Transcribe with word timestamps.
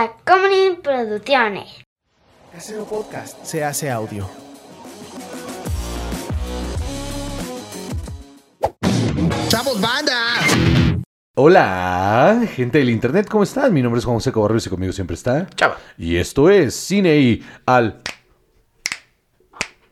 Tacomunin 0.00 0.80
Producciones. 0.80 1.84
Casero 2.50 2.86
Podcast 2.86 3.44
se 3.44 3.62
hace 3.62 3.90
audio. 3.90 4.26
¡Chavos, 9.48 9.78
banda! 9.78 10.14
Hola, 11.36 12.40
gente 12.50 12.78
del 12.78 12.88
internet, 12.88 13.28
¿cómo 13.28 13.42
están? 13.42 13.74
Mi 13.74 13.82
nombre 13.82 13.98
es 13.98 14.06
Juan 14.06 14.16
José 14.16 14.32
Cobarrios 14.32 14.66
y 14.66 14.70
conmigo 14.70 14.94
siempre 14.94 15.16
está. 15.16 15.46
Chava. 15.54 15.76
Y 15.98 16.16
esto 16.16 16.48
es 16.48 16.74
Cine 16.74 17.18
y 17.18 17.46
al 17.66 18.00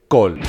Col. 0.08 0.40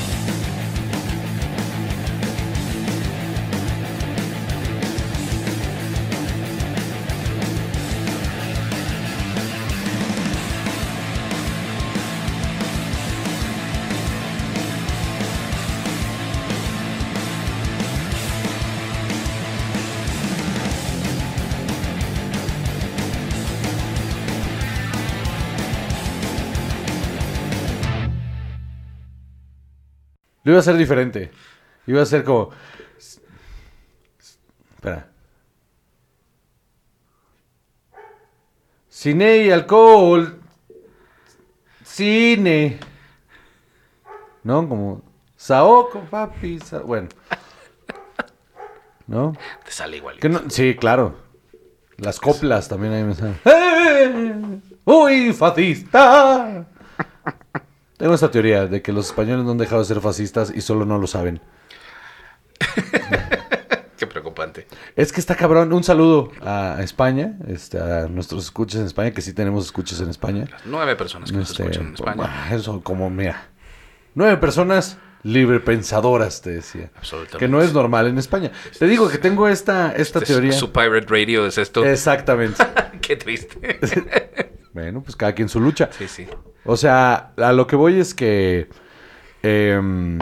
Lo 30.50 30.54
iba 30.54 30.58
a 30.58 30.62
hacer 30.62 30.78
diferente. 30.78 31.30
Iba 31.86 32.02
a 32.02 32.06
ser 32.08 32.24
como. 32.24 32.50
Espera. 34.76 35.08
Cine 38.88 39.38
y 39.44 39.52
alcohol. 39.52 40.40
Cine. 41.86 42.80
¿No? 44.44 44.68
Como. 44.68 45.04
Saoco, 45.38 46.02
papi. 46.10 46.58
sa- 46.62 46.80
Bueno. 46.80 47.10
¿No? 49.06 49.34
Te 49.64 49.72
sale 49.72 49.98
igual. 49.98 50.18
No- 50.28 50.50
Sí, 50.50 50.76
claro. 50.76 51.16
Las 51.98 52.20
coplas 52.20 52.68
también 52.70 52.94
ahí 52.94 53.04
me 53.04 53.14
salen. 53.14 53.40
¡Eh! 53.46 54.60
¡Uy, 54.86 55.32
fascista! 55.32 56.66
Tengo 58.00 58.14
esta 58.16 58.32
teoría 58.32 58.66
de 58.66 58.82
que 58.82 58.92
los 58.94 59.08
españoles 59.08 59.44
no 59.46 59.52
han 59.52 59.58
dejado 59.58 59.82
de 59.82 59.86
ser 59.88 60.00
fascistas 60.02 60.52
y 60.56 60.62
solo 60.62 60.86
no 60.86 60.98
lo 60.98 61.06
saben. 61.06 61.42
Qué 63.98 64.08
preocupante. 64.08 64.66
Es 64.96 65.12
que 65.12 65.20
está 65.20 65.36
cabrón. 65.36 65.74
Un 65.74 65.84
saludo 65.84 66.32
a 66.42 66.78
España, 66.82 67.34
este, 67.50 67.78
a 67.78 68.08
nuestros 68.08 68.46
escuchas 68.46 68.80
en 68.80 68.86
España, 68.88 69.12
que 69.12 69.22
sí 69.22 69.34
tenemos 69.34 69.66
escuchas 69.66 70.00
en 70.00 70.10
España. 70.10 70.46
Nueve 70.64 70.96
personas 70.96 71.30
que 71.30 71.38
nos 71.38 71.52
Este, 71.52 71.64
escuchan 71.64 71.88
en 71.88 71.94
España. 71.96 72.24
ah, 72.26 72.56
Eso 72.56 72.82
como, 72.82 73.10
mira. 73.10 73.48
Nueve 74.16 74.38
personas 74.38 74.98
librepensadoras, 75.24 76.42
te 76.42 76.52
decía. 76.52 76.92
Absolutamente. 76.96 77.38
Que 77.40 77.50
no 77.50 77.62
es 77.62 77.74
normal 77.74 78.08
en 78.08 78.18
España. 78.18 78.52
Te 78.80 78.88
digo 78.88 79.10
que 79.10 79.18
tengo 79.18 79.50
esta, 79.50 79.88
esta 79.92 80.02
Este 80.02 80.20
es- 80.20 80.28
teoría. 80.28 80.52
Su 80.54 80.72
pirate 80.72 81.06
radio 81.10 81.46
es 81.46 81.58
esto. 81.58 81.84
Exactamente. 81.84 82.64
Qué 83.02 83.18
triste. 83.18 83.80
bueno, 84.74 85.02
pues 85.02 85.16
cada 85.16 85.34
quien 85.34 85.50
su 85.50 85.60
lucha. 85.60 85.90
sí, 85.92 86.08
sí. 86.08 86.28
O 86.66 86.78
sea, 86.78 87.34
a 87.38 87.54
lo 87.54 87.68
que 87.68 87.76
voy 87.76 88.00
es 88.00 88.14
que 88.14 88.70
em, 89.42 90.20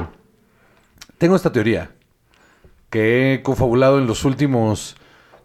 tengo 1.18 1.36
esta 1.36 1.52
teoría 1.52 1.92
que 2.90 3.34
he 3.34 3.42
confabulado 3.42 3.98
en 3.98 4.08
los 4.08 4.24
últimos 4.24 4.96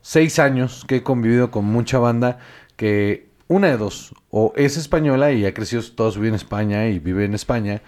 seis 0.00 0.39
años 0.39 0.84
que 0.86 0.97
he 0.97 1.03
convivido 1.03 1.50
con 1.50 1.64
mucha 1.64 1.98
banda 1.98 2.39
que 2.77 3.28
una 3.48 3.69
de 3.69 3.77
dos, 3.77 4.14
o 4.31 4.53
es 4.56 4.77
española 4.77 5.33
y 5.33 5.44
ha 5.44 5.55
crecido 5.55 5.83
toda 5.94 6.11
su 6.11 6.20
vida 6.20 6.31
en 6.31 6.34
España 6.37 6.87
y 6.87 6.98
vive 6.98 7.25
en 7.25 7.34
España, 7.34 7.83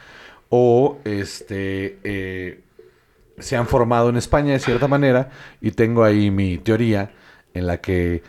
o 0.51 0.99
este 1.05 1.99
eh, 2.05 2.61
se 3.39 3.57
han 3.57 3.67
formado 3.67 4.09
en 4.11 4.17
España 4.17 4.53
de 4.53 4.61
cierta 4.61 4.89
manera 4.89 5.31
y 5.61 5.71
tengo 5.71 6.05
ahí 6.05 6.31
mi 6.31 6.59
teoría 6.59 7.13
en 7.55 7.67
la 7.67 7.81
que 7.81 8.23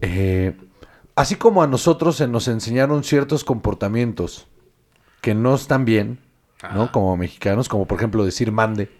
eh, 0.00 0.52
así 1.20 1.36
como 1.36 1.62
a 1.62 1.66
nosotros 1.66 2.16
se 2.16 2.26
nos 2.26 2.48
enseñaron 2.48 3.04
ciertos 3.04 3.44
comportamientos 3.44 4.46
que 5.20 5.34
no 5.34 5.54
están 5.54 5.84
bien, 5.84 6.18
¿no? 6.74 6.90
Como 6.92 7.16
mexicanos, 7.16 7.68
como 7.68 7.86
por 7.86 7.98
ejemplo 7.98 8.24
decir 8.24 8.52
mande. 8.52 8.90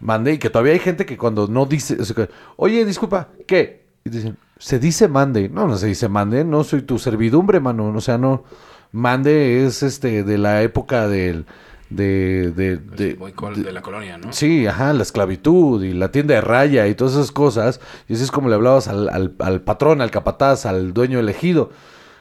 Mande, 0.00 0.32
y 0.32 0.38
que 0.38 0.50
todavía 0.50 0.72
hay 0.72 0.78
gente 0.78 1.06
que 1.06 1.16
cuando 1.16 1.46
no 1.46 1.66
dice, 1.66 2.00
o 2.00 2.04
sea, 2.04 2.14
que, 2.14 2.28
oye, 2.56 2.84
disculpa, 2.84 3.28
¿qué? 3.46 3.84
Y 4.04 4.10
dicen, 4.10 4.36
se 4.58 4.78
dice 4.78 5.08
mande. 5.08 5.48
No, 5.48 5.66
no 5.66 5.76
se 5.76 5.86
dice 5.86 6.08
mande, 6.08 6.44
no 6.44 6.62
soy 6.64 6.82
tu 6.82 6.98
servidumbre, 6.98 7.60
mano. 7.60 7.92
O 7.94 8.00
sea, 8.00 8.18
no. 8.18 8.44
Mande 8.92 9.64
es 9.64 9.82
este 9.82 10.22
de 10.22 10.38
la 10.38 10.62
época 10.62 11.08
del. 11.08 11.46
De, 11.94 12.50
de, 12.50 13.16
col- 13.34 13.54
de- 13.56 13.62
de 13.64 13.72
la 13.72 13.82
colonia, 13.82 14.18
¿no? 14.18 14.32
Sí, 14.32 14.66
ajá, 14.66 14.92
la 14.92 15.02
esclavitud 15.02 15.82
y 15.84 15.92
la 15.92 16.10
tienda 16.10 16.34
de 16.34 16.40
raya 16.40 16.86
y 16.88 16.94
todas 16.94 17.14
esas 17.14 17.32
cosas. 17.32 17.80
Y 18.08 18.14
así 18.14 18.22
es 18.24 18.30
como 18.30 18.48
le 18.48 18.54
hablabas 18.54 18.88
al, 18.88 19.08
al- 19.08 19.34
al 19.38 19.60
patrón, 19.62 20.00
al 20.00 20.10
capataz, 20.10 20.66
al 20.66 20.92
dueño 20.94 21.18
elegido. 21.20 21.70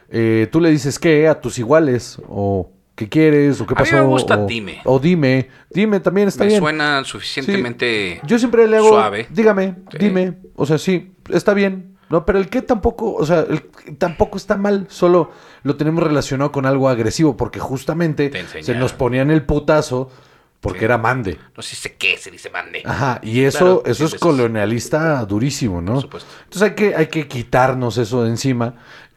Eh, 0.10 0.48
tú 0.52 0.60
le 0.60 0.70
dices 0.72 1.00
qué 1.00 1.28
a 1.28 1.40
tus 1.40 1.58
iguales 1.60 2.20
o 2.28 2.72
qué 2.96 3.08
quieres 3.08 3.62
o 3.62 3.66
qué 3.66 3.74
A 3.76 3.82
mí 3.82 3.84
pasó. 3.90 3.96
me 3.96 4.02
gusta 4.08 4.38
o, 4.38 4.46
dime. 4.46 4.82
O 4.84 5.00
dime, 5.00 5.48
dime 5.70 6.00
también 6.02 6.28
está 6.28 6.44
Me 6.44 6.50
bien. 6.50 6.60
suena 6.62 7.04
suficientemente 7.06 8.20
Yo 8.26 8.38
siempre 8.38 8.68
le 8.68 8.78
hago, 8.78 8.90
suave. 8.90 9.28
dígame, 9.30 9.76
Sí. 9.92 9.98
dime, 10.00 10.34
o 10.56 10.66
sea, 10.66 10.78
sí, 10.78 11.14
está 11.30 11.54
bien, 11.54 11.91
¿no? 12.12 12.26
Pero 12.26 12.38
el 12.40 12.50
qué 12.50 12.62
tampoco, 12.62 13.14
o 13.14 13.26
sea, 13.26 13.40
el 13.50 13.64
tampoco 13.98 14.38
está 14.38 14.58
mal, 14.58 14.86
solo 14.90 15.32
lo 15.64 15.76
tenemos 15.78 16.04
relacionado 16.04 16.52
con 16.52 16.66
algo 16.66 16.90
agresivo, 16.90 17.38
porque 17.38 17.60
justamente 17.60 18.30
Te 18.30 18.64
se 18.64 18.76
nos 18.76 18.94
ponían 18.94 19.32
el 19.32 19.44
putazo 19.44 20.10
porque 20.60 20.80
Sí. 20.80 20.86
era 20.86 20.98
mande. 21.00 21.40
No 21.58 21.64
sé 21.64 21.96
qué 21.96 22.18
se 22.18 22.30
dice 22.30 22.52
mande. 22.52 22.84
Ajá, 22.86 23.20
y 23.24 23.42
eso, 23.42 23.82
Claro, 23.82 23.84
eso 23.86 24.06
es 24.06 24.14
colonialista 24.16 25.26
durísimo, 25.26 25.82
¿no? 25.82 25.94
Por 25.94 26.02
supuesto. 26.04 26.30
Entonces 26.44 26.62
hay 26.70 26.76
que, 26.76 26.96
hay 26.96 27.08
que 27.08 27.28
quitarnos 27.28 27.98
eso 27.98 28.24
de 28.24 28.30
encima, 28.30 28.76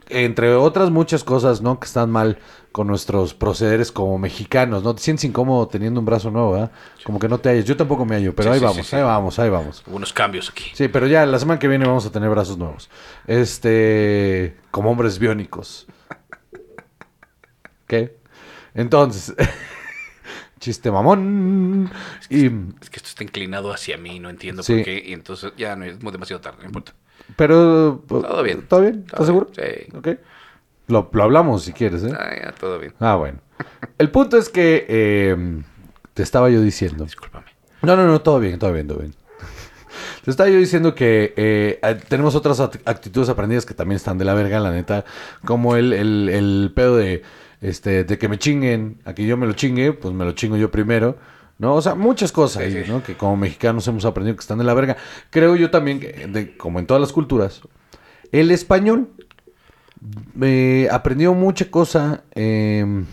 entre 0.08 0.54
otras 0.54 0.90
muchas 0.90 1.24
cosas, 1.24 1.60
¿no? 1.62 1.78
Que 1.80 1.86
están 1.86 2.10
mal 2.10 2.38
con 2.72 2.86
nuestros 2.88 3.34
procederes 3.34 3.92
como 3.92 4.18
mexicanos, 4.18 4.82
¿no? 4.82 4.94
Te 4.94 5.02
sientes 5.02 5.24
incómodo 5.24 5.68
teniendo 5.68 6.00
un 6.00 6.06
brazo 6.06 6.30
nuevo, 6.30 6.52
¿verdad? 6.52 6.72
Como 7.04 7.18
que 7.18 7.28
no 7.28 7.38
te 7.38 7.48
halles. 7.48 7.64
Yo 7.64 7.76
tampoco 7.76 8.04
me 8.04 8.16
hallo, 8.16 8.34
pero 8.34 8.50
Sí, 8.50 8.54
ahí 8.54 8.58
sí, 8.58 8.64
vamos, 8.64 8.86
sí, 8.86 8.96
ahí 8.96 9.02
vamos, 9.02 9.38
ahí 9.38 9.50
vamos. 9.50 9.82
Hubo 9.86 9.96
unos 9.96 10.12
cambios 10.12 10.50
aquí. 10.50 10.64
Sí, 10.74 10.88
pero 10.88 11.06
ya 11.06 11.24
la 11.24 11.38
semana 11.38 11.58
que 11.58 11.68
viene 11.68 11.86
vamos 11.86 12.04
a 12.04 12.10
tener 12.10 12.28
brazos 12.30 12.58
nuevos. 12.58 12.90
Este, 13.26 14.56
como 14.70 14.90
hombres 14.90 15.18
biónicos. 15.18 15.86
¿Qué? 17.86 18.16
Entonces, 18.74 19.34
chiste 20.58 20.90
mamón. 20.90 21.90
Y, 22.28 22.46
Es 22.46 22.90
que 22.90 22.96
esto 22.96 23.08
está 23.08 23.22
inclinado 23.22 23.72
hacia 23.72 23.96
mí, 23.98 24.18
no 24.18 24.30
entiendo 24.30 24.62
por 24.64 24.82
qué. 24.82 25.02
Y 25.06 25.12
entonces 25.12 25.52
ya 25.56 25.76
no 25.76 25.84
es 25.84 26.00
demasiado 26.00 26.40
tarde, 26.40 26.58
no 26.62 26.66
importa. 26.66 26.92
Pero, 27.36 28.02
Todo 28.08 28.42
bien. 28.42 28.62
¿Todo 28.68 28.80
bien? 28.82 29.04
Todo 29.04 29.22
¿Estás 29.22 29.26
seguro? 29.26 29.50
sí. 29.54 29.96
Ok. 29.96 30.08
Lo, 30.88 31.08
lo 31.12 31.22
hablamos 31.22 31.62
si 31.64 31.72
quieres, 31.72 32.04
¿eh? 32.04 32.12
Ah, 32.18 32.30
ya, 32.42 32.52
todo 32.52 32.78
bien. 32.78 32.92
Ah, 33.00 33.16
bueno. 33.16 33.38
El 33.98 34.10
punto 34.10 34.36
es 34.36 34.48
que 34.50 34.84
eh, 34.88 35.62
te 36.12 36.22
estaba 36.22 36.50
yo 36.50 36.60
diciendo. 36.60 37.04
Discúlpame. 37.04 37.46
No, 37.82 37.96
no, 37.96 38.06
no, 38.06 38.20
todo 38.20 38.38
bien, 38.40 38.58
todo 38.58 38.72
bien, 38.72 38.86
todo 38.86 38.98
bien. 38.98 39.14
Te 40.24 40.30
estaba 40.30 40.48
yo 40.50 40.58
diciendo 40.58 40.94
que 40.94 41.32
eh, 41.36 41.80
tenemos 42.08 42.34
otras 42.34 42.60
act- 42.60 42.80
actitudes 42.84 43.28
aprendidas 43.28 43.64
que 43.66 43.74
también 43.74 43.96
están 43.96 44.18
de 44.18 44.24
la 44.24 44.34
verga, 44.34 44.60
la 44.60 44.72
neta. 44.72 45.04
Como 45.44 45.76
el, 45.76 45.92
el, 45.92 46.28
el 46.28 46.72
pedo 46.74 46.96
de, 46.96 47.22
este, 47.60 48.04
de 48.04 48.18
que 48.18 48.28
me 48.28 48.38
chinguen, 48.38 48.98
a 49.04 49.14
que 49.14 49.26
yo 49.26 49.36
me 49.36 49.46
lo 49.46 49.52
chingue, 49.54 49.92
pues 49.92 50.14
me 50.14 50.24
lo 50.24 50.32
chingo 50.32 50.56
yo 50.56 50.70
primero. 50.70 51.16
¿No? 51.58 51.74
O 51.76 51.82
sea, 51.82 51.94
muchas 51.94 52.32
cosas. 52.32 52.64
Que 53.06 53.14
como 53.16 53.36
mexicanos 53.36 53.86
hemos 53.86 54.04
aprendido 54.04 54.36
que 54.36 54.40
están 54.40 54.58
de 54.58 54.64
la 54.64 54.74
verga. 54.74 54.96
Creo 55.30 55.54
yo 55.56 55.70
también 55.70 56.00
que, 56.00 56.26
de- 56.26 56.56
como 56.56 56.78
en 56.80 56.86
todas 56.86 57.00
las 57.00 57.12
culturas, 57.12 57.60
el 58.32 58.50
español 58.50 59.10
eh, 60.40 60.88
aprendió 60.90 61.32
mucha 61.34 61.70
cosa 61.70 62.24
eh, 62.34 63.04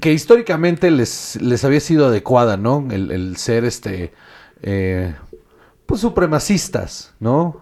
que 0.00 0.12
históricamente 0.12 0.90
les, 0.90 1.40
les 1.40 1.64
había 1.64 1.80
sido 1.80 2.06
adecuada, 2.06 2.56
¿no? 2.56 2.86
El, 2.90 3.10
el 3.10 3.36
ser 3.36 3.64
este 3.64 4.12
eh, 4.62 5.14
pues 5.86 6.00
supremacistas, 6.02 7.14
¿no? 7.20 7.60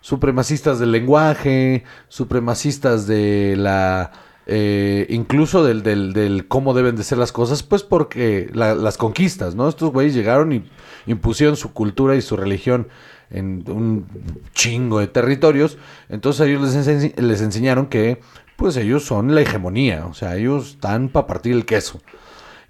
Supremacistas 0.00 0.78
del 0.78 0.92
lenguaje, 0.92 1.84
supremacistas 2.08 3.06
de 3.06 3.54
la 3.56 4.12
eh, 4.46 5.06
incluso 5.08 5.64
del, 5.64 5.82
del, 5.82 6.46
cómo 6.48 6.74
deben 6.74 6.96
de 6.96 7.04
ser 7.04 7.18
las 7.18 7.32
cosas, 7.32 7.62
pues 7.62 7.82
porque 7.82 8.50
la- 8.52 8.74
las 8.74 8.98
conquistas, 8.98 9.54
¿no? 9.54 9.68
Estos 9.68 9.90
güeyes 9.90 10.14
llegaron 10.14 10.52
y 10.52 10.64
impusieron 11.06 11.56
su 11.56 11.72
cultura 11.72 12.14
y 12.16 12.22
su 12.22 12.36
religión 12.36 12.88
en 13.30 13.64
un 13.70 14.06
chingo 14.52 15.00
de 15.00 15.06
territorios, 15.08 15.78
entonces 16.08 16.46
ellos 16.46 16.62
les, 16.74 17.18
les 17.18 17.40
enseñaron 17.40 17.86
que 17.86 18.20
pues 18.56 18.76
ellos 18.76 19.04
son 19.04 19.34
la 19.34 19.40
hegemonía, 19.40 20.06
o 20.06 20.14
sea, 20.14 20.36
ellos 20.36 20.72
están 20.72 21.08
para 21.08 21.26
partir 21.26 21.52
el 21.54 21.64
queso. 21.64 22.00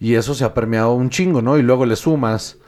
Y 0.00 0.14
eso 0.14 0.34
se 0.34 0.44
ha 0.44 0.54
permeado 0.54 0.92
un 0.94 1.10
chingo, 1.10 1.42
¿no? 1.42 1.58
Y 1.58 1.62
luego 1.62 1.86
le 1.86 1.96
sumas, 1.96 2.58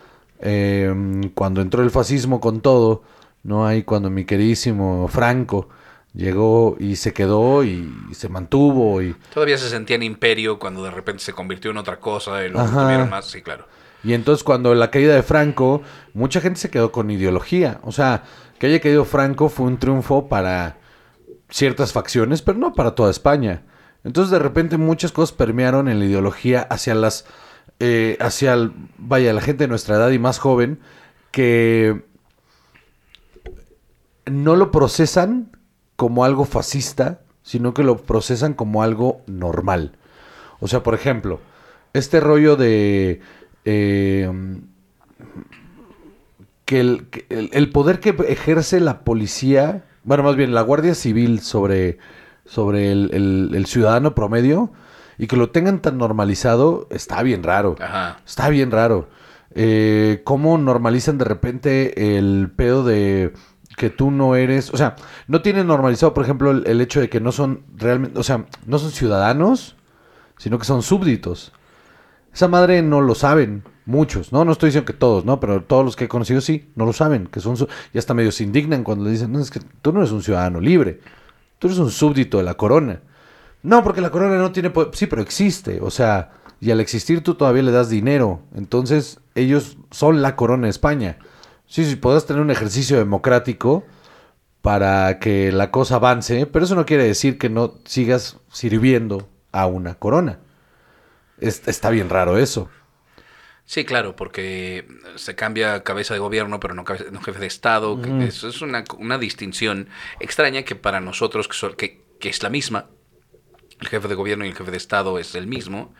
eh, 0.40 1.30
cuando 1.34 1.60
entró 1.60 1.82
el 1.82 1.90
fascismo 1.90 2.40
con 2.40 2.60
todo, 2.60 3.02
¿no? 3.42 3.66
Ahí 3.66 3.82
cuando 3.84 4.10
mi 4.10 4.24
queridísimo 4.24 5.08
Franco 5.08 5.68
Llegó 6.16 6.76
y 6.80 6.96
se 6.96 7.12
quedó 7.12 7.62
y, 7.62 7.92
se 8.12 8.30
mantuvo 8.30 9.02
y... 9.02 9.14
Todavía 9.34 9.58
se 9.58 9.68
sentían 9.68 10.02
imperio 10.02 10.58
cuando 10.58 10.82
de 10.82 10.90
repente 10.90 11.22
se 11.22 11.34
convirtió 11.34 11.70
en 11.70 11.76
otra 11.76 12.00
cosa 12.00 12.44
y 12.46 12.50
Ajá. 12.56 12.84
tuvieron 12.84 13.10
más, 13.10 13.26
sí, 13.26 13.42
claro. 13.42 13.66
Y 14.02 14.14
entonces 14.14 14.42
cuando 14.42 14.74
la 14.74 14.90
caída 14.90 15.14
de 15.14 15.22
Franco, 15.22 15.82
mucha 16.14 16.40
gente 16.40 16.58
se 16.58 16.70
quedó 16.70 16.90
con 16.90 17.10
ideología. 17.10 17.80
O 17.82 17.92
sea, 17.92 18.24
que 18.58 18.66
haya 18.68 18.80
caído 18.80 19.04
Franco 19.04 19.50
fue 19.50 19.66
un 19.66 19.78
triunfo 19.78 20.26
para 20.28 20.78
ciertas 21.50 21.92
facciones, 21.92 22.40
pero 22.40 22.56
no 22.58 22.72
para 22.72 22.94
toda 22.94 23.10
España. 23.10 23.62
Entonces 24.02 24.30
de 24.30 24.38
repente 24.38 24.78
muchas 24.78 25.12
cosas 25.12 25.36
permearon 25.36 25.86
en 25.88 25.98
la 25.98 26.06
ideología 26.06 26.62
hacia 26.62 26.94
las... 26.94 27.26
eh, 27.78 28.16
hacia, 28.20 28.54
el- 28.54 28.72
vaya, 28.96 29.34
la 29.34 29.42
gente 29.42 29.64
de 29.64 29.68
nuestra 29.68 29.96
edad 29.96 30.10
y 30.10 30.18
más 30.18 30.38
joven 30.38 30.78
que 31.30 32.04
no 34.24 34.56
lo 34.56 34.70
procesan 34.70 35.50
como 35.96 36.24
algo 36.24 36.44
fascista, 36.44 37.20
sino 37.42 37.74
que 37.74 37.82
lo 37.84 37.96
procesan 37.98 38.54
como 38.54 38.82
algo 38.82 39.22
normal. 39.26 39.92
O 40.60 40.68
sea, 40.68 40.82
por 40.82 40.94
ejemplo, 40.94 41.40
este 41.92 42.20
rollo 42.20 42.56
de 42.56 43.20
eh, 43.64 44.30
que, 46.64 46.80
el, 46.80 47.06
que 47.10 47.26
el- 47.28 47.50
el 47.52 47.70
poder 47.70 48.00
que 48.00 48.10
ejerce 48.28 48.80
la 48.80 49.00
policía, 49.04 49.84
bueno, 50.04 50.22
más 50.22 50.36
bien 50.36 50.54
la 50.54 50.62
Guardia 50.62 50.94
Civil 50.94 51.40
sobre, 51.40 51.98
sobre 52.44 52.90
el, 52.92 53.10
el- 53.12 53.52
el 53.54 53.66
ciudadano 53.66 54.14
promedio 54.14 54.72
y 55.18 55.26
que 55.28 55.36
lo 55.36 55.50
tengan 55.50 55.80
tan 55.80 55.98
normalizado, 55.98 56.86
está 56.90 57.22
bien 57.22 57.42
raro. 57.42 57.76
Ajá. 57.80 58.20
Está 58.26 58.48
bien 58.48 58.70
raro. 58.70 59.08
Eh, 59.54 60.20
¿Cómo 60.24 60.58
normalizan 60.58 61.16
de 61.18 61.24
repente 61.24 62.18
el 62.18 62.50
pedo 62.54 62.84
de 62.84 63.32
que 63.76 63.90
tú 63.90 64.10
no 64.10 64.34
eres? 64.34 64.72
O 64.72 64.76
sea, 64.76 64.96
no 65.28 65.42
tienen 65.42 65.66
normalizado, 65.66 66.14
por 66.14 66.24
ejemplo, 66.24 66.50
el, 66.50 66.80
hecho 66.80 67.00
de 67.00 67.08
que 67.08 67.20
no 67.20 67.32
son 67.32 67.62
realmente, 67.76 68.18
o 68.18 68.22
sea, 68.22 68.46
no 68.66 68.78
son 68.78 68.90
ciudadanos, 68.90 69.76
sino 70.38 70.58
que 70.58 70.64
son 70.64 70.82
súbditos. 70.82 71.52
Esa 72.32 72.48
madre 72.48 72.82
no 72.82 73.00
lo 73.00 73.14
saben 73.14 73.62
muchos, 73.86 74.32
¿no? 74.32 74.44
No 74.44 74.52
estoy 74.52 74.68
diciendo 74.68 74.86
que 74.86 74.98
todos, 74.98 75.24
¿no? 75.24 75.40
Pero 75.40 75.62
todos 75.62 75.84
los 75.84 75.96
que 75.96 76.04
he 76.04 76.08
conocido 76.08 76.40
sí, 76.40 76.70
no 76.74 76.84
lo 76.84 76.92
saben, 76.92 77.26
que 77.26 77.40
son... 77.40 77.56
Y 77.94 77.98
hasta 77.98 78.14
medio 78.14 78.32
se 78.32 78.44
indignan 78.44 78.84
cuando 78.84 79.04
le 79.04 79.10
dicen, 79.12 79.32
no, 79.32 79.40
es 79.40 79.50
que 79.50 79.60
tú 79.80 79.92
no 79.92 80.00
eres 80.00 80.12
un 80.12 80.22
ciudadano 80.22 80.60
libre, 80.60 81.00
tú 81.58 81.68
eres 81.68 81.78
un 81.78 81.90
súbdito 81.90 82.38
de 82.38 82.44
la 82.44 82.54
corona. 82.54 83.00
No, 83.62 83.82
porque 83.82 84.00
la 84.00 84.10
corona 84.10 84.36
no 84.36 84.52
tiene 84.52 84.70
poder. 84.70 84.90
Sí, 84.94 85.06
pero 85.06 85.22
existe. 85.22 85.80
O 85.80 85.90
sea, 85.90 86.30
y 86.60 86.70
al 86.70 86.80
existir 86.80 87.22
tú 87.22 87.34
todavía 87.34 87.62
le 87.62 87.72
das 87.72 87.88
dinero. 87.88 88.42
Entonces, 88.54 89.18
ellos 89.34 89.76
son 89.90 90.22
la 90.22 90.36
corona 90.36 90.64
de 90.64 90.70
España. 90.70 91.18
Sí, 91.66 91.84
sí, 91.84 91.96
podrás 91.96 92.26
tener 92.26 92.42
un 92.42 92.50
ejercicio 92.50 92.96
democrático 92.98 93.84
para 94.62 95.18
que 95.18 95.52
la 95.52 95.70
cosa 95.70 95.96
avance, 95.96 96.46
pero 96.46 96.64
eso 96.64 96.74
no 96.74 96.86
quiere 96.86 97.04
decir 97.04 97.38
que 97.38 97.48
no 97.48 97.74
sigas 97.84 98.38
sirviendo 98.52 99.28
a 99.52 99.66
una 99.66 99.94
corona. 99.94 100.38
Es- 101.38 101.66
está 101.68 101.90
bien 101.90 102.08
raro 102.08 102.38
eso. 102.38 102.68
Sí, 103.64 103.84
claro, 103.84 104.14
porque 104.14 104.86
se 105.16 105.34
cambia 105.34 105.82
cabeza 105.82 106.14
de 106.14 106.20
gobierno, 106.20 106.60
pero 106.60 106.74
no, 106.74 106.84
cabeza- 106.84 107.10
no 107.10 107.20
jefe 107.20 107.40
de 107.40 107.46
Estado. 107.46 108.00
que 108.00 108.24
Eso 108.24 108.48
es 108.48 108.62
una, 108.62 108.84
una 108.98 109.18
distinción 109.18 109.88
extraña 110.20 110.62
que 110.62 110.76
para 110.76 111.00
nosotros, 111.00 111.48
que, 111.48 111.76
que, 111.76 112.02
que 112.20 112.28
es 112.28 112.42
la 112.44 112.48
misma, 112.48 112.86
el 113.80 113.88
jefe 113.88 114.06
de 114.08 114.14
gobierno 114.14 114.44
y 114.44 114.48
el 114.48 114.54
jefe 114.54 114.70
de 114.70 114.76
Estado 114.76 115.18
es 115.18 115.34
el 115.34 115.46
mismo, 115.48 115.92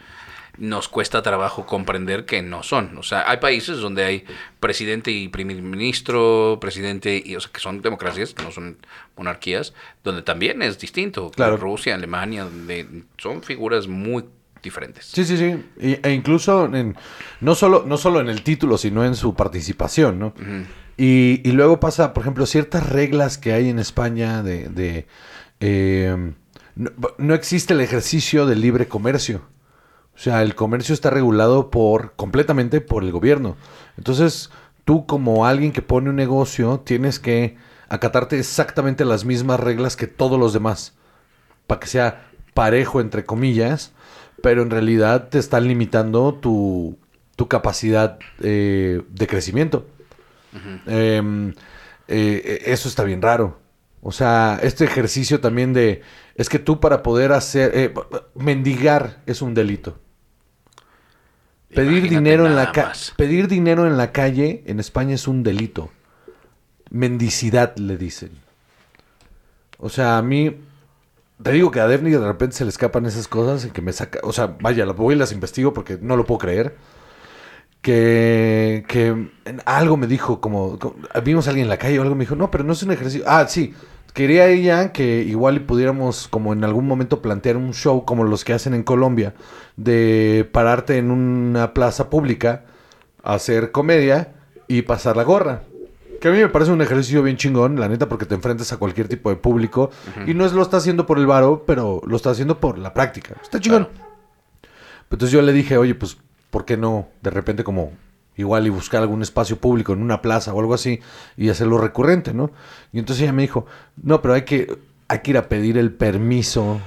nos 0.58 0.88
cuesta 0.88 1.22
trabajo 1.22 1.66
comprender 1.66 2.24
que 2.24 2.42
no 2.42 2.62
son. 2.62 2.96
O 2.98 3.02
sea, 3.02 3.28
hay 3.30 3.38
países 3.38 3.78
donde 3.78 4.04
hay 4.04 4.24
presidente 4.60 5.10
y 5.10 5.28
primer 5.28 5.60
ministro, 5.62 6.58
presidente, 6.60 7.22
y, 7.24 7.36
o 7.36 7.40
sea, 7.40 7.50
que 7.52 7.60
son 7.60 7.82
democracias, 7.82 8.34
no 8.42 8.50
son 8.50 8.78
monarquías, 9.16 9.74
donde 10.02 10.22
también 10.22 10.62
es 10.62 10.78
distinto. 10.78 11.30
Claro. 11.30 11.56
Rusia, 11.56 11.94
Alemania, 11.94 12.44
donde 12.44 12.86
son 13.18 13.42
figuras 13.42 13.86
muy 13.86 14.24
diferentes. 14.62 15.06
Sí, 15.06 15.24
sí, 15.24 15.36
sí. 15.36 15.64
Y- 15.80 15.98
e 16.02 16.12
incluso 16.12 16.64
en, 16.74 16.96
no, 17.40 17.54
solo, 17.54 17.84
no 17.86 17.96
solo 17.98 18.20
en 18.20 18.28
el 18.28 18.42
título, 18.42 18.78
sino 18.78 19.04
en 19.04 19.14
su 19.14 19.34
participación, 19.34 20.18
¿no? 20.18 20.34
y, 20.96 21.42
y 21.46 21.52
luego 21.52 21.78
pasa, 21.78 22.14
por 22.14 22.22
ejemplo, 22.22 22.46
ciertas 22.46 22.88
reglas 22.88 23.36
que 23.38 23.52
hay 23.52 23.68
en 23.68 23.78
España 23.78 24.42
de... 24.42 24.68
de, 24.70 25.06
eh, 25.60 26.32
no, 26.74 26.90
no 27.18 27.34
existe 27.34 27.72
el 27.74 27.80
ejercicio 27.80 28.44
del 28.46 28.60
libre 28.60 28.86
comercio. 28.86 29.42
O 30.16 30.18
sea, 30.18 30.42
el 30.42 30.54
comercio 30.54 30.94
está 30.94 31.10
regulado 31.10 31.70
por 31.70 32.14
completamente 32.16 32.80
por 32.80 33.04
el 33.04 33.12
gobierno. 33.12 33.56
Entonces, 33.98 34.50
tú 34.86 35.04
como 35.04 35.44
alguien 35.44 35.72
que 35.72 35.82
pone 35.82 36.08
un 36.08 36.16
negocio, 36.16 36.80
tienes 36.80 37.20
que 37.20 37.58
acatarte 37.90 38.38
exactamente 38.38 39.04
las 39.04 39.26
mismas 39.26 39.60
reglas 39.60 39.94
que 39.94 40.06
todos 40.06 40.40
los 40.40 40.54
demás. 40.54 40.94
Para 41.66 41.80
que 41.80 41.86
sea 41.88 42.30
parejo, 42.54 43.02
entre 43.02 43.24
comillas, 43.26 43.92
pero 44.42 44.62
en 44.62 44.70
realidad 44.70 45.28
te 45.28 45.38
están 45.38 45.68
limitando 45.68 46.34
tu, 46.34 46.98
tu 47.36 47.46
capacidad 47.46 48.18
eh, 48.40 49.02
de 49.10 49.26
crecimiento. 49.26 49.86
Em, 50.86 51.52
eh, 52.08 52.62
eso 52.64 52.88
está 52.88 53.04
bien 53.04 53.20
raro. 53.20 53.58
O 54.00 54.12
sea, 54.12 54.58
este 54.62 54.84
ejercicio 54.84 55.40
también 55.40 55.74
de... 55.74 56.00
Es 56.36 56.48
que 56.48 56.58
tú 56.58 56.80
para 56.80 57.02
poder 57.02 57.32
hacer... 57.32 57.72
eh, 57.74 57.92
mendigar 58.34 59.22
es 59.26 59.42
un 59.42 59.52
delito. 59.52 59.98
Pedir 61.76 62.08
dinero, 62.08 62.46
en 62.46 62.56
la 62.56 62.72
pedir 63.16 63.48
dinero 63.48 63.86
en 63.86 63.96
la 63.96 64.10
calle 64.10 64.62
en 64.66 64.80
España 64.80 65.14
es 65.14 65.28
un 65.28 65.42
delito. 65.42 65.90
Mendicidad 66.90 67.76
le 67.76 67.96
dicen. 67.96 68.30
O 69.78 69.88
sea, 69.88 70.18
a 70.18 70.22
mí... 70.22 70.56
Te 71.42 71.52
digo 71.52 71.70
que 71.70 71.80
a 71.80 71.86
Daphne 71.86 72.10
de 72.10 72.18
repente 72.26 72.56
se 72.56 72.64
le 72.64 72.70
escapan 72.70 73.04
esas 73.04 73.28
cosas 73.28 73.66
y 73.66 73.70
que 73.70 73.82
me 73.82 73.92
saca... 73.92 74.20
O 74.22 74.32
sea, 74.32 74.56
vaya, 74.60 74.86
las 74.86 74.96
voy 74.96 75.14
y 75.14 75.18
las 75.18 75.32
investigo 75.32 75.74
porque 75.74 75.98
no 76.00 76.16
lo 76.16 76.24
puedo 76.24 76.38
creer 76.38 76.76
que, 77.82 78.84
que 78.88 79.28
algo 79.64 79.96
me 79.96 80.06
dijo, 80.06 80.40
como, 80.40 80.78
como- 80.78 80.96
vimos 81.22 81.46
a 81.46 81.50
alguien 81.50 81.66
en 81.66 81.70
la 81.70 81.76
calle 81.76 81.98
o 81.98 82.02
algo, 82.02 82.14
me 82.14 82.24
dijo, 82.24 82.36
no, 82.36 82.50
pero 82.50 82.64
no 82.64 82.72
es 82.72 82.82
un 82.82 82.90
ejercicio. 82.92 83.24
Ah, 83.26 83.46
sí, 83.48 83.74
quería 84.16 84.46
ella 84.48 84.92
que 84.92 85.20
igual 85.20 85.60
pudiéramos, 85.60 86.26
como 86.26 86.54
en 86.54 86.64
algún 86.64 86.86
momento, 86.86 87.20
plantear 87.20 87.58
un 87.58 87.74
show 87.74 88.06
como 88.06 88.24
los 88.24 88.46
que 88.46 88.54
hacen 88.54 88.72
en 88.72 88.82
Colombia, 88.82 89.34
de 89.76 90.48
pararte 90.52 90.96
en 90.96 91.10
una 91.10 91.74
plaza 91.74 92.08
pública, 92.08 92.64
hacer 93.22 93.72
comedia 93.72 94.32
y 94.68 94.82
pasar 94.82 95.18
la 95.18 95.22
gorra. 95.22 95.64
Que 96.18 96.28
a 96.28 96.30
mí 96.30 96.38
me 96.38 96.48
parece 96.48 96.72
un 96.72 96.80
ejercicio 96.80 97.22
bien 97.22 97.36
chingón, 97.36 97.78
la 97.78 97.90
neta, 97.90 98.08
porque 98.08 98.24
te 98.24 98.34
enfrentas 98.34 98.72
a 98.72 98.78
cualquier 98.78 99.06
tipo 99.06 99.28
de 99.28 99.36
público. 99.36 99.90
Y 100.26 100.32
no 100.32 100.46
es 100.46 100.54
lo 100.54 100.62
está 100.62 100.78
haciendo 100.78 101.04
por 101.04 101.18
el 101.18 101.26
varo, 101.26 101.64
pero 101.66 102.00
lo 102.06 102.16
está 102.16 102.30
haciendo 102.30 102.58
por 102.58 102.78
la 102.78 102.94
práctica. 102.94 103.36
Está 103.42 103.60
chingón. 103.60 103.86
Entonces 105.10 105.30
yo 105.30 105.42
le 105.42 105.52
dije, 105.52 105.76
oye, 105.76 105.94
pues, 105.94 106.16
¿por 106.50 106.64
qué 106.64 106.78
no 106.78 107.08
de 107.20 107.28
repente 107.28 107.64
como 107.64 107.92
igual 108.36 108.66
y 108.66 108.70
buscar 108.70 109.02
algún 109.02 109.22
espacio 109.22 109.58
público 109.58 109.92
en 109.92 110.02
una 110.02 110.22
plaza 110.22 110.52
o 110.52 110.60
algo 110.60 110.74
así 110.74 111.00
y 111.36 111.48
hacerlo 111.48 111.78
recurrente, 111.78 112.34
¿no? 112.34 112.50
Y 112.92 112.98
entonces 112.98 113.22
ella 113.22 113.32
me 113.32 113.42
dijo, 113.42 113.66
no, 114.02 114.20
pero 114.22 114.34
hay 114.34 114.42
que, 114.42 114.78
hay 115.08 115.20
que 115.20 115.30
ir 115.30 115.38
a 115.38 115.48
pedir 115.48 115.78
el 115.78 115.92
permiso 115.92 116.80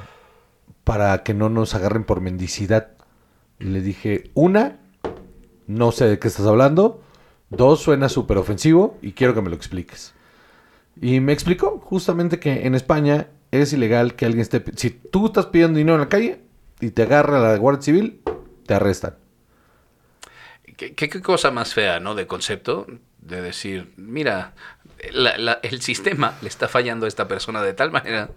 para 0.84 1.24
que 1.24 1.34
no 1.34 1.50
nos 1.50 1.76
agarren 1.76 2.04
por 2.04 2.22
mendicidad. 2.22 2.92
Le 3.58 3.82
dije, 3.82 4.32
una, 4.34 4.80
no 5.68 5.92
sé 5.92 6.06
de 6.06 6.20
qué 6.20 6.28
estás 6.28 6.46
hablando. 6.46 7.02
Dos, 7.50 7.82
suena 7.82 8.10
súper 8.10 8.38
ofensivo 8.38 8.98
y 9.02 9.14
quiero 9.14 9.34
que 9.34 9.42
me 9.42 9.50
lo 9.50 9.56
expliques. 9.56 10.14
Y 11.02 11.20
me 11.20 11.34
explicó 11.34 11.80
justamente 11.80 12.40
que 12.40 12.68
en 12.68 12.76
España 12.76 13.28
es 13.52 13.74
ilegal 13.74 14.16
que 14.16 14.26
alguien 14.26 14.42
esté... 14.42 14.64
Si 14.76 14.92
tú 14.92 15.28
estás 15.28 15.48
pidiendo 15.48 15.78
dinero 15.78 15.96
en 15.96 16.02
la 16.02 16.10
calle 16.10 16.42
y 16.80 16.92
te 16.92 17.04
agarra 17.04 17.40
la 17.40 17.58
Guardia 17.58 17.82
Civil, 17.82 18.22
te 18.66 18.74
arrestan. 18.74 19.16
¿Qué, 20.80 21.10
cosa 21.22 21.52
más 21.52 21.74
fea, 21.74 22.00
¿no? 22.00 22.16
De 22.16 22.26
concepto, 22.26 22.88
de 23.20 23.42
decir, 23.42 23.92
mira, 23.98 24.54
el 24.98 25.82
sistema 25.82 26.38
le 26.42 26.48
está 26.48 26.70
fallando 26.70 27.06
a 27.06 27.10
esta 27.10 27.28
persona 27.28 27.62
de 27.62 27.74
tal 27.74 27.92
manera 27.92 28.30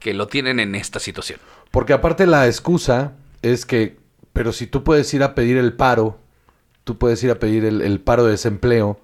que 0.00 0.12
lo 0.12 0.26
tienen 0.26 0.58
en 0.58 0.74
esta 0.74 0.98
situación. 0.98 1.38
Porque 1.70 1.92
aparte 1.92 2.26
la 2.26 2.48
excusa 2.48 3.12
es 3.42 3.64
que, 3.64 3.96
pero 4.32 4.52
si 4.52 4.66
tú 4.66 4.82
puedes 4.82 5.14
ir 5.14 5.22
a 5.22 5.36
pedir 5.36 5.56
el 5.56 5.72
paro, 5.72 6.18
tú 6.82 6.98
puedes 6.98 7.22
ir 7.22 7.30
a 7.30 7.38
pedir 7.38 7.64
el, 7.64 8.00
paro 8.00 8.24
de 8.24 8.32
desempleo 8.32 9.00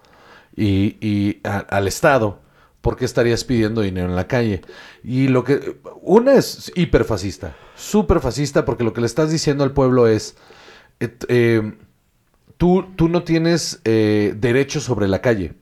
y, 0.56 1.38
al 1.44 1.86
Estado, 1.86 2.40
¿por 2.80 2.96
qué 2.96 3.04
estarías 3.04 3.44
pidiendo 3.44 3.82
dinero 3.82 4.08
en 4.08 4.16
la 4.16 4.26
calle? 4.26 4.62
Y 5.04 5.28
lo 5.28 5.44
que, 5.44 5.78
una 6.02 6.34
es 6.34 6.72
hiperfascista, 6.74 7.54
súper 7.76 8.18
fascista, 8.18 8.64
porque 8.64 8.82
lo 8.82 8.92
que 8.92 9.00
le 9.00 9.06
estás 9.06 9.30
diciendo 9.30 9.62
al 9.62 9.70
pueblo 9.70 10.08
es, 10.08 10.36
eh, 10.98 11.72
tú, 12.60 12.84
tú 12.94 13.08
no 13.08 13.22
tienes 13.22 13.80
eh, 13.84 14.34
derecho 14.36 14.80
sobre 14.80 15.08
la 15.08 15.22
calle, 15.22 15.54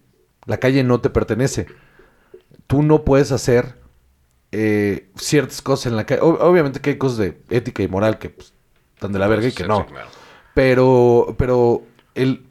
la 0.47 0.57
calle 0.57 0.83
no 0.83 1.01
te 1.01 1.11
pertenece, 1.11 1.69
tú 2.67 2.83
no 2.83 3.05
puedes 3.05 3.31
hacer 3.31 3.77
eh, 4.51 5.09
ciertas 5.15 5.63
cosas 5.63 5.87
en 5.87 5.97
la 5.97 6.07
calle. 6.07 6.23
Ob- 6.23 6.39
obviamente 6.41 6.81
que 6.81 6.91
hay 6.91 6.99
cosas 6.99 7.19
de 7.19 7.41
ética 7.51 7.85
y 7.85 7.89
moral 7.89 8.19
que 8.19 8.31
pues, 8.31 8.53
están 8.97 9.13
de 9.13 9.21
la 9.21 9.29
verga 9.29 9.47
y 9.47 9.53
que 9.53 9.63
no. 9.69 9.87
Pero, 10.55 11.37
pero 11.39 11.83
el 12.17 12.47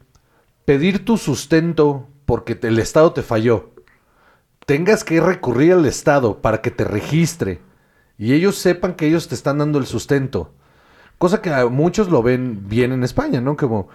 pedir 0.64 1.04
tu 1.04 1.18
sustento 1.18 2.08
porque 2.26 2.56
te- 2.56 2.70
el 2.70 2.80
Estado 2.80 3.12
te 3.12 3.24
falló 3.24 3.72
tengas 4.66 5.04
que 5.04 5.20
recurrir 5.20 5.74
al 5.74 5.86
Estado 5.86 6.42
para 6.42 6.62
que 6.62 6.72
te 6.72 6.86
registre 6.86 7.60
y 8.18 8.32
ellos 8.34 8.56
sepan 8.56 8.96
que 8.96 9.08
ellos 9.08 9.28
te 9.28 9.36
están 9.36 9.58
dando 9.58 9.78
el 9.78 9.86
sustento. 9.86 10.54
Cosa 11.18 11.42
que 11.42 11.50
a 11.52 11.66
muchos 11.68 12.10
lo 12.10 12.22
ven 12.22 12.70
bien 12.70 12.92
en 12.92 13.04
España, 13.04 13.42
¿no? 13.42 13.58
Como, 13.58 13.90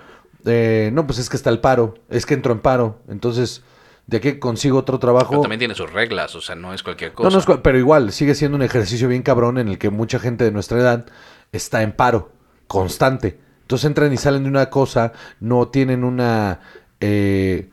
eh, 0.47 0.91
no, 0.93 1.07
pues 1.07 1.19
es 1.19 1.29
que 1.29 1.37
está 1.37 1.51
el 1.51 1.61
paro, 1.61 1.95
es 2.09 2.27
que 2.27 2.35
entro 2.35 2.53
en 2.53 2.61
paro, 2.61 2.99
entonces, 3.09 3.63
¿de 4.07 4.21
qué 4.21 4.39
consigo 4.39 4.79
otro 4.79 4.99
trabajo? 4.99 5.31
Pero 5.31 5.43
también 5.43 5.59
tiene 5.61 5.75
sus 5.75 5.93
reglas, 5.93 6.35
o 6.35 6.41
sea, 6.41 6.55
no 6.55 6.73
es 6.75 6.83
cualquier 6.83 7.11
No, 7.11 7.17
cosa. 7.17 7.31
no 7.31 7.39
es 7.39 7.45
cu- 7.47 7.61
pero 7.63 7.79
igual, 7.79 8.13
sigue 8.13 8.35
siendo 8.35 8.57
un 8.57 8.63
ejercicio 8.63 9.09
bien 9.09 9.23
cabrón 9.23 9.59
en 9.59 9.69
el 9.69 9.79
que 9.79 9.91
mucha 9.91 10.19
gente 10.19 10.45
de 10.45 10.51
nuestra 10.53 10.79
edad 10.79 11.07
está 11.53 11.83
en 11.83 11.93
paro, 11.93 12.33
constante. 12.67 13.39
Entonces 13.63 13.87
entran 13.87 14.13
y 14.13 14.17
salen 14.17 14.43
de 14.43 14.49
una 14.49 14.69
cosa, 14.71 15.13
no 15.41 15.69
tienen 15.69 16.05
una... 16.05 16.61
eh, 17.01 17.71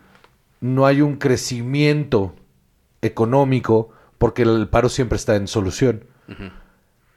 no 0.62 0.86
hay 0.86 1.02
un 1.02 1.16
crecimiento 1.18 2.36
económico 3.02 3.90
porque 4.18 4.42
el 4.44 4.68
paro 4.68 4.90
siempre 4.90 5.16
está 5.16 5.36
en 5.36 5.48
solución. 5.48 6.04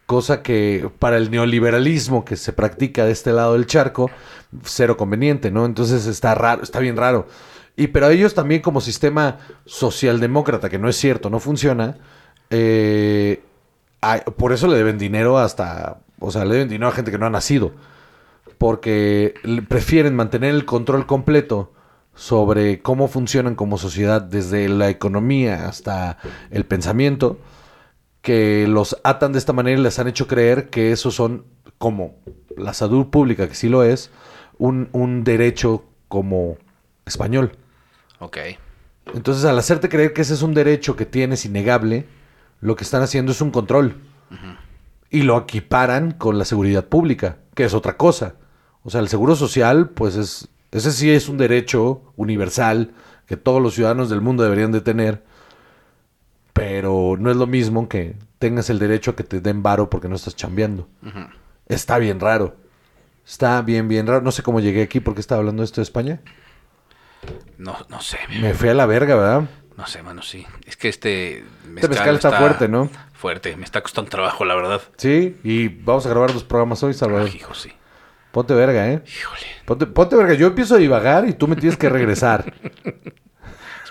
Cosa 0.07 0.43
que 0.43 0.91
para 0.99 1.17
el 1.17 1.31
neoliberalismo 1.31 2.25
que 2.25 2.37
se 2.37 2.53
practica 2.53 3.05
de 3.05 3.13
este 3.13 3.33
lado 3.33 3.55
del 3.55 3.67
charco, 3.67 4.11
cero 4.65 4.97
conveniente, 4.97 5.51
¿no? 5.51 5.65
Entonces 5.65 6.07
está 6.07 6.35
raro, 6.35 6.63
está 6.63 6.81
bien 6.81 6.97
raro. 6.97 7.27
Y 7.77 7.89
pero 7.89 8.09
ellos 8.11 8.35
también 8.35 8.61
como 8.61 8.81
sistema 8.81 9.39
socialdemócrata, 9.65 10.69
que 10.69 10.79
no 10.79 10.89
es 10.89 10.97
cierto, 10.97 11.31
no 11.31 11.41
funciona, 11.41 11.97
eh, 12.51 13.43
por 14.37 14.53
eso 14.53 14.67
le 14.67 14.77
deben 14.77 14.99
dinero 14.99 15.39
hasta, 15.39 16.01
o 16.19 16.31
sea, 16.31 16.45
le 16.45 16.55
deben 16.55 16.69
dinero 16.69 16.89
a 16.89 16.93
gente 16.93 17.11
que 17.11 17.19
no 17.19 17.27
ha 17.27 17.31
nacido, 17.31 17.73
porque 18.59 19.35
prefieren 19.69 20.15
mantener 20.15 20.55
el 20.55 20.65
control 20.67 21.07
completo 21.07 21.73
sobre 22.15 22.83
cómo 22.83 23.09
funcionan 23.09 23.55
como 23.55 23.79
sociedad 23.79 24.21
desde 24.21 24.69
la 24.69 24.91
economía 24.91 25.67
hasta 25.67 26.19
el 26.51 26.67
pensamiento, 26.67 27.39
que 28.23 28.67
los 28.69 28.97
atan 29.05 29.33
de 29.33 29.39
esta 29.39 29.53
manera 29.53 29.79
y 29.79 29.83
les 29.83 29.99
han 29.99 30.09
hecho 30.09 30.27
creer 30.27 30.71
que 30.71 30.93
esos 30.93 31.15
son, 31.15 31.45
como 31.79 32.17
la 32.57 32.73
salud 32.73 33.09
pública, 33.09 33.49
que 33.49 33.55
sí 33.55 33.69
lo 33.69 33.83
es, 33.83 34.11
un, 34.59 34.89
un 34.93 35.25
derecho 35.25 35.85
como 36.09 36.57
español. 37.05 37.53
Ok. 38.21 38.39
Entonces, 39.15 39.45
al 39.45 39.59
hacerte 39.59 39.89
creer 39.89 40.13
que 40.13 40.23
ese 40.23 40.35
es 40.35 40.43
un 40.43 40.55
derecho 40.55 40.97
que 40.97 41.07
tienes 41.07 41.45
innegable, 41.45 42.07
lo 42.61 42.77
que 42.77 42.85
están 42.85 43.03
haciendo 43.03 43.33
es 43.33 43.41
un 43.41 43.51
control. 43.51 43.97
Y 45.11 45.23
lo 45.23 45.37
equiparan 45.37 46.13
con 46.13 46.39
la 46.39 46.47
seguridad 46.47 46.87
pública, 46.87 47.37
que 47.55 47.65
es 47.65 47.75
otra 47.75 47.99
cosa. 47.99 48.37
O 48.83 48.91
sea, 48.91 49.01
el 49.01 49.09
seguro 49.09 49.37
social, 49.37 49.91
pues 49.91 50.17
es. 50.17 50.49
Ese 50.71 50.91
sí 50.91 51.11
es 51.11 51.29
un 51.29 51.37
derecho 51.37 52.15
universal 52.17 52.93
que 53.27 53.37
todos 53.37 53.61
los 53.61 53.75
ciudadanos 53.75 54.09
del 54.09 54.23
mundo 54.23 54.43
deberían 54.43 54.73
de 54.73 54.81
tener. 54.81 55.23
Pero 56.53 57.17
no 57.19 57.31
es 57.31 57.37
lo 57.37 57.47
mismo 57.47 57.89
que 57.89 58.17
tengas 58.39 58.69
el 58.71 58.79
derecho 58.79 59.13
a 59.13 59.17
que 59.17 59.25
te 59.25 59.41
den 59.41 59.63
varo 59.63 59.89
porque 59.89 60.09
no 60.09 60.17
estás 60.17 60.37
chambeando. 60.37 60.89
Está 61.67 61.99
bien 61.99 62.21
raro. 62.21 62.57
Está 63.27 63.63
bien, 63.63 63.89
bien 63.89 64.07
raro. 64.07 64.21
No 64.21 64.33
sé 64.33 64.43
cómo 64.43 64.61
llegué 64.61 64.83
aquí 64.83 65.01
porque 65.01 65.21
estaba 65.21 65.39
hablando 65.39 65.63
esto 65.63 65.81
de 65.81 65.85
España. 65.85 66.21
No, 67.57 67.77
no 67.89 68.01
sé, 68.01 68.19
Me 68.41 68.53
fui 68.55 68.69
a 68.69 68.75
la 68.75 68.87
verga, 68.87 69.15
¿verdad? 69.15 69.49
no 69.77 69.87
sé, 69.87 70.03
mano, 70.03 70.23
sí. 70.23 70.45
Es 70.67 70.77
que 70.77 70.89
este 70.89 71.45
Este 71.77 71.89
mezcal 71.89 72.17
está 72.17 72.33
fuerte, 72.33 72.69
¿no? 72.69 72.91
Fuerte, 73.13 73.57
me 73.57 73.65
está 73.65 73.81
costando 73.81 74.11
trabajo, 74.11 74.45
la 74.45 74.55
verdad. 74.55 74.81
Sí, 74.97 75.39
y 75.45 75.69
vamos 75.69 76.05
a 76.07 76.11
grabar 76.11 76.33
los 76.33 76.45
programas 76.45 76.83
hoy, 76.83 76.95
Salvador. 76.95 77.29
Hijo, 77.35 77.55
sí. 77.55 77.73
Ponte 78.33 78.55
verga, 78.55 78.89
¿eh? 78.91 79.03
Híjole. 79.07 79.47
Ponte, 79.65 79.87
ponte 79.87 80.17
verga. 80.17 80.35
Yo 80.35 80.49
empiezo 80.49 80.75
a 80.75 80.79
divagar 80.79 81.29
y 81.29 81.33
tú 81.35 81.47
me 81.47 81.57
tienes 81.57 81.79
que 81.79 81.89
regresar. 81.89 82.53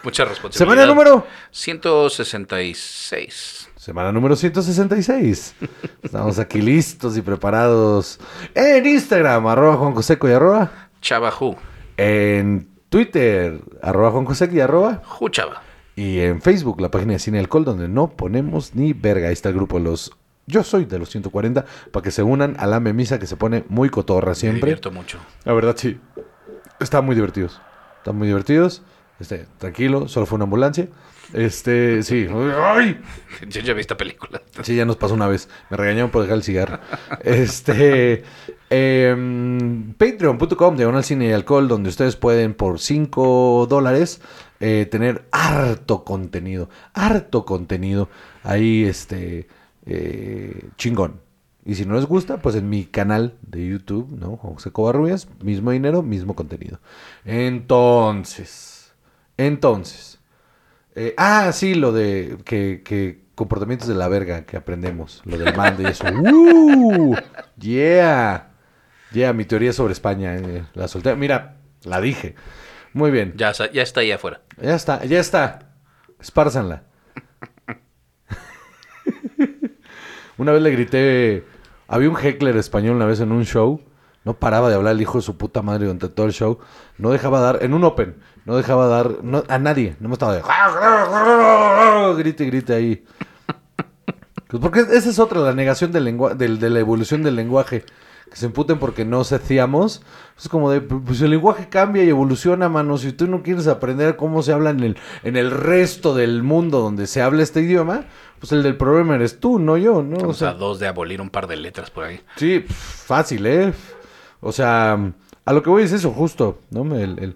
Mucha 0.04 0.26
responsabilidad. 0.26 0.76
Semana 0.76 0.88
número. 0.88 1.26
166. 1.52 3.70
Semana 3.76 4.12
número 4.12 4.36
166. 4.36 5.56
Estamos 6.04 6.40
aquí 6.40 6.62
listos 6.62 7.18
y 7.18 7.22
preparados. 7.22 8.20
En 8.54 8.86
Instagram, 8.86 9.48
arroba 9.48 9.78
Juan 9.78 9.94
Coseco 9.94 10.28
y 10.28 10.32
arroba. 10.32 10.72
Chava 11.02 11.32
Ju. 11.32 11.56
En 11.98 12.68
Twitter, 12.90 13.60
arroba 13.82 14.12
Juan 14.12 14.26
Coseco 14.26 14.56
y 14.56 14.60
arroba. 14.60 15.02
Ju 15.06 15.30
Chava. 15.30 15.62
Y 15.96 16.20
en 16.20 16.42
Facebook, 16.42 16.82
la 16.82 16.90
página 16.90 17.14
de 17.14 17.20
Cine 17.20 17.40
Alcohol, 17.40 17.66
donde 17.66 17.88
no 17.88 18.12
ponemos 18.12 18.76
ni 18.76 18.94
verga. 18.94 19.28
Ahí 19.28 19.34
está 19.34 19.50
el 19.50 19.56
grupo 19.56 19.78
de 19.78 19.84
los... 19.86 20.12
Yo 20.48 20.64
soy 20.64 20.86
de 20.86 20.98
los 20.98 21.10
140, 21.12 21.66
para 21.92 22.04
que 22.04 22.12
se 22.12 22.24
unan 22.24 22.56
a 22.60 22.66
la 22.66 22.80
memisa 22.80 23.20
que 23.20 23.28
se 23.28 23.38
pone 23.38 23.64
muy 23.70 23.90
cotorra 23.90 24.30
Me 24.30 24.36
siempre. 24.36 24.62
divierto 24.62 24.92
mucho. 24.92 25.20
La 25.44 25.54
verdad, 25.54 25.76
sí. 25.78 26.00
Están 26.80 27.06
muy 27.06 27.16
divertidos. 27.16 27.62
Están 27.98 28.18
muy 28.18 28.28
divertidos. 28.28 28.82
Este, 29.22 29.46
tranquilo, 29.60 30.08
solo 30.08 30.26
fue 30.26 30.36
una 30.38 30.46
ambulancia. 30.46 30.90
Este, 31.34 32.04
sí. 32.04 32.28
¡Ay! 32.62 33.00
Yo 33.48 33.62
ya 33.62 33.74
vi 33.74 33.80
esta 33.82 33.96
película. 33.96 34.42
Sí, 34.64 34.76
ya 34.76 34.84
nos 34.86 34.98
pasó 34.98 35.14
una 35.14 35.28
vez. 35.28 35.48
Me 35.70 35.78
regañaron 35.78 36.12
por 36.12 36.24
dejar 36.24 36.38
el 36.38 36.44
cigarro. 36.44 36.80
Este. 37.24 38.24
em, 38.70 39.94
Patreon.com, 39.94 40.76
diagonal 40.76 41.04
cine 41.04 41.28
y 41.28 41.32
alcohol, 41.32 41.68
donde 41.68 41.90
ustedes 41.90 42.16
pueden 42.18 42.54
por 42.54 42.80
5 42.80 43.68
dólares 43.70 44.22
eh, 44.60 44.88
tener 44.92 45.26
harto 45.32 46.04
contenido. 46.04 46.70
Harto 46.94 47.46
contenido. 47.46 48.10
Ahí, 48.44 48.84
este. 48.84 49.48
eh, 49.86 50.70
chingón. 50.78 51.22
Y 51.64 51.76
si 51.76 51.86
no 51.86 51.94
les 51.94 52.06
gusta, 52.08 52.42
pues 52.42 52.56
en 52.56 52.70
mi 52.70 52.86
canal 52.86 53.38
de 53.44 53.68
YouTube, 53.68 54.10
¿no? 54.20 54.36
José 54.38 54.72
Covarrubias, 54.72 55.28
mismo 55.44 55.72
dinero, 55.72 56.02
mismo 56.02 56.36
contenido. 56.36 56.80
Entonces. 57.24 58.71
Entonces. 59.38 60.20
Eh, 60.96 61.14
ah, 61.18 61.52
sí, 61.54 61.76
lo 61.76 61.92
de 61.92 62.38
que, 62.44 62.82
que 62.84 63.22
comportamientos 63.36 63.88
de 63.88 63.96
la 63.96 64.08
verga 64.08 64.46
que 64.46 64.58
aprendemos, 64.58 65.22
lo 65.26 65.38
del 65.38 65.56
mando 65.56 65.84
y 65.84 65.86
eso. 65.86 66.06
¡Uh! 66.14 67.16
Yeah. 67.58 68.50
Yeah, 69.12 69.34
mi 69.34 69.46
teoría 69.46 69.74
sobre 69.74 69.94
España, 69.94 70.36
eh, 70.36 70.64
la 70.74 70.88
solté. 70.88 71.16
Mira, 71.16 71.58
la 71.84 72.00
dije. 72.00 72.36
Muy 72.94 73.12
bien. 73.12 73.34
Ya, 73.36 73.52
ya 73.52 73.82
está 73.82 74.02
ahí 74.02 74.12
afuera. 74.12 74.42
Ya 74.62 74.76
está, 74.76 75.04
ya 75.06 75.20
está. 75.20 75.60
Espárzanla. 76.20 76.84
una 80.38 80.52
vez 80.52 80.62
le 80.62 80.72
grité. 80.72 81.46
Había 81.88 82.10
un 82.10 82.18
heckler 82.18 82.56
español 82.58 82.96
una 82.96 83.06
vez 83.06 83.20
en 83.22 83.32
un 83.32 83.46
show. 83.46 83.82
No 84.24 84.34
paraba 84.36 84.70
de 84.70 84.76
hablar 84.76 84.94
el 84.94 85.02
hijo 85.02 85.18
de 85.18 85.24
su 85.24 85.36
puta 85.38 85.62
madre 85.62 85.86
durante 85.86 86.08
todo 86.10 86.26
el 86.28 86.32
show. 86.34 86.60
No 86.98 87.10
dejaba 87.10 87.40
dar, 87.40 87.60
en 87.64 87.74
un 87.74 87.84
open, 87.84 88.16
no 88.46 88.56
dejaba 88.56 88.88
dar 88.88 89.24
no- 89.24 89.44
a 89.48 89.58
nadie. 89.58 89.96
No 90.00 90.10
me 90.10 90.14
estaba 90.14 90.34
de. 90.36 90.42
Grite, 92.18 92.46
grite 92.46 92.74
ahí. 92.74 93.04
Pues 94.48 94.62
porque 94.62 94.82
esa 94.82 95.10
es 95.10 95.18
otra, 95.20 95.40
la 95.40 95.54
negación 95.54 95.92
del 95.92 96.04
lengua 96.04 96.36
del, 96.36 96.60
de 96.60 96.70
la 96.70 96.80
evolución 96.80 97.24
del 97.24 97.36
lenguaje. 97.36 97.86
Que 98.30 98.38
se 98.38 98.46
emputen 98.46 98.80
porque 98.80 99.04
no 99.06 99.24
secíamos. 99.26 100.04
Es 100.38 100.48
como 100.48 100.72
de, 100.72 100.80
pues 100.82 101.22
el 101.22 101.32
lenguaje 101.32 101.68
cambia 101.68 102.04
y 102.04 102.10
evoluciona, 102.10 102.70
mano. 102.70 102.98
Si 102.98 103.12
tú 103.12 103.28
no 103.28 103.44
quieres 103.44 103.68
aprender 103.68 104.16
cómo 104.16 104.42
se 104.42 104.54
habla 104.54 104.70
en 104.70 104.80
el, 104.82 104.98
en 105.24 105.36
el 105.36 105.52
resto 105.52 106.16
del 106.16 106.42
mundo 106.44 106.80
donde 106.80 107.08
se 107.08 107.22
habla 107.22 107.44
este 107.44 107.60
idioma, 107.62 108.06
pues 108.40 108.52
el 108.54 108.64
del 108.64 108.78
problema 108.78 109.16
eres 109.16 109.40
tú, 109.42 109.60
no 109.60 109.76
yo, 109.78 110.02
¿no? 110.02 110.30
O 110.30 110.34
sea, 110.34 110.54
dos 110.54 110.80
de 110.80 110.88
abolir 110.88 111.20
un 111.22 111.30
par 111.30 111.48
de 111.48 111.58
letras 111.58 111.90
por 111.92 112.06
ahí. 112.06 112.22
Sí, 112.38 112.64
fácil, 112.70 113.46
¿eh? 113.48 113.74
O 114.42 114.52
sea, 114.52 115.00
a 115.46 115.54
lo 115.54 115.64
que 115.64 115.70
voy 115.70 115.84
es 115.84 115.94
eso, 115.94 116.12
justo, 116.12 116.60
¿no? 116.70 116.96
El, 116.96 117.18
el- 117.20 117.36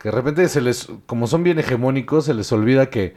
que 0.00 0.10
de 0.10 0.14
repente 0.14 0.48
se 0.48 0.60
les, 0.60 0.88
como 1.06 1.26
son 1.26 1.42
bien 1.42 1.58
hegemónicos, 1.58 2.26
se 2.26 2.34
les 2.34 2.50
olvida 2.52 2.90
que, 2.90 3.14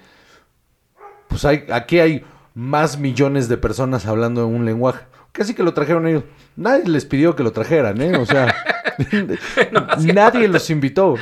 pues 1.28 1.44
hay, 1.46 1.66
aquí 1.72 2.00
hay 2.00 2.24
más 2.54 2.98
millones 2.98 3.50
de 3.50 3.58
personas 3.58 4.06
hablando 4.06 4.46
en 4.48 4.56
un 4.56 4.66
lenguaje. 4.66 5.06
Casi 5.32 5.54
que 5.54 5.64
lo 5.64 5.74
trajeron 5.74 6.08
ellos. 6.08 6.24
Nadie 6.56 6.88
les 6.88 7.06
pidió 7.06 7.36
que 7.36 7.44
lo 7.44 7.52
trajeran, 7.52 8.02
¿eh? 8.02 8.18
O 8.18 8.26
sea, 8.26 8.54
nadie 10.14 10.48
los 10.48 10.70
invitó. 10.70 11.16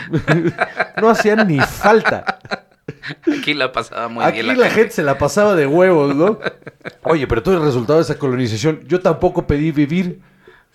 no 1.01 1.09
hacían 1.09 1.47
ni 1.47 1.59
falta. 1.59 2.39
Aquí 3.39 3.53
la 3.53 3.71
pasaba 3.71 4.07
muy 4.07 4.23
Aquí 4.23 4.41
bien 4.41 4.57
la, 4.59 4.69
gente 4.69 4.91
se 4.91 5.03
la 5.03 5.17
pasaba 5.17 5.55
de 5.55 5.67
huevos, 5.67 6.15
¿no? 6.15 6.39
Oye, 7.03 7.27
pero 7.27 7.43
todo 7.43 7.55
el 7.57 7.63
resultado 7.63 7.99
de 7.99 8.03
esa 8.03 8.17
colonización, 8.17 8.81
yo 8.87 9.01
tampoco 9.01 9.45
pedí 9.45 9.71
vivir. 9.71 10.21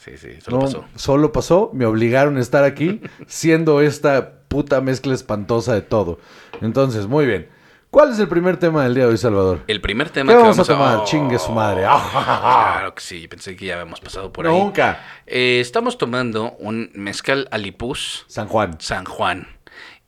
Sí, 0.04 0.16
sí, 0.16 0.28
eso 0.38 0.50
lo 0.50 0.56
No, 0.58 0.62
pasó. 0.64 0.84
Solo 0.96 1.32
pasó, 1.32 1.70
me 1.72 1.86
obligaron 1.86 2.36
a 2.36 2.40
estar 2.40 2.64
aquí, 2.64 3.00
siendo 3.26 3.80
esta 3.80 4.40
puta 4.48 4.80
mezcla 4.80 5.14
espantosa 5.14 5.74
de 5.74 5.82
todo. 5.82 6.18
Entonces, 6.60 7.06
muy 7.06 7.24
bien. 7.26 7.48
¿Cuál 7.90 8.10
es 8.10 8.18
el 8.18 8.26
primer 8.26 8.56
tema 8.56 8.84
del 8.84 8.94
día 8.94 9.04
de 9.04 9.10
hoy, 9.10 9.18
Salvador? 9.18 9.60
El 9.66 9.82
primer 9.82 10.08
tema 10.08 10.32
¿Qué 10.32 10.38
que 10.38 10.42
vamos 10.42 10.58
a 10.58 10.64
tomar? 10.64 10.96
Oh, 10.98 11.04
Chingue 11.04 11.38
su 11.38 11.52
madre. 11.52 11.82
Claro 11.82 12.94
que 12.96 13.02
sí, 13.02 13.28
pensé 13.28 13.54
que 13.54 13.66
ya 13.66 13.74
habíamos 13.74 14.00
pasado 14.00 14.32
por 14.32 14.46
ahí. 14.46 14.58
Nunca. 14.58 14.98
Eh, 15.26 15.58
estamos 15.60 15.98
tomando 15.98 16.52
un 16.58 16.90
mezcal 16.94 17.48
alipus 17.50 18.24
San 18.28 18.48
Juan. 18.48 18.80
San 18.80 19.04
Juan. 19.04 19.46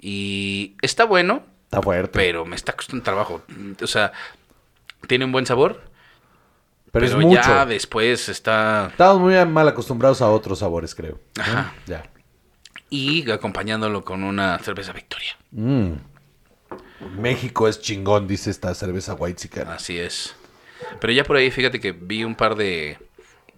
Y 0.01 0.77
está 0.81 1.05
bueno, 1.05 1.43
Está 1.65 1.83
fuerte. 1.83 2.11
pero 2.19 2.45
me 2.47 2.57
está 2.57 2.73
costando 2.73 3.03
trabajo. 3.05 3.43
O 3.83 3.87
sea, 3.87 4.13
tiene 5.07 5.27
un 5.27 5.33
buen 5.33 5.45
sabor, 5.45 5.83
pero, 6.95 7.07
pero, 7.07 7.19
es 7.19 7.27
mucho. 7.27 7.43
ya 7.43 7.67
después 7.67 8.29
está... 8.29 8.87
Estamos 8.93 9.21
muy 9.21 9.35
mal 9.47 9.67
acostumbrados 9.67 10.23
a 10.23 10.31
otros 10.31 10.61
sabores, 10.61 10.95
creo. 10.95 11.19
Ajá. 11.41 11.75
Ya. 11.87 12.05
Y 12.89 13.29
acompañándolo 13.33 14.05
con 14.05 14.23
una 14.23 14.61
cerveza 14.61 14.93
Victoria. 14.93 15.37
Mm. 15.51 15.95
México 17.19 17.67
es 17.67 17.81
chingón, 17.81 18.29
dice 18.29 18.49
esta 18.49 18.73
cerveza 18.77 19.15
White 19.15 19.65
Así 19.67 19.99
es. 19.99 20.37
Pero 21.01 21.13
ya 21.13 21.25
por 21.25 21.35
ahí, 21.35 21.51
fíjate 21.51 21.81
que 21.81 21.91
vi 21.91 22.23
un 22.23 22.37
par 22.37 22.55
de 22.55 22.97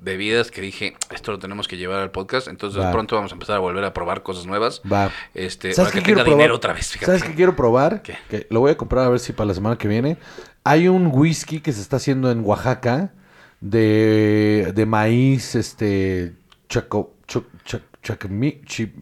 bebidas 0.01 0.51
que 0.51 0.63
dije, 0.63 0.97
esto 1.15 1.33
lo 1.33 1.39
tenemos 1.39 1.69
que 1.69 1.77
llevar 1.77 2.01
al 2.01 2.13
podcast, 2.13 2.49
entonces 2.49 2.83
Va. 2.83 2.91
pronto 2.91 3.17
vamos 3.17 3.33
a 3.33 3.35
empezar 3.35 3.57
a 3.57 3.59
volver 3.59 3.85
a 3.85 3.93
probar 3.93 4.23
cosas 4.23 4.47
nuevas. 4.47 4.81
Va. 4.91 5.11
Este, 5.35 5.75
¿Sabes 5.75 5.93
para 5.93 5.93
qué 5.93 5.99
que 5.99 6.13
tenga 6.13 6.25
probar? 6.25 6.39
dinero 6.39 6.55
otra 6.55 6.73
vez, 6.73 6.89
fíjate. 6.89 7.05
¿Sabes 7.05 7.23
qué 7.23 7.35
quiero 7.35 7.55
probar? 7.55 8.01
¿Qué? 8.01 8.17
Que 8.31 8.47
lo 8.49 8.61
voy 8.61 8.71
a 8.71 8.79
comprar 8.79 9.05
a 9.05 9.11
ver 9.11 9.21
si 9.21 9.35
para 9.35 9.49
la 9.49 9.55
semana 9.55 9.77
que 9.77 9.89
viene. 9.89 10.17
Hay 10.65 10.89
un 10.89 11.09
whisky 11.13 11.61
que 11.61 11.75
se 11.75 11.83
está 11.83 11.97
haciendo 11.97 12.31
en 12.31 12.43
Oaxaca 12.43 13.13
de, 13.61 14.73
de 14.75 14.87
maíz, 14.87 15.55
este, 15.55 16.35
chaco, 16.69 17.15
cho- 17.27 17.47
cha- 17.65 17.83
chacmi- 18.03 18.65
chi- 18.65 18.93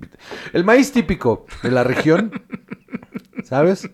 el 0.52 0.64
maíz 0.64 0.92
típico 0.92 1.46
de 1.62 1.70
la 1.70 1.84
región, 1.84 2.32
¿sabes? 3.44 3.90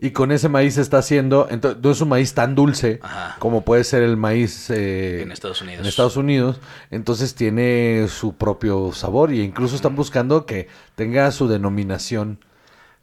Y 0.00 0.10
con 0.12 0.30
ese 0.30 0.48
maíz 0.48 0.74
se 0.74 0.82
está 0.82 0.98
haciendo, 0.98 1.48
entonces 1.50 1.82
no 1.82 1.90
es 1.90 2.00
un 2.00 2.08
maíz 2.08 2.32
tan 2.32 2.54
dulce 2.54 3.00
Ajá. 3.02 3.36
como 3.40 3.64
puede 3.64 3.82
ser 3.82 4.02
el 4.04 4.16
maíz 4.16 4.70
eh, 4.70 5.22
En 5.22 5.32
Estados 5.32 5.60
Unidos. 5.60 5.80
en 5.80 5.86
Estados 5.86 6.16
Unidos, 6.16 6.60
entonces 6.90 7.34
tiene 7.34 8.06
su 8.08 8.36
propio 8.36 8.92
sabor 8.92 9.32
y 9.32 9.40
incluso 9.42 9.74
están 9.74 9.96
buscando 9.96 10.46
que 10.46 10.68
tenga 10.94 11.30
su 11.32 11.48
denominación. 11.48 12.38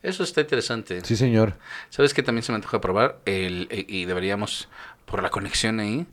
Eso 0.03 0.23
está 0.23 0.41
interesante. 0.41 1.01
Sí, 1.03 1.15
señor. 1.17 1.55
¿Sabes 1.89 2.13
qué 2.13 2.21
también 2.23 2.43
se 2.43 2.51
me 2.51 2.57
antoja 2.57 2.79
probar? 2.79 3.19
El, 3.25 3.67
eh, 3.71 3.85
y 3.89 4.05
deberíamos, 4.05 4.69
por 5.05 5.21
la 5.23 5.31
conexión 5.31 5.79
ahí, 5.79 6.05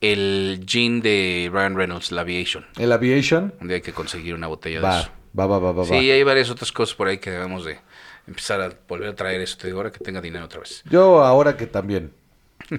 el 0.00 0.64
gin 0.66 1.00
de 1.00 1.50
Ryan 1.52 1.76
Reynolds, 1.76 2.12
la 2.12 2.20
Aviation. 2.22 2.66
El 2.76 2.92
Aviation 2.92 3.54
Un 3.60 3.68
día 3.68 3.76
hay 3.76 3.82
que 3.82 3.92
conseguir 3.92 4.34
una 4.34 4.46
botella 4.46 4.80
de 4.80 5.00
eso. 5.00 5.10
va, 5.38 5.46
va, 5.46 5.58
va, 5.58 5.72
va. 5.72 5.84
Sí, 5.84 5.92
va. 5.92 5.98
hay 5.98 6.22
varias 6.22 6.50
otras 6.50 6.72
cosas 6.72 6.94
por 6.94 7.08
ahí 7.08 7.18
que 7.18 7.30
debemos 7.30 7.64
de 7.64 7.78
empezar 8.26 8.60
a 8.60 8.70
volver 8.86 9.08
a 9.08 9.14
traer 9.14 9.40
eso. 9.40 9.56
Te 9.58 9.66
digo 9.68 9.78
ahora 9.78 9.90
que 9.90 9.98
tenga 9.98 10.20
dinero 10.20 10.44
otra 10.44 10.60
vez. 10.60 10.82
Yo 10.88 11.24
ahora 11.24 11.56
que 11.56 11.66
también. 11.66 12.12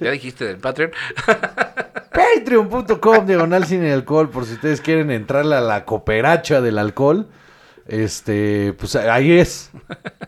¿Ya 0.00 0.10
dijiste 0.10 0.44
del 0.44 0.58
Patreon? 0.58 0.92
Patreon.com 2.12 3.26
diagonal 3.26 3.66
sin 3.66 3.84
alcohol, 3.84 4.30
por 4.30 4.44
si 4.46 4.54
ustedes 4.54 4.80
quieren 4.80 5.10
entrarle 5.10 5.56
a 5.56 5.60
la 5.60 5.84
cooperacha 5.84 6.60
del 6.60 6.78
alcohol. 6.78 7.28
Este, 7.86 8.72
pues 8.74 8.96
ahí 8.96 9.32
es. 9.32 9.70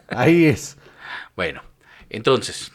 Ahí 0.08 0.46
es. 0.46 0.76
Bueno, 1.36 1.62
entonces, 2.10 2.72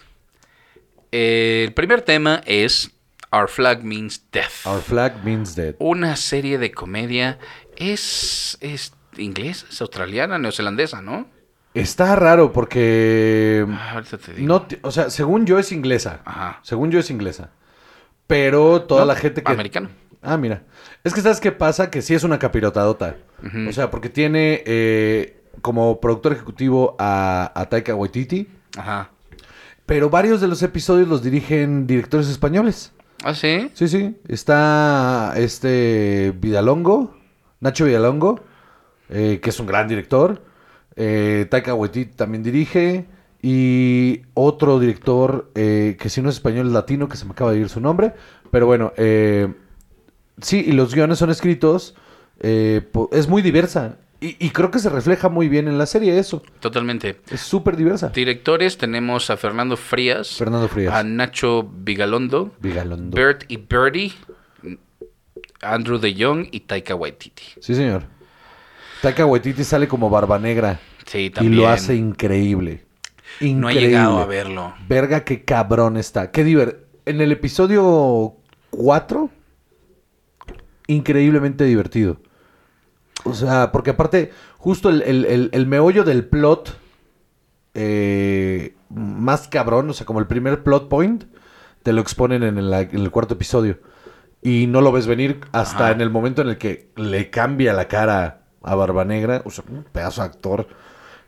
eh, 1.11 1.63
el 1.67 1.73
primer 1.73 2.01
tema 2.01 2.41
es 2.45 2.91
Our 3.31 3.47
Flag 3.49 3.83
Means 3.83 4.23
Death. 4.31 4.65
Our 4.65 4.81
flag 4.81 5.23
means 5.23 5.55
dead. 5.55 5.75
Una 5.79 6.15
serie 6.15 6.57
de 6.57 6.71
comedia 6.71 7.37
es, 7.77 8.57
es 8.61 8.93
inglesa, 9.17 9.65
es 9.69 9.79
australiana, 9.81 10.37
neozelandesa, 10.37 11.01
¿no? 11.01 11.27
Está 11.73 12.15
raro 12.17 12.51
porque. 12.51 13.65
Ah, 13.69 13.91
ahorita 13.93 14.17
te 14.17 14.33
digo. 14.33 14.47
No, 14.47 14.67
o 14.81 14.91
sea, 14.91 15.09
según 15.09 15.45
yo 15.45 15.57
es 15.59 15.71
inglesa. 15.71 16.21
Ajá. 16.25 16.59
Según 16.63 16.91
yo 16.91 16.99
es 16.99 17.09
inglesa. 17.09 17.51
Pero 18.27 18.81
toda 18.81 19.01
No, 19.01 19.07
la 19.07 19.15
gente 19.15 19.41
que. 19.43 19.51
americano. 19.51 19.89
Ah, 20.21 20.35
mira. 20.37 20.63
Es 21.03 21.13
que 21.13 21.21
sabes 21.21 21.39
qué 21.39 21.51
pasa, 21.53 21.89
que 21.89 22.01
sí 22.01 22.13
es 22.13 22.23
una 22.23 22.37
capirotadota. 22.39 23.15
Ujú. 23.45 23.69
O 23.69 23.71
sea, 23.71 23.89
porque 23.89 24.09
tiene 24.09 24.61
eh, 24.65 25.41
como 25.61 25.99
productor 26.01 26.33
ejecutivo 26.33 26.95
a, 26.99 27.51
a 27.55 27.65
Taika 27.69 27.95
Waititi. 27.95 28.47
Ajá. 28.77 29.09
Pero 29.91 30.09
varios 30.09 30.39
de 30.39 30.47
los 30.47 30.63
episodios 30.63 31.09
los 31.09 31.21
dirigen 31.21 31.85
directores 31.85 32.29
españoles. 32.29 32.93
¿Ah, 33.25 33.35
sí? 33.35 33.69
Sí, 33.73 33.89
sí. 33.89 34.15
Está 34.25 35.33
este 35.35 36.33
Vidalongo, 36.39 37.17
Nacho 37.59 37.83
Vidalongo, 37.83 38.39
eh, 39.09 39.41
que 39.43 39.49
es 39.49 39.59
un 39.59 39.65
gran 39.67 39.89
director. 39.89 40.45
Eh, 40.95 41.45
Taika 41.51 41.73
Waititi 41.73 42.13
también 42.13 42.41
dirige. 42.41 43.05
Y 43.41 44.21
otro 44.33 44.79
director, 44.79 45.51
eh, 45.55 45.97
que 45.99 46.07
si 46.07 46.21
no 46.21 46.29
es 46.29 46.35
español, 46.35 46.67
es 46.67 46.71
latino, 46.71 47.09
que 47.09 47.17
se 47.17 47.25
me 47.25 47.31
acaba 47.31 47.51
de 47.51 47.59
ir 47.59 47.67
su 47.67 47.81
nombre. 47.81 48.13
Pero 48.49 48.67
bueno, 48.67 48.93
eh, 48.95 49.53
sí, 50.41 50.63
y 50.65 50.71
los 50.71 50.95
guiones 50.95 51.17
son 51.17 51.31
escritos. 51.31 51.95
eh, 52.39 52.89
es 53.11 53.27
muy 53.27 53.41
diversa. 53.41 53.97
Y, 54.23 54.37
y 54.39 54.51
creo 54.51 54.69
que 54.69 54.77
se 54.79 54.89
refleja 54.89 55.29
muy 55.29 55.49
bien 55.49 55.67
en 55.67 55.77
la 55.79 55.85
serie 55.87 56.17
eso. 56.19 56.43
Totalmente. 56.59 57.19
Es 57.31 57.41
súper 57.41 57.75
diversa. 57.75 58.09
Directores 58.09 58.77
tenemos 58.77 59.29
a 59.31 59.35
Fernando 59.37 59.75
Frías, 59.75 60.35
Fernando 60.37 60.67
Frías. 60.67 60.93
a 60.93 61.03
Nacho 61.03 61.63
Vigalondo, 61.63 62.51
Vigalondo. 62.59 63.15
Bert 63.17 63.43
y 63.47 63.57
Birdie, 63.57 64.13
Andrew 65.61 65.97
de 65.97 66.15
Jong 66.17 66.47
y 66.51 66.61
Taika 66.61 66.93
Waititi. 66.95 67.41
Sí, 67.59 67.73
señor. 67.75 68.03
Taika 69.01 69.25
Waititi 69.25 69.63
sale 69.63 69.87
como 69.87 70.09
barba 70.09 70.37
negra. 70.37 70.79
Sí, 71.07 71.17
Y 71.25 71.29
también. 71.31 71.55
lo 71.57 71.67
hace 71.67 71.95
increíble. 71.95 72.85
Increíble. 73.39 73.59
No 73.59 73.69
he 73.71 73.73
llegado 73.73 74.19
a 74.19 74.25
verlo. 74.27 74.73
Verga, 74.87 75.23
qué 75.23 75.43
cabrón 75.43 75.97
está. 75.97 76.29
Qué 76.31 76.43
diver... 76.43 76.85
En 77.05 77.19
el 77.21 77.31
episodio 77.31 78.35
4, 78.69 79.29
increíblemente 80.87 81.63
divertido. 81.63 82.17
O 83.23 83.33
sea, 83.33 83.71
porque 83.71 83.91
aparte, 83.91 84.31
justo 84.57 84.89
el, 84.89 85.01
el- 85.03 85.25
el- 85.25 85.49
el 85.53 85.67
meollo 85.67 86.03
del 86.03 86.25
plot 86.25 86.75
eh, 87.73 88.75
más 88.89 89.47
cabrón, 89.47 89.89
o 89.89 89.93
sea, 89.93 90.05
como 90.05 90.19
el 90.19 90.27
primer 90.27 90.63
plot 90.63 90.89
point, 90.89 91.23
te 91.83 91.93
lo 91.93 92.01
exponen 92.01 92.43
en 92.43 92.57
el, 92.57 92.73
en 92.73 92.95
el 92.99 93.11
cuarto 93.11 93.35
episodio. 93.35 93.79
Y 94.41 94.67
no 94.67 94.81
lo 94.81 94.91
ves 94.91 95.07
venir 95.07 95.39
hasta 95.51 95.85
Ajá. 95.85 95.91
en 95.91 96.01
el 96.01 96.09
momento 96.09 96.41
en 96.41 96.49
el 96.49 96.57
que 96.57 96.89
le 96.95 97.29
cambia 97.29 97.73
la 97.73 97.87
cara 97.87 98.41
a 98.63 98.75
Barba 98.75 99.05
Negra, 99.05 99.41
o 99.45 99.51
sea, 99.51 99.63
un 99.69 99.83
pedazo 99.83 100.21
de 100.21 100.27
actor, 100.27 100.67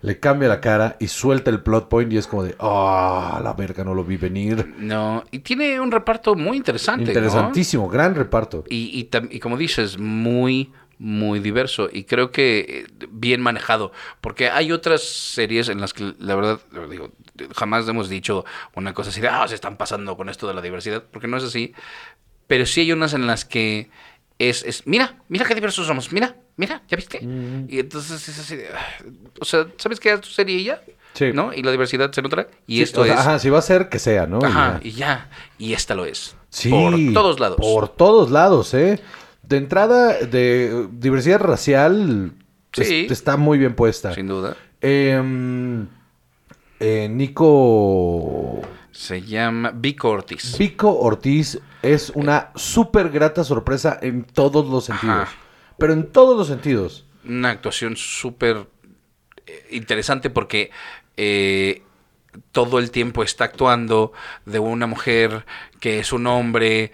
le 0.01 0.19
cambia 0.19 0.49
la 0.49 0.59
cara 0.59 0.97
y 0.99 1.07
suelta 1.07 1.49
el 1.49 1.61
plot 1.61 1.87
point 1.87 2.11
y 2.11 2.17
es 2.17 2.27
como 2.27 2.43
de, 2.43 2.55
ah, 2.59 3.39
la 3.43 3.53
verga, 3.53 3.83
no 3.83 3.93
lo 3.93 4.03
vi 4.03 4.17
venir. 4.17 4.73
No, 4.77 5.23
y 5.31 5.39
tiene 5.39 5.79
un 5.79 5.91
reparto 5.91 6.35
muy 6.35 6.57
interesante. 6.57 7.05
¿no? 7.05 7.09
Interesantísimo, 7.11 7.87
gran 7.87 8.13
reparto. 8.15 8.63
Y, 8.67 9.09
y 9.29 9.39
como 9.39 9.55
dices, 9.57 9.97
muy, 9.97 10.73
muy 11.03 11.39
diverso. 11.39 11.89
Y 11.91 12.05
creo 12.05 12.31
que 12.31 12.85
eh, 12.89 13.05
bien 13.09 13.41
manejado. 13.41 13.91
Porque 14.21 14.49
hay 14.49 14.71
otras 14.71 15.03
series 15.03 15.67
en 15.67 15.81
las 15.81 15.93
que, 15.93 16.13
la 16.17 16.35
verdad, 16.35 16.59
digo, 16.89 17.11
jamás 17.53 17.87
hemos 17.89 18.07
dicho 18.07 18.45
una 18.73 18.93
cosa 18.93 19.09
así 19.09 19.19
de, 19.19 19.27
ah, 19.27 19.45
se 19.47 19.55
están 19.55 19.75
pasando 19.75 20.15
con 20.15 20.29
esto 20.29 20.47
de 20.47 20.53
la 20.53 20.61
diversidad. 20.61 21.03
Porque 21.11 21.27
no 21.27 21.35
es 21.35 21.43
así. 21.43 21.73
Pero 22.47 22.65
sí 22.65 22.81
hay 22.81 22.93
unas 22.93 23.13
en 23.13 23.27
las 23.27 23.43
que 23.43 23.89
es, 24.39 24.63
es 24.63 24.87
mira, 24.87 25.17
mira 25.27 25.45
qué 25.45 25.55
diversos 25.55 25.85
somos. 25.85 26.13
Mira, 26.13 26.37
mira, 26.55 26.83
¿ya 26.87 26.95
viste? 26.95 27.19
Y 27.67 27.79
entonces 27.79 28.29
es 28.29 28.39
así 28.39 28.55
de, 28.55 28.69
ah, 28.69 29.03
o 29.41 29.45
sea, 29.45 29.67
¿sabes 29.77 29.99
qué 29.99 30.13
es 30.13 30.21
tu 30.21 30.29
serie 30.29 30.57
y 30.57 30.63
ya? 30.63 30.81
Sí. 31.15 31.31
¿No? 31.33 31.53
Y 31.53 31.63
la 31.63 31.71
diversidad 31.71 32.13
se 32.13 32.21
nota. 32.21 32.47
Y 32.65 32.77
Sí, 32.77 32.83
esto 32.83 33.01
o 33.01 33.05
sea, 33.05 33.13
es... 33.13 33.19
Ajá, 33.19 33.39
si 33.39 33.49
va 33.49 33.59
a 33.59 33.61
ser, 33.61 33.89
que 33.89 33.99
sea, 33.99 34.25
¿no? 34.25 34.39
Ajá, 34.41 34.79
Y 34.81 34.91
ya. 34.91 34.95
y 34.95 34.97
ya. 34.97 35.29
Y 35.59 35.73
esta 35.73 35.95
lo 35.95 36.05
es. 36.05 36.35
Sí, 36.49 36.69
Por 36.69 36.95
todos 37.13 37.39
lados. 37.39 37.57
Por 37.59 37.89
todos 37.89 38.31
lados, 38.31 38.73
¿eh? 38.73 38.99
De 39.43 39.57
entrada, 39.57 40.13
de 40.19 40.87
diversidad 40.91 41.39
racial, 41.39 42.31
Sí. 42.73 43.05
es- 43.05 43.11
está 43.11 43.37
muy 43.37 43.57
bien 43.57 43.75
puesta. 43.75 44.13
Sin 44.13 44.27
duda. 44.27 44.55
Em, 44.81 45.87
eh, 46.79 47.07
Nico 47.09 48.61
Se 48.91 49.21
llama 49.21 49.71
Vico 49.75 50.09
Ortiz. 50.09 50.55
Vico 50.57 50.99
Ortiz 50.99 51.59
es 51.81 52.11
una 52.11 52.51
súper 52.55 53.09
grata 53.09 53.43
sorpresa 53.43 53.97
en 54.01 54.23
todos 54.23 54.67
los 54.69 54.85
sentidos. 54.85 55.15
Ajá. 55.29 55.31
Pero 55.79 55.93
en 55.93 56.11
todos 56.11 56.37
los 56.37 56.47
sentidos. 56.47 57.05
Una 57.27 57.49
actuación 57.49 57.95
súper 57.97 58.67
eh, 59.47 59.67
interesante 59.71 60.29
porque 60.29 60.69
eh, 61.17 61.81
todo 62.51 62.77
el 62.79 62.91
tiempo 62.91 63.23
está 63.23 63.45
actuando 63.45 64.13
de 64.45 64.59
una 64.59 64.85
mujer 64.87 65.45
que 65.79 65.99
es 65.99 66.13
un 66.13 66.27
hombre, 66.27 66.91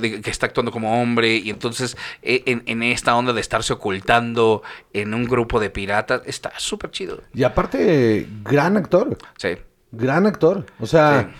que 0.00 0.30
está 0.30 0.46
actuando 0.46 0.72
como 0.72 1.00
hombre, 1.00 1.36
y 1.36 1.50
entonces 1.50 1.96
eh, 2.22 2.42
en, 2.46 2.62
en 2.66 2.82
esta 2.82 3.14
onda 3.16 3.32
de 3.32 3.40
estarse 3.40 3.72
ocultando 3.72 4.62
en 4.92 5.14
un 5.14 5.24
grupo 5.24 5.60
de 5.60 5.70
piratas, 5.70 6.22
está 6.26 6.52
súper 6.58 6.90
chido. 6.90 7.22
Y 7.34 7.44
aparte, 7.44 8.26
gran 8.42 8.76
actor. 8.76 9.16
Sí. 9.36 9.50
Gran 9.92 10.26
actor. 10.26 10.66
O 10.80 10.86
sea, 10.86 11.32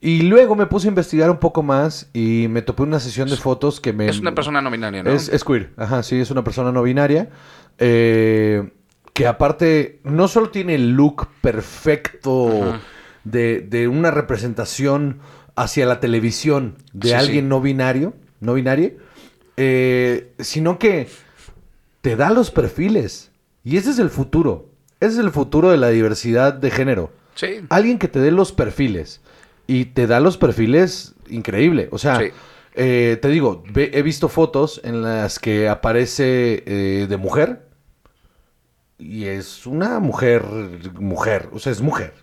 y 0.00 0.22
luego 0.22 0.54
me 0.54 0.66
puse 0.66 0.88
a 0.88 0.90
investigar 0.90 1.30
un 1.30 1.38
poco 1.38 1.62
más 1.62 2.10
y 2.12 2.46
me 2.50 2.60
topé 2.60 2.82
una 2.82 3.00
sesión 3.00 3.28
de 3.28 3.36
fotos 3.36 3.80
que 3.80 3.92
me... 3.92 4.08
Es 4.08 4.18
una 4.18 4.34
persona 4.34 4.60
no 4.60 4.70
binaria, 4.70 5.02
¿no? 5.02 5.10
Es, 5.10 5.28
es 5.28 5.44
queer, 5.44 5.70
ajá, 5.76 6.02
sí, 6.02 6.20
es 6.20 6.30
una 6.30 6.42
persona 6.44 6.72
no 6.72 6.82
binaria. 6.82 7.30
eh, 7.78 8.70
que 9.14 9.26
aparte 9.26 10.00
no 10.04 10.26
solo 10.26 10.48
tiene 10.50 10.74
el 10.74 10.92
look 10.92 11.28
perfecto 11.42 12.78
de 13.24 13.88
una 13.88 14.10
representación 14.10 15.20
hacia 15.56 15.86
la 15.86 16.00
televisión 16.00 16.76
de 16.92 17.08
Sí, 17.08 17.14
alguien 17.14 17.44
sí. 17.44 17.48
no 17.48 17.60
binario, 17.60 18.14
no 18.40 18.54
binario, 18.54 18.92
eh, 19.56 20.32
sino 20.38 20.78
que 20.78 21.08
te 22.00 22.16
da 22.16 22.30
los 22.30 22.50
perfiles. 22.50 23.30
Y 23.64 23.76
ese 23.76 23.90
es 23.90 23.98
el 23.98 24.10
futuro. 24.10 24.68
Ese 25.00 25.12
es 25.14 25.18
el 25.18 25.30
futuro 25.30 25.70
de 25.70 25.76
la 25.76 25.88
diversidad 25.90 26.52
de 26.54 26.70
género. 26.70 27.12
Sí. 27.34 27.60
Alguien 27.68 27.98
que 27.98 28.08
te 28.08 28.18
dé 28.20 28.30
los 28.30 28.52
perfiles. 28.52 29.20
Y 29.66 29.86
te 29.86 30.06
da 30.06 30.20
los 30.20 30.36
perfiles 30.38 31.14
increíble. 31.28 31.88
O 31.92 31.98
sea, 31.98 32.18
Sí. 32.18 32.26
eh, 32.74 33.18
te 33.22 33.28
digo, 33.28 33.62
ve- 33.72 33.90
he 33.94 34.02
visto 34.02 34.28
fotos 34.28 34.80
en 34.84 35.02
las 35.02 35.38
que 35.38 35.68
aparece 35.68 36.62
eh, 36.66 37.06
de 37.08 37.16
mujer. 37.16 37.68
y 38.98 39.24
es 39.24 39.66
una 39.66 39.98
mujer, 39.98 40.44
mujer, 40.94 41.48
o 41.52 41.58
sea, 41.58 41.72
es 41.72 41.80
mujer. 41.80 42.14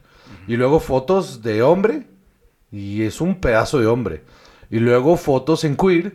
Y 0.48 0.56
luego 0.56 0.80
fotos 0.80 1.42
de 1.42 1.62
hombre 1.62 2.08
y 2.72 3.04
es 3.04 3.22
un 3.22 3.40
pedazo 3.40 3.80
de 3.80 3.88
hombre. 3.88 4.24
Y 4.70 4.80
luego 4.80 5.18
fotos 5.18 5.64
en 5.64 5.76
queer 5.76 6.14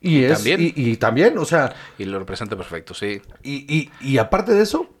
y, 0.00 0.22
es 0.24 0.34
también. 0.34 0.60
Y, 0.60 0.72
y 0.76 0.96
también, 0.96 1.38
o 1.38 1.44
sea, 1.44 1.74
Y 1.98 2.04
lo 2.04 2.18
representa 2.18 2.56
perfecto, 2.56 2.94
sí. 2.94 3.20
y, 3.42 3.74
y, 3.74 3.90
y 4.00 4.18
aparte 4.18 4.52
de 4.52 4.62
eso, 4.62 4.92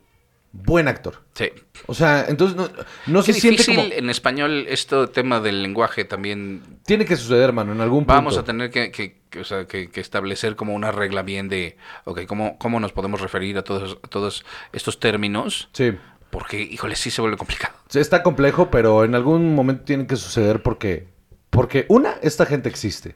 buen 0.52 0.88
actor. 0.88 1.22
Sí. 1.34 1.50
O 1.86 1.92
sea, 1.92 2.24
entonces 2.28 2.56
no, 2.56 2.68
no 3.06 3.22
Qué 3.22 3.34
se 3.34 3.40
siente 3.40 3.62
difícil 3.62 3.76
como... 3.90 3.92
en 3.94 4.08
español 4.08 4.64
este 4.68 5.06
tema 5.08 5.40
del 5.40 5.62
lenguaje 5.62 6.06
también 6.06 6.62
Tiene 6.86 7.04
que 7.04 7.16
suceder, 7.16 7.52
mano, 7.52 7.72
en 7.72 7.82
algún 7.82 8.00
punto. 8.00 8.14
Vamos 8.14 8.38
a 8.38 8.44
tener 8.44 8.70
que, 8.70 8.90
que- 8.90 9.18
que, 9.28 9.40
o 9.40 9.44
sea, 9.44 9.66
que- 9.66 9.90
que 9.90 10.00
establecer 10.00 10.56
como 10.56 10.74
una 10.74 10.92
regla 10.92 11.20
bien 11.22 11.50
de, 11.50 11.76
ok, 12.04 12.20
¿cómo, 12.26 12.56
cómo 12.58 12.80
nos 12.80 12.92
podemos 12.92 13.20
referir 13.20 13.58
a 13.58 13.62
todos, 13.64 13.98
a 14.02 14.08
todos 14.08 14.46
estos 14.72 14.98
términos? 14.98 15.68
Sí. 15.74 15.92
Porque, 16.38 16.60
híjole, 16.62 16.96
sí 16.96 17.10
se 17.10 17.22
vuelve 17.22 17.38
complicado. 17.38 17.72
Sí, 17.88 17.98
Está 17.98 18.22
complejo, 18.22 18.70
pero 18.70 19.04
en 19.04 19.14
algún 19.14 19.54
momento 19.54 19.84
tiene 19.84 20.06
que 20.06 20.16
suceder 20.16 20.62
porque... 20.62 21.06
Porque 21.48 21.86
una, 21.88 22.10
esta 22.20 22.44
gente 22.44 22.68
existe. 22.68 23.14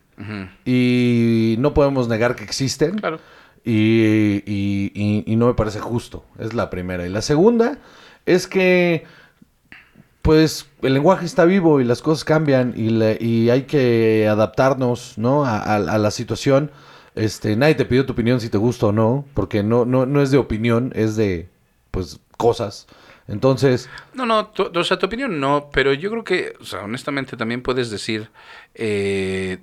Y 0.65 1.57
no 1.59 1.75
podemos 1.75 2.09
negar 2.09 2.35
que 2.35 2.45
existen. 2.45 2.97
Claro. 2.97 3.19
Y, 3.63 4.43
y- 4.47 4.93
y- 4.95 5.25
y 5.27 5.37
no 5.37 5.49
me 5.49 5.53
parece 5.55 5.81
justo. 5.81 6.25
Es 6.39 6.55
la 6.55 6.71
primera. 6.71 7.07
Y 7.07 7.11
la 7.11 7.21
segunda 7.21 7.77
es 8.25 8.47
que, 8.47 9.05
pues, 10.23 10.71
el 10.81 10.95
lenguaje 10.95 11.27
está 11.27 11.45
vivo 11.45 11.83
y 11.83 11.85
las 11.85 12.01
cosas 12.01 12.25
cambian 12.25 12.73
y, 12.75 12.89
le- 12.89 13.19
hay 13.51 13.63
que 13.65 14.27
adaptarnos, 14.29 15.19
¿no? 15.19 15.45
A, 15.45 15.59
a- 15.59 15.75
a 15.77 15.99
la 15.99 16.11
situación. 16.11 16.71
Este, 17.15 17.57
nadie 17.57 17.75
te 17.75 17.85
pidió 17.85 18.07
tu 18.07 18.15
opinión 18.15 18.41
si 18.41 18.49
te 18.49 18.57
gusta 18.57 18.87
o 18.87 18.93
no, 18.93 19.27
porque 19.35 19.63
no, 19.63 19.85
no, 19.85 20.07
no 20.07 20.23
es 20.23 20.31
de 20.31 20.39
opinión, 20.39 20.93
es 20.95 21.17
de, 21.17 21.51
pues, 21.91 22.21
cosas. 22.39 22.87
Entonces, 23.31 23.89
No, 24.13 24.27
no, 24.27 24.51
o 24.57 24.85
sea, 24.85 24.99
tu 24.99 25.07
opinión 25.07 25.39
no, 25.41 25.71
pero 25.73 25.93
yo 25.93 26.11
creo 26.11 26.25
que, 26.25 26.55
o 26.61 26.65
sea, 26.65 26.85
honestamente 26.85 27.37
también 27.37 27.63
puedes 27.63 27.91
decir, 27.91 28.29
eh, 28.75 29.59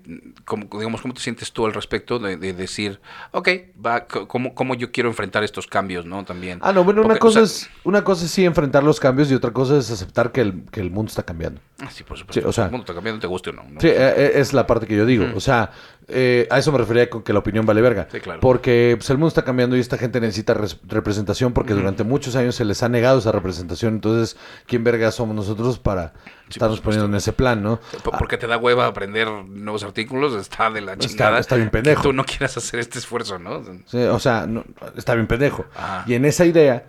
como, 0.46 0.68
digamos, 0.78 1.02
cómo 1.02 1.14
te 1.14 1.22
sientes 1.22 1.52
tú 1.52 1.66
al 1.66 1.74
respecto 1.74 2.20
de, 2.20 2.38
de 2.38 2.54
decir, 2.54 3.00
ok, 3.32 3.50
va, 3.84 4.06
cómo, 4.06 4.54
cómo 4.54 4.76
yo 4.76 4.92
quiero 4.92 5.10
enfrentar 5.10 5.44
estos 5.44 5.66
cambios, 5.68 6.06
¿no? 6.06 6.26
También. 6.26 6.60
ah, 6.62 6.74
no, 6.74 6.84
bueno, 6.84 7.02
una 7.04 7.16
o 7.16 7.20
cosa, 7.20 7.46
sea, 7.46 7.68
es, 7.68 7.70
una 7.84 8.04
cosa 8.04 8.26
es 8.26 8.32
sí 8.32 8.46
enfrentar 8.46 8.84
los 8.84 9.00
cambios 9.00 9.32
y 9.32 9.34
otra 9.34 9.52
cosa 9.52 9.78
es 9.78 9.90
aceptar 9.92 10.32
que 10.32 10.42
el, 10.42 10.64
que 10.72 10.82
el 10.82 10.92
mundo 10.92 11.10
está 11.10 11.24
cambiando. 11.24 11.62
ah, 11.80 11.90
sí, 11.90 12.04
por 12.04 12.18
supuesto. 12.18 12.42
Sí, 12.42 12.48
o 12.48 12.52
sea- 12.52 12.66
el 12.66 12.72
mundo 12.72 12.84
está 12.84 12.94
cambiando, 12.94 13.20
te 13.22 13.28
guste 13.28 13.50
o 13.52 13.54
no. 13.54 13.64
¿no? 13.64 13.80
Sí, 13.80 13.88
eh, 13.88 13.96
eh, 13.98 14.32
es 14.36 14.54
la 14.54 14.68
parte 14.68 14.86
que 14.88 14.96
yo 14.96 15.06
digo. 15.06 15.26
O 15.36 15.40
sea, 15.40 15.72
eh, 16.10 16.48
a 16.52 16.58
eso 16.60 16.72
me 16.72 16.78
refería 16.78 17.10
con 17.10 17.24
que 17.24 17.34
la 17.34 17.40
opinión 17.40 17.66
vale 17.66 17.82
verga. 17.82 18.08
Sí, 18.12 18.20
claro. 18.20 18.40
Porque 18.42 18.96
pues, 18.98 19.10
el 19.10 19.18
mundo 19.18 19.30
está 19.30 19.44
cambiando 19.44 19.76
y 19.78 19.80
esta 19.80 19.98
gente 19.98 20.20
necesita 20.20 20.54
res- 20.54 20.80
representación 20.86 21.54
porque 21.54 21.74
durante 21.74 22.04
muchos 22.04 22.36
años 22.36 22.56
se 22.56 22.66
les 22.66 22.84
ha 22.84 22.90
negado 22.90 23.20
esa 23.20 23.32
representación. 23.32 23.96
Entonces, 23.96 24.38
¿quién 24.66 24.84
verga 24.84 25.12
somos 25.12 25.36
nosotros 25.36 25.80
para 25.80 26.14
estarnos 26.50 26.80
poniendo 26.82 27.08
en 27.08 27.16
ese 27.16 27.34
plan, 27.34 27.62
no? 27.62 27.80
Porque 28.04 28.38
te 28.38 28.48
da 28.48 28.58
hueva 28.58 28.86
aprender 28.88 29.28
nuevos 29.30 29.84
artículos, 29.84 30.34
está 30.36 30.70
de 30.70 30.82
la 30.82 30.94
Está- 30.94 31.08
chingada. 31.08 31.40
está 31.40 31.56
bien 31.56 31.70
pendejo. 31.70 32.02
Que 32.02 32.08
tú 32.10 32.14
no 32.14 32.24
quieras 32.26 32.56
hacer 32.58 32.80
este 32.80 33.00
esfuerzo, 33.00 33.38
¿no? 33.40 33.62
Sí, 33.86 33.98
o 33.98 34.20
sea, 34.20 34.48
no- 34.48 34.64
está 34.96 35.14
bien 35.16 35.28
pendejo. 35.28 35.66
Ajá. 35.76 36.04
Y 36.08 36.14
en 36.14 36.26
esa 36.26 36.46
idea, 36.46 36.86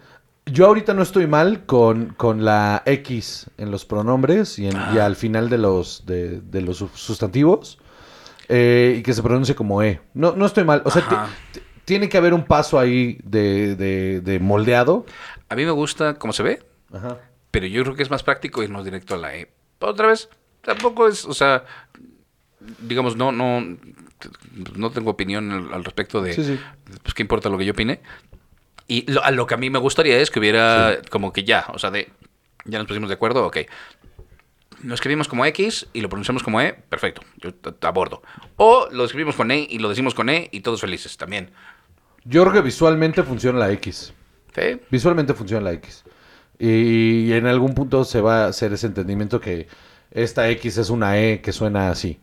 yo 0.47 0.67
ahorita 0.67 0.95
no 0.95 1.03
estoy 1.03 1.27
mal 1.27 1.67
con, 1.67 2.15
con 2.17 2.45
la 2.45 2.83
X 2.87 3.51
en 3.59 3.71
los 3.71 3.85
pronombres 3.85 4.59
y, 4.59 4.67
en- 4.69 4.79
y 4.95 4.99
al 4.99 5.17
final 5.17 5.51
de 5.51 5.59
los, 5.59 6.05
de, 6.07 6.41
de 6.41 6.61
los 6.63 6.79
sustantivos 6.95 7.79
eh, 8.49 8.97
y 8.99 9.03
que 9.03 9.13
se 9.13 9.23
pronuncie 9.23 9.55
como 9.55 9.83
E. 9.83 10.01
No, 10.15 10.33
no 10.35 10.47
estoy 10.47 10.65
mal. 10.65 10.81
O 10.87 10.91
sea, 10.91 11.29
tiene 11.85 12.09
que 12.09 12.17
haber 12.17 12.33
un 12.33 12.45
paso 12.45 12.79
ahí 12.79 13.19
de, 13.25 13.77
de- 13.77 14.21
de 14.23 14.39
moldeado. 14.41 15.05
A 15.51 15.55
mí 15.55 15.65
me 15.65 15.71
gusta 15.71 16.15
cómo 16.15 16.33
se 16.33 16.43
ve, 16.43 16.63
Ajá. 16.93 17.19
Pero 17.51 17.67
yo 17.67 17.83
creo 17.83 17.95
que 17.97 18.03
es 18.03 18.11
más 18.11 18.23
práctico 18.23 18.63
irnos 18.63 18.85
directo 18.85 19.15
a 19.15 19.19
la 19.19 19.37
E. 19.37 19.51
Otra 19.81 20.09
vez, 20.09 20.29
tampoco 20.63 21.09
es, 21.09 21.25
o 21.25 21.35
sea, 21.35 21.65
digamos, 22.81 23.17
no, 23.17 23.33
no, 23.33 23.65
no 24.77 24.91
tengo 24.91 25.11
opinión 25.11 25.51
al, 25.51 25.73
al 25.75 25.85
respecto 25.85 26.21
de, 26.23 26.35
Sí, 26.35 26.45
sí. 26.45 26.61
pues 27.03 27.15
qué 27.15 27.23
importa 27.23 27.49
lo 27.49 27.59
que 27.59 27.65
yo 27.65 27.73
opine. 27.73 28.01
Y 28.87 29.11
lo, 29.11 29.23
a 29.23 29.31
lo 29.31 29.47
que 29.47 29.55
a 29.55 29.59
mí 29.59 29.71
me 29.71 29.79
gustaría 29.79 30.19
es 30.19 30.31
que 30.31 30.39
hubiera 30.39 30.99
como 31.11 31.33
que 31.33 31.45
ya, 31.45 31.67
o 31.73 31.79
sea, 31.79 31.91
de, 31.91 32.11
ya 32.65 32.79
nos 32.79 32.87
pusimos 32.89 33.09
de 33.09 33.15
acuerdo, 33.15 33.47
ok. 33.47 33.59
Lo 34.85 34.95
escribimos 34.95 35.27
como 35.27 35.45
X 35.47 35.89
y 35.93 36.01
lo 36.01 36.09
pronunciamos 36.09 36.43
como 36.43 36.61
E, 36.61 36.73
perfecto, 36.73 37.23
yo 37.39 37.53
t- 37.53 37.87
abordo. 37.87 38.23
O 38.57 38.89
lo 38.93 39.05
escribimos 39.05 39.35
con 39.35 39.51
E 39.51 39.67
y 39.69 39.79
lo 39.81 39.89
decimos 39.89 40.15
con 40.15 40.29
E 40.29 40.49
y 40.53 40.61
todos 40.61 40.81
felices 40.81 41.17
también. 41.17 41.51
Yo 42.25 42.43
creo 42.43 42.53
que 42.55 42.61
visualmente 42.61 43.23
funciona 43.25 43.59
la 43.59 43.73
X. 43.73 44.13
¿Sí? 44.55 44.81
Visualmente 44.91 45.35
funciona 45.35 45.65
la 45.65 45.73
X. 45.73 46.05
Y, 46.59 47.33
en 47.33 47.47
algún 47.47 47.75
punto 47.75 48.05
se 48.05 48.21
va 48.21 48.45
a 48.45 48.49
hacer 48.49 48.73
ese 48.73 48.87
entendimiento 48.87 49.41
que 49.41 49.69
esta 50.11 50.49
X 50.51 50.79
es 50.79 50.91
una 50.91 51.19
E 51.19 51.41
que 51.41 51.53
suena 51.53 51.91
así. 51.91 52.19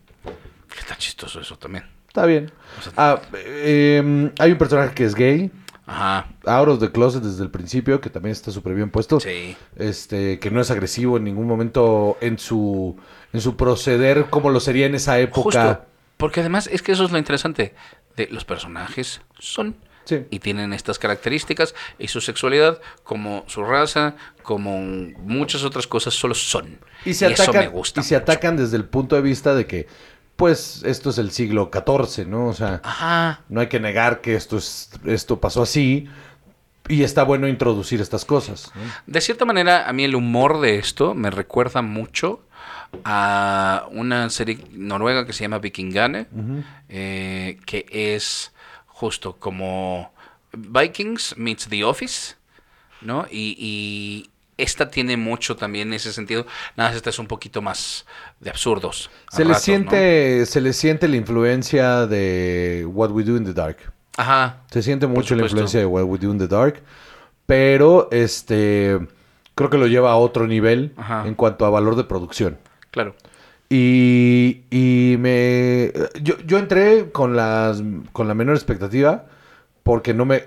Que 0.73 0.79
Está 0.79 0.97
chistoso 0.97 1.39
eso 1.39 1.57
también. 1.57 1.85
Está 2.07 2.25
bien. 2.25 2.51
Ah, 2.97 3.21
eh, 3.33 4.31
hay 4.39 4.51
un 4.51 4.57
personaje 4.57 4.93
que 4.93 5.05
es 5.05 5.15
gay, 5.15 5.51
Ajá, 5.87 6.29
out 6.45 6.67
of 6.67 6.79
the 6.79 6.91
closet 6.91 7.21
desde 7.21 7.43
el 7.43 7.51
principio, 7.51 8.01
que 8.01 8.09
también 8.09 8.31
está 8.31 8.51
súper 8.51 8.73
bien 8.73 8.89
puesto. 8.89 9.19
sí. 9.19 9.55
Este, 9.75 10.39
que 10.39 10.49
no 10.49 10.59
es 10.59 10.71
agresivo 10.71 11.17
en 11.17 11.23
ningún 11.23 11.47
momento 11.47 12.17
en 12.21 12.39
su, 12.39 12.97
en 13.33 13.41
su 13.41 13.55
proceder 13.55 14.25
como 14.29 14.49
lo 14.49 14.59
sería 14.59 14.87
en 14.87 14.95
esa 14.95 15.19
época. 15.19 15.43
Justo. 15.43 15.85
Porque 16.17 16.39
además 16.39 16.67
es 16.71 16.81
que 16.81 16.93
eso 16.93 17.03
es 17.05 17.11
lo 17.11 17.17
interesante. 17.17 17.75
De 18.15 18.27
los 18.31 18.45
personajes 18.45 19.21
son. 19.37 19.75
Sí. 20.05 20.25
Y 20.29 20.39
tienen 20.39 20.71
estas 20.71 20.99
características 20.99 21.75
y 21.99 22.07
su 22.07 22.21
sexualidad, 22.21 22.79
como 23.03 23.43
su 23.47 23.63
raza, 23.63 24.15
como 24.43 24.79
muchas 24.81 25.63
otras 25.63 25.87
cosas, 25.87 26.13
solo 26.13 26.33
son. 26.35 26.79
Y 27.05 27.13
se 27.13 27.27
eso 27.27 27.43
atacan, 27.43 27.61
me 27.61 27.67
gusta. 27.67 28.01
y 28.01 28.03
se 28.03 28.15
mucho. 28.15 28.23
atacan 28.23 28.55
desde 28.57 28.77
el 28.77 28.85
punto 28.85 29.15
de 29.15 29.21
vista 29.21 29.53
de 29.55 29.65
que, 29.67 29.87
pues, 30.35 30.83
esto 30.85 31.09
es 31.09 31.17
el 31.17 31.31
siglo 31.31 31.69
XIV, 31.73 32.27
¿no? 32.27 32.47
O 32.47 32.53
sea, 32.53 32.81
Ajá. 32.83 33.41
no 33.49 33.61
hay 33.61 33.67
que 33.67 33.79
negar 33.79 34.21
que 34.21 34.35
esto, 34.35 34.57
es, 34.57 34.89
esto 35.05 35.39
pasó 35.39 35.63
así. 35.63 36.07
Y 36.87 37.01
está 37.01 37.23
bueno 37.23 37.47
introducir 37.47 37.99
estas 37.99 38.25
cosas. 38.25 38.71
¿no? 38.75 38.81
De 39.07 39.19
cierta 39.21 39.43
manera, 39.43 39.89
a 39.89 39.93
mí 39.93 40.03
el 40.03 40.13
humor 40.13 40.61
de 40.61 40.77
esto 40.77 41.15
me 41.15 41.31
recuerda 41.31 41.81
mucho 41.81 42.41
a 43.03 43.87
una 43.91 44.29
serie 44.29 44.59
noruega 44.71 45.25
que 45.25 45.33
se 45.33 45.41
llama 45.43 45.57
Vikingane, 45.57 46.27
eh, 46.89 47.57
que 47.65 47.85
es 47.89 48.53
justo 48.95 49.35
como 49.37 50.13
Vikings 50.53 51.35
meets 51.37 51.67
The 51.67 51.83
Office, 51.83 52.35
¿no? 53.01 53.25
Y, 53.29 53.55
y 53.59 54.29
esta 54.57 54.89
tiene 54.89 55.17
mucho 55.17 55.57
también 55.57 55.93
ese 55.93 56.13
sentido, 56.13 56.45
nada 56.77 56.89
más 56.91 56.95
esta 56.95 57.09
es 57.09 57.19
un 57.19 57.27
poquito 57.27 57.61
más 57.61 58.05
de 58.39 58.49
absurdos. 58.49 59.09
Se 59.29 59.43
le 59.43 59.49
ratos, 59.49 59.61
¿no? 59.61 59.65
siente, 59.65 60.45
se 60.45 60.61
le 60.61 60.71
siente 60.71 61.07
la 61.09 61.17
influencia 61.17 62.07
de 62.07 62.87
What 62.89 63.11
We 63.11 63.23
Do 63.25 63.35
in 63.35 63.43
the 63.43 63.53
Dark. 63.53 63.77
Ajá, 64.17 64.61
Se 64.71 64.81
siente 64.81 65.07
mucho 65.07 65.35
la 65.35 65.43
influencia 65.43 65.77
de 65.81 65.85
What 65.85 66.03
We 66.05 66.17
Do 66.17 66.31
in 66.31 66.37
the 66.39 66.47
Dark. 66.47 66.81
Pero 67.45 68.07
este 68.11 68.97
creo 69.55 69.69
que 69.69 69.77
lo 69.77 69.87
lleva 69.87 70.11
a 70.11 70.15
otro 70.15 70.47
nivel 70.47 70.93
Ajá. 70.95 71.27
en 71.27 71.35
cuanto 71.35 71.65
a 71.65 71.69
valor 71.69 71.95
de 71.97 72.05
producción. 72.05 72.57
claro. 72.91 73.13
Y, 73.69 74.63
y 74.69 75.17
me 75.17 75.91
yo, 76.21 76.37
yo 76.45 76.59
entré 76.59 77.11
con 77.11 77.35
las 77.35 77.81
con 78.11 78.27
la 78.27 78.35
menor 78.35 78.55
expectativa 78.55 79.25
porque 79.83 80.13
no 80.13 80.25
me 80.25 80.43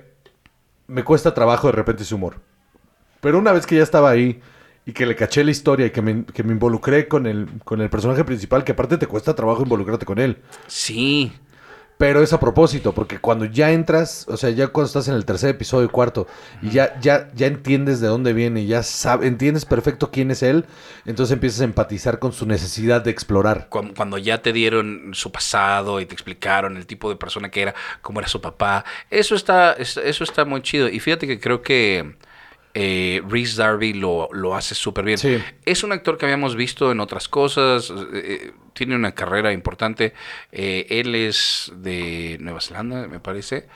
me 0.87 1.05
cuesta 1.05 1.35
trabajo 1.35 1.69
de 1.69 1.73
repente 1.73 2.03
ese 2.03 2.15
humor. 2.15 2.41
Pero 3.21 3.39
una 3.39 3.53
vez 3.53 3.67
que 3.67 3.77
ya 3.77 3.83
estaba 3.83 4.11
ahí 4.11 4.41
y 4.87 4.93
que 4.93 5.05
le 5.05 5.15
caché 5.15 5.45
la 5.45 5.51
historia 5.51 5.87
y 5.87 5.91
que 5.91 6.01
me, 6.01 6.25
que 6.25 6.43
me 6.43 6.53
involucré 6.53 7.09
con 7.09 7.27
el, 7.27 7.47
con 7.65 7.81
el 7.81 7.91
personaje 7.91 8.25
principal, 8.25 8.65
que 8.65 8.73
aparte 8.73 8.97
te 8.97 9.07
cuesta 9.07 9.35
trabajo 9.35 9.63
involucrarte 9.63 10.07
con 10.07 10.19
él. 10.19 10.39
Sí, 10.67 11.33
Pero 11.99 12.23
es 12.23 12.33
a 12.33 12.39
propósito, 12.39 12.93
porque 12.95 13.19
cuando 13.19 13.45
ya 13.45 13.73
entras, 13.73 14.25
o 14.29 14.37
sea, 14.37 14.51
ya 14.51 14.69
cuando 14.69 14.87
estás 14.87 15.09
en 15.09 15.15
el 15.15 15.25
tercer 15.25 15.51
episodio 15.51 15.87
y 15.87 15.89
cuarto, 15.89 16.29
y 16.63 16.71
ya, 16.71 16.99
ya, 17.01 17.29
ya 17.35 17.49
entiendes 17.49 18.01
de 18.01 18.07
dónde 18.07 18.33
viene, 18.33 18.67
ya 18.67 18.85
sabes, 18.85 19.27
entiendes 19.27 19.65
perfecto 19.65 20.13
quién 20.13 20.31
es 20.31 20.45
él, 20.45 20.65
entonces 21.07 21.33
empiezas 21.35 21.61
a 21.61 21.65
empatizar 21.65 22.21
con 22.21 22.33
su 22.33 22.47
necesidad 22.47 23.03
de 23.03 23.11
explorar. 23.11 23.67
cu- 23.69 23.93
cuando 23.97 24.17
ya 24.17 24.41
te 24.43 24.53
dieron 24.53 25.11
su 25.13 25.33
pasado 25.33 26.01
y 26.01 26.07
te 26.07 26.15
explicaron 26.15 26.77
el 26.77 26.87
tipo 26.87 27.11
de 27.11 27.17
persona 27.17 27.51
que 27.51 27.63
era, 27.63 27.75
cómo 28.01 28.21
era 28.21 28.29
su 28.29 28.41
papá, 28.41 28.85
eso 29.11 29.35
está, 29.35 29.73
es- 29.73 29.97
eso 29.97 30.23
está 30.23 30.45
muy 30.45 30.63
chido. 30.63 30.89
Y 30.89 31.01
fíjate 31.01 31.27
que 31.27 31.41
creo 31.41 31.63
que 31.63 32.15
eh, 32.81 33.21
Reese 33.29 33.57
Darby 33.61 33.93
lo, 33.93 34.29
lo 34.33 34.55
hace 34.55 34.77
súper 34.77 35.05
bien. 35.05 35.19
Sí. 35.19 35.37
Es 35.65 35.83
un 35.83 35.91
actor 35.91 36.17
que 36.17 36.27
habíamos 36.27 36.55
visto 36.55 36.93
en 36.93 37.01
otras 37.01 37.27
cosas, 37.29 37.91
eh, 37.91 37.95
eh, 38.13 38.53
tiene 38.73 38.95
una 38.95 39.13
carrera 39.17 39.53
importante. 39.53 40.13
eh, 40.53 40.87
él 40.89 41.13
es 41.17 41.73
de 41.75 42.37
Nueva 42.41 42.61
Zelanda, 42.61 43.09
me 43.09 43.19
parece, 43.19 43.67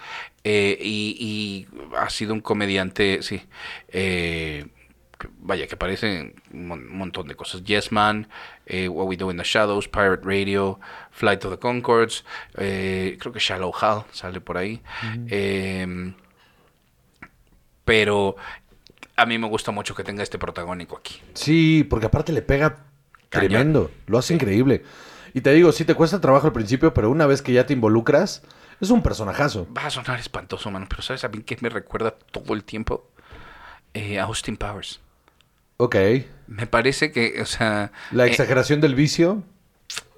y, 0.44 1.16
y 1.18 1.66
ha 1.96 2.08
sido 2.10 2.32
un 2.32 2.40
comediante, 2.40 3.22
sí. 3.22 3.42
vaya, 5.38 5.66
que 5.66 5.74
aparece 5.74 6.34
un 6.52 6.66
mon- 6.68 6.88
montón 6.88 7.26
de 7.26 7.34
cosas. 7.34 7.64
Yes 7.64 7.90
Man, 7.90 8.28
What 8.88 9.06
We 9.06 9.16
Do 9.16 9.30
in 9.32 9.36
the 9.36 9.44
Shadows, 9.44 9.88
Pirate 9.88 10.22
Radio, 10.24 10.78
Flight 11.10 11.44
of 11.44 11.50
the 11.52 11.58
Concords, 11.58 12.24
creo 12.54 13.32
que 13.32 13.40
Shallow 13.40 13.72
Hal 13.80 14.04
sale 14.12 14.40
por 14.40 14.56
ahí. 14.58 14.80
Pero 17.84 18.36
a 19.16 19.26
mí 19.26 19.38
me 19.38 19.48
gusta 19.48 19.70
mucho 19.70 19.94
que 19.94 20.04
tenga 20.04 20.22
este 20.22 20.38
protagónico 20.38 20.96
aquí. 20.96 21.20
Sí, 21.34 21.84
porque 21.88 22.06
aparte 22.06 22.32
le 22.32 22.42
pega 22.42 22.84
Cañón. 23.28 23.48
tremendo. 23.48 23.90
Lo 24.06 24.18
hace 24.18 24.34
increíble. 24.34 24.84
Y 25.34 25.40
te 25.40 25.52
digo, 25.52 25.72
sí 25.72 25.84
te 25.84 25.94
cuesta 25.94 26.20
trabajo 26.20 26.46
al 26.46 26.52
principio, 26.52 26.92
pero 26.92 27.10
una 27.10 27.26
vez 27.26 27.40
que 27.42 27.52
ya 27.52 27.66
te 27.66 27.72
involucras, 27.72 28.42
es 28.80 28.90
un 28.90 29.02
personajazo. 29.02 29.66
Va 29.76 29.86
a 29.86 29.90
sonar 29.90 30.18
espantoso, 30.18 30.70
mano, 30.70 30.86
pero 30.88 31.02
¿sabes 31.02 31.24
a 31.24 31.28
mí 31.28 31.42
qué 31.42 31.56
me 31.60 31.68
recuerda 31.68 32.10
todo 32.10 32.54
el 32.54 32.64
tiempo? 32.64 33.10
Eh, 33.94 34.18
a 34.18 34.24
Austin 34.24 34.56
Powers. 34.56 35.00
Ok. 35.78 35.96
Me 36.46 36.66
parece 36.66 37.12
que, 37.12 37.40
o 37.40 37.46
sea... 37.46 37.92
La 38.10 38.26
eh, 38.26 38.28
exageración 38.30 38.80
del 38.80 38.94
vicio. 38.94 39.42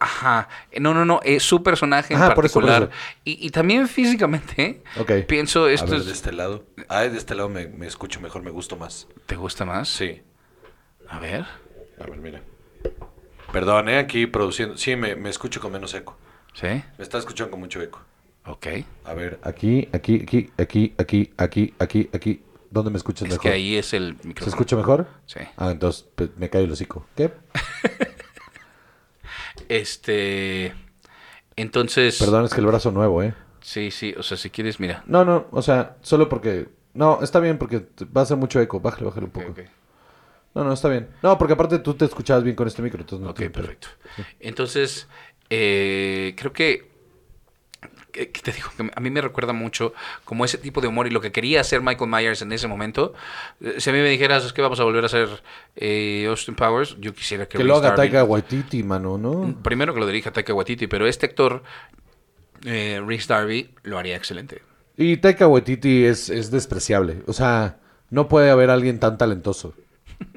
Ajá. 0.01 0.49
No, 0.81 0.93
no, 0.95 1.05
no. 1.05 1.21
Es 1.23 1.43
su 1.43 1.63
personaje 1.63 2.15
en 2.15 2.21
Ajá, 2.23 2.35
por 2.35 2.45
eso, 2.45 2.55
por 2.61 2.65
particular. 2.69 2.91
eso. 2.93 3.21
Y, 3.25 3.47
y 3.47 3.51
también 3.51 3.89
físicamente, 3.89 4.63
¿eh? 4.63 4.83
Ok. 5.01 5.11
Pienso, 5.27 5.65
A 5.65 5.73
esto 5.73 5.91
ver, 5.93 6.01
es- 6.01 6.07
de 6.07 6.13
este 6.13 6.33
lado. 6.33 6.65
Ah, 6.89 7.03
de 7.03 7.17
este 7.17 7.35
lado 7.35 7.49
me, 7.49 7.67
me 7.69 7.87
escucho 7.87 8.21
mejor, 8.21 8.43
me 8.43 8.51
gusto 8.51 8.77
más. 8.77 9.09
¿Te 9.27 9.37
gusta 9.37 9.65
más? 9.65 9.89
Sí. 9.89 10.23
A 11.09 11.19
ver. 11.19 11.45
A 12.01 12.05
ver, 12.07 12.19
mira. 12.19 12.43
Perdón, 13.53 13.89
¿eh? 13.89 13.99
Aquí 13.99 14.27
produciendo. 14.27 14.77
Sí, 14.77 14.97
me, 14.97 15.15
me 15.17 15.31
escucho 15.31 15.61
con 15.61 15.73
menos 15.73 15.95
eco. 15.95 16.17
¿Sí? 16.55 16.67
Me 16.67 16.85
está 16.99 17.19
escuchando 17.19 17.51
con 17.53 17.61
mucho 17.61 17.81
eco. 17.81 18.01
Ok. 18.47 18.67
A 19.05 19.15
ver. 19.15 19.39
Aquí, 19.43 19.89
aquí, 19.93 20.21
aquí, 20.23 20.51
aquí, 20.59 20.93
aquí, 20.99 21.33
aquí, 21.39 21.75
aquí, 21.79 22.11
aquí. 22.13 22.43
¿Dónde 22.71 22.91
me 22.91 22.97
escuchas 22.99 23.23
Es 23.29 23.35
mejor? 23.35 23.43
que 23.43 23.49
ahí 23.51 23.77
es 23.77 23.95
el 23.95 24.17
¿Se 24.21 24.27
micrófono. 24.27 24.51
escucha 24.51 24.77
mejor? 24.77 25.07
Sí. 25.27 25.39
Ah, 25.57 25.71
entonces 25.71 26.07
pues, 26.15 26.31
me 26.37 26.51
cae 26.51 26.65
el 26.65 26.73
hocico. 26.73 27.07
¿Qué? 27.17 27.31
Este... 29.69 30.75
Entonces... 31.57 32.19
Perdón, 32.19 32.45
es 32.45 32.55
que 32.55 32.61
el 32.61 32.67
brazo 32.67 32.91
nuevo, 32.91 33.23
¿eh? 33.23 33.35
Sí, 33.61 33.91
sí. 33.91 34.15
O 34.19 34.23
sea, 34.23 34.37
si 34.37 34.51
quieres, 34.51 34.81
mira. 34.81 35.03
No, 35.07 35.25
no, 35.25 35.47
o 35.51 35.63
sea, 35.63 35.97
solo 36.03 36.29
porque... 36.29 36.69
No, 36.95 37.21
está 37.23 37.41
bien 37.41 37.59
porque 37.59 37.87
va 38.17 38.21
a 38.21 38.25
hacer 38.25 38.37
mucho 38.37 38.61
eco. 38.61 38.81
Bájale, 38.81 39.07
bájale 39.07 39.27
un 39.27 39.33
poco. 39.33 39.55
No, 40.55 40.63
no, 40.65 40.73
está 40.73 40.89
bien. 40.89 41.09
No, 41.23 41.37
porque 41.39 41.55
aparte 41.55 41.79
tú 41.81 41.95
te 41.95 42.05
escuchabas 42.05 42.45
bien 42.45 42.55
con 42.55 42.69
este 42.69 42.83
micro. 42.83 43.01
Entonces 43.01 43.25
no 43.25 43.31
Ok, 43.31 43.51
perfecto. 43.51 43.89
Entonces, 44.39 45.09
eh, 45.51 46.35
creo 46.37 46.53
que- 46.53 46.94
que 48.15 48.41
te 48.43 48.53
digo, 48.53 48.71
que 48.77 48.91
a 48.95 49.01
mí 49.01 49.11
me 49.11 49.21
recuerda 49.21 49.53
mucho 49.53 49.93
como 50.25 50.45
ese 50.45 50.57
tipo 50.59 50.81
de 50.81 50.87
humor 50.87 51.07
y 51.07 51.11
lo 51.11 51.21
que 51.21 51.33
quería 51.33 51.61
hacer 51.61 51.83
Michael 51.83 52.11
Myers 52.11 52.43
en 52.43 52.53
ese 52.53 52.69
momento. 52.69 53.13
Eh, 53.61 53.75
Si 53.79 53.91
a 53.91 53.93
mí 53.93 53.99
me 53.99 54.09
dijeras, 54.09 54.45
es 54.45 54.53
que 54.53 54.63
vamos 54.63 54.79
a 54.81 54.85
volver 54.85 55.03
a 55.03 55.07
hacer 55.07 55.29
eh, 55.77 56.27
Austin 56.29 56.55
Powers, 56.55 56.97
yo 57.01 57.13
quisiera 57.13 57.47
que... 57.47 57.59
Que 57.59 57.65
lo 57.65 57.77
haga 57.77 57.95
Taika 57.95 58.25
Waititi, 58.25 58.83
mano, 58.83 59.19
¿no? 59.19 59.55
Primero 59.63 59.93
que 59.93 60.01
lo 60.01 60.07
dirija 60.07 60.33
Taika 60.33 60.55
Waititi, 60.55 60.87
pero 60.87 61.07
este 61.07 61.27
actor, 61.27 61.63
eh, 62.65 63.01
Darby, 63.29 63.71
lo 63.83 63.99
haría 63.99 64.17
excelente. 64.17 64.63
Y 64.97 65.17
Taika 65.17 65.49
Waititi 65.49 66.05
es, 66.05 66.31
es 66.31 66.51
despreciable. 66.51 67.23
O 67.27 67.33
sea, 67.33 67.79
no 68.11 68.29
puede 68.29 68.51
haber 68.51 68.71
alguien 68.71 69.01
tan 69.01 69.19
talentoso. 69.19 69.75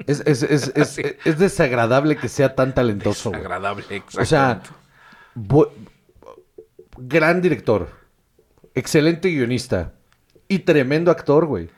Es, 0.06 0.20
es, 0.26 0.42
es, 0.42 0.72
es, 0.76 0.98
es 0.98 1.38
desagradable 1.38 2.16
que 2.16 2.28
sea 2.28 2.54
tan 2.54 2.74
talentoso. 2.74 3.30
güey. 3.30 3.40
Agradable, 3.40 3.84
O 4.18 4.24
sea, 4.24 4.62
gran 7.00 7.40
director, 7.42 7.88
excelente 8.74 9.28
guionista 9.30 9.92
y 10.48 10.60
tremendo 10.60 11.10
actor, 11.10 11.46
güey. 11.46 11.70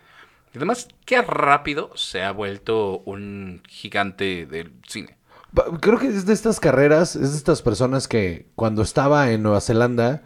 Y 0.53 0.57
además, 0.59 0.89
qué 1.05 1.23
rápido 1.23 1.91
se 1.95 2.23
ha 2.23 2.33
vuelto 2.33 2.99
un 3.05 3.63
gigante 3.69 4.47
del 4.47 4.73
cine. 4.87 5.17
Creo 5.81 5.99
que 5.99 6.09
es 6.09 6.27
de 6.27 6.33
estas 6.33 6.61
carreras, 6.61 7.17
es 7.17 7.33
de 7.33 7.37
estas 7.37 7.63
personas 7.63 8.07
que 8.09 8.47
cuando 8.55 8.83
estaba 8.83 9.31
en 9.33 9.43
Nueva 9.43 9.61
Zelanda 9.61 10.23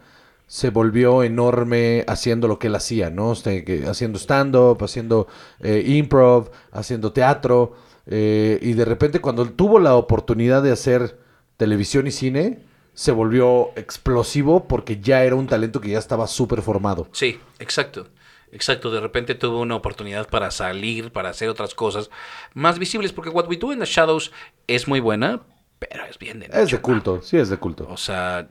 se 0.47 0.69
volvió 0.69 1.23
enorme 1.23 2.03
haciendo 2.07 2.47
lo 2.47 2.59
que 2.59 2.67
él 2.67 2.75
hacía, 2.75 3.09
¿no? 3.09 3.33
Este, 3.33 3.63
que- 3.63 3.87
haciendo 3.87 4.19
stand-up, 4.19 4.83
haciendo 4.83 5.27
eh, 5.59 5.83
improv, 5.87 6.51
haciendo 6.71 7.11
teatro. 7.11 7.73
eh, 8.07 8.59
y 8.61 8.73
de 8.73 8.85
repente 8.85 9.19
cuando 9.19 9.41
él 9.41 9.53
tuvo 9.53 9.79
la 9.79 9.95
oportunidad 9.95 10.61
de 10.61 10.71
hacer 10.71 11.17
televisión 11.57 12.05
y 12.05 12.11
cine, 12.11 12.59
se 12.95 13.11
volvió 13.11 13.69
explosivo 13.75 14.67
porque 14.67 14.99
ya 14.99 15.23
era 15.23 15.35
un 15.35 15.45
talento 15.45 15.79
que 15.79 15.89
ya 15.89 15.99
estaba 15.99 16.25
súper 16.25 16.63
formado. 16.63 17.07
Sí, 17.11 17.39
exacto. 17.59 18.07
Exacto, 18.51 18.89
de 18.89 19.01
repente 19.01 19.35
tuvo 19.35 19.59
una 19.59 19.75
oportunidad 19.75 20.29
para 20.29 20.49
salir, 20.49 21.11
para 21.11 21.29
hacer 21.29 21.49
otras 21.49 21.75
cosas 21.75 22.09
más 22.53 22.79
visibles, 22.79 23.11
porque 23.11 23.29
What 23.29 23.47
We 23.49 23.57
Do 23.57 23.73
in 23.73 23.79
the 23.79 23.85
Shadows 23.85 24.31
es 24.67 24.87
muy 24.87 25.01
buena, 25.01 25.41
pero 25.77 26.05
es 26.05 26.17
bien 26.17 26.39
de 26.39 26.49
Es 26.53 26.71
de 26.71 26.79
culto, 26.79 27.21
sí 27.21 27.35
es 27.35 27.49
de 27.49 27.57
culto. 27.57 27.85
O 27.89 27.97
sea, 27.97 28.47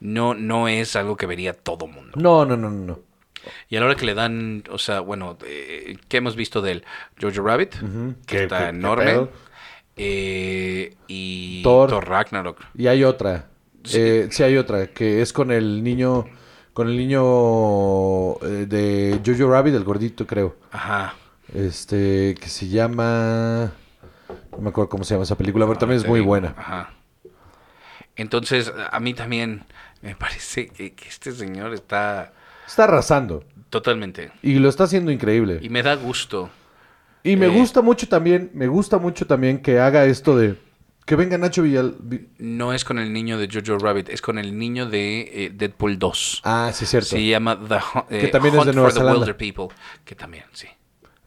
no, 0.00 0.34
no 0.34 0.68
es 0.68 0.94
algo 0.96 1.16
que 1.16 1.26
vería 1.26 1.54
todo 1.54 1.86
mundo. 1.86 2.12
No, 2.20 2.44
no, 2.44 2.56
no, 2.56 2.70
no. 2.70 3.00
Y 3.68 3.76
a 3.76 3.80
la 3.80 3.86
hora 3.86 3.94
que 3.96 4.06
le 4.06 4.14
dan, 4.14 4.64
o 4.70 4.78
sea, 4.78 5.00
bueno, 5.00 5.36
eh, 5.44 5.96
¿qué 6.08 6.18
hemos 6.18 6.36
visto 6.36 6.62
del 6.62 6.84
Jojo 7.20 7.42
Rabbit? 7.42 7.74
Que 7.74 8.14
¿Qué- 8.26 8.42
está 8.44 8.68
enorme. 8.68 9.04
pedo? 9.06 9.30
Eh, 9.96 10.94
y 11.08 11.62
Thor. 11.62 11.90
Thor 11.90 12.08
Ragnarok. 12.08 12.58
Y 12.74 12.86
hay 12.86 13.04
otra. 13.04 13.48
Sí. 13.84 13.98
Eh, 14.00 14.28
sí, 14.30 14.42
hay 14.42 14.56
otra, 14.56 14.88
que 14.88 15.22
es 15.22 15.32
con 15.32 15.50
el 15.50 15.82
niño, 15.82 16.26
con 16.72 16.88
el 16.88 16.96
niño 16.96 18.34
eh, 18.42 18.66
de 18.68 19.20
Jojo 19.24 19.50
Rabbit, 19.50 19.74
el 19.74 19.84
gordito, 19.84 20.26
creo. 20.26 20.56
Ajá. 20.72 21.14
Este, 21.54 22.34
que 22.40 22.48
se 22.48 22.68
llama... 22.68 23.72
No 24.52 24.58
me 24.58 24.70
acuerdo 24.70 24.88
cómo 24.88 25.04
se 25.04 25.14
llama 25.14 25.22
esa 25.24 25.36
película, 25.36 25.66
pero 25.66 25.78
también 25.78 25.98
es 25.98 26.02
Te 26.02 26.08
muy 26.08 26.18
digo, 26.20 26.28
buena. 26.28 26.54
Ajá. 26.56 26.90
Entonces, 28.16 28.72
a 28.90 28.98
mí 29.00 29.14
también 29.14 29.64
me 30.02 30.16
parece 30.16 30.68
que, 30.68 30.94
que 30.94 31.08
este 31.08 31.32
señor 31.32 31.72
está 31.74 32.32
Está 32.66 32.84
arrasando. 32.84 33.44
totalmente. 33.70 34.32
Y 34.42 34.58
lo 34.58 34.68
está 34.68 34.84
haciendo 34.84 35.12
increíble. 35.12 35.60
Y 35.62 35.68
me 35.68 35.82
da 35.82 35.94
gusto. 35.94 36.50
Y 37.26 37.36
me 37.36 37.46
eh, 37.46 37.50
gusta 37.50 37.82
mucho 37.82 38.08
también, 38.08 38.50
me 38.54 38.66
gusta 38.68 38.98
mucho 38.98 39.26
también 39.26 39.58
que 39.58 39.78
haga 39.80 40.04
esto 40.04 40.36
de... 40.36 40.56
Que 41.04 41.14
venga 41.16 41.38
Nacho 41.38 41.62
Villal... 41.62 41.94
Vi- 42.00 42.28
No 42.38 42.72
es 42.72 42.84
con 42.84 42.98
el 42.98 43.12
niño 43.12 43.38
de 43.38 43.48
Jojo 43.52 43.78
Rabbit, 43.78 44.08
es 44.08 44.20
con 44.22 44.38
el 44.38 44.58
niño 44.58 44.86
de 44.86 45.20
eh, 45.46 45.50
Deadpool 45.54 45.98
2. 45.98 46.42
Ah, 46.44 46.70
sí, 46.74 46.84
cierto. 46.86 47.10
Se 47.10 47.24
llama 47.24 47.58
The 47.68 48.16
eh, 48.16 48.20
Que 48.22 48.28
también 48.28 48.56
es 48.58 48.64
de 48.66 48.72
Nueva 48.72 48.90
for 48.90 49.04
the. 49.04 49.12
Wilder 49.12 49.36
People. 49.36 49.68
Que 50.04 50.14
también, 50.14 50.44
sí. 50.52 50.66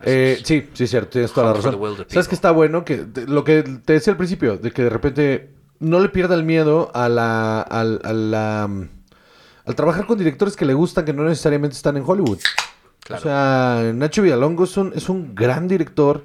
Eh, 0.02 0.40
sí, 0.44 0.70
sí, 0.74 0.88
cierto, 0.88 1.10
tienes 1.12 1.32
toda 1.34 1.48
la 1.48 1.54
Hunt 1.60 1.66
razón. 1.66 2.06
¿Sabes 2.10 2.28
qué 2.30 2.36
está 2.36 2.52
bueno? 2.52 2.86
Que 2.86 2.98
te- 2.98 3.28
lo 3.28 3.44
que 3.44 3.64
te 3.64 3.94
decía 3.94 4.12
al 4.12 4.18
principio, 4.18 4.58
de 4.58 4.72
que 4.72 4.84
de 4.84 4.90
repente 4.90 5.50
no 5.80 6.00
le 6.00 6.10
pierda 6.10 6.36
el 6.36 6.44
miedo 6.44 6.90
a 6.94 7.10
la, 7.10 7.62
al, 7.62 8.00
a 8.04 8.14
la, 8.14 8.68
mm, 8.70 8.90
al 9.66 9.76
trabajar 9.76 10.06
con 10.06 10.18
directores 10.18 10.56
que 10.56 10.66
le 10.66 10.74
gustan, 10.74 11.04
que 11.06 11.14
no 11.14 11.24
necesariamente 11.24 11.76
están 11.76 11.96
en 11.98 12.04
Hollywood. 12.06 12.40
Claro. 13.04 13.22
O 13.22 13.24
sea, 13.24 13.92
Nacho 13.94 14.22
Villalongo 14.22 14.64
es 14.66 14.78
un, 14.78 14.94
es 14.96 15.10
un 15.10 15.34
gran 15.36 15.68
director 15.68 16.24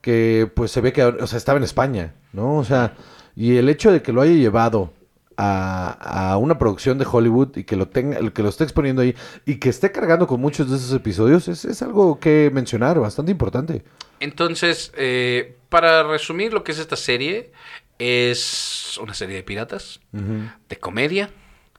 que 0.00 0.50
pues 0.54 0.70
se 0.70 0.80
ve 0.80 0.92
que, 0.92 1.02
o 1.04 1.26
sea, 1.26 1.36
estaba 1.38 1.58
en 1.58 1.64
España, 1.64 2.14
¿no? 2.32 2.56
O 2.56 2.64
sea, 2.64 2.94
y 3.36 3.56
el 3.56 3.68
hecho 3.68 3.90
de 3.92 4.02
que 4.02 4.12
lo 4.12 4.20
haya 4.20 4.34
llevado 4.34 4.92
a, 5.36 6.32
a 6.32 6.36
una 6.36 6.58
producción 6.58 6.98
de 6.98 7.06
Hollywood 7.10 7.56
y 7.56 7.64
que 7.64 7.76
lo 7.76 7.88
tenga, 7.88 8.18
que 8.30 8.42
lo 8.42 8.48
esté 8.48 8.64
exponiendo 8.64 9.02
ahí 9.02 9.14
y 9.46 9.56
que 9.56 9.68
esté 9.68 9.90
cargando 9.92 10.26
con 10.26 10.40
muchos 10.40 10.70
de 10.70 10.76
esos 10.76 10.92
episodios 10.94 11.48
es, 11.48 11.64
es 11.64 11.82
algo 11.82 12.20
que 12.20 12.50
mencionar, 12.52 12.98
bastante 13.00 13.32
importante. 13.32 13.84
Entonces, 14.20 14.92
eh, 14.96 15.56
para 15.68 16.02
resumir 16.04 16.52
lo 16.52 16.64
que 16.64 16.72
es 16.72 16.78
esta 16.78 16.96
serie, 16.96 17.52
es 17.98 18.98
una 19.00 19.14
serie 19.14 19.36
de 19.36 19.42
piratas, 19.42 20.00
de 20.12 20.76
comedia, 20.76 21.30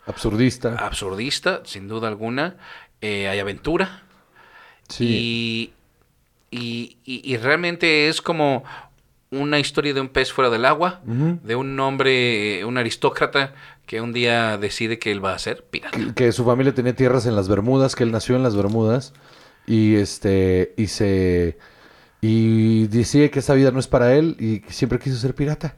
Absurdista. 0.06 0.76
absurdista, 0.76 1.62
sin 1.66 1.88
duda 1.88 2.08
alguna. 2.08 2.58
Eh, 3.02 3.28
hay 3.28 3.40
aventura. 3.40 4.04
Sí. 4.90 5.72
Y, 6.52 6.58
y, 6.58 6.98
y- 7.06 7.34
y 7.34 7.38
realmente 7.38 8.08
es 8.08 8.22
como 8.22 8.64
una 9.32 9.60
historia 9.60 9.94
de 9.94 10.00
un 10.02 10.08
pez 10.10 10.32
fuera 10.32 10.50
del 10.50 10.64
agua, 10.66 11.02
de 11.06 11.56
un 11.56 11.78
hombre, 11.80 12.64
un 12.64 12.78
aristócrata 12.78 13.54
que 13.86 14.00
un 14.00 14.14
día 14.14 14.58
decide 14.58 14.98
que 14.98 15.12
él 15.12 15.24
va 15.24 15.34
a 15.34 15.40
ser 15.40 15.64
pirata. 15.64 15.98
que, 15.98 16.14
que 16.14 16.32
su 16.32 16.46
familia 16.46 16.74
tenía 16.74 16.96
tierras 16.96 17.26
en 17.26 17.36
las 17.36 17.50
Bermudas, 17.50 17.96
que 17.96 18.04
él 18.04 18.12
nació 18.12 18.36
en 18.36 18.44
las 18.44 18.56
Bermudas 18.56 19.14
y 19.68 19.96
este 19.96 20.74
y 20.78 20.88
se 20.88 21.58
y 22.22 22.88
decide 22.88 23.30
que 23.30 23.40
esa 23.40 23.54
vida 23.56 23.72
no 23.72 23.80
es 23.80 23.88
para 23.88 24.16
él 24.16 24.38
y 24.40 24.60
que 24.62 24.72
siempre 24.72 25.00
quiso 25.00 25.18
ser 25.18 25.36
pirata. 25.36 25.76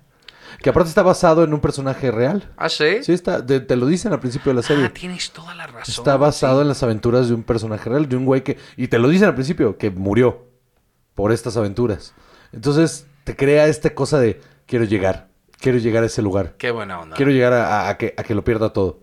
Que 0.62 0.70
aparte 0.72 0.90
está 0.90 1.04
basado 1.04 1.44
en 1.44 1.54
un 1.54 1.60
personaje 1.60 2.10
real. 2.12 2.52
¿Ah, 2.58 2.68
sí? 2.70 3.04
Sí, 3.04 3.14
está, 3.14 3.46
te 3.46 3.76
lo 3.76 3.86
dicen 3.86 4.12
al 4.14 4.20
principio 4.20 4.52
de 4.52 4.56
la 4.56 4.62
serie. 4.64 4.86
Ah, 4.86 4.94
tienes 4.94 5.32
toda 5.32 5.54
la 5.56 5.68
razón. 5.68 5.84
Está 5.88 6.18
basado 6.18 6.58
sí. 6.58 6.62
en 6.64 6.68
las 6.68 6.82
aventuras 6.84 7.28
de 7.28 7.36
un 7.36 7.44
personaje 7.44 7.90
real, 7.90 8.10
de 8.10 8.16
un 8.16 8.26
güey 8.26 8.44
que... 8.44 8.58
Y 8.76 8.88
te 8.88 8.98
lo 8.98 9.08
dicen 9.10 9.28
al 9.28 9.36
principio, 9.36 9.78
que 9.78 9.92
murió 9.92 10.48
por 11.14 11.32
estas 11.32 11.58
aventuras. 11.58 12.14
Entonces 12.54 13.06
te 13.24 13.36
crea 13.36 13.68
esta 13.68 13.94
cosa 13.94 14.20
de, 14.20 14.42
quiero 14.66 14.86
llegar, 14.86 15.28
quiero 15.60 15.78
llegar 15.78 16.04
a 16.04 16.08
ese 16.08 16.22
lugar. 16.22 16.56
Qué 16.58 16.72
buena 16.72 17.00
onda. 17.02 17.16
Quiero 17.16 17.32
llegar 17.32 17.54
a, 17.54 17.82
a- 17.82 17.90
a 17.90 17.98
que, 17.98 18.14
a 18.18 18.24
que 18.24 18.34
lo 18.36 18.44
pierda 18.44 18.74
todo. 18.74 19.00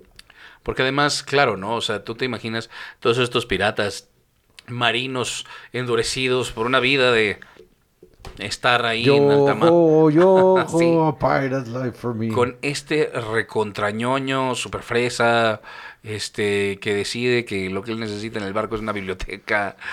Porque 0.64 0.82
además, 0.82 1.22
claro, 1.22 1.56
¿no? 1.56 1.74
O 1.76 1.80
sea, 1.82 2.04
tú 2.04 2.14
te 2.14 2.24
imaginas 2.24 2.68
todos 2.98 3.18
estos 3.18 3.46
piratas 3.46 4.08
marinos 4.66 5.46
endurecidos 5.72 6.50
por 6.52 6.66
una 6.66 6.80
vida 6.80 7.12
de 7.12 7.38
estar 8.38 8.84
ahí 8.86 9.08
en 9.08 9.30
alta 9.30 9.54
mar. 9.54 9.68
yo, 9.68 10.64
Sí. 10.78 10.96
a 10.98 11.18
pirate's 11.18 11.68
life 11.68 11.92
for 11.92 12.14
me. 12.14 12.28
Con 12.28 12.56
este 12.62 13.10
recontrañoño, 13.12 14.54
super 14.54 14.82
fresa, 14.82 15.60
este, 16.02 16.78
que 16.80 16.94
decide 16.94 17.44
que 17.44 17.70
lo 17.70 17.82
que 17.82 17.92
él 17.92 18.00
necesita 18.00 18.38
en 18.38 18.44
el 18.44 18.52
barco 18.52 18.74
es 18.74 18.80
una 18.80 18.92
biblioteca. 18.92 19.76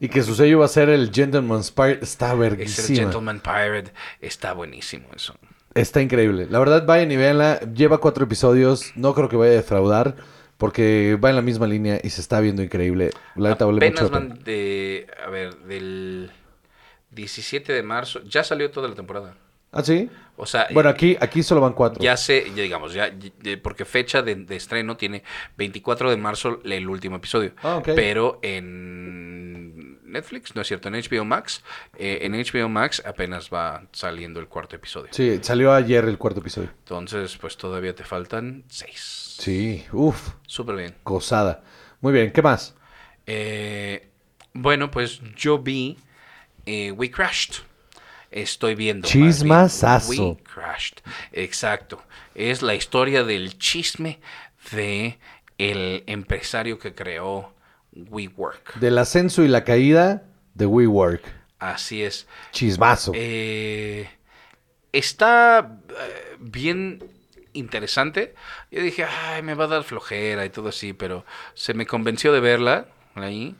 Y 0.00 0.08
que 0.08 0.22
su 0.22 0.34
sello 0.34 0.58
va 0.58 0.66
a 0.66 0.68
ser 0.68 0.90
el 0.90 1.10
Gentleman's 1.12 1.70
Pirate. 1.70 2.00
Está 2.04 2.26
Es 2.26 2.32
el 2.32 2.38
verguísima. 2.38 2.98
Gentleman 2.98 3.40
Pirate. 3.40 3.92
Está 4.20 4.52
buenísimo 4.52 5.06
eso. 5.14 5.34
Está 5.74 6.02
increíble. 6.02 6.46
La 6.50 6.58
verdad, 6.58 6.84
vayan 6.86 7.10
y 7.12 7.16
véanla. 7.16 7.60
Lleva 7.60 7.98
cuatro 7.98 8.24
episodios. 8.24 8.92
No 8.94 9.14
creo 9.14 9.28
que 9.30 9.36
vaya 9.36 9.52
a 9.52 9.56
defraudar. 9.56 10.16
Porque 10.58 11.18
va 11.22 11.30
en 11.30 11.36
la 11.36 11.42
misma 11.42 11.66
línea 11.66 11.98
y 12.02 12.10
se 12.10 12.20
está 12.20 12.40
viendo 12.40 12.62
increíble. 12.62 13.10
La 13.34 13.50
neta 13.50 13.66
vale 13.66 13.90
mucho 13.90 14.08
van 14.08 14.38
de, 14.42 15.06
a 15.24 15.28
ver, 15.28 15.54
del 15.60 16.30
17 17.16 17.72
de 17.72 17.82
marzo, 17.82 18.22
ya 18.22 18.44
salió 18.44 18.70
toda 18.70 18.88
la 18.88 18.94
temporada. 18.94 19.34
¿Ah, 19.72 19.82
sí? 19.82 20.08
O 20.36 20.46
sea, 20.46 20.68
Bueno, 20.72 20.88
aquí, 20.90 21.16
aquí 21.20 21.42
solo 21.42 21.60
van 21.60 21.72
cuatro. 21.72 22.00
Ya 22.02 22.16
sé, 22.16 22.46
ya 22.54 22.62
digamos, 22.62 22.94
ya, 22.94 23.12
ya- 23.42 23.60
porque 23.62 23.84
fecha 23.84 24.22
de, 24.22 24.34
de 24.36 24.56
estreno 24.56 24.96
tiene 24.96 25.22
24 25.56 26.10
de 26.10 26.16
marzo 26.16 26.60
el 26.64 26.88
último 26.88 27.16
episodio. 27.16 27.52
Ah, 27.62 27.76
ok. 27.78 27.88
Pero 27.96 28.38
en 28.42 29.98
Netflix, 30.10 30.54
no 30.54 30.62
es 30.62 30.68
cierto, 30.68 30.88
en 30.88 30.94
HBO 30.94 31.24
Max, 31.24 31.62
eh, 31.98 32.20
en 32.22 32.32
HBO 32.34 32.68
Max 32.68 33.02
apenas 33.04 33.50
va 33.52 33.82
saliendo 33.92 34.40
el 34.40 34.46
cuarto 34.48 34.76
episodio. 34.76 35.08
Sí, 35.10 35.38
salió 35.42 35.72
ayer 35.72 36.04
el 36.04 36.16
cuarto 36.16 36.40
episodio. 36.40 36.70
Entonces, 36.78 37.36
pues 37.36 37.56
todavía 37.56 37.94
te 37.94 38.04
faltan 38.04 38.64
seis. 38.68 39.36
Sí, 39.38 39.84
uff, 39.92 40.30
Súper 40.46 40.76
bien. 40.76 40.94
gozada. 41.04 41.62
Muy 42.00 42.12
bien, 42.12 42.32
¿qué 42.32 42.40
más? 42.40 42.74
Eh, 43.26 44.08
bueno, 44.54 44.90
pues 44.90 45.20
yo 45.36 45.58
vi 45.58 45.98
eh, 46.66 46.92
We 46.92 47.10
Crashed. 47.10 47.62
Estoy 48.30 48.74
viendo. 48.74 49.06
más 49.06 49.12
Chismasazo. 49.12 50.30
We 50.30 50.36
Crashed. 50.42 50.98
Exacto. 51.32 52.02
Es 52.34 52.60
la 52.60 52.74
historia 52.74 53.24
del 53.24 53.58
chisme 53.58 54.20
de 54.72 55.18
el 55.58 56.02
empresario 56.06 56.78
que 56.78 56.94
creó 56.94 57.54
WeWork. 57.92 58.74
Del 58.74 58.98
ascenso 58.98 59.42
y 59.42 59.48
la 59.48 59.64
caída 59.64 60.24
de 60.54 60.66
WeWork. 60.66 61.22
Así 61.58 62.02
es. 62.02 62.26
Chismazo. 62.52 63.12
Eh, 63.14 64.08
está 64.92 65.80
eh, 65.88 66.36
bien 66.38 67.02
interesante. 67.54 68.34
Yo 68.70 68.82
dije, 68.82 69.04
ay, 69.04 69.42
me 69.42 69.54
va 69.54 69.64
a 69.64 69.68
dar 69.68 69.84
flojera 69.84 70.44
y 70.44 70.50
todo 70.50 70.68
así, 70.68 70.92
pero 70.92 71.24
se 71.54 71.74
me 71.74 71.86
convenció 71.86 72.32
de 72.32 72.40
verla 72.40 72.88
ahí. 73.14 73.54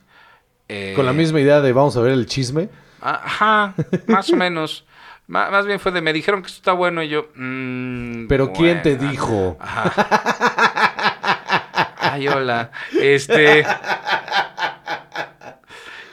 Eh, 0.69 0.93
Con 0.97 1.07
la 1.07 1.13
misma 1.13 1.41
idea 1.41 1.61
de 1.61 1.73
vamos 1.73 1.97
a 1.97 2.01
ver 2.01 2.13
el 2.13 2.27
chisme. 2.27 2.69
Ajá, 3.15 3.75
más 4.07 4.31
o 4.31 4.37
menos. 4.37 4.85
Más 5.29 5.67
bien 5.67 5.81
fue 5.81 5.91
de, 5.91 6.01
me 6.01 6.13
dijeron 6.13 6.41
que 6.41 6.47
esto 6.47 6.59
está 6.59 6.73
bueno 6.73 7.03
y 7.03 7.09
yo... 7.09 7.29
mm, 7.35 8.27
Pero 8.29 8.53
¿quién 8.53 8.81
te 8.83 8.97
dijo? 8.97 9.57
Ajá. 9.61 9.93
Ay, 11.99 12.29
hola. 12.29 12.71
Este... 13.01 13.67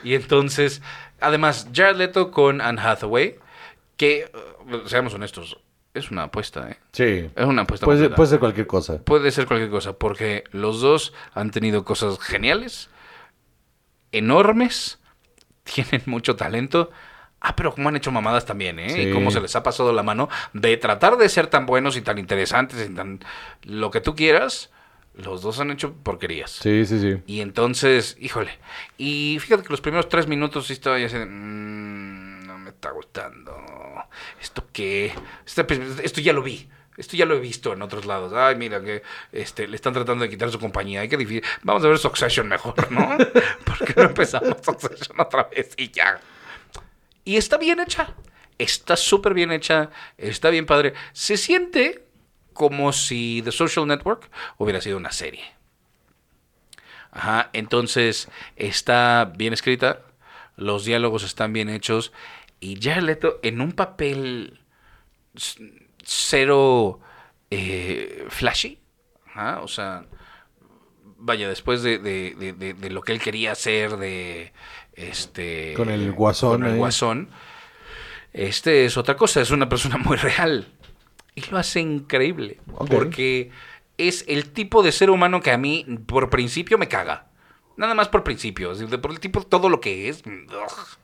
Y 0.02 0.14
entonces, 0.14 0.82
además, 1.20 1.68
Jared 1.72 1.96
Leto 1.96 2.30
con 2.30 2.60
Anne 2.60 2.80
Hathaway, 2.80 3.36
que, 3.96 4.18
eh, 4.22 4.30
seamos 4.86 5.14
honestos, 5.14 5.58
es 5.94 6.10
una 6.10 6.24
apuesta, 6.24 6.68
¿eh? 6.70 6.76
Sí. 6.92 7.30
Es 7.34 7.44
una 7.46 7.62
apuesta. 7.62 7.86
Puede, 7.86 8.10
puede 8.10 8.28
ser 8.28 8.38
cualquier 8.38 8.66
cosa. 8.66 8.98
Puede 8.98 9.30
ser 9.30 9.46
cualquier 9.46 9.70
cosa, 9.70 9.94
porque 9.94 10.44
los 10.50 10.80
dos 10.80 11.14
han 11.32 11.50
tenido 11.52 11.84
cosas 11.84 12.18
geniales, 12.20 12.90
enormes, 14.12 14.98
tienen 15.74 16.02
mucho 16.06 16.36
talento. 16.36 16.90
Ah, 17.40 17.54
pero 17.56 17.74
cómo 17.74 17.90
han 17.90 17.96
hecho 17.96 18.10
mamadas 18.10 18.46
también, 18.46 18.78
¿eh? 18.78 18.88
Sí. 18.90 19.00
Y 19.02 19.12
cómo 19.12 19.30
se 19.30 19.40
les 19.40 19.54
ha 19.54 19.62
pasado 19.62 19.92
la 19.92 20.02
mano 20.02 20.30
de 20.54 20.76
tratar 20.78 21.16
de 21.18 21.28
ser 21.28 21.48
tan 21.48 21.66
buenos 21.66 21.96
y 21.96 22.00
tan 22.00 22.16
interesantes 22.18 22.88
y 22.88 22.94
tan 22.94 23.20
lo 23.64 23.90
que 23.90 24.00
tú 24.00 24.14
quieras. 24.14 24.70
Los 25.14 25.42
dos 25.42 25.60
han 25.60 25.70
hecho 25.70 25.92
porquerías. 25.94 26.50
Sí, 26.50 26.84
sí, 26.86 26.98
sí. 26.98 27.22
Y 27.26 27.40
entonces, 27.40 28.16
híjole. 28.18 28.50
Y 28.98 29.36
fíjate 29.40 29.62
que 29.62 29.68
los 29.68 29.80
primeros 29.82 30.08
tres 30.08 30.26
minutos 30.26 30.66
sí 30.68 30.72
estaba 30.72 30.98
ya 30.98 31.06
así 31.06 31.18
de, 31.18 31.26
"Mm, 31.26 32.46
no 32.46 32.58
me 32.58 32.70
está 32.70 32.90
gustando. 32.90 33.54
¿Esto 34.40 34.64
qué? 34.72 35.12
Esta- 35.46 35.66
Esto 36.02 36.20
ya 36.20 36.32
lo 36.32 36.42
vi. 36.42 36.68
Esto 36.96 37.16
ya 37.16 37.26
lo 37.26 37.34
he 37.36 37.40
visto 37.40 37.72
en 37.72 37.82
otros 37.82 38.06
lados. 38.06 38.32
Ay, 38.32 38.56
mira, 38.56 38.82
que 38.82 39.02
este, 39.32 39.66
le 39.66 39.76
están 39.76 39.92
tratando 39.92 40.24
de 40.24 40.30
quitar 40.30 40.50
su 40.50 40.60
compañía. 40.60 41.00
Ay, 41.00 41.08
qué 41.08 41.16
difícil. 41.16 41.42
Vamos 41.62 41.84
a 41.84 41.88
ver 41.88 41.98
Succession 41.98 42.48
mejor, 42.48 42.90
¿no? 42.92 43.16
¿Por 43.64 43.78
qué 43.86 43.94
no 43.96 44.02
empezamos 44.04 44.58
Succession 44.62 45.18
otra 45.20 45.44
vez 45.44 45.74
y 45.76 45.90
ya? 45.90 46.20
Y 47.24 47.36
está 47.36 47.56
bien 47.58 47.80
hecha. 47.80 48.14
Está 48.58 48.96
súper 48.96 49.34
bien 49.34 49.50
hecha. 49.50 49.90
Está 50.16 50.50
bien 50.50 50.66
padre. 50.66 50.94
Se 51.12 51.36
siente 51.36 52.04
como 52.52 52.92
si 52.92 53.42
The 53.44 53.52
Social 53.52 53.86
Network 53.86 54.30
hubiera 54.58 54.80
sido 54.80 54.96
una 54.96 55.10
serie. 55.10 55.44
Ajá, 57.10 57.50
entonces 57.52 58.28
está 58.56 59.32
bien 59.36 59.52
escrita, 59.52 60.02
los 60.56 60.84
diálogos 60.84 61.22
están 61.22 61.52
bien 61.52 61.68
hechos 61.68 62.12
y 62.58 62.80
Jared 62.80 63.04
Leto 63.04 63.38
en 63.42 63.60
un 63.60 63.72
papel 63.72 64.58
cero 66.06 67.00
eh, 67.50 68.24
flashy, 68.28 68.78
ajá, 69.26 69.60
o 69.62 69.68
sea, 69.68 70.06
vaya, 71.18 71.48
después 71.48 71.82
de, 71.82 71.98
de- 71.98 72.34
de- 72.36 72.74
de- 72.74 72.90
lo 72.90 73.02
que 73.02 73.12
él 73.12 73.20
quería 73.20 73.52
hacer 73.52 73.96
de 73.96 74.52
este 74.94 75.74
Con 75.76 75.90
el 75.90 76.12
guasón 76.12 76.52
con 76.60 76.64
el 76.66 76.72
ahí. 76.72 76.78
guasón, 76.78 77.28
este 78.32 78.84
es 78.84 78.96
otra 78.96 79.16
cosa, 79.16 79.40
es 79.40 79.50
una 79.50 79.68
persona 79.68 79.96
muy 79.96 80.16
real 80.16 80.68
y 81.34 81.42
lo 81.50 81.58
hace 81.58 81.80
increíble 81.80 82.60
porque 82.88 83.50
es 83.98 84.24
el 84.28 84.50
tipo 84.52 84.82
de 84.82 84.92
ser 84.92 85.10
humano 85.10 85.40
que 85.40 85.52
a 85.52 85.58
mí 85.58 85.86
por 86.06 86.30
principio 86.30 86.78
me 86.78 86.88
caga. 86.88 87.28
Nada 87.76 87.94
más 87.94 88.08
por 88.08 88.22
principio, 88.22 88.70
es 88.72 88.78
decir, 88.78 89.00
por 89.00 89.10
el 89.10 89.18
tipo 89.20 89.42
todo 89.42 89.68
lo 89.68 89.80
que 89.80 90.08
es. 90.08 90.22
ugh. 90.26 90.98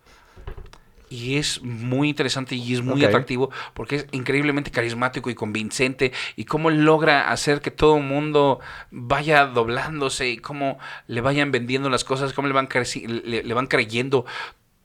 Y 1.12 1.38
es 1.38 1.60
muy 1.62 2.08
interesante 2.08 2.54
y 2.54 2.72
es 2.72 2.82
muy 2.82 3.00
atractivo 3.04 3.50
porque 3.74 3.96
es 3.96 4.06
increíblemente 4.12 4.70
carismático 4.70 5.28
y 5.28 5.34
convincente 5.34 6.12
y 6.36 6.44
cómo 6.44 6.70
logra 6.70 7.32
hacer 7.32 7.60
que 7.60 7.72
todo 7.72 7.96
el 7.96 8.04
mundo 8.04 8.60
vaya 8.92 9.46
doblándose 9.46 10.30
y 10.30 10.36
cómo 10.38 10.78
le 11.08 11.20
vayan 11.20 11.50
vendiendo 11.50 11.90
las 11.90 12.04
cosas, 12.04 12.32
cómo 12.32 12.46
le 12.46 12.54
van, 12.54 12.68
creci- 12.68 13.08
le, 13.08 13.42
le 13.42 13.54
van 13.54 13.66
creyendo 13.66 14.24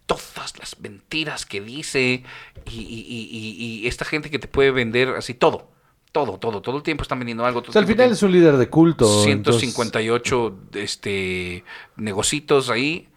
todas 0.07 0.57
las 0.59 0.79
mentiras 0.79 1.45
que 1.45 1.61
dice 1.61 2.23
y, 2.71 2.71
y- 2.79 3.27
y- 3.31 3.81
y- 3.83 3.87
esta 3.87 4.03
gente 4.03 4.29
que 4.31 4.39
te 4.39 4.47
puede 4.47 4.71
vender 4.71 5.09
así 5.09 5.35
todo, 5.35 5.69
todo, 6.11 6.39
todo, 6.39 6.61
todo 6.61 6.77
el 6.77 6.83
tiempo 6.83 7.03
están 7.03 7.19
vendiendo 7.19 7.45
algo. 7.45 7.61
todo 7.61 7.69
O 7.69 7.73
sea, 7.73 7.81
al 7.81 7.87
final 7.87 8.11
es 8.11 8.23
un 8.23 8.31
líder 8.31 8.57
de 8.57 8.67
culto. 8.67 9.05
tienen 9.23 9.37
entonces- 9.39 9.61
158 9.61 10.57
este, 10.73 11.63
negocitos 11.97 12.69
ahí 12.71 13.09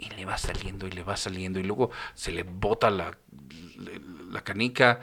y 0.00 0.10
le 0.16 0.24
va 0.24 0.38
saliendo 0.38 0.86
y 0.86 0.90
le 0.90 1.02
va 1.02 1.16
saliendo 1.16 1.60
y 1.60 1.62
luego 1.62 1.90
se 2.14 2.32
le 2.32 2.42
bota 2.42 2.90
la, 2.90 3.16
la 4.30 4.40
canica. 4.42 5.00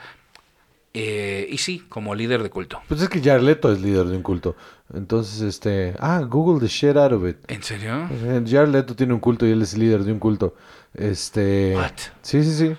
Eh, 0.94 1.48
y 1.52 1.58
sí, 1.60 1.86
como 1.88 2.16
líder 2.16 2.42
de 2.42 2.50
culto. 2.50 2.82
Pues 2.88 3.02
es 3.02 3.10
que 3.10 3.22
Jared 3.22 3.44
Leto 3.44 3.72
es 3.72 3.80
líder 3.80 4.06
de 4.06 4.18
un 4.18 4.24
culto. 4.24 4.56
Entonces, 4.94 5.42
este... 5.42 5.94
Ah, 6.00 6.22
Google 6.22 6.60
the 6.60 6.68
shit 6.68 6.96
out 6.98 7.12
of 7.12 7.28
it. 7.28 7.38
¿En 7.48 7.62
serio? 7.62 8.08
Eh, 8.10 8.44
Jared 8.48 8.70
Leto 8.70 8.96
tiene 8.96 9.14
un 9.14 9.20
culto 9.20 9.46
y 9.46 9.52
él 9.52 9.62
es 9.62 9.78
líder 9.78 10.04
de 10.04 10.12
un 10.14 10.20
culto. 10.20 10.56
Este... 10.96 11.76
What? 11.76 11.92
Sí, 12.24 12.44
sí, 12.44 12.52
sí. 12.52 12.78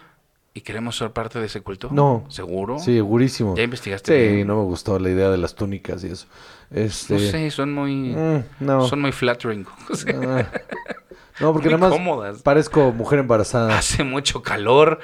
¿Y 0.59 0.61
queremos 0.63 0.97
ser 0.97 1.13
parte 1.13 1.39
de 1.39 1.47
ese 1.47 1.61
culto? 1.61 1.89
No. 1.93 2.25
¿Seguro? 2.31 2.81
Sí, 2.81 2.97
segurísimo. 2.97 3.55
¿Ya 3.57 3.63
investigaste 3.63 4.13
Sí, 4.29 4.35
bien? 4.35 4.47
no 4.49 4.57
me 4.57 4.65
gustó 4.65 4.99
la 4.99 5.09
idea 5.09 5.31
de 5.31 5.37
las 5.39 5.55
túnicas 5.55 6.03
y 6.03 6.09
eso. 6.09 6.27
Este... 6.73 7.15
No 7.15 7.21
sé, 7.21 7.51
son 7.53 7.73
muy... 7.73 7.93
mm, 8.13 8.43
no. 8.59 8.85
Son 8.89 9.01
muy 9.01 9.13
flattering. 9.13 9.65
O 9.91 9.95
sea, 9.95 10.15
Ah. 10.21 10.51
No, 11.39 11.53
porque 11.53 11.69
nada 11.69 11.79
más 11.79 11.93
cómodas. 11.93 12.43
parezco 12.43 12.91
mujer 12.91 13.21
embarazada. 13.21 13.79
Hace 13.79 14.03
mucho 14.03 14.43
calor. 14.43 14.99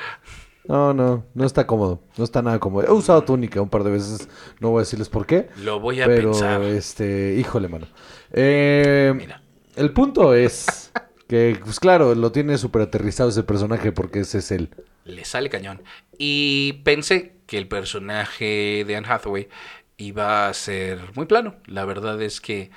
No, 0.66 0.92
no, 0.92 1.24
no 1.34 1.44
está 1.46 1.68
cómodo. 1.68 2.00
No 2.18 2.24
está 2.24 2.42
nada 2.42 2.58
cómodo. 2.58 2.84
He 2.84 2.90
usado 2.90 3.22
túnica 3.22 3.62
un 3.62 3.68
par 3.68 3.84
de 3.84 3.92
veces. 3.92 4.28
No 4.58 4.70
voy 4.70 4.78
a 4.78 4.80
decirles 4.80 5.08
por 5.08 5.24
qué. 5.26 5.48
Lo 5.62 5.78
voy 5.78 6.00
a 6.02 6.06
pero, 6.06 6.32
pensar. 6.32 6.62
este, 6.62 7.36
híjole, 7.38 7.68
mano. 7.68 7.86
Eh, 8.32 9.12
Mira. 9.14 9.40
El 9.76 9.92
punto 9.92 10.34
es 10.34 10.90
que, 11.28 11.56
pues 11.64 11.78
claro, 11.78 12.12
lo 12.16 12.32
tiene 12.32 12.58
súper 12.58 12.82
aterrizado 12.82 13.28
ese 13.28 13.44
personaje 13.44 13.92
porque 13.92 14.18
ese 14.20 14.38
es 14.38 14.50
él. 14.50 14.70
Le 15.04 15.24
sale 15.24 15.50
cañón. 15.50 15.82
Y 16.18 16.80
pensé 16.84 17.36
que 17.46 17.58
el 17.58 17.68
personaje 17.68 18.84
de 18.86 18.96
Anne 18.96 19.08
Hathaway 19.08 19.48
iba 19.96 20.48
a 20.48 20.54
ser 20.54 21.00
muy 21.14 21.26
plano. 21.26 21.56
La 21.66 21.84
verdad 21.84 22.20
es 22.22 22.40
que 22.40 22.70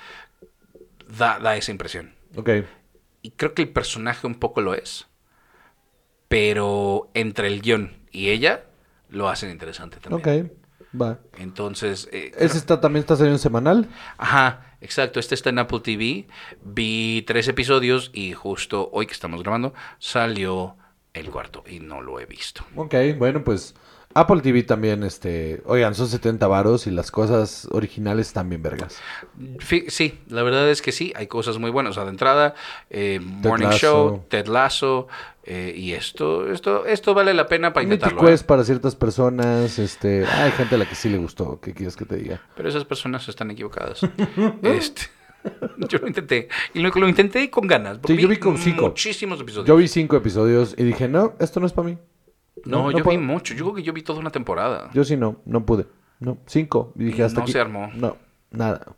da, 1.08 1.38
da 1.38 1.56
esa 1.56 1.70
impresión. 1.70 2.14
Ok. 2.36 2.50
Y 3.22 3.30
creo 3.32 3.54
que 3.54 3.62
el 3.62 3.70
personaje 3.70 4.26
un 4.26 4.36
poco 4.36 4.60
lo 4.60 4.74
es. 4.74 5.06
Pero 6.28 7.10
entre 7.14 7.48
el 7.48 7.62
guion 7.62 7.96
y 8.12 8.28
ella 8.28 8.64
lo 9.08 9.28
hacen 9.28 9.50
interesante 9.50 9.98
también. 9.98 10.46
Ok. 10.46 10.52
Va. 11.00 11.18
Entonces, 11.36 12.08
eh, 12.12 12.32
¿Ese 12.38 12.56
está, 12.56 12.80
también 12.80 13.02
está 13.02 13.16
saliendo 13.16 13.38
semanal? 13.38 13.88
Ajá, 14.16 14.76
exacto. 14.80 15.20
Este 15.20 15.34
está 15.34 15.50
en 15.50 15.58
Apple 15.58 15.80
TV. 15.80 16.28
Vi 16.62 17.22
tres 17.26 17.48
episodios 17.48 18.10
y 18.14 18.32
justo 18.32 18.88
hoy 18.92 19.06
que 19.06 19.12
estamos 19.12 19.42
grabando 19.42 19.74
salió 19.98 20.76
el 21.20 21.30
cuarto 21.30 21.64
y 21.66 21.80
no 21.80 22.00
lo 22.00 22.20
he 22.20 22.26
visto. 22.26 22.64
Ok, 22.76 22.94
bueno, 23.18 23.44
pues 23.44 23.74
Apple 24.14 24.40
TV 24.40 24.62
también, 24.62 25.04
este, 25.04 25.62
oigan, 25.66 25.94
son 25.94 26.08
70 26.08 26.46
varos 26.48 26.86
y 26.86 26.90
las 26.90 27.10
cosas 27.10 27.68
originales 27.70 28.32
también 28.32 28.62
vergas. 28.62 28.98
Sí, 29.88 30.18
la 30.28 30.42
verdad 30.42 30.68
es 30.70 30.82
que 30.82 30.92
sí, 30.92 31.12
hay 31.14 31.26
cosas 31.26 31.58
muy 31.58 31.70
buenas. 31.70 31.92
O 31.92 31.94
sea, 31.94 32.04
de 32.04 32.10
entrada, 32.10 32.54
eh, 32.90 33.20
Morning. 33.22 33.68
Show, 33.68 34.24
Ted 34.28 34.46
Lasso, 34.46 35.08
eh, 35.44 35.72
y 35.76 35.92
esto, 35.92 36.50
esto, 36.50 36.86
esto 36.86 37.14
vale 37.14 37.34
la 37.34 37.46
pena 37.46 37.72
para 37.72 37.86
Mythic 37.86 38.00
intentarlo. 38.00 38.28
¿eh? 38.28 38.32
Quest 38.32 38.46
para 38.46 38.64
ciertas 38.64 38.96
personas, 38.96 39.78
este, 39.78 40.26
hay 40.26 40.52
gente 40.52 40.74
a 40.74 40.78
la 40.78 40.88
que 40.88 40.94
sí 40.94 41.08
le 41.10 41.18
gustó, 41.18 41.60
¿qué 41.60 41.74
quieres 41.74 41.94
que 41.94 42.04
te 42.04 42.16
diga? 42.16 42.40
Pero 42.56 42.68
esas 42.68 42.84
personas 42.84 43.28
están 43.28 43.50
equivocadas. 43.50 44.00
este, 44.62 45.02
yo 45.88 45.98
lo 45.98 46.06
intenté. 46.08 46.48
Y 46.74 46.80
lo, 46.80 46.90
lo 46.90 47.08
intenté 47.08 47.48
con 47.50 47.66
ganas. 47.66 47.98
Sí, 48.06 48.16
yo 48.16 48.28
vi 48.28 48.36
como 48.36 48.56
cinco. 48.58 48.82
Muchísimos 48.88 49.40
episodios. 49.40 49.66
Yo 49.68 49.76
vi 49.76 49.88
cinco 49.88 50.16
episodios 50.16 50.74
y 50.76 50.84
dije, 50.84 51.08
no, 51.08 51.34
esto 51.40 51.60
no 51.60 51.66
es 51.66 51.72
para 51.72 51.88
mí. 51.88 51.98
no, 52.64 52.90
no 52.90 52.98
yo 52.98 53.04
vi 53.04 53.18
mucho. 53.18 53.54
Yo 53.54 53.64
creo 53.64 53.74
que 53.76 53.82
yo 53.82 53.92
vi 53.92 54.02
toda 54.02 54.18
una 54.20 54.30
temporada. 54.30 54.90
Yo 54.94 55.04
sí 55.04 55.16
no, 55.16 55.40
no 55.44 55.64
pude. 55.64 55.86
No, 56.20 56.38
cinco. 56.46 56.92
Y 56.98 57.04
dije 57.04 57.22
hasta 57.22 57.38
no 57.40 57.42
aquí. 57.44 57.52
se 57.52 57.60
armó. 57.60 57.90
No, 57.94 58.16
nada. 58.50 58.94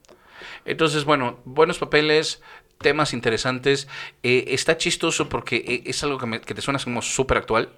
Entonces, 0.64 1.04
bueno, 1.04 1.38
buenos 1.44 1.78
papeles, 1.78 2.42
temas 2.78 3.12
interesantes. 3.12 3.88
Eh, 4.22 4.46
está 4.48 4.76
chistoso 4.78 5.28
porque 5.28 5.56
eh, 5.56 5.82
es 5.86 6.02
algo 6.02 6.16
que, 6.18 6.26
me- 6.26 6.40
que 6.40 6.54
te 6.54 6.62
suena 6.62 6.78
como 6.82 7.02
súper 7.02 7.36
actual, 7.38 7.68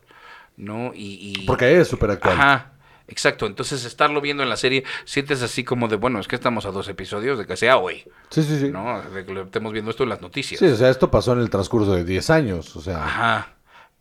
¿no? 0.57 0.93
Y, 0.95 1.35
y- 1.43 1.47
Porque 1.47 1.81
es 1.81 1.89
súper 1.89 2.13
actual. 2.13 2.35
Ajá, 2.35 2.73
exacto. 3.13 3.47
Entonces, 3.47 3.85
estarlo 3.85 4.21
viendo 4.21 4.43
en 4.43 4.49
la 4.49 4.57
serie, 4.57 4.85
sientes 5.05 5.43
así 5.43 5.63
como 5.63 5.87
de, 5.89 5.97
bueno, 5.97 6.19
es 6.19 6.27
que 6.27 6.37
estamos 6.37 6.67
a 6.67 6.73
dos 6.73 6.89
episodios 6.89 7.39
de 7.39 7.47
que 7.47 7.57
sea 7.57 7.77
hoy, 7.77 8.05
Sí, 8.31 8.43
sí, 8.43 8.59
sí. 8.59 8.71
¿no? 8.71 9.01
De 9.03 9.25
que 9.25 9.33
lo 9.33 9.43
estemos 9.43 9.73
viendo 9.73 9.91
esto 9.91 10.03
en 10.03 10.09
las 10.09 10.21
noticias. 10.21 10.59
Sí, 10.59 10.67
o 10.67 10.77
sea, 10.77 10.91
esto 10.91 11.11
pasó 11.11 11.33
en 11.35 11.41
el 11.41 11.51
transcurso 11.51 11.95
de 11.95 12.05
10 12.05 12.31
años. 12.31 12.75
O 12.75 12.81
sea, 12.81 13.05
Ajá. 13.05 13.55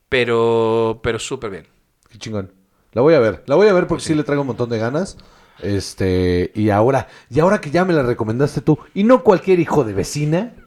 Pero, 0.09 0.99
pero 1.03 1.19
súper 1.19 1.51
bien. 1.51 1.67
qué 2.09 2.17
chingón. 2.17 2.51
La 2.93 3.01
voy 3.01 3.13
a 3.13 3.19
ver. 3.19 3.43
La 3.45 3.55
voy 3.55 3.67
a 3.67 3.73
ver 3.73 3.87
porque 3.87 4.03
sí. 4.03 4.15
le 4.15 4.23
traigo 4.23 4.41
un 4.41 4.47
montón 4.47 4.69
de 4.69 4.79
ganas. 4.79 5.17
Este, 5.59 6.51
y 6.55 6.71
ahora, 6.71 7.07
y 7.29 7.39
ahora 7.39 7.61
que 7.61 7.69
ya 7.69 7.85
me 7.85 7.93
la 7.93 8.01
recomendaste 8.03 8.61
tú, 8.61 8.79
y 8.95 9.03
no 9.03 9.23
cualquier 9.23 9.59
hijo 9.59 9.83
de 9.83 9.93
vecina. 9.93 10.53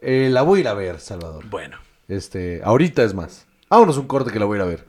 eh, 0.00 0.28
la 0.30 0.42
voy 0.42 0.58
a 0.58 0.60
ir 0.60 0.68
a 0.68 0.74
ver, 0.74 1.00
Salvador. 1.00 1.44
Bueno. 1.48 1.78
Este, 2.06 2.60
ahorita 2.64 3.02
es 3.02 3.14
más. 3.14 3.46
Vámonos 3.70 3.98
un 3.98 4.06
corte 4.06 4.32
que 4.32 4.38
la 4.38 4.46
voy 4.46 4.58
a 4.58 4.62
ir 4.62 4.62
a 4.62 4.66
ver. 4.66 4.88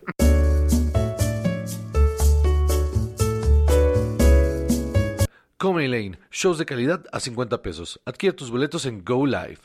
Comedy 5.58 5.90
Lane, 5.90 6.20
shows 6.32 6.58
de 6.58 6.66
calidad 6.66 7.04
a 7.12 7.20
50 7.20 7.62
pesos. 7.62 8.00
Adquiere 8.06 8.34
tus 8.34 8.50
boletos 8.50 8.86
en 8.86 9.04
Go 9.04 9.26
Live. 9.26 9.60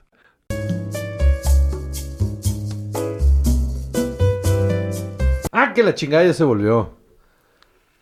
Ah, 5.53 5.73
que 5.73 5.85
la 5.85 5.95
chingada 5.95 6.25
ya 6.25 6.35
se 6.35 6.43
volvió. 6.43 6.97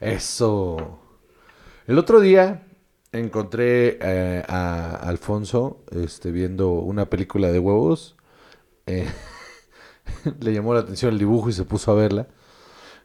Eso. 0.00 0.98
El 1.86 1.98
otro 1.98 2.20
día 2.20 2.62
encontré 3.12 3.98
eh, 4.00 4.42
a 4.48 4.94
Alfonso 4.94 5.84
este, 5.90 6.30
viendo 6.30 6.70
una 6.70 7.10
película 7.10 7.52
de 7.52 7.58
huevos. 7.58 8.16
Eh, 8.86 9.06
le 10.40 10.52
llamó 10.52 10.74
la 10.74 10.80
atención 10.80 11.12
el 11.12 11.18
dibujo 11.18 11.48
y 11.48 11.52
se 11.52 11.64
puso 11.64 11.92
a 11.92 11.94
verla. 11.94 12.26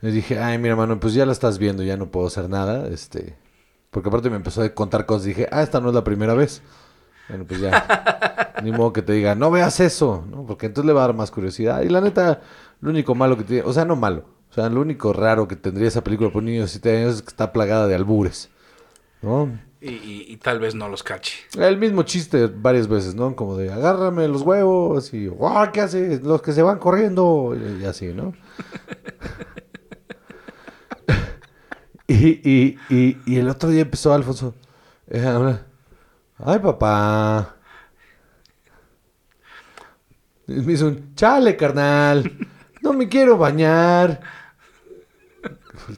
Le 0.02 0.12
dije, 0.12 0.40
ay, 0.40 0.58
mira, 0.58 0.74
hermano, 0.74 1.00
pues 1.00 1.14
ya 1.14 1.26
la 1.26 1.32
estás 1.32 1.58
viendo, 1.58 1.84
ya 1.84 1.98
no 1.98 2.12
puedo 2.12 2.28
hacer 2.28 2.50
nada. 2.50 2.88
Este, 2.88 3.36
porque 3.90 4.10
aparte 4.10 4.30
me 4.30 4.36
empezó 4.36 4.62
a 4.62 4.70
contar 4.70 5.06
cosas. 5.06 5.26
Dije, 5.26 5.48
ah, 5.52 5.64
esta 5.64 5.80
no 5.80 5.90
es 5.90 5.96
la 5.96 6.04
primera 6.04 6.34
vez. 6.34 6.62
Bueno, 7.30 7.46
pues 7.48 7.60
ya. 7.60 8.54
Ni 8.64 8.72
modo 8.72 8.94
que 8.94 9.02
te 9.02 9.14
diga, 9.14 9.36
no 9.36 9.52
veas 9.52 9.80
eso, 9.80 10.26
¿no? 10.30 10.46
Porque 10.46 10.68
entonces 10.68 10.88
le 10.88 10.94
va 10.94 11.04
a 11.04 11.08
dar 11.08 11.16
más 11.16 11.32
curiosidad. 11.32 11.82
Y 11.82 11.90
la 11.90 12.02
neta, 12.02 12.42
lo 12.82 12.90
único 12.92 13.16
malo 13.16 13.38
que 13.38 13.44
tiene, 13.44 13.64
o 13.64 13.74
sea, 13.74 13.86
no 13.86 13.96
malo. 13.96 14.26
O 14.50 14.54
sea, 14.54 14.70
lo 14.70 14.82
único 14.82 15.14
raro 15.14 15.48
que 15.48 15.56
tendría 15.56 15.88
esa 15.88 16.04
película 16.04 16.32
por 16.32 16.44
niños 16.44 16.66
de 16.66 16.80
7 16.80 16.98
años 16.98 17.16
es 17.16 17.22
que 17.22 17.30
está 17.30 17.52
plagada 17.52 17.88
de 17.88 17.96
albures. 17.96 18.50
¿No? 19.22 19.50
Y, 19.80 19.90
y- 19.92 20.26
y 20.30 20.38
tal 20.38 20.60
vez 20.60 20.74
no 20.74 20.90
los 20.90 21.04
cache. 21.04 21.38
El 21.58 21.78
mismo 21.78 22.02
chiste 22.04 22.48
varias 22.48 22.88
veces, 22.88 23.14
¿no? 23.14 23.36
Como 23.36 23.56
de 23.58 23.72
agárrame 23.72 24.28
los 24.28 24.42
huevos 24.42 25.14
y 25.14 25.28
¡guau! 25.28 25.72
¿Qué 25.72 25.82
haces? 25.82 26.24
Los 26.24 26.42
que 26.42 26.52
se 26.52 26.64
van 26.64 26.80
corriendo 26.80 27.56
y 27.80 27.86
así, 27.86 28.08
¿no? 28.08 28.34
y, 32.08 32.78
y, 32.90 33.36
el 33.38 33.50
otro 33.50 33.70
día 33.70 33.82
empezó 33.82 34.14
Alfonso 34.14 34.56
eh. 35.10 35.58
Ay, 36.40 36.60
papá. 36.60 37.56
Me 40.48 40.74
hizo 40.74 40.88
un 40.88 41.14
chale, 41.16 41.56
carnal. 41.58 42.32
No 42.82 42.94
me 42.94 43.08
quiero 43.10 43.38
bañar. 43.38 44.22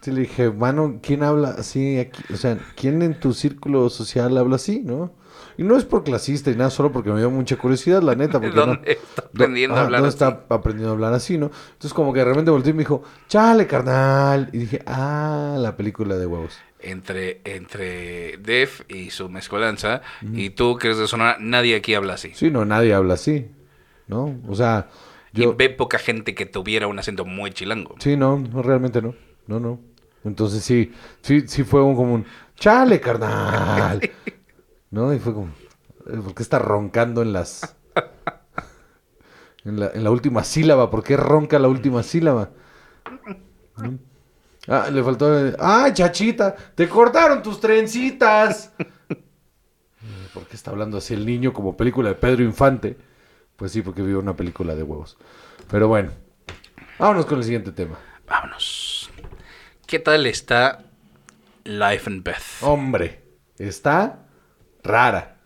Y 0.05 0.11
le 0.11 0.21
dije, 0.21 0.51
mano, 0.51 0.99
¿quién 1.01 1.23
habla 1.23 1.49
así 1.49 1.97
aquí? 1.99 2.23
O 2.33 2.37
sea, 2.37 2.57
¿quién 2.75 3.01
en 3.01 3.19
tu 3.19 3.33
círculo 3.33 3.89
social 3.89 4.37
habla 4.37 4.55
así, 4.57 4.81
no? 4.83 5.13
Y 5.57 5.63
no 5.63 5.75
es 5.77 5.85
por 5.85 6.03
clasista 6.03 6.51
y 6.51 6.55
nada, 6.55 6.69
solo 6.69 6.91
porque 6.91 7.11
me 7.11 7.19
dio 7.19 7.29
mucha 7.31 7.57
curiosidad, 7.57 8.01
la 8.01 8.15
neta. 8.15 8.39
Porque 8.41 8.55
¿Dónde 8.55 8.77
no, 8.77 8.79
está 8.83 9.23
aprendiendo 9.23 9.79
a 9.79 9.81
Ajá, 9.81 9.85
hablar 9.85 10.01
¿dónde 10.01 10.07
así? 10.07 10.15
está 10.15 10.45
aprendiendo 10.49 10.89
a 10.89 10.93
hablar 10.93 11.13
así, 11.13 11.37
no? 11.37 11.47
Entonces 11.73 11.93
como 11.93 12.13
que 12.13 12.19
de 12.19 12.25
repente 12.25 12.51
volteé 12.51 12.71
y 12.71 12.73
me 12.73 12.79
dijo, 12.83 13.03
chale, 13.27 13.67
carnal. 13.67 14.49
Y 14.53 14.59
dije, 14.59 14.81
ah, 14.85 15.57
la 15.59 15.75
película 15.75 16.15
de 16.17 16.25
huevos. 16.25 16.65
Entre, 16.81 17.41
entre 17.43 18.37
Def 18.37 18.83
y 18.87 19.09
su 19.09 19.27
mezcolanza, 19.29 20.01
y 20.21 20.51
tú 20.51 20.77
que 20.77 20.87
eres 20.87 20.97
de 20.99 21.07
Sonora, 21.07 21.35
nadie 21.39 21.75
aquí 21.75 21.93
habla 21.93 22.13
así. 22.13 22.31
Sí, 22.33 22.49
no, 22.51 22.63
nadie 22.63 22.93
habla 22.93 23.15
así, 23.15 23.47
¿no? 24.07 24.39
O 24.47 24.55
sea, 24.55 24.87
yo... 25.33 25.51
Y 25.51 25.55
ve 25.55 25.69
poca 25.69 25.99
gente 25.99 26.35
que 26.35 26.45
tuviera 26.45 26.87
un 26.87 26.97
acento 26.97 27.25
muy 27.25 27.51
chilango. 27.51 27.95
Sí, 27.99 28.15
no, 28.15 28.37
no, 28.39 28.61
realmente 28.61 29.01
no. 29.01 29.13
No, 29.49 29.59
no. 29.59 29.79
Entonces 30.23 30.63
sí, 30.63 30.93
sí, 31.23 31.47
sí 31.47 31.63
fue 31.63 31.81
un 31.81 31.95
como 31.95 32.13
un 32.13 32.25
chale, 32.55 33.01
carnal. 33.01 33.99
¿No? 34.91 35.11
Y 35.11 35.17
fue 35.17 35.33
como, 35.33 35.47
eh, 36.05 36.17
¿por 36.23 36.35
qué 36.35 36.43
está 36.43 36.59
roncando 36.59 37.23
en 37.23 37.33
las. 37.33 37.75
En 39.65 39.79
la, 39.79 39.87
en 39.87 40.03
la 40.03 40.11
última 40.11 40.43
sílaba? 40.43 40.91
¿Por 40.91 41.03
qué 41.03 41.17
ronca 41.17 41.57
la 41.57 41.67
última 41.67 42.03
sílaba? 42.03 42.51
Ah, 44.67 44.89
le 44.91 45.03
faltó. 45.03 45.53
¡Ay, 45.57 45.93
chachita! 45.93 46.55
¡Te 46.75 46.87
cortaron 46.87 47.41
tus 47.41 47.59
trencitas! 47.59 48.71
¿Por 50.33 50.43
qué 50.45 50.55
está 50.55 50.69
hablando 50.69 50.99
así 50.99 51.15
el 51.15 51.25
niño 51.25 51.53
como 51.53 51.75
película 51.75 52.09
de 52.09 52.15
Pedro 52.15 52.43
Infante? 52.43 52.97
Pues 53.55 53.71
sí, 53.71 53.81
porque 53.81 54.03
vio 54.03 54.19
una 54.19 54.35
película 54.35 54.75
de 54.75 54.83
huevos. 54.83 55.17
Pero 55.69 55.87
bueno, 55.87 56.11
vámonos 56.99 57.25
con 57.25 57.39
el 57.39 57.43
siguiente 57.43 57.71
tema. 57.71 57.97
Vámonos. 58.27 58.78
¿Qué 59.89 59.97
tal 59.97 60.27
está 60.27 60.83
Life 61.63 62.07
and 62.07 62.23
Beth? 62.23 62.61
Hombre, 62.61 63.23
está 63.57 64.19
rara, 64.83 65.37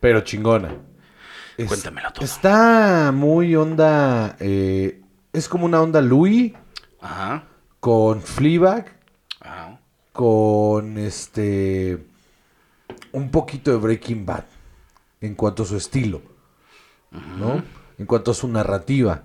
pero 0.00 0.22
chingona. 0.22 0.74
Es- 1.56 1.68
Cuéntamelo 1.68 2.10
todo. 2.12 2.24
Está 2.24 3.12
muy 3.14 3.54
onda. 3.54 4.36
eh, 4.40 5.00
es 5.32 5.48
como 5.48 5.66
una 5.66 5.80
onda 5.80 6.00
Louis 6.00 6.52
Ajá. 7.00 7.44
con 7.78 8.20
Fleabag, 8.22 8.98
Ajá. 9.40 9.78
con 10.12 10.98
este. 10.98 12.04
Un 13.12 13.30
poquito 13.30 13.70
de 13.70 13.76
Breaking 13.76 14.26
Bad 14.26 14.44
en 15.20 15.36
cuanto 15.36 15.62
a 15.62 15.66
su 15.66 15.76
estilo, 15.76 16.22
¿no? 17.38 17.62
En 17.98 18.06
cuanto 18.06 18.32
a 18.32 18.34
su 18.34 18.48
narrativa. 18.48 19.22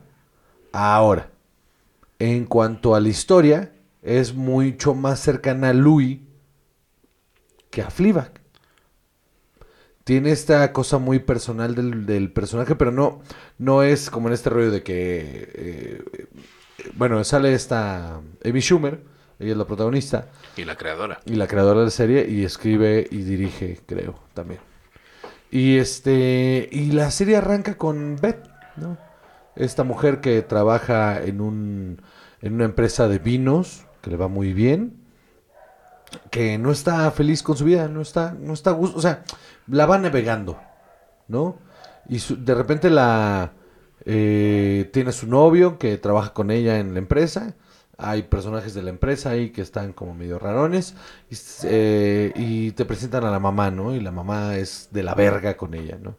Ahora, 0.72 1.32
en 2.20 2.46
cuanto 2.46 2.94
a 2.94 3.00
la 3.00 3.08
historia, 3.10 3.72
es 4.08 4.34
mucho 4.34 4.96
más 4.96 5.20
cercana 5.20 5.70
a 5.70 5.74
Louis 5.74 6.20
que 7.70 7.82
a 7.82 7.90
Fleabag. 7.90 8.32
Tiene 10.04 10.32
esta 10.32 10.72
cosa 10.72 11.00
muy 11.00 11.20
personal 11.20 11.76
del, 11.76 12.06
del 12.06 12.32
personaje, 12.32 12.76
pero 12.76 12.92
no, 12.92 13.22
no 13.58 13.84
es 13.84 14.10
como 14.10 14.30
en 14.30 14.34
este 14.34 14.50
rollo 14.50 14.72
de 14.72 14.82
que, 14.82 15.52
eh, 15.54 16.28
bueno, 16.96 17.22
sale 17.26 17.54
esta 17.54 18.22
Amy 18.46 18.62
Schumer, 18.62 19.04
ella 19.40 19.52
es 19.52 19.58
la 19.58 19.66
protagonista, 19.66 20.30
Y 20.56 20.64
la 20.64 20.78
creadora. 20.78 21.20
y 21.26 21.36
la 21.36 21.48
creadora 21.48 21.80
de 21.82 21.86
la 21.88 21.92
serie, 21.92 22.26
y 22.30 22.46
escribe 22.46 23.06
y 23.12 23.18
dirige, 23.24 23.82
creo, 23.86 24.18
también. 24.34 24.62
Y 25.52 25.78
este, 25.78 26.70
y 26.72 26.92
la 26.92 27.12
serie 27.12 27.38
arranca 27.38 27.78
con 27.78 28.18
Beth, 28.22 28.48
¿no? 28.78 28.98
Esta 29.56 29.84
mujer 29.84 30.22
que 30.22 30.42
trabaja 30.44 31.22
en 31.24 31.42
un, 31.42 32.02
en 32.42 32.54
una 32.54 32.66
empresa 32.66 33.08
de 33.10 33.20
vinos, 33.20 33.87
que 34.08 34.12
le 34.12 34.18
va 34.18 34.30
muy 34.30 34.54
bien, 34.54 34.94
que 36.32 36.58
no 36.58 36.72
está 36.72 37.12
feliz 37.12 37.44
con 37.44 37.58
su 37.58 37.66
vida, 37.66 37.90
no 37.90 38.02
está, 38.02 38.34
no 38.40 38.54
está 38.54 38.72
gusto, 38.72 38.98
o 38.98 39.02
sea, 39.02 39.26
la 39.68 39.86
va 39.86 39.98
navegando, 39.98 40.58
¿no? 41.28 41.58
Y 42.08 42.20
de 42.36 42.56
repente 42.56 42.90
la 42.90 43.52
eh, 44.06 44.90
tiene 44.94 45.12
su 45.12 45.28
novio 45.28 45.78
que 45.78 45.98
trabaja 45.98 46.34
con 46.34 46.52
ella 46.52 46.80
en 46.80 46.94
la 46.94 47.00
empresa. 47.00 47.56
Hay 47.98 48.24
personajes 48.24 48.74
de 48.74 48.84
la 48.84 48.92
empresa 48.92 49.32
ahí 49.32 49.50
que 49.50 49.62
están 49.62 49.92
como 49.92 50.14
medio 50.14 50.40
rarones. 50.40 50.96
Eh, 51.64 52.32
y 52.36 52.72
te 52.72 52.86
presentan 52.86 53.26
a 53.26 53.32
la 53.32 53.40
mamá, 53.40 53.72
¿no? 53.72 53.94
Y 53.94 54.00
la 54.00 54.12
mamá 54.12 54.56
es 54.56 54.88
de 54.92 55.04
la 55.04 55.16
verga 55.16 55.58
con 55.58 55.74
ella, 55.74 55.98
¿no? 56.02 56.16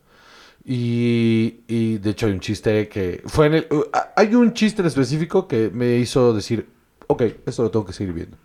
Y, 0.63 1.61
y 1.67 1.97
de 1.97 2.11
hecho 2.11 2.27
hay 2.27 2.33
un 2.33 2.41
chiste 2.41 2.89
que 2.89 3.23
fue 3.25 3.47
en 3.47 3.55
el... 3.55 3.69
uh, 3.71 3.85
hay 4.15 4.35
un 4.35 4.53
chiste 4.53 4.83
en 4.83 4.89
específico 4.89 5.49
que 5.49 5.71
me 5.73 5.97
hizo 5.97 6.35
decir, 6.35 6.69
ok, 7.09 7.23
esto 7.47 7.65
lo 7.65 7.71
tengo 7.73 7.85
que 7.85 7.93
seguir 7.93 8.13
viendo. 8.15 8.37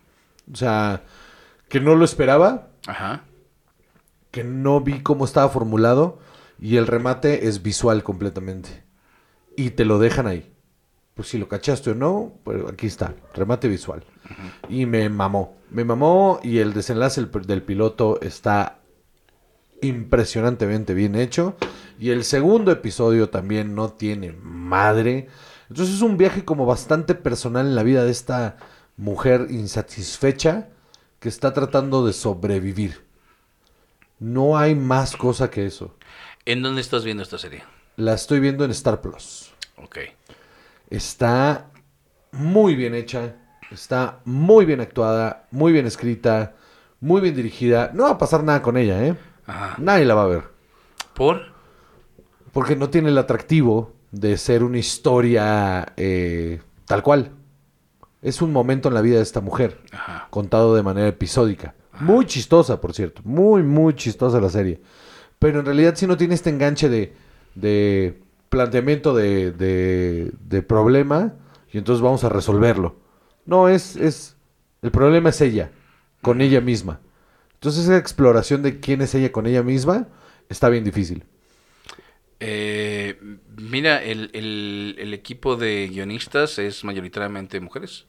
O 0.52 0.56
sea, 0.56 1.02
que 1.68 1.78
no 1.80 1.94
lo 1.94 2.04
esperaba, 2.04 2.68
Ajá. 2.86 3.22
que 4.32 4.42
no 4.44 4.80
vi 4.80 5.00
cómo 5.02 5.24
estaba 5.24 5.48
formulado 5.48 6.18
y 6.60 6.76
el 6.76 6.86
remate 6.86 7.46
es 7.46 7.62
visual 7.62 8.02
completamente. 8.02 8.82
Y 9.56 9.70
te 9.70 9.84
lo 9.84 9.98
dejan 9.98 10.26
ahí. 10.26 10.50
Pues 11.14 11.28
si 11.28 11.38
lo 11.38 11.46
cachaste 11.48 11.90
o 11.90 11.94
no, 11.94 12.32
pues 12.42 12.60
aquí 12.72 12.88
está, 12.88 13.14
remate 13.34 13.68
visual. 13.68 14.02
Y 14.68 14.84
me 14.86 15.08
mamó, 15.08 15.56
me 15.70 15.84
mamó 15.84 16.40
y 16.42 16.58
el 16.58 16.72
desenlace 16.74 17.20
del- 17.24 17.46
del 17.46 17.62
piloto 17.62 18.18
está 18.20 18.78
impresionantemente 19.82 20.94
bien 20.94 21.14
hecho. 21.14 21.56
Y 21.98 22.10
el 22.10 22.24
segundo 22.24 22.72
episodio 22.72 23.28
también 23.30 23.74
no 23.74 23.90
tiene 23.90 24.32
madre. 24.42 25.28
Entonces 25.74 25.96
es 25.96 26.02
un 26.02 26.16
viaje 26.16 26.44
como 26.44 26.66
bastante 26.66 27.16
personal 27.16 27.66
en 27.66 27.74
la 27.74 27.82
vida 27.82 28.04
de 28.04 28.12
esta 28.12 28.58
mujer 28.96 29.48
insatisfecha 29.50 30.68
que 31.18 31.28
está 31.28 31.52
tratando 31.52 32.06
de 32.06 32.12
sobrevivir. 32.12 33.04
No 34.20 34.56
hay 34.56 34.76
más 34.76 35.16
cosa 35.16 35.50
que 35.50 35.66
eso. 35.66 35.96
¿En 36.44 36.62
dónde 36.62 36.80
estás 36.80 37.04
viendo 37.04 37.24
esta 37.24 37.38
serie? 37.38 37.64
La 37.96 38.14
estoy 38.14 38.38
viendo 38.38 38.64
en 38.64 38.70
Star 38.70 39.00
Plus. 39.00 39.52
Ok. 39.82 39.98
Está 40.90 41.66
muy 42.30 42.76
bien 42.76 42.94
hecha, 42.94 43.34
está 43.72 44.20
muy 44.24 44.66
bien 44.66 44.80
actuada, 44.80 45.48
muy 45.50 45.72
bien 45.72 45.86
escrita, 45.86 46.54
muy 47.00 47.20
bien 47.20 47.34
dirigida. 47.34 47.90
No 47.92 48.04
va 48.04 48.10
a 48.10 48.18
pasar 48.18 48.44
nada 48.44 48.62
con 48.62 48.76
ella, 48.76 49.04
¿eh? 49.04 49.16
Ajá. 49.44 49.74
Nadie 49.78 50.04
la 50.04 50.14
va 50.14 50.22
a 50.22 50.28
ver. 50.28 50.44
¿Por? 51.14 51.52
Porque 52.52 52.76
no 52.76 52.90
tiene 52.90 53.08
el 53.08 53.18
atractivo 53.18 53.93
de 54.14 54.36
ser 54.36 54.62
una 54.62 54.78
historia 54.78 55.92
eh, 55.96 56.60
tal 56.86 57.02
cual. 57.02 57.32
Es 58.22 58.40
un 58.40 58.52
momento 58.52 58.88
en 58.88 58.94
la 58.94 59.02
vida 59.02 59.16
de 59.16 59.22
esta 59.22 59.40
mujer, 59.42 59.80
Ajá. 59.92 60.28
contado 60.30 60.74
de 60.74 60.82
manera 60.82 61.08
episódica. 61.08 61.74
Muy 62.00 62.24
chistosa, 62.24 62.80
por 62.80 62.94
cierto. 62.94 63.20
Muy, 63.24 63.62
muy 63.62 63.94
chistosa 63.94 64.40
la 64.40 64.48
serie. 64.48 64.80
Pero 65.38 65.60
en 65.60 65.66
realidad 65.66 65.94
sí 65.94 66.06
no 66.06 66.16
tiene 66.16 66.34
este 66.34 66.48
enganche 66.50 66.88
de, 66.88 67.12
de 67.54 68.18
planteamiento 68.48 69.14
de, 69.14 69.52
de, 69.52 70.32
de 70.40 70.62
problema 70.62 71.34
y 71.70 71.78
entonces 71.78 72.02
vamos 72.02 72.24
a 72.24 72.28
resolverlo. 72.30 72.96
No, 73.44 73.68
es, 73.68 73.96
es... 73.96 74.36
El 74.80 74.90
problema 74.90 75.28
es 75.30 75.40
ella, 75.40 75.70
con 76.22 76.40
ella 76.40 76.60
misma. 76.60 77.00
Entonces 77.54 77.84
esa 77.84 77.98
exploración 77.98 78.62
de 78.62 78.80
quién 78.80 79.02
es 79.02 79.14
ella 79.14 79.32
con 79.32 79.46
ella 79.46 79.62
misma 79.62 80.08
está 80.48 80.68
bien 80.68 80.84
difícil. 80.84 81.24
Eh, 82.40 83.18
mira, 83.56 84.02
el, 84.02 84.30
el- 84.32 84.96
el 84.98 85.14
equipo 85.14 85.56
de 85.56 85.88
guionistas 85.88 86.58
es 86.58 86.84
mayoritariamente 86.84 87.60
mujeres. 87.60 88.06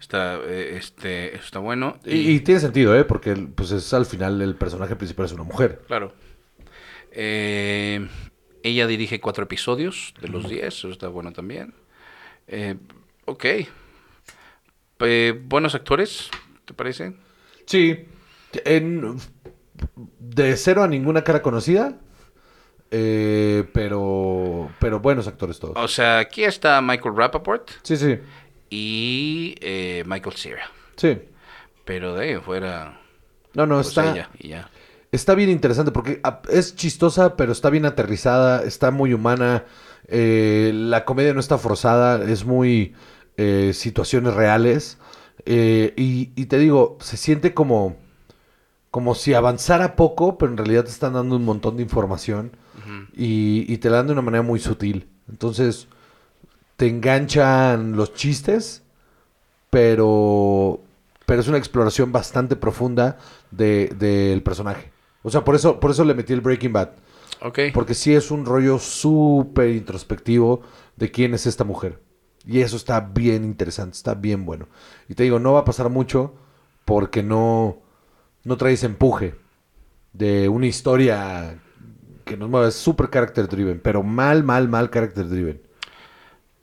Está, 0.00 0.36
eh, 0.46 0.76
este, 0.76 1.34
está 1.36 1.58
bueno. 1.58 1.98
Y, 2.04 2.30
y 2.32 2.40
tiene 2.40 2.60
sentido, 2.60 2.96
¿eh? 2.98 3.04
Porque 3.04 3.34
pues 3.34 3.70
es 3.72 3.92
al 3.94 4.06
final 4.06 4.40
el 4.42 4.54
personaje 4.54 4.96
principal 4.96 5.26
es 5.26 5.32
una 5.32 5.44
mujer. 5.44 5.82
Claro. 5.86 6.12
Eh, 7.12 8.06
ella 8.62 8.86
dirige 8.86 9.20
cuatro 9.20 9.44
episodios 9.44 10.14
de 10.20 10.28
los 10.28 10.48
diez, 10.48 10.66
eso 10.74 10.90
está 10.90 11.08
bueno 11.08 11.32
también. 11.32 11.74
Eh, 12.46 12.76
ok. 13.24 13.44
Eh, 15.00 15.40
buenos 15.44 15.74
actores, 15.74 16.28
¿te 16.64 16.74
parece? 16.74 17.14
Sí. 17.66 18.06
En, 18.64 19.16
de 20.18 20.56
cero 20.56 20.82
a 20.82 20.88
ninguna 20.88 21.22
cara 21.22 21.42
conocida. 21.42 21.98
Eh, 22.90 23.64
pero, 23.72 24.70
pero 24.78 25.00
buenos 25.00 25.26
actores 25.28 25.58
todos. 25.58 25.76
O 25.76 25.88
sea, 25.88 26.18
aquí 26.18 26.44
está 26.44 26.80
Michael 26.80 27.14
Rappaport 27.16 27.70
Sí, 27.82 27.96
sí. 27.96 28.18
y 28.70 29.54
eh, 29.60 30.04
Michael 30.06 30.36
Cera. 30.36 30.70
Sí. 30.96 31.18
Pero 31.84 32.14
de 32.14 32.24
ahí 32.34 32.36
fuera, 32.40 33.00
No, 33.54 33.66
no, 33.66 33.76
pues 33.76 33.88
está, 33.88 34.10
ella 34.12 34.30
y 34.38 34.48
ya. 34.48 34.70
está 35.12 35.34
bien 35.34 35.50
interesante 35.50 35.90
porque 35.92 36.20
ah, 36.24 36.42
es 36.50 36.76
chistosa, 36.76 37.36
pero 37.36 37.52
está 37.52 37.70
bien 37.70 37.86
aterrizada, 37.86 38.62
está 38.64 38.90
muy 38.90 39.12
humana. 39.14 39.64
eh, 40.08 40.70
la 40.74 41.04
comedia 41.04 41.34
no 41.34 41.40
está 41.40 41.58
forzada, 41.58 42.22
es 42.30 42.44
muy 42.44 42.94
eh, 43.36 43.72
situaciones 43.74 44.34
reales. 44.34 44.98
y, 45.46 46.30
y 46.36 46.46
te 46.46 46.58
digo, 46.58 46.98
se 47.00 47.16
siente 47.16 47.54
como, 47.54 47.96
como 48.90 49.14
si 49.14 49.34
avanzara 49.34 49.96
poco, 49.96 50.36
pero 50.38 50.50
en 50.52 50.58
realidad 50.58 50.84
te 50.84 50.90
están 50.90 51.14
dando 51.14 51.36
un 51.36 51.44
montón 51.44 51.76
de 51.76 51.82
información 51.82 52.52
y, 53.14 53.64
y 53.72 53.78
te 53.78 53.90
la 53.90 53.98
dan 53.98 54.06
de 54.08 54.12
una 54.12 54.22
manera 54.22 54.42
muy 54.42 54.60
sutil. 54.60 55.08
Entonces, 55.28 55.88
te 56.76 56.86
enganchan 56.88 57.96
los 57.96 58.14
chistes, 58.14 58.82
pero, 59.70 60.80
pero 61.26 61.40
es 61.40 61.48
una 61.48 61.58
exploración 61.58 62.12
bastante 62.12 62.56
profunda 62.56 63.18
de- 63.50 63.88
del 63.98 64.42
personaje. 64.42 64.90
O 65.22 65.30
sea, 65.30 65.44
por 65.44 65.54
eso, 65.54 65.78
por 65.80 65.90
eso 65.90 66.04
le 66.04 66.14
metí 66.14 66.32
el 66.32 66.40
Breaking 66.40 66.72
Bad. 66.72 66.90
Porque 67.72 67.94
sí 67.94 68.14
es 68.14 68.30
un 68.30 68.44
rollo 68.46 68.78
súper 68.78 69.70
introspectivo 69.70 70.62
de 70.96 71.10
quién 71.10 71.34
es 71.34 71.46
esta 71.46 71.64
mujer. 71.64 72.00
Y 72.46 72.60
eso 72.60 72.76
está 72.76 73.00
bien 73.00 73.44
interesante, 73.44 73.96
está 73.96 74.14
bien 74.14 74.44
bueno. 74.46 74.68
Y 75.08 75.14
te 75.14 75.22
digo, 75.24 75.38
no 75.38 75.52
va 75.52 75.60
a 75.60 75.64
pasar 75.64 75.90
mucho 75.90 76.34
porque 76.84 77.22
no, 77.22 77.78
no 78.44 78.56
traes 78.56 78.82
empuje 78.84 79.34
de 80.12 80.48
una 80.48 80.66
historia 80.66 81.60
que 82.28 82.36
nos 82.36 82.48
mueve. 82.50 82.68
Es 82.68 82.76
súper 82.76 83.10
character 83.10 83.48
driven, 83.48 83.80
pero 83.80 84.02
mal, 84.02 84.44
mal, 84.44 84.68
mal 84.68 84.90
character 84.90 85.28
driven. 85.28 85.60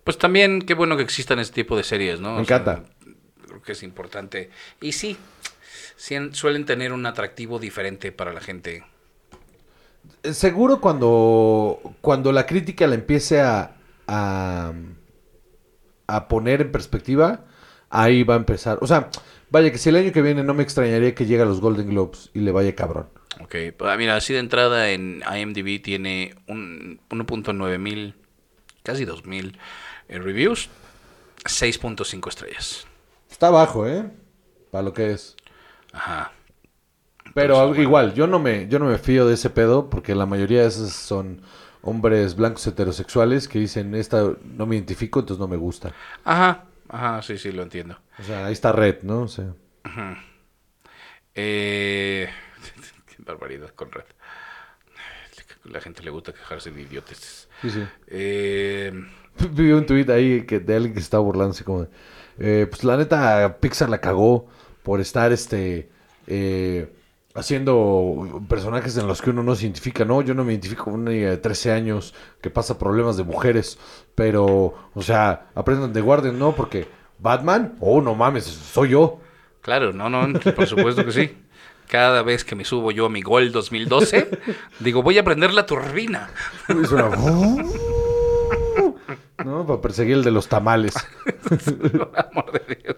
Pues 0.04 0.18
también 0.18 0.62
qué 0.62 0.74
bueno 0.74 0.96
que 0.98 1.04
existan 1.04 1.40
este 1.40 1.56
tipo 1.64 1.76
de 1.76 1.84
series, 1.84 2.20
¿no? 2.22 2.36
Me 2.36 2.42
O 2.42 2.46
sea, 2.46 2.58
encanta. 2.58 2.84
creo 3.42 3.62
que 3.62 3.74
es 3.74 3.84
importante. 3.84 4.52
Y 4.82 4.94
sí, 4.94 5.18
sí, 5.96 6.16
suelen 6.34 6.66
tener 6.66 6.94
un 6.94 7.06
atractivo 7.06 7.60
diferente 7.60 8.12
para 8.12 8.34
la 8.34 8.42
gente. 8.42 8.86
Eh, 10.24 10.34
Seguro 10.34 10.82
cuando, 10.82 11.80
cuando 12.02 12.32
la 12.32 12.46
crítica 12.46 12.88
la 12.88 12.96
empiece 12.96 13.42
a, 13.42 13.76
a, 14.08 14.74
a 16.08 16.28
poner 16.28 16.62
en 16.62 16.72
perspectiva, 16.72 17.46
ahí 17.90 18.24
va 18.24 18.36
a 18.36 18.38
empezar. 18.38 18.78
O 18.82 18.88
sea, 18.88 19.10
vaya 19.50 19.72
que 19.72 19.78
si 19.78 19.90
el 19.90 19.96
año 19.98 20.12
que 20.12 20.22
viene 20.22 20.44
no 20.44 20.54
me 20.54 20.64
extrañaría 20.64 21.16
que 21.16 21.26
llegue 21.26 21.44
a 21.44 21.46
los 21.46 21.62
Golden 21.62 21.90
Globes 21.90 22.30
y 22.34 22.40
le 22.40 22.52
vaya 22.52 22.76
cabrón. 22.76 23.08
Ok, 23.42 23.56
pues, 23.78 23.98
mira, 23.98 24.16
así 24.16 24.34
de 24.34 24.40
entrada 24.40 24.90
en 24.92 25.22
IMDb 25.22 25.82
tiene 25.82 26.36
un 26.48 27.00
1.9 27.10 27.78
mil, 27.80 28.16
casi 28.84 29.06
2 29.06 29.26
mil 29.26 29.58
eh, 30.10 30.20
reviews, 30.20 30.70
6.5 31.46 32.30
estrellas. 32.30 32.88
Está 33.30 33.50
bajo, 33.52 33.88
¿eh? 33.88 34.12
Para 34.72 34.84
lo 34.84 34.94
que 34.94 35.12
es. 35.12 35.36
Ajá. 35.94 36.32
Pero 37.34 37.56
Entonces, 37.58 37.76
bueno. 37.76 37.84
igual, 37.84 38.14
yo 38.14 38.28
no 38.28 38.40
me, 38.40 38.68
yo 38.70 38.80
no 38.80 38.86
me 38.86 38.98
fío 38.98 39.28
de 39.28 39.34
ese 39.36 39.50
pedo 39.50 39.90
porque 39.90 40.16
la 40.16 40.26
mayoría 40.26 40.62
de 40.62 40.68
esos 40.68 40.94
son 40.94 41.42
hombres 41.82 42.36
blancos 42.36 42.66
heterosexuales 42.68 43.48
que 43.48 43.60
dicen, 43.60 43.94
esta 43.96 44.34
no 44.44 44.66
me 44.66 44.76
identifico, 44.76 45.20
entonces 45.20 45.40
no 45.40 45.48
me 45.48 45.58
gusta. 45.58 45.96
Ajá, 46.24 46.66
ajá, 46.90 47.22
sí, 47.22 47.38
sí, 47.38 47.52
lo 47.52 47.64
entiendo. 47.64 47.98
O 48.18 48.24
sea, 48.24 48.46
ahí 48.46 48.54
está 48.54 48.72
Red, 48.72 49.04
¿no? 49.04 49.22
O 49.22 49.28
sea, 49.28 49.54
Eh, 51.34 52.30
barbaridad 53.26 53.70
con 53.70 53.92
Red. 53.92 54.06
La 55.66 55.82
gente 55.82 56.04
le 56.04 56.12
gusta 56.12 56.32
quejarse 56.32 56.72
de 56.72 56.82
idiotes. 56.82 57.48
sí, 57.62 57.70
sí. 57.70 57.84
Eh, 58.08 58.94
Vi 59.56 59.72
un 59.72 59.86
tweet 59.86 60.10
ahí 60.12 60.46
que, 60.46 60.60
de 60.60 60.76
alguien 60.76 60.94
que 60.94 61.00
estaba 61.00 61.24
burlando 61.24 61.52
así 61.52 61.64
como 61.64 61.82
de, 61.82 61.90
eh, 62.40 62.68
pues 62.68 62.84
la 62.84 62.98
neta 62.98 63.58
Pixar 63.60 63.90
la 63.90 64.00
cagó 64.00 64.48
por 64.84 65.02
estar 65.02 65.32
este 65.32 65.90
eh, 66.28 66.90
haciendo 67.34 68.42
personajes 68.48 68.98
en 68.98 69.08
los 69.08 69.22
que 69.22 69.32
uno 69.32 69.44
no 69.44 69.56
se 69.56 69.64
identifica, 69.64 70.06
no, 70.06 70.22
yo 70.22 70.34
no 70.34 70.46
me 70.46 70.54
identifico 70.54 70.86
con 70.86 70.94
una 70.94 71.12
niña 71.12 71.32
de 71.32 71.38
13 71.38 71.72
años 71.74 72.14
que 72.42 72.50
pasa 72.50 72.80
problemas 72.80 73.18
de 73.18 73.24
mujeres, 73.24 73.78
pero, 74.16 74.74
o 74.94 75.02
sea, 75.02 75.48
aprendan 75.54 75.92
de 75.92 76.00
guarden, 76.00 76.40
¿no? 76.40 76.56
Porque 76.56 76.88
Batman, 77.20 77.76
oh, 77.82 78.02
no 78.02 78.16
mames, 78.16 78.46
soy 78.46 78.90
yo. 78.90 79.20
Claro, 79.62 79.92
no, 79.92 80.10
no, 80.10 80.40
por 80.56 80.66
supuesto 80.66 81.04
que 81.04 81.12
sí. 81.12 81.38
Cada 81.88 82.24
vez 82.24 82.44
que 82.44 82.56
me 82.56 82.66
subo 82.66 82.92
yo 82.92 83.06
a 83.06 83.10
mi 83.10 83.22
Gol 83.22 83.52
2012, 83.52 84.30
digo, 84.80 85.04
voy 85.04 85.18
a 85.18 85.24
prender 85.24 85.54
la 85.54 85.66
turbina. 85.66 86.30
Y 86.70 86.86
suena, 86.86 87.10
¿no? 89.44 89.66
Para 89.66 89.82
perseguir 89.82 90.16
el 90.18 90.24
de 90.24 90.32
los 90.32 90.48
tamales. 90.48 90.94
Por 91.44 92.12
amor 92.18 92.52
de 92.52 92.76
Dios. 92.76 92.98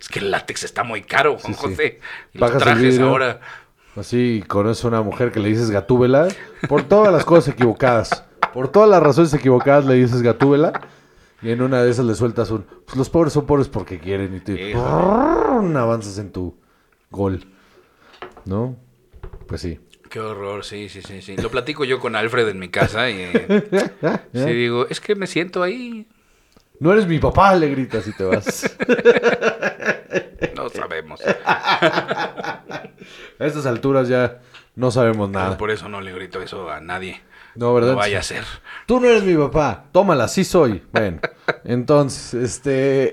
Es 0.00 0.08
que 0.08 0.18
el 0.18 0.30
látex 0.30 0.64
está 0.64 0.82
muy 0.84 1.02
caro, 1.02 1.38
Juan 1.38 1.54
Sí, 1.54 1.60
sí. 1.60 1.66
José. 1.68 2.00
Y 2.32 2.38
los 2.38 2.58
trajes 2.58 2.82
vidrio. 2.82 3.08
ahora. 3.08 3.40
Así, 3.96 4.42
conoces 4.48 4.84
a 4.84 4.88
una 4.88 5.02
mujer 5.02 5.30
que 5.30 5.38
le 5.38 5.48
dices 5.48 5.70
gatúbela 5.70 6.26
por 6.68 6.82
todas 6.82 7.12
las 7.12 7.24
cosas 7.24 7.54
equivocadas. 7.54 8.24
Por 8.52 8.68
todas 8.68 8.88
las 8.90 9.02
razones 9.02 9.32
equivocadas 9.34 9.84
le 9.86 9.94
dices 9.94 10.20
gatúbela. 10.22 10.80
Y 11.42 11.50
en 11.50 11.62
una 11.62 11.82
de 11.82 11.90
esas 11.90 12.04
le 12.06 12.14
sueltas 12.14 12.50
un... 12.50 12.64
Pues 12.86 12.96
los 12.96 13.08
pobres 13.10 13.32
son 13.34 13.46
pobres 13.46 13.68
porque 13.68 13.98
quieren. 14.00 14.34
Y 14.34 14.40
tú 14.40 14.52
brrrr, 14.52 15.76
avanzas 15.76 16.18
en 16.18 16.32
tu 16.32 16.56
gol. 17.10 17.44
¿No? 18.44 18.76
Pues 19.46 19.60
sí. 19.60 19.78
qué 20.10 20.20
horror, 20.20 20.64
sí, 20.64 20.88
sí, 20.88 21.02
sí, 21.02 21.22
sí. 21.22 21.36
Lo 21.36 21.50
platico 21.50 21.84
yo 21.84 21.98
con 21.98 22.14
Alfred 22.16 22.48
en 22.48 22.58
mi 22.58 22.68
casa 22.68 23.10
y 23.10 23.14
eh, 23.20 23.88
sí 24.32 24.52
digo, 24.52 24.86
es 24.88 25.00
que 25.00 25.14
me 25.14 25.26
siento 25.26 25.62
ahí. 25.62 26.06
No 26.80 26.92
eres 26.92 27.06
mi 27.06 27.18
papá, 27.18 27.54
le 27.56 27.68
gritas 27.68 28.06
y 28.06 28.12
te 28.12 28.24
vas. 28.24 28.76
No 30.56 30.68
sabemos. 30.68 31.20
A 33.38 33.46
estas 33.46 33.66
alturas 33.66 34.08
ya 34.08 34.40
no 34.76 34.90
sabemos 34.90 35.28
Pero 35.30 35.42
nada. 35.44 35.58
por 35.58 35.70
eso 35.70 35.88
no 35.88 36.00
le 36.00 36.12
grito 36.12 36.40
eso 36.42 36.70
a 36.70 36.80
nadie. 36.80 37.20
No, 37.54 37.72
¿verdad? 37.74 37.92
No 37.92 37.96
vaya 37.96 38.18
a 38.20 38.22
ser. 38.22 38.44
Tú 38.86 38.98
no 39.00 39.06
eres 39.08 39.22
mi 39.22 39.36
papá. 39.36 39.84
Tómala, 39.92 40.26
sí 40.28 40.44
soy. 40.44 40.82
Bueno, 40.92 41.20
entonces, 41.64 42.34
este... 42.34 43.12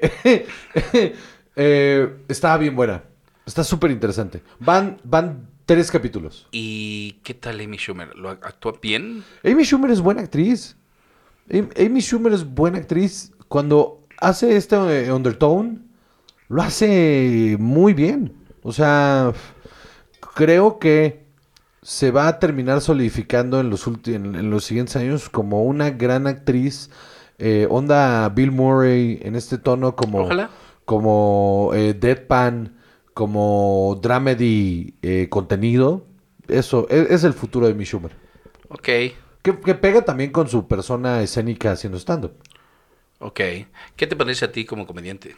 eh, 1.55 2.15
está 2.27 2.57
bien 2.57 2.75
buena. 2.75 3.03
Está 3.45 3.63
súper 3.63 3.91
interesante. 3.91 4.41
Van, 4.59 4.97
van 5.03 5.47
tres 5.65 5.89
capítulos. 5.91 6.47
¿Y 6.51 7.13
qué 7.23 7.33
tal 7.33 7.59
Amy 7.59 7.77
Schumer? 7.77 8.15
¿Lo 8.15 8.29
ac- 8.31 8.39
actúa 8.45 8.73
bien? 8.81 9.23
Amy 9.43 9.63
Schumer 9.63 9.91
es 9.91 10.01
buena 10.01 10.21
actriz. 10.21 10.75
Am- 11.51 11.69
Amy 11.77 12.01
Schumer 12.01 12.33
es 12.33 12.45
buena 12.45 12.77
actriz. 12.77 13.31
Cuando 13.47 14.05
hace 14.19 14.55
este 14.55 14.75
eh, 15.05 15.11
Undertone, 15.11 15.79
lo 16.49 16.61
hace 16.61 17.57
muy 17.59 17.93
bien. 17.93 18.33
O 18.63 18.71
sea, 18.71 19.33
creo 20.35 20.79
que 20.79 21.25
se 21.81 22.11
va 22.11 22.27
a 22.27 22.39
terminar 22.39 22.79
solidificando 22.81 23.59
en 23.59 23.69
los, 23.71 23.87
en, 24.05 24.35
en 24.35 24.49
los 24.51 24.63
siguientes 24.65 24.95
años 24.95 25.29
como 25.29 25.63
una 25.63 25.89
gran 25.89 26.27
actriz. 26.27 26.89
eh, 27.39 27.65
onda 27.71 28.29
Bill 28.29 28.51
Murray 28.51 29.19
en 29.23 29.35
este 29.35 29.57
tono 29.57 29.95
como, 29.95 30.19
Ojalá. 30.25 30.51
como 30.85 31.71
eh, 31.73 31.95
Deadpan, 31.95 32.75
como 33.13 33.99
dramedy 34.01 34.95
eh, 35.01 35.27
contenido. 35.29 36.05
Eso 36.47 36.87
es, 36.89 37.09
es 37.11 37.23
el 37.23 37.33
futuro 37.33 37.67
de 37.67 37.73
Amy 37.73 37.85
Schumer. 37.85 38.15
Ok, 38.69 38.89
Que, 39.43 39.59
que 39.59 39.75
pega 39.75 40.03
también 40.03 40.31
con 40.31 40.47
su 40.49 40.67
persona 40.67 41.21
escénica 41.21 41.71
haciendo 41.71 41.97
stand-up. 41.99 42.33
ok. 43.19 43.39
¿Qué 43.95 44.07
te 44.07 44.15
parece 44.15 44.45
a 44.45 44.51
ti 44.51 44.65
como 44.65 44.85
comediante? 44.87 45.35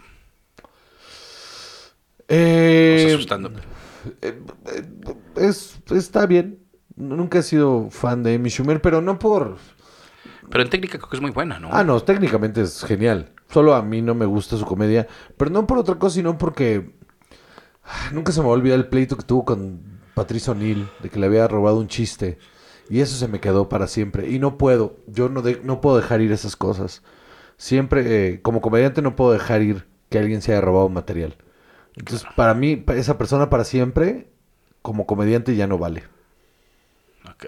Eh, 2.27 2.95
sea, 2.95 3.09
su 3.09 3.19
stand-up. 3.19 3.61
es, 5.35 5.81
está 5.91 6.25
bien. 6.25 6.59
Nunca 6.95 7.39
he 7.39 7.43
sido 7.43 7.89
fan 7.89 8.23
de 8.23 8.35
Amy 8.35 8.49
Schumer, 8.49 8.81
pero 8.81 9.01
no 9.01 9.17
por... 9.19 9.57
Pero 10.49 10.63
en 10.63 10.69
técnica 10.69 10.97
creo 10.97 11.09
que 11.09 11.17
es 11.17 11.21
muy 11.21 11.31
buena, 11.31 11.59
¿no? 11.59 11.69
Ah, 11.71 11.83
no, 11.83 12.01
técnicamente 12.03 12.61
es 12.61 12.83
genial. 12.83 13.31
Solo 13.49 13.73
a 13.75 13.81
mí 13.81 14.01
no 14.01 14.15
me 14.15 14.25
gusta 14.25 14.57
su 14.57 14.65
comedia. 14.65 15.07
Pero 15.37 15.51
no 15.51 15.65
por 15.67 15.77
otra 15.79 15.95
cosa, 15.95 16.15
sino 16.15 16.37
porque... 16.37 16.95
Nunca 18.11 18.31
se 18.31 18.39
me 18.41 18.47
va 18.47 18.53
a 18.53 18.55
olvidar 18.55 18.77
el 18.79 18.87
pleito 18.87 19.17
que 19.17 19.23
tuvo 19.23 19.45
con 19.45 19.81
Patricia 20.15 20.51
O'Neill, 20.51 20.87
de 21.01 21.09
que 21.09 21.19
le 21.19 21.25
había 21.27 21.47
robado 21.47 21.77
un 21.77 21.87
chiste. 21.87 22.37
Y 22.89 22.99
eso 22.99 23.15
se 23.15 23.27
me 23.27 23.39
quedó 23.39 23.69
para 23.69 23.87
siempre. 23.87 24.29
Y 24.29 24.39
no 24.39 24.57
puedo, 24.57 24.97
yo 25.07 25.29
no, 25.29 25.41
de- 25.41 25.61
no 25.63 25.81
puedo 25.81 25.97
dejar 25.97 26.21
ir 26.21 26.31
esas 26.31 26.55
cosas. 26.55 27.01
Siempre, 27.57 28.33
eh, 28.33 28.41
como 28.41 28.61
comediante, 28.61 29.01
no 29.01 29.15
puedo 29.15 29.31
dejar 29.31 29.61
ir 29.61 29.85
que 30.09 30.19
alguien 30.19 30.41
se 30.41 30.51
haya 30.51 30.61
robado 30.61 30.89
material. 30.89 31.35
Entonces, 31.95 32.27
para 32.35 32.53
mí, 32.53 32.83
esa 32.95 33.17
persona 33.17 33.49
para 33.49 33.63
siempre, 33.63 34.27
como 34.81 35.05
comediante, 35.05 35.55
ya 35.55 35.67
no 35.67 35.77
vale. 35.77 36.03
Ok. 37.29 37.45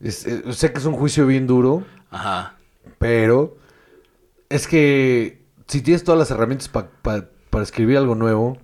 Es- 0.00 0.26
eh, 0.26 0.42
sé 0.52 0.72
que 0.72 0.78
es 0.78 0.84
un 0.84 0.94
juicio 0.94 1.26
bien 1.26 1.46
duro, 1.46 1.84
Ajá. 2.10 2.56
pero 2.98 3.56
es 4.48 4.66
que 4.66 5.42
si 5.68 5.80
tienes 5.80 6.02
todas 6.04 6.18
las 6.18 6.30
herramientas 6.30 6.68
pa- 6.68 6.90
pa- 7.02 7.28
para 7.50 7.62
escribir 7.64 7.98
algo 7.98 8.14
nuevo, 8.14 8.58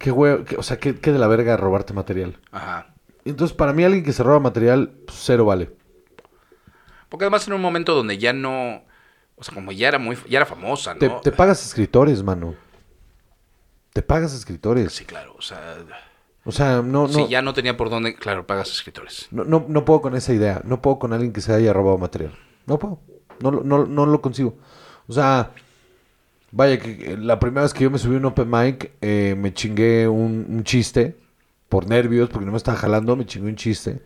qué 0.00 0.10
hue- 0.12 0.44
qué- 0.44 0.56
o 0.56 0.62
sea, 0.64 0.80
qué, 0.80 0.96
qué 0.98 1.12
de 1.12 1.18
la 1.20 1.28
verga 1.28 1.56
robarte 1.56 1.92
material. 1.92 2.38
Ajá. 2.50 2.94
Entonces, 3.24 3.56
para 3.56 3.72
mí, 3.72 3.84
alguien 3.84 4.02
que 4.02 4.12
se 4.14 4.22
roba 4.24 4.40
material, 4.40 4.90
pues, 5.06 5.18
cero 5.22 5.44
vale. 5.44 5.70
Porque 7.08 7.24
además 7.26 7.46
en 7.46 7.52
un 7.54 7.60
momento 7.60 7.94
donde 7.94 8.18
ya 8.18 8.32
no... 8.32 8.82
O 9.36 9.44
sea, 9.44 9.54
como 9.54 9.72
ya 9.72 9.88
era 9.88 9.98
muy... 9.98 10.16
Ya 10.28 10.38
era 10.38 10.46
famosa, 10.46 10.94
¿no? 10.94 10.98
Te, 11.00 11.08
te 11.08 11.32
pagas 11.32 11.64
escritores, 11.64 12.22
mano. 12.22 12.54
Te 13.92 14.02
pagas 14.02 14.32
escritores. 14.34 14.92
Sí, 14.92 15.04
claro. 15.04 15.34
O 15.38 15.42
sea... 15.42 15.76
O 16.44 16.52
sea, 16.52 16.76
no, 16.76 17.06
no, 17.06 17.08
Si 17.08 17.28
ya 17.28 17.42
no 17.42 17.52
tenía 17.52 17.76
por 17.76 17.90
dónde... 17.90 18.14
Claro, 18.14 18.46
pagas 18.46 18.70
escritores. 18.70 19.28
no, 19.30 19.44
no, 19.44 19.66
no 19.68 19.84
puedo 19.84 20.00
con 20.00 20.16
esa 20.16 20.32
idea. 20.32 20.62
No 20.64 20.80
puedo 20.80 20.98
con 20.98 21.12
alguien 21.12 21.32
que 21.34 21.42
se 21.42 21.52
haya 21.52 21.72
robado 21.74 21.98
material. 21.98 22.34
No 22.66 22.78
puedo. 22.78 23.00
No, 23.40 23.50
no, 23.50 23.84
no 23.86 24.06
lo 24.06 24.20
consigo. 24.22 24.56
O 25.06 25.12
sea, 25.12 25.50
vaya, 26.52 26.78
que 26.78 27.16
la 27.16 27.38
primera 27.38 27.62
vez 27.62 27.74
que 27.74 27.84
yo 27.84 27.90
me 27.90 27.98
subí 27.98 28.14
a 28.16 28.18
un 28.18 28.24
open 28.26 28.50
mic, 28.50 28.92
eh, 29.00 29.34
me 29.38 29.52
chingué 29.54 30.08
un, 30.08 30.62
chiste 30.64 31.16
por 31.68 31.88
nervios, 31.88 32.28
porque 32.30 32.46
no 32.46 32.52
me 32.52 32.58
estaba 32.58 32.76
jalando, 32.78 33.16
me 33.16 33.26
chingué 33.26 33.48
un 33.48 33.56
chiste. 33.56 34.02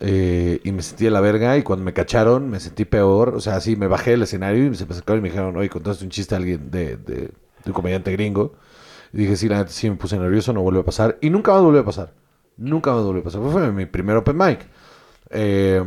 eh, 0.00 0.60
y 0.64 0.72
me 0.72 0.82
sentí 0.82 1.04
de 1.04 1.10
la 1.10 1.20
verga 1.20 1.56
y 1.58 1.62
cuando 1.62 1.84
me 1.84 1.92
cacharon 1.92 2.48
me 2.48 2.60
sentí 2.60 2.84
peor, 2.84 3.34
o 3.34 3.40
sea, 3.40 3.56
así 3.56 3.76
me 3.76 3.86
bajé 3.88 4.12
del 4.12 4.22
escenario 4.22 4.64
y 4.64 4.70
me 4.70 4.76
acercaron 4.76 5.18
y 5.18 5.22
me 5.22 5.28
dijeron, 5.30 5.56
oye, 5.56 5.68
contaste 5.68 6.04
un 6.04 6.10
chiste 6.10 6.34
a 6.34 6.38
alguien 6.38 6.70
de, 6.70 6.96
de, 6.96 7.14
de 7.16 7.32
un 7.66 7.72
comediante 7.72 8.12
gringo. 8.12 8.54
Y 9.12 9.18
dije, 9.18 9.36
sí, 9.36 9.48
la 9.48 9.58
neta 9.58 9.70
sí 9.70 9.90
me 9.90 9.96
puse 9.96 10.18
nervioso, 10.18 10.52
no 10.52 10.62
vuelve 10.62 10.80
a 10.80 10.84
pasar. 10.84 11.18
Y 11.20 11.30
nunca 11.30 11.52
más 11.52 11.62
volvió 11.62 11.80
a 11.80 11.84
pasar. 11.84 12.12
Nunca 12.56 12.92
más 12.92 13.02
volvió 13.04 13.22
a 13.22 13.24
pasar. 13.24 13.42
Fue 13.42 13.72
mi 13.72 13.86
primer 13.86 14.16
open 14.16 14.36
mic. 14.36 14.68
Eh, 15.30 15.82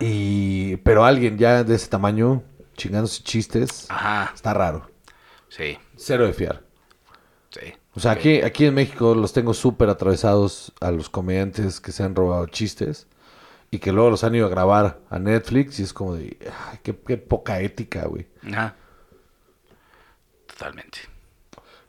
y, 0.00 0.76
pero 0.78 1.04
alguien 1.04 1.38
ya 1.38 1.64
de 1.64 1.74
ese 1.74 1.88
tamaño, 1.88 2.42
chingándose 2.78 3.22
chistes, 3.22 3.86
Ajá. 3.90 4.32
está 4.34 4.54
raro. 4.54 4.90
Sí. 5.48 5.76
Cero 5.96 6.26
de 6.26 6.32
fiar. 6.32 6.62
Sí. 7.50 7.74
O 7.94 8.00
sea, 8.00 8.12
aquí, 8.12 8.40
aquí 8.42 8.64
en 8.66 8.74
México 8.74 9.14
los 9.14 9.32
tengo 9.32 9.52
súper 9.52 9.90
atravesados 9.90 10.72
a 10.80 10.90
los 10.90 11.10
comediantes 11.10 11.80
que 11.80 11.92
se 11.92 12.04
han 12.04 12.14
robado 12.14 12.46
chistes 12.46 13.06
y 13.70 13.80
que 13.80 13.92
luego 13.92 14.10
los 14.10 14.24
han 14.24 14.34
ido 14.34 14.46
a 14.46 14.50
grabar 14.50 15.00
a 15.10 15.18
Netflix 15.18 15.80
y 15.80 15.82
es 15.82 15.92
como 15.92 16.14
de, 16.14 16.38
ay, 16.70 16.78
qué, 16.82 16.96
qué 16.96 17.16
poca 17.18 17.60
ética, 17.60 18.06
güey. 18.06 18.26
Ajá. 18.50 18.76
Totalmente. 20.46 20.98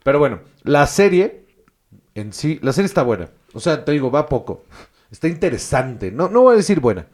Pero 0.02 0.18
bueno, 0.18 0.40
la 0.62 0.86
serie 0.86 1.46
en 2.14 2.32
sí, 2.32 2.58
la 2.62 2.72
serie 2.72 2.86
está 2.86 3.02
buena. 3.02 3.30
O 3.52 3.60
sea, 3.60 3.84
te 3.84 3.92
digo, 3.92 4.10
va 4.10 4.26
poco. 4.26 4.64
Está 5.10 5.28
interesante. 5.28 6.10
No, 6.10 6.28
no 6.28 6.42
voy 6.42 6.54
a 6.54 6.56
decir 6.56 6.80
buena. 6.80 7.06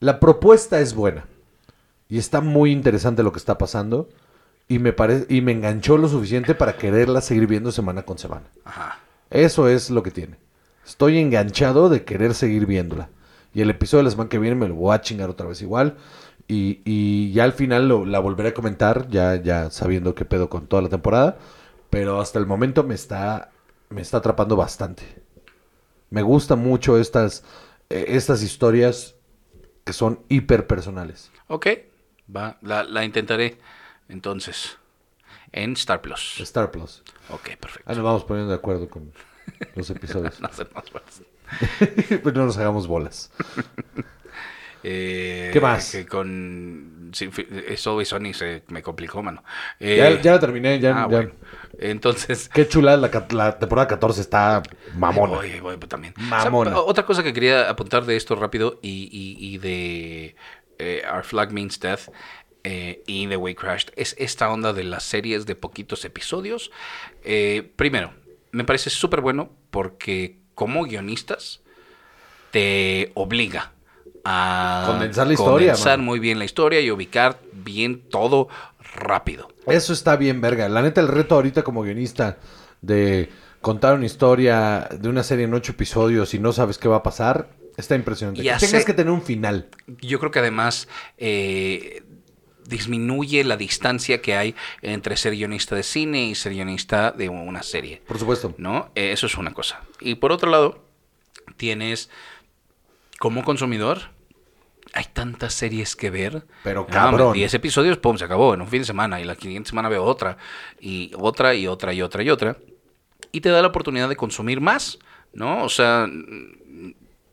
La 0.00 0.18
propuesta 0.20 0.80
es 0.80 0.94
buena. 0.94 1.26
Y 2.12 2.18
está 2.18 2.42
muy 2.42 2.72
interesante 2.72 3.22
lo 3.22 3.32
que 3.32 3.38
está 3.38 3.56
pasando. 3.56 4.06
Y 4.68 4.78
me 4.80 4.92
parece, 4.92 5.24
y 5.34 5.40
me 5.40 5.52
enganchó 5.52 5.96
lo 5.96 6.08
suficiente 6.08 6.54
para 6.54 6.76
quererla 6.76 7.22
seguir 7.22 7.46
viendo 7.46 7.72
semana 7.72 8.02
con 8.02 8.18
semana. 8.18 8.44
Ajá. 8.66 8.98
Eso 9.30 9.66
es 9.66 9.88
lo 9.88 10.02
que 10.02 10.10
tiene. 10.10 10.36
Estoy 10.84 11.16
enganchado 11.16 11.88
de 11.88 12.04
querer 12.04 12.34
seguir 12.34 12.66
viéndola. 12.66 13.08
Y 13.54 13.62
el 13.62 13.70
episodio 13.70 14.00
de 14.00 14.04
la 14.04 14.10
semana 14.10 14.28
que 14.28 14.38
viene 14.38 14.56
me 14.56 14.68
lo 14.68 14.74
voy 14.74 14.94
a 14.94 15.00
chingar 15.00 15.30
otra 15.30 15.46
vez 15.46 15.62
igual. 15.62 15.96
Y, 16.48 16.82
y 16.84 17.32
ya 17.32 17.44
al 17.44 17.54
final 17.54 17.88
lo- 17.88 18.04
la 18.04 18.18
volveré 18.18 18.50
a 18.50 18.54
comentar, 18.54 19.08
ya, 19.08 19.36
ya 19.36 19.70
sabiendo 19.70 20.14
qué 20.14 20.26
pedo 20.26 20.50
con 20.50 20.66
toda 20.66 20.82
la 20.82 20.90
temporada. 20.90 21.38
Pero 21.88 22.20
hasta 22.20 22.38
el 22.38 22.44
momento 22.46 22.84
me 22.84 22.94
está, 22.94 23.52
me 23.88 24.02
está 24.02 24.18
atrapando 24.18 24.54
bastante. 24.54 25.02
Me 26.10 26.20
gustan 26.20 26.58
mucho 26.58 26.98
estas, 26.98 27.42
eh, 27.88 28.04
estas 28.08 28.42
historias 28.42 29.14
que 29.84 29.94
son 29.94 30.20
hiper 30.28 30.66
personales. 30.66 31.30
Ok. 31.48 31.68
Va. 32.34 32.58
La, 32.62 32.82
la 32.84 33.04
intentaré. 33.04 33.58
Entonces. 34.08 34.78
En 35.52 35.72
Star 35.74 36.00
Plus. 36.00 36.40
Star 36.40 36.70
Plus. 36.70 37.02
Ok, 37.28 37.56
perfecto. 37.60 37.82
Ah, 37.90 37.94
nos 37.94 38.02
vamos 38.04 38.24
poniendo 38.24 38.50
de 38.52 38.56
acuerdo 38.58 38.88
con 38.88 39.12
los 39.74 39.90
episodios. 39.90 40.40
No 40.40 40.48
bolas. 40.48 41.22
pues 42.22 42.34
no 42.34 42.46
nos 42.46 42.56
hagamos 42.56 42.86
bolas. 42.86 43.30
Eh, 44.84 45.50
¿Qué 45.52 45.60
más? 45.60 45.92
Que 45.92 46.06
con. 46.06 47.10
sí, 47.14 47.30
eso 47.68 48.00
y 48.00 48.04
Sony 48.04 48.32
se 48.34 48.64
me 48.66 48.82
complicó, 48.82 49.22
mano. 49.22 49.44
Eh, 49.78 49.96
Ya, 49.96 50.20
ya 50.20 50.32
la 50.32 50.40
terminé, 50.40 50.80
ya. 50.80 50.90
ah, 50.96 51.00
ya. 51.02 51.06
bueno. 51.06 51.30
Entonces. 51.78 52.48
Qué 52.48 52.66
chula, 52.66 52.96
la, 52.96 53.08
la 53.30 53.58
temporada 53.60 53.86
14 53.86 54.20
está 54.20 54.60
mamona. 54.96 55.34
Voy, 55.36 55.60
voy, 55.60 55.76
pues, 55.76 55.88
también. 55.88 56.14
Mamona. 56.16 56.70
O 56.72 56.74
sea, 56.74 56.82
otra 56.82 57.06
cosa 57.06 57.22
que 57.22 57.32
quería 57.32 57.70
apuntar 57.70 58.04
de 58.06 58.16
esto 58.16 58.34
rápido 58.34 58.80
y, 58.82 59.08
y- 59.12 59.54
y 59.54 59.58
de 59.58 60.34
eh, 60.78 61.02
Our 61.12 61.24
Flag 61.24 61.52
Means 61.52 61.78
Death 61.80 62.08
eh, 62.64 63.02
y 63.06 63.26
The 63.26 63.36
Way 63.36 63.54
Crashed 63.54 63.92
es 63.96 64.14
esta 64.18 64.50
onda 64.50 64.72
de 64.72 64.84
las 64.84 65.02
series 65.02 65.46
de 65.46 65.54
poquitos 65.54 66.04
episodios. 66.04 66.70
Eh, 67.24 67.72
primero, 67.76 68.12
me 68.52 68.64
parece 68.64 68.90
súper 68.90 69.20
bueno 69.20 69.50
porque 69.70 70.38
como 70.54 70.84
guionistas 70.84 71.60
te 72.50 73.10
obliga 73.14 73.72
a 74.24 74.84
Condensar 74.86 75.26
la 75.26 75.32
historia, 75.32 75.72
condensar 75.72 75.98
muy 75.98 76.20
bien 76.20 76.38
la 76.38 76.44
historia 76.44 76.80
y 76.80 76.90
ubicar 76.90 77.40
bien 77.52 78.02
todo 78.08 78.48
rápido. 78.94 79.48
Eso 79.66 79.92
está 79.92 80.16
bien, 80.16 80.40
verga. 80.40 80.68
La 80.68 80.82
neta, 80.82 81.00
el 81.00 81.08
reto 81.08 81.34
ahorita 81.34 81.62
como 81.62 81.82
guionista 81.82 82.38
de 82.80 83.30
contar 83.60 83.94
una 83.94 84.06
historia 84.06 84.88
de 84.92 85.08
una 85.08 85.22
serie 85.22 85.46
en 85.46 85.54
ocho 85.54 85.72
episodios 85.72 86.34
y 86.34 86.38
no 86.38 86.52
sabes 86.52 86.78
qué 86.78 86.88
va 86.88 86.96
a 86.96 87.02
pasar, 87.02 87.48
está 87.76 87.94
impresionante. 87.94 88.40
Y 88.40 88.44
Que 88.44 88.50
hace- 88.52 88.66
tengas 88.66 88.84
que 88.84 88.94
tener 88.94 89.12
un 89.12 89.22
final. 89.22 89.68
Yo 90.00 90.18
creo 90.18 90.30
que 90.30 90.38
además 90.40 90.88
eh, 91.18 92.02
disminuye 92.66 93.42
la 93.44 93.56
distancia 93.56 94.22
que 94.22 94.36
hay 94.36 94.54
entre 94.82 95.16
ser 95.16 95.32
guionista 95.34 95.74
de 95.74 95.82
cine 95.82 96.26
y 96.26 96.34
ser 96.34 96.52
guionista 96.52 97.10
de 97.10 97.28
una 97.28 97.62
serie, 97.62 98.02
Por 98.06 98.18
supuesto. 98.18 98.54
¿no? 98.58 98.90
Eh, 98.94 99.12
eso 99.12 99.26
es 99.26 99.36
una 99.36 99.52
cosa. 99.52 99.80
Y 100.00 100.14
por 100.16 100.32
otro 100.32 100.50
lado, 100.50 100.84
tienes 101.56 102.08
como 103.18 103.42
consumidor, 103.44 104.10
hay 104.94 105.04
tantas 105.12 105.54
series 105.54 105.96
que 105.96 106.10
ver. 106.10 106.44
Pero 106.64 106.86
cabrón. 106.86 107.32
10 107.32 107.54
episodios, 107.54 107.98
pum, 107.98 108.16
se 108.18 108.24
acabó 108.24 108.54
en 108.54 108.60
un 108.60 108.68
fin 108.68 108.80
de 108.82 108.86
semana. 108.86 109.20
Y 109.20 109.24
la 109.24 109.34
siguiente 109.34 109.70
semana 109.70 109.88
veo 109.88 110.04
otra. 110.04 110.36
Y 110.80 111.12
otra, 111.16 111.54
y 111.54 111.66
otra, 111.66 111.92
y 111.94 112.02
otra, 112.02 112.22
y 112.22 112.30
otra. 112.30 112.56
Y 113.32 113.40
te 113.40 113.48
da 113.48 113.62
la 113.62 113.68
oportunidad 113.68 114.08
de 114.08 114.16
consumir 114.16 114.60
más, 114.60 114.98
¿no? 115.32 115.64
O 115.64 115.68
sea, 115.68 116.06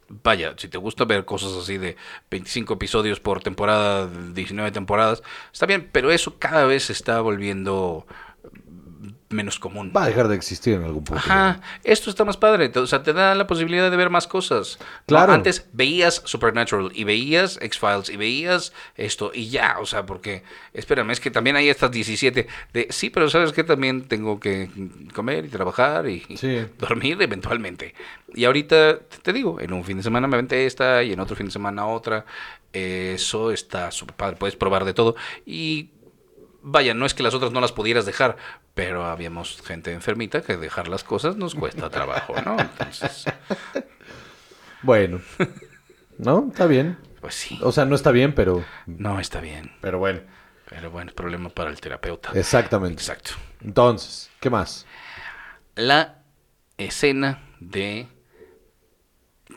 vaya, 0.09 0.53
si 0.57 0.67
te 0.67 0.77
gusta 0.77 1.05
ver 1.05 1.25
cosas 1.25 1.53
así 1.53 1.77
de 1.77 1.95
25 2.31 2.73
episodios 2.73 3.19
por 3.19 3.41
temporada, 3.41 4.07
19 4.07 4.71
temporadas, 4.71 5.23
está 5.53 5.65
bien, 5.65 5.89
pero 5.91 6.11
eso 6.11 6.37
cada 6.39 6.65
vez 6.65 6.85
se 6.85 6.93
está 6.93 7.21
volviendo 7.21 8.05
menos 9.29 9.59
común. 9.59 9.91
Va 9.95 10.03
a 10.03 10.07
dejar 10.07 10.27
de 10.27 10.35
existir 10.35 10.73
en 10.73 10.83
algún 10.83 11.03
punto. 11.03 11.19
Ajá, 11.19 11.61
esto 11.83 12.09
está 12.09 12.25
más 12.25 12.37
padre, 12.37 12.71
o 12.75 12.87
sea, 12.87 13.03
te 13.03 13.13
da 13.13 13.35
la 13.35 13.45
posibilidad 13.47 13.89
de 13.89 13.97
ver 13.97 14.09
más 14.09 14.27
cosas. 14.27 14.77
¿no? 14.79 14.85
Claro. 15.05 15.33
Antes 15.33 15.67
veías 15.71 16.21
Supernatural 16.25 16.91
y 16.93 17.03
veías 17.03 17.59
X-Files 17.61 18.09
y 18.09 18.17
veías 18.17 18.73
esto 18.95 19.31
y 19.33 19.49
ya, 19.49 19.77
o 19.79 19.85
sea, 19.85 20.05
porque, 20.05 20.43
espérame, 20.73 21.11
es 21.11 21.19
que 21.19 21.31
también 21.31 21.55
hay 21.55 21.69
estas 21.69 21.91
17 21.91 22.47
de, 22.73 22.87
sí, 22.89 23.09
pero 23.09 23.29
sabes 23.29 23.53
que 23.53 23.63
también 23.63 24.07
tengo 24.07 24.39
que 24.39 24.69
comer 25.13 25.45
y 25.45 25.49
trabajar 25.49 26.07
y, 26.09 26.23
y 26.27 26.37
Sí. 26.37 26.65
dormir 26.79 27.21
eventualmente. 27.21 27.93
Y 28.33 28.45
ahorita, 28.45 28.99
te 29.21 29.33
digo, 29.33 29.59
en 29.59 29.73
un 29.73 29.83
fin 29.83 29.97
de 29.97 30.03
semana 30.03 30.27
me 30.27 30.35
aventé 30.35 30.65
esta 30.65 31.03
y 31.03 31.13
en 31.13 31.19
otro 31.19 31.35
fin 31.35 31.47
de 31.47 31.51
semana 31.51 31.85
otra. 31.85 32.25
Eso 32.71 33.51
está 33.51 33.89
súper 33.91 34.15
padre, 34.15 34.35
puedes 34.37 34.55
probar 34.55 34.85
de 34.85 34.93
todo. 34.93 35.15
Y 35.45 35.89
vaya, 36.61 36.93
no 36.93 37.05
es 37.05 37.13
que 37.13 37.23
las 37.23 37.33
otras 37.33 37.51
no 37.51 37.61
las 37.61 37.71
pudieras 37.71 38.05
dejar, 38.05 38.37
pero 38.73 39.05
habíamos 39.05 39.61
gente 39.61 39.91
enfermita 39.93 40.41
que 40.41 40.57
dejar 40.57 40.87
las 40.87 41.03
cosas 41.03 41.35
nos 41.35 41.55
cuesta 41.55 41.89
trabajo, 41.89 42.35
¿no? 42.45 42.57
Entonces, 42.59 43.25
Bueno. 44.81 45.21
¿No? 46.17 46.47
Está 46.49 46.65
bien. 46.67 46.97
pues 47.21 47.35
sí, 47.35 47.59
O 47.63 47.71
sea, 47.71 47.85
no 47.85 47.95
está 47.95 48.11
bien, 48.11 48.33
pero, 48.33 48.63
no 48.85 49.19
está 49.19 49.39
bien. 49.41 49.71
pero 49.81 49.99
bueno. 49.99 50.21
Pero 50.69 50.91
bueno, 50.91 51.11
problema 51.13 51.49
para 51.49 51.71
el 51.71 51.81
terapeuta. 51.81 52.31
Exactamente. 52.35 53.01
Exacto. 53.01 53.31
Entonces, 53.61 54.29
¿qué 54.39 54.51
más? 54.51 54.85
La 55.75 56.19
escena 56.77 57.41
de 57.59 58.07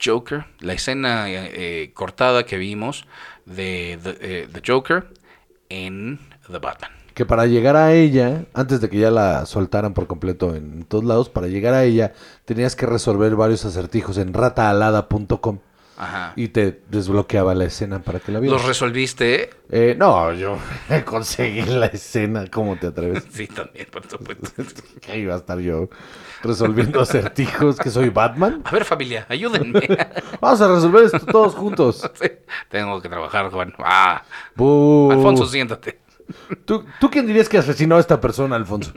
Joker, 0.03 0.47
la 0.61 0.73
escena 0.73 1.29
eh, 1.29 1.51
eh, 1.83 1.93
cortada 1.93 2.45
que 2.47 2.57
vimos 2.57 3.07
de 3.45 3.99
The, 4.03 4.17
eh, 4.21 4.49
The 4.51 4.63
Joker 4.67 5.13
en 5.69 6.19
The 6.51 6.59
Batman. 6.59 6.91
Que 7.15 7.27
para 7.27 7.47
llegar 7.47 7.77
a 7.77 7.93
ella, 7.93 8.45
antes 8.55 8.81
de 8.81 8.89
que 8.89 8.99
ya 8.99 9.11
la 9.11 9.45
soltaran 9.45 9.93
por 9.93 10.07
completo 10.07 10.55
en 10.55 10.85
todos 10.85 11.05
lados, 11.05 11.29
para 11.29 11.47
llegar 11.47 11.75
a 11.75 11.85
ella 11.85 12.15
tenías 12.47 12.75
que 12.75 12.87
resolver 12.87 13.37
varios 13.37 13.65
acertijos 13.67 14.17
en 14.17 14.33
rataalada.com 14.33 15.59
Ajá. 15.99 16.33
y 16.37 16.49
te 16.49 16.81
desbloqueaba 16.89 17.55
la 17.55 17.65
escena 17.65 17.99
para 17.99 18.19
que 18.19 18.33
la 18.33 18.41
vieras. 18.41 18.59
¿Los 18.59 18.67
resolviste? 18.67 19.51
Eh, 19.71 19.95
no, 19.97 20.33
yo 20.33 20.57
conseguí 21.05 21.63
la 21.63 21.87
escena, 21.87 22.47
¿cómo 22.51 22.77
te 22.77 22.87
atreves? 22.87 23.25
Sí, 23.31 23.47
también, 23.47 23.87
por 23.93 24.09
supuesto. 24.09 24.49
Que 25.03 25.19
iba 25.19 25.35
a 25.35 25.37
estar 25.39 25.59
yo 25.59 25.91
resolviendo 26.43 27.01
acertijos, 27.03 27.77
que 27.77 27.91
soy 27.91 28.09
Batman. 28.09 28.63
A 28.65 28.71
ver, 28.71 28.85
familia, 28.87 29.27
ayúdenme. 29.29 29.81
Vamos 30.41 30.61
a 30.63 30.69
resolver 30.69 31.05
esto 31.05 31.21
todos 31.27 31.55
juntos. 31.55 32.11
Sí, 32.21 32.29
Tengo 32.71 33.01
que 33.03 33.09
trabajar, 33.11 33.51
Juan. 33.51 33.75
Ah. 33.79 34.23
Alfonso, 34.57 35.47
siéntate. 35.47 36.02
¿Tú, 36.65 36.85
¿Tú 37.01 37.11
quién 37.11 37.27
dirías 37.27 37.49
que 37.49 37.59
asesinó 37.59 37.97
a 37.97 38.01
esta 38.01 38.21
persona, 38.21 38.57
Alfonso? 38.57 38.93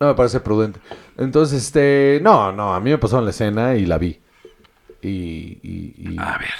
No 0.00 0.06
me 0.06 0.14
parece 0.14 0.40
prudente. 0.40 0.80
Entonces, 1.16 1.64
este... 1.64 2.20
No, 2.22 2.52
no, 2.52 2.72
a 2.74 2.80
mí 2.80 2.90
me 2.90 2.98
pasó 2.98 3.18
en 3.18 3.24
la 3.24 3.30
escena 3.30 3.74
y 3.74 3.84
la 3.86 3.98
vi. 3.98 4.20
Y... 5.02 5.08
y, 5.62 5.94
y- 5.98 6.16
A 6.18 6.38
ver. 6.38 6.50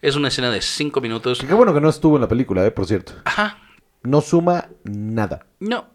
Es 0.00 0.14
una 0.14 0.28
escena 0.28 0.50
de 0.50 0.60
cinco 0.62 1.00
minutos. 1.00 1.40
Qué 1.46 1.54
bueno 1.54 1.74
que 1.74 1.80
no 1.80 1.88
estuvo 1.88 2.16
en 2.16 2.22
la 2.22 2.28
película, 2.28 2.64
eh, 2.64 2.70
por 2.70 2.86
cierto. 2.86 3.14
Ajá. 3.24 3.58
No 4.04 4.20
suma 4.20 4.68
nada. 4.84 5.44
No. 5.58 5.86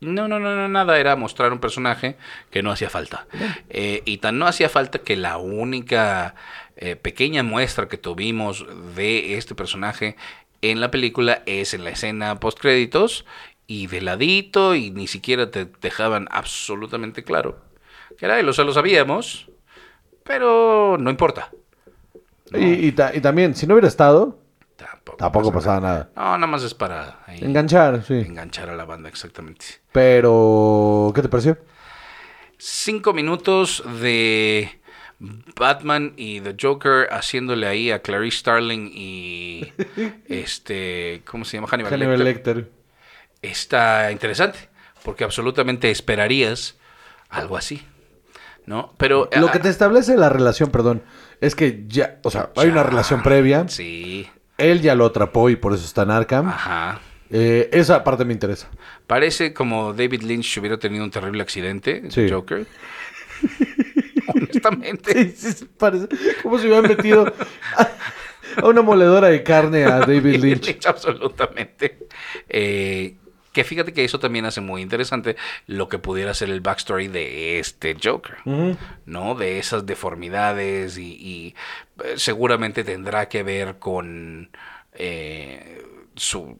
No, 0.00 0.28
no, 0.28 0.40
no, 0.40 0.56
no, 0.56 0.66
nada. 0.66 0.98
Era 0.98 1.14
mostrar 1.14 1.52
un 1.52 1.58
personaje 1.60 2.16
que 2.50 2.62
no 2.62 2.70
hacía 2.72 2.88
falta. 2.88 3.26
Eh, 3.68 4.02
y 4.06 4.16
tan 4.16 4.38
no 4.38 4.46
hacía 4.46 4.70
falta 4.70 5.00
que 5.00 5.14
la 5.14 5.36
única 5.36 6.34
eh, 6.76 6.96
pequeña 6.96 7.42
muestra 7.42 7.86
que 7.86 7.98
tuvimos 7.98 8.64
de 8.96 9.36
este 9.36 9.54
personaje 9.54 10.16
en 10.62 10.80
la 10.80 10.90
película 10.90 11.42
es 11.46 11.74
en 11.74 11.84
la 11.84 11.90
escena 11.90 12.40
post 12.40 12.58
créditos 12.60 13.24
y 13.66 13.86
de 13.86 14.00
ladito 14.00 14.74
y 14.74 14.90
ni 14.90 15.06
siquiera 15.06 15.50
te 15.50 15.66
dejaban 15.80 16.28
absolutamente 16.30 17.24
claro 17.24 17.60
que 18.18 18.26
era 18.26 18.38
él. 18.40 18.48
O 18.48 18.52
sea, 18.52 18.64
lo 18.64 18.72
sabíamos, 18.72 19.48
pero 20.24 20.96
no 20.98 21.10
importa. 21.10 21.50
Y, 22.52 22.88
y 22.88 22.92
ta- 22.92 23.14
y 23.14 23.20
también, 23.20 23.54
si 23.54 23.66
no 23.66 23.74
hubiera 23.74 23.88
estado, 23.88 24.38
Tampoco, 24.76 25.18
tampoco 25.18 25.52
pasa 25.52 25.78
pasaba 25.78 25.80
nada. 25.80 26.10
No, 26.16 26.22
nada 26.38 26.46
más 26.46 26.62
es 26.62 26.74
para 26.74 27.22
ahí 27.26 27.40
Enganchar, 27.44 28.02
sí. 28.02 28.14
enganchar 28.14 28.70
a 28.70 28.76
la 28.76 28.84
banda, 28.86 29.08
exactamente. 29.08 29.66
Pero, 29.92 31.12
¿qué 31.14 31.22
te 31.22 31.28
pareció? 31.28 31.58
Cinco 32.58 33.12
minutos 33.14 33.82
de 34.02 34.79
Batman 35.56 36.14
y 36.16 36.40
The 36.40 36.56
Joker 36.60 37.08
haciéndole 37.12 37.66
ahí 37.66 37.90
a 37.90 38.00
Clarice 38.00 38.38
Starling 38.38 38.90
y 38.94 39.72
este, 40.28 41.22
¿cómo 41.26 41.44
se 41.44 41.56
llama? 41.58 41.68
Hannibal, 41.68 41.92
Hannibal 41.92 42.24
Lecter. 42.24 42.56
Lecter. 42.56 42.72
Está 43.42 44.10
interesante, 44.12 44.58
porque 45.04 45.24
absolutamente 45.24 45.90
esperarías 45.90 46.76
algo 47.28 47.56
así, 47.56 47.82
¿no? 48.66 48.94
Pero 48.98 49.28
Lo 49.36 49.48
ah, 49.48 49.52
que 49.52 49.58
te 49.58 49.68
establece 49.68 50.16
la 50.16 50.28
relación, 50.28 50.70
perdón, 50.70 51.02
es 51.40 51.54
que 51.54 51.84
ya, 51.86 52.18
o 52.22 52.30
sea, 52.30 52.50
hay 52.56 52.68
una 52.68 52.82
relación 52.82 53.22
previa. 53.22 53.68
Sí, 53.68 54.28
Él 54.58 54.80
ya 54.80 54.94
lo 54.94 55.06
atrapó 55.06 55.48
y 55.50 55.56
por 55.56 55.72
eso 55.74 55.84
está 55.84 56.02
en 56.02 56.10
Arkham. 56.10 56.48
ajá. 56.48 57.00
Eh, 57.32 57.70
esa 57.72 58.02
parte 58.02 58.24
me 58.24 58.32
interesa. 58.32 58.68
Parece 59.06 59.54
como 59.54 59.92
David 59.92 60.22
Lynch 60.22 60.58
hubiera 60.58 60.78
tenido 60.78 61.04
un 61.04 61.12
terrible 61.12 61.40
accidente, 61.42 62.10
Sí. 62.10 62.28
Joker. 62.28 62.66
Honestamente. 64.34 65.32
Sí, 65.34 65.52
sí, 65.54 65.68
parece 65.78 66.08
como 66.42 66.58
si 66.58 66.66
hubieran 66.66 66.88
metido 66.88 67.32
a, 67.76 67.88
a 68.62 68.66
una 68.68 68.82
moledora 68.82 69.28
de 69.28 69.42
carne 69.42 69.84
a 69.84 70.00
David 70.06 70.36
Lynch. 70.42 70.86
absolutamente. 70.86 72.06
Eh, 72.48 73.16
que 73.52 73.64
fíjate 73.64 73.92
que 73.92 74.04
eso 74.04 74.20
también 74.20 74.44
hace 74.44 74.60
muy 74.60 74.80
interesante 74.80 75.36
lo 75.66 75.88
que 75.88 75.98
pudiera 75.98 76.34
ser 76.34 76.50
el 76.50 76.60
backstory 76.60 77.08
de 77.08 77.58
este 77.58 77.96
Joker. 78.02 78.36
¿no? 79.06 79.34
De 79.34 79.58
esas 79.58 79.86
deformidades 79.86 80.96
y, 80.98 81.14
y, 81.14 81.54
eh, 82.04 82.14
seguramente 82.16 82.84
tendrá 82.84 83.28
que 83.28 83.42
ver 83.42 83.78
con 83.80 84.50
eh, 84.92 85.82
su 86.14 86.58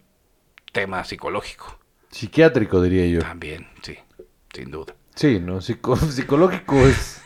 tema 0.73 1.05
psicológico 1.05 1.79
Psiquiátrico, 2.11 2.83
diría 2.83 3.07
yo. 3.07 3.21
también, 3.21 3.69
sí, 3.83 3.97
sin 4.53 4.71
duda. 4.73 4.95
Sí, 5.21 5.39
¿no? 5.39 5.61
Psico- 5.61 5.97
psicológico 6.11 6.77
es... 6.87 7.21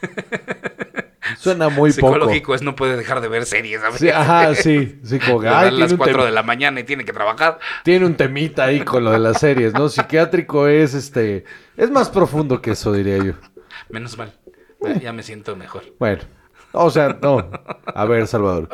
Suena 1.38 1.68
muy 1.68 1.92
poco. 1.92 2.12
Psicológico 2.14 2.54
es 2.56 2.62
no 2.62 2.74
puede 2.74 2.96
dejar 2.96 3.20
de 3.20 3.28
ver 3.28 3.46
series, 3.46 3.80
¿sabes? 3.80 4.00
Sí, 4.00 4.08
ajá, 4.10 4.52
sí. 4.56 4.98
Sí, 5.04 5.20
como 5.20 5.40
que, 5.40 5.48
ay, 5.48 5.70
las 5.70 5.76
tiene, 5.76 5.92
un 5.92 5.98
4 5.98 6.22
tem- 6.22 6.24
de 6.26 6.30
la 6.32 6.42
mañana 6.42 6.80
y 6.80 6.84
tiene 6.84 7.04
que 7.04 7.12
trabajar. 7.12 7.60
tiene 7.84 8.04
un 8.04 8.16
temita 8.16 8.64
ahí 8.64 8.80
con 8.80 9.04
lo 9.04 9.12
de 9.12 9.20
las 9.20 9.38
series, 9.38 9.72
¿no? 9.74 9.88
Psiquiátrico 9.88 10.66
es, 10.66 10.92
este... 10.94 11.44
Es 11.76 11.88
más 11.92 12.08
profundo 12.10 12.60
que 12.60 12.72
eso, 12.72 12.92
diría 12.92 13.18
yo. 13.18 13.34
Menos 13.90 14.18
mal. 14.18 14.32
Ya- 14.80 14.94
Ya 15.00 15.12
me 15.12 15.22
siento 15.22 15.54
mejor. 15.54 15.84
Bueno, 16.00 16.22
o 16.72 16.90
sea, 16.90 17.16
no. 17.22 17.48
A 17.86 18.04
ver, 18.06 18.26
Salvador. 18.26 18.68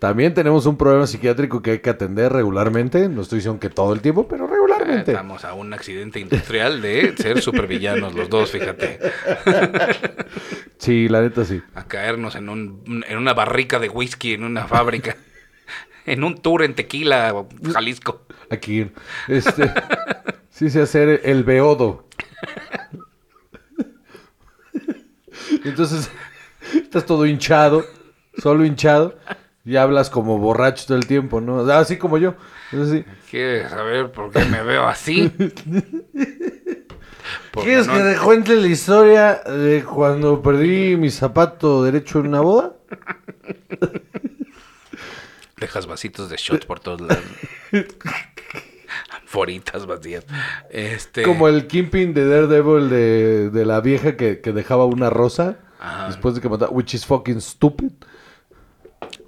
También 0.00 0.34
tenemos 0.34 0.66
un 0.66 0.76
problema 0.76 1.06
psiquiátrico 1.06 1.62
que 1.62 1.72
hay 1.72 1.78
que 1.80 1.90
atender 1.90 2.32
regularmente. 2.32 3.08
No 3.08 3.22
estoy 3.22 3.38
diciendo 3.38 3.58
que 3.60 3.68
todo 3.70 3.92
el 3.92 4.00
tiempo, 4.00 4.28
pero 4.28 4.44
Eh, 4.46 4.48
Estamos 4.96 5.44
a 5.44 5.54
un 5.54 5.72
accidente 5.72 6.20
industrial 6.20 6.80
de 6.80 7.14
ser 7.16 7.42
supervillanos 7.42 8.14
los 8.14 8.28
dos, 8.28 8.50
fíjate. 8.50 8.98
Sí, 10.78 11.08
la 11.08 11.20
neta 11.20 11.44
sí. 11.44 11.60
A 11.74 11.88
caernos 11.88 12.36
en, 12.36 12.48
un, 12.48 13.04
en 13.06 13.18
una 13.18 13.34
barrica 13.34 13.80
de 13.80 13.88
whisky 13.88 14.34
en 14.34 14.44
una 14.44 14.66
fábrica. 14.66 15.16
En 16.06 16.24
un 16.24 16.40
tour 16.40 16.62
en 16.62 16.74
Tequila, 16.74 17.34
Jalisco. 17.70 18.26
Aquí. 18.48 18.90
Este. 19.26 19.70
sí 20.48 20.70
sé 20.70 20.80
hacer 20.80 21.20
el 21.24 21.44
beodo. 21.44 22.08
Entonces, 25.64 26.10
estás 26.72 27.04
todo 27.04 27.26
hinchado, 27.26 27.84
solo 28.38 28.64
hinchado, 28.64 29.18
y 29.66 29.76
hablas 29.76 30.08
como 30.08 30.38
borracho 30.38 30.86
todo 30.86 30.96
el 30.96 31.06
tiempo, 31.06 31.42
¿no? 31.42 31.60
Así 31.70 31.98
como 31.98 32.16
yo. 32.16 32.36
Entonces, 32.72 33.04
sí. 33.04 33.12
¿Quieres 33.30 33.70
saber 33.70 34.10
por 34.12 34.30
qué 34.32 34.44
me 34.44 34.62
veo 34.62 34.86
así? 34.86 35.32
Porque 37.50 37.68
¿Quieres 37.70 37.86
no- 37.86 37.94
que 37.94 38.00
te 38.02 38.16
cuente 38.18 38.54
la 38.56 38.66
historia 38.66 39.34
de 39.44 39.84
cuando 39.84 40.42
perdí 40.42 40.96
mi 40.96 41.10
zapato 41.10 41.82
derecho 41.84 42.20
en 42.20 42.26
una 42.28 42.40
boda? 42.40 42.74
Dejas 45.56 45.86
vasitos 45.86 46.30
de 46.30 46.36
shots 46.36 46.66
por 46.66 46.78
todos 46.80 47.00
lados. 47.00 47.24
Foritas 49.26 49.86
vacías. 49.86 50.24
Este... 50.70 51.22
Como 51.22 51.48
el 51.48 51.66
Kingpin 51.66 52.14
de 52.14 52.26
Daredevil 52.28 52.88
de, 52.88 53.50
de 53.50 53.64
la 53.66 53.80
vieja 53.80 54.16
que, 54.16 54.40
que 54.40 54.52
dejaba 54.52 54.84
una 54.86 55.10
rosa 55.10 55.58
Ajá. 55.80 56.06
después 56.06 56.34
de 56.34 56.40
que 56.40 56.48
mataba, 56.48 56.70
which 56.72 56.94
is 56.94 57.04
fucking 57.04 57.40
stupid. 57.40 57.90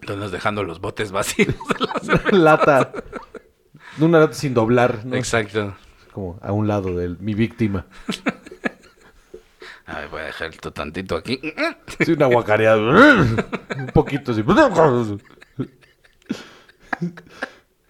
Andas 0.09 0.31
dejando 0.31 0.63
los 0.65 0.81
botes 0.81 1.13
vacíos. 1.13 1.55
de 2.31 2.33
lata. 2.39 2.93
Una 4.01 4.21
lata 4.21 4.35
sin 4.35 4.55
doblar, 4.55 5.05
¿no? 5.05 5.17
Exacto. 5.17 5.75
Como 6.13 6.39
a 6.43 6.53
un 6.53 6.67
lado 6.67 6.97
de 6.97 7.09
mi 7.21 7.35
víctima. 7.35 7.87
A 9.87 9.99
ver, 10.01 10.09
voy 10.09 10.21
a 10.21 10.25
dejar 10.25 10.51
esto 10.51 10.73
tantito 10.73 11.17
aquí. 11.17 11.41
Sí, 12.05 12.13
una 12.13 12.27
guacareada. 12.27 12.79
un 13.77 13.87
poquito 13.93 14.33
así. 14.33 14.43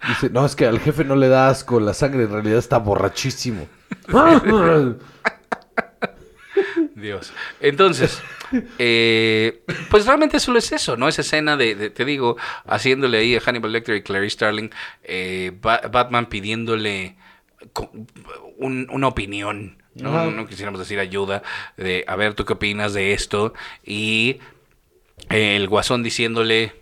Dice, 0.09 0.31
no, 0.31 0.47
es 0.47 0.57
que 0.57 0.67
al 0.67 0.81
jefe 0.81 1.05
no 1.05 1.15
le 1.15 1.29
da 1.29 1.49
asco, 1.49 1.79
la 1.79 1.93
sangre 1.95 2.25
en 2.25 2.31
realidad 2.31 2.59
está 2.59 2.79
borrachísimo. 2.79 3.69
Dios. 7.01 7.33
Entonces, 7.61 8.23
eh, 8.79 9.63
pues 9.91 10.07
realmente 10.07 10.39
solo 10.41 10.59
es 10.59 10.71
eso, 10.73 10.97
¿no? 10.97 11.09
Esa 11.09 11.23
escena 11.23 11.57
de, 11.57 11.75
de- 11.75 11.91
te 11.91 12.05
digo, 12.05 12.37
haciéndole 12.67 13.19
ahí 13.19 13.37
a 13.37 13.41
Hannibal 13.41 13.73
Lecter 13.73 13.97
y 13.97 14.03
Clarice 14.03 14.35
Starling, 14.35 14.71
eh, 15.03 15.53
Ba- 15.61 15.83
Batman 15.91 16.27
pidiéndole 16.27 17.17
un- 18.59 18.89
una 18.91 19.09
opinión, 19.09 19.83
¿no? 19.95 20.31
No 20.31 20.47
quisiéramos 20.47 20.79
decir 20.79 20.99
ayuda, 20.99 21.43
de, 21.77 22.05
a 22.07 22.17
ver, 22.17 22.35
¿tú 22.35 22.45
qué 22.45 22.53
opinas 22.55 22.93
de 22.95 23.13
esto? 23.13 23.55
Y 23.85 24.39
eh, 25.31 25.57
el 25.57 25.69
guasón 25.69 26.03
diciéndole... 26.03 26.79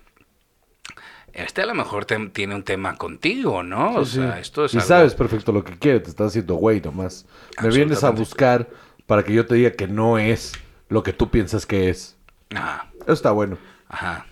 Este 1.32 1.62
a 1.62 1.66
lo 1.66 1.74
mejor 1.74 2.04
te- 2.04 2.30
tiene 2.30 2.54
un 2.56 2.64
tema 2.64 2.96
contigo, 2.96 3.62
¿no? 3.62 3.94
o 3.96 4.04
Sí, 4.04 4.16
sea, 4.16 4.34
sí. 4.34 4.40
esto 4.40 4.64
es 4.64 4.74
y 4.74 4.78
algo- 4.78 4.88
sabes 4.88 5.14
perfecto 5.14 5.52
lo 5.52 5.62
que 5.62 5.78
quiere, 5.78 6.00
te 6.00 6.10
está 6.10 6.24
haciendo 6.24 6.54
güey 6.54 6.80
nomás. 6.80 7.26
Me 7.62 7.68
vienes 7.68 8.02
a 8.02 8.10
buscar 8.10 8.68
para 9.08 9.24
que 9.24 9.32
yo 9.32 9.44
te 9.46 9.56
diga 9.56 9.72
que 9.72 9.88
no 9.88 10.18
es 10.18 10.52
lo 10.88 11.02
que 11.02 11.12
tú 11.12 11.30
piensas 11.32 11.66
que 11.66 11.90
es. 11.90 12.16
Ajá, 12.54 12.92
Eso 13.00 13.12
está 13.14 13.32
bueno. 13.32 13.58
ajá. 13.88 14.26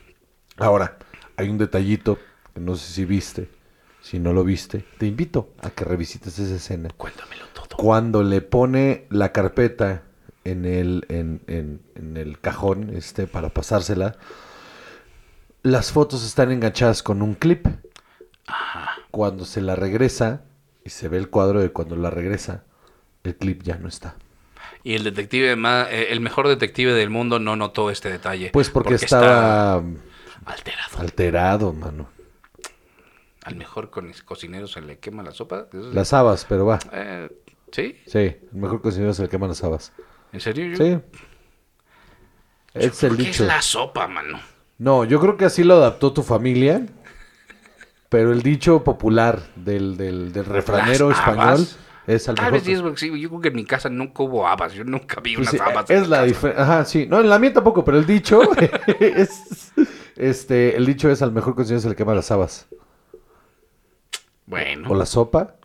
Ahora, 0.59 0.99
hay 1.37 1.49
un 1.49 1.59
detallito 1.59 2.18
que 2.55 2.61
no 2.61 2.77
sé 2.77 2.93
si 2.93 3.05
viste. 3.05 3.51
Si 4.03 4.20
no 4.20 4.33
lo 4.33 4.45
viste, 4.45 4.85
te 4.99 5.07
invito 5.07 5.53
a 5.62 5.70
que 5.70 5.85
revisites 5.85 6.39
esa 6.39 6.55
escena. 6.55 6.91
Cuéntamelo 6.97 7.47
todo. 7.53 7.66
Cuando 7.77 8.22
le 8.22 8.41
pone 8.41 9.07
la 9.11 9.33
carpeta 9.33 10.03
en 10.45 10.64
el, 10.64 11.05
en, 11.09 11.41
en- 11.49 11.81
en 11.97 12.16
el 12.16 12.39
cajón 12.39 12.91
este, 12.95 13.27
para 13.27 13.49
pasársela, 13.49 14.16
las 15.62 15.91
fotos 15.91 16.24
están 16.24 16.53
enganchadas 16.53 17.03
con 17.03 17.20
un 17.22 17.35
clip. 17.35 17.66
Cuando 19.11 19.45
se 19.45 19.61
la 19.61 19.74
regresa 19.74 20.43
y 20.85 20.91
se 20.91 21.09
ve 21.09 21.16
el 21.18 21.31
cuadro 21.31 21.61
de 21.61 21.72
cuando 21.72 21.97
la 21.97 22.11
regresa, 22.11 22.62
el 23.24 23.35
clip 23.37 23.62
ya 23.62 23.77
no 23.79 23.89
está. 23.89 24.14
Y 24.87 24.95
el 24.95 25.03
detective 25.03 25.57
más, 25.57 25.89
eh, 25.91 26.12
el 26.12 26.20
mejor 26.20 26.47
detective 26.47 26.93
del 26.93 27.11
mundo 27.11 27.41
no 27.41 27.57
notó 27.57 27.91
este 27.91 28.09
detalle. 28.09 28.51
Pues 28.53 28.70
porque, 28.70 28.95
estaba 28.95 29.82
alterado. 30.45 30.99
alterado, 31.01 31.72
mano. 31.72 32.09
Al 33.43 33.57
mejor 33.57 33.91
con 33.91 34.12
cocinero 34.24 34.68
se 34.68 34.80
le 34.82 35.01
quema 35.01 35.24
la 35.24 35.32
sopa. 35.32 35.66
¿Eso 35.72 35.89
es- 35.89 35.93
Las 35.95 36.12
habas, 36.12 36.45
pero 36.49 36.66
va. 36.66 36.78
Eh, 36.93 37.28
¿Sí? 37.72 38.01
Sí, 38.07 38.18
el 38.18 38.39
mejor 38.53 38.80
cocinero 38.80 39.12
se 39.12 39.22
le 39.22 39.28
queman 39.28 39.49
las 39.49 39.64
habas. 39.64 39.93
¿En 40.32 40.39
serio? 40.41 40.66
Yo- 40.66 40.76
Sí. 40.76 41.01
Es 42.72 43.03
el 43.03 43.16
dicho. 43.16 43.43
es 43.43 43.49
la 43.49 43.62
sopa, 43.62 44.07
mano. 44.07 44.39
No, 44.78 45.05
yo 45.05 45.18
creo 45.18 45.37
que 45.37 45.47
así 45.47 45.64
lo 45.64 45.74
adaptó 45.74 46.12
tu 46.12 46.22
familia. 46.22 46.87
Pero 48.09 48.32
el 48.32 48.43
dicho 48.43 48.84
popular 48.84 49.43
del, 49.57 49.97
del, 49.97 50.32
del 50.32 50.45
refranero 50.45 51.09
¿Las 51.11 51.18
español 51.18 51.43
habas? 51.45 51.76
Es 52.07 52.28
al 52.28 52.36
Tal 52.36 52.52
vez 52.52 52.62
sí, 52.64 52.72
es 52.72 52.82
porque 52.82 52.98
sí, 52.98 53.20
yo 53.20 53.28
creo 53.28 53.40
que 53.40 53.48
en 53.48 53.57
mi 53.57 53.64
casa 53.64 53.88
nunca 53.88 54.22
hubo 54.22 54.46
habas. 54.46 54.72
Yo 54.74 54.84
nunca 54.84 55.20
vi 55.20 55.36
Pues 55.36 55.48
unas 55.48 55.50
sí, 55.52 55.59
habas. 55.59 55.90
en 55.90 56.02
es 56.02 56.09
la 56.09 56.22
diferencia. 56.24 56.62
Ajá, 56.62 56.84
sí. 56.84 57.07
No, 57.09 57.20
en 57.20 57.28
la 57.28 57.38
mía 57.38 57.52
tampoco, 57.52 57.84
pero 57.84 57.98
el 57.98 58.07
dicho 58.07 58.40
es. 59.00 59.72
Este, 60.16 60.76
el 60.76 60.86
dicho 60.86 61.11
es 61.11 61.20
al 61.22 61.32
mejor 61.32 61.54
cocinero 61.54 61.80
se 61.80 61.88
le 61.90 61.96
quema 61.96 62.14
las 62.14 62.30
habas. 62.30 62.66
Bueno, 64.46 64.90
O 64.90 64.94
la 64.94 65.07
sopa. 65.07 65.57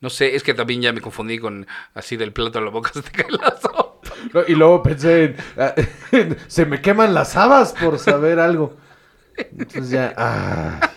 no 0.00 0.10
sé, 0.10 0.34
es 0.34 0.42
que 0.42 0.54
también 0.54 0.82
ya 0.82 0.92
me 0.92 1.00
confundí 1.00 1.38
con 1.38 1.66
así 1.94 2.16
del 2.16 2.32
plato 2.32 2.58
a 2.58 2.62
la 2.62 2.70
boca 2.70 2.90
se 2.94 3.02
te 3.02 3.10
cae 3.10 3.30
la 3.30 3.56
sopa. 3.60 4.00
No, 4.34 4.42
y 4.46 4.54
luego 4.54 4.82
pensé 4.82 5.24
en, 5.24 5.36
ah, 5.58 5.74
se 6.48 6.66
me 6.66 6.80
queman 6.80 7.14
las 7.14 7.36
habas 7.36 7.72
por 7.74 7.98
saber 7.98 8.38
algo. 8.40 8.76
Entonces 9.36 9.90
ya. 9.90 10.14
ah. 10.16 10.91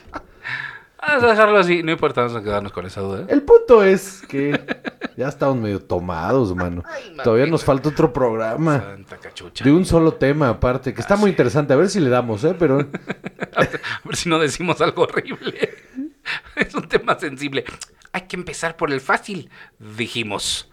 Vamos 1.07 1.23
a 1.23 1.27
dejarlo 1.27 1.57
así, 1.59 1.83
no 1.83 1.91
importa, 1.91 2.21
vamos 2.21 2.35
a 2.35 2.41
quedarnos 2.41 2.71
con 2.71 2.85
esa 2.85 3.01
duda. 3.01 3.25
El 3.27 3.43
punto 3.43 3.83
es 3.83 4.23
que 4.27 4.59
ya 5.17 5.27
estamos 5.27 5.57
medio 5.57 5.79
tomados, 5.79 6.55
mano. 6.55 6.83
Todavía 7.23 7.45
nos 7.45 7.63
falta 7.63 7.89
otro 7.89 8.11
programa. 8.11 8.79
Santa 8.79 9.17
cachucha. 9.17 9.63
De 9.63 9.71
un 9.71 9.85
solo 9.85 10.13
tema 10.13 10.49
aparte, 10.49 10.93
que 10.93 11.01
está 11.01 11.15
muy 11.15 11.29
interesante. 11.29 11.73
A 11.73 11.75
ver 11.75 11.89
si 11.89 11.99
le 11.99 12.09
damos, 12.09 12.43
¿eh? 12.43 12.55
Pero 12.57 12.79
A 13.55 13.61
ver 14.03 14.15
si 14.15 14.29
no 14.29 14.39
decimos 14.39 14.81
algo 14.81 15.03
horrible. 15.03 15.75
Es 16.55 16.73
un 16.73 16.87
tema 16.87 17.17
sensible. 17.19 17.65
Hay 18.11 18.21
que 18.21 18.35
empezar 18.35 18.75
por 18.75 18.91
el 18.91 18.99
fácil, 18.99 19.49
dijimos. 19.77 20.71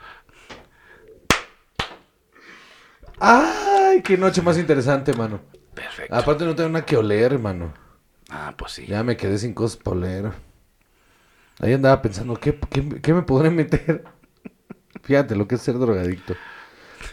¡Ay! 3.19 4.01
¡Qué 4.03 4.17
noche 4.17 4.41
más 4.43 4.57
interesante, 4.59 5.13
mano! 5.13 5.41
Perfecto. 5.75 6.15
Aparte 6.15 6.45
no 6.45 6.55
tengo 6.55 6.71
nada 6.71 6.87
que 6.87 6.97
oler, 6.97 7.39
mano. 7.39 7.75
Ah, 8.35 8.55
pues 8.57 8.73
sí. 8.73 8.87
Ya 8.87 9.03
me 9.03 9.17
quedé 9.17 9.37
sin 9.37 9.53
cosas 9.53 9.77
para 9.77 9.97
oler. 9.97 10.33
Ahí 11.61 11.75
andaba 11.75 12.01
pensando, 12.01 12.35
¿qué, 12.35 12.59
qué, 12.71 13.01
qué 13.03 13.13
me 13.13 13.23
podré 13.23 13.51
meter? 13.51 14.05
Fíjate 15.03 15.37
lo 15.37 15.47
que 15.47 15.57
es 15.57 15.61
ser 15.61 15.79
drogadicto. 15.79 16.35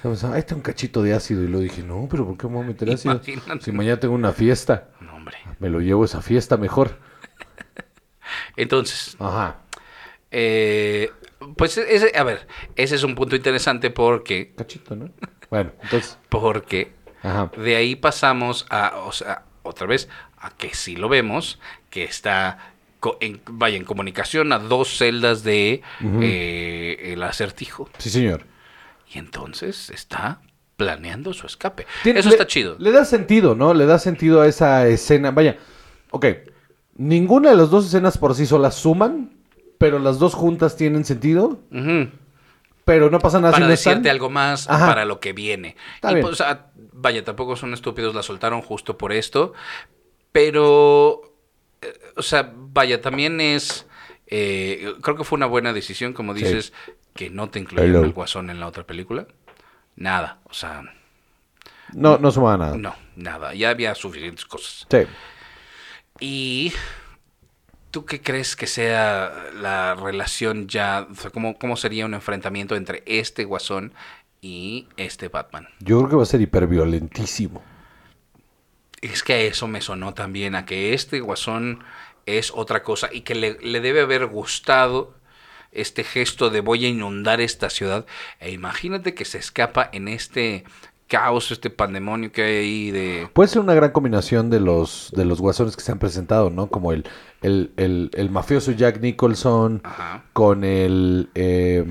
Pensando, 0.02 0.36
Ahí 0.36 0.40
está 0.40 0.56
un 0.56 0.62
cachito 0.62 1.04
de 1.04 1.14
ácido. 1.14 1.44
Y 1.44 1.48
luego 1.48 1.62
dije, 1.64 1.84
no, 1.84 2.08
pero 2.10 2.26
¿por 2.26 2.38
qué 2.38 2.48
me 2.48 2.54
voy 2.54 2.64
a 2.64 2.68
meter 2.68 2.90
ácido? 2.90 3.16
Imagínate. 3.16 3.66
Si 3.66 3.72
mañana 3.74 4.00
tengo 4.00 4.16
una 4.16 4.32
fiesta. 4.32 4.92
No, 5.02 5.16
hombre. 5.16 5.38
Me 5.60 5.70
lo 5.70 5.82
llevo 5.82 6.04
a 6.04 6.06
esa 6.06 6.22
fiesta 6.22 6.56
mejor. 6.56 6.98
Entonces, 8.56 9.18
Ajá. 9.20 9.58
eh, 10.32 11.12
pues 11.58 11.78
ese, 11.78 12.18
a 12.18 12.24
ver, 12.24 12.48
ese 12.76 12.96
es 12.96 13.04
un 13.04 13.16
punto 13.16 13.36
interesante 13.36 13.90
porque, 13.90 14.54
Cachito, 14.56 14.96
¿no? 14.96 15.10
Bueno, 15.50 15.72
entonces. 15.82 16.18
porque 16.30 16.94
Ajá. 17.24 17.52
de 17.58 17.76
ahí 17.76 17.96
pasamos 17.96 18.66
a, 18.70 18.98
o 19.06 19.12
sea, 19.12 19.46
otra 19.64 19.88
vez, 19.88 20.10
a 20.42 20.52
que 20.52 20.74
sí 20.74 20.96
lo 20.96 21.10
vemos, 21.10 21.60
que 21.90 22.04
está, 22.04 22.72
en, 23.20 23.42
vaya, 23.50 23.78
en 23.78 23.84
comunicación 23.86 24.52
a 24.54 24.60
dos 24.60 24.98
celdas 24.98 25.44
de 25.44 25.82
eh, 26.22 27.12
el 27.14 27.24
acertijo. 27.24 27.90
Sí, 27.98 28.10
señor. 28.10 28.46
Y 29.14 29.20
entonces 29.20 29.90
está 29.90 30.42
planeando 30.78 31.34
su 31.34 31.46
escape. 31.48 31.86
Tiene- 32.04 32.20
Eso 32.20 32.30
le- 32.30 32.36
está 32.36 32.48
chido. 32.48 32.76
Le 32.80 32.92
da 32.92 33.04
sentido, 33.06 33.56
¿no? 33.56 33.74
Le 33.74 33.86
da 33.86 34.00
sentido 34.00 34.42
a 34.42 34.48
esa 34.48 34.88
escena. 34.88 35.32
Vaya, 35.32 35.58
ok. 36.12 36.26
Ninguna 36.96 37.50
de 37.52 37.56
las 37.58 37.70
dos 37.70 37.86
escenas 37.86 38.18
por 38.18 38.36
sí 38.36 38.46
solas 38.46 38.76
suman, 38.76 39.32
pero 39.78 40.00
las 40.00 40.20
dos 40.20 40.34
juntas 40.36 40.76
tienen 40.78 41.06
sentido. 41.06 41.60
Pero 42.86 43.10
no 43.10 43.20
pasa 43.20 43.40
nada 43.40 43.52
Para 43.52 43.58
si 43.66 43.68
no 43.68 43.70
decirte 43.70 43.98
están. 44.00 44.12
algo 44.12 44.30
más 44.30 44.70
Ajá. 44.70 44.88
para 44.88 45.06
lo 45.06 45.20
que 45.20 45.32
viene. 45.34 45.76
Está 45.96 46.12
y 46.12 46.16
bien. 46.16 46.26
pues, 46.26 46.42
ah, 46.42 46.68
vaya, 46.92 47.24
tampoco 47.24 47.56
son 47.56 47.74
estúpidos, 47.74 48.16
la 48.16 48.24
soltaron 48.24 48.62
justo 48.62 48.98
por 48.98 49.14
esto. 49.14 49.54
Pero, 50.32 51.34
eh, 51.82 51.94
o 52.16 52.22
sea, 52.22 52.52
vaya, 52.56 53.02
también 53.02 53.42
es. 53.42 53.86
eh, 54.28 54.94
creo 55.02 55.16
que 55.16 55.24
fue 55.24 55.38
una 55.38 55.48
buena 55.48 55.74
decisión, 55.74 56.14
como 56.14 56.36
Sí. 56.36 56.44
dices, 56.44 56.72
que 57.16 57.30
no 57.32 57.50
te 57.50 57.60
incluyeron 57.60 58.04
al 58.06 58.12
guasón 58.12 58.50
en 58.52 58.60
la 58.60 58.68
otra 58.68 58.84
película. 58.86 59.26
Nada, 59.96 60.40
o 60.46 60.54
sea, 60.54 60.84
No, 61.94 62.18
no 62.20 62.32
suma 62.32 62.56
nada. 62.58 62.78
no, 62.78 62.96
nada. 63.16 63.54
Ya 63.56 63.72
había 63.72 63.96
suficientes 63.96 64.46
cosas. 64.46 64.86
Sí. 64.90 65.00
¿Y 66.20 66.74
tú 67.92 68.06
qué 68.06 68.22
crees 68.22 68.56
que 68.56 68.68
sea 68.68 69.34
la 69.60 69.96
relación 69.96 70.68
ya? 70.68 71.08
O 71.12 71.16
sea, 71.16 71.32
¿cómo, 71.32 71.58
¿Cómo 71.58 71.76
sería 71.76 72.06
un 72.06 72.14
enfrentamiento 72.14 72.76
entre 72.76 73.02
este 73.08 73.46
guasón 73.46 73.94
y 74.42 74.88
este 74.98 75.28
Batman? 75.30 75.68
Yo 75.80 75.98
creo 76.00 76.10
que 76.10 76.16
va 76.18 76.24
a 76.24 76.28
ser 76.28 76.42
hiperviolentísimo. 76.42 77.64
Es 79.02 79.24
que 79.24 79.34
a 79.34 79.40
eso 79.42 79.68
me 79.68 79.82
sonó 79.82 80.14
también, 80.14 80.56
a 80.56 80.66
que 80.66 80.94
este 80.94 81.20
guasón 81.20 81.84
es 82.26 82.52
otra 82.54 82.84
cosa 82.84 83.10
y 83.12 83.22
que 83.22 83.36
le, 83.36 83.58
le 83.62 83.80
debe 83.80 84.02
haber 84.02 84.26
gustado 84.28 85.14
este 85.72 86.04
gesto 86.04 86.50
de 86.50 86.62
voy 86.62 86.86
a 86.86 86.90
inundar 86.90 87.42
esta 87.42 87.70
ciudad. 87.70 88.06
E 88.40 88.52
imagínate 88.52 89.14
que 89.14 89.26
se 89.26 89.38
escapa 89.38 89.90
en 89.94 90.08
este 90.08 90.64
caos, 91.08 91.52
este 91.52 91.70
pandemonio 91.70 92.32
que 92.32 92.44
hay 92.44 92.56
ahí 92.56 92.92
de... 92.92 93.30
Puede 93.34 93.50
ser 93.50 93.62
una 93.62 93.74
gran 93.74 93.92
combinación 93.92 94.50
de 94.50 94.60
los, 94.60 95.12
de 95.16 95.26
los 95.26 95.42
guasones 95.42 95.76
que 95.76 95.82
se 95.82 95.92
han 95.92 96.00
presentado, 96.00 96.50
¿no? 96.52 96.68
Como 96.68 96.94
el, 96.94 97.04
el, 97.42 97.72
el, 97.78 98.12
el 98.14 98.30
mafioso 98.30 98.72
Jack 98.72 99.02
Nicholson 99.02 99.82
Ajá. 99.84 100.24
con 100.34 100.64
el, 100.64 101.30
eh, 101.34 101.84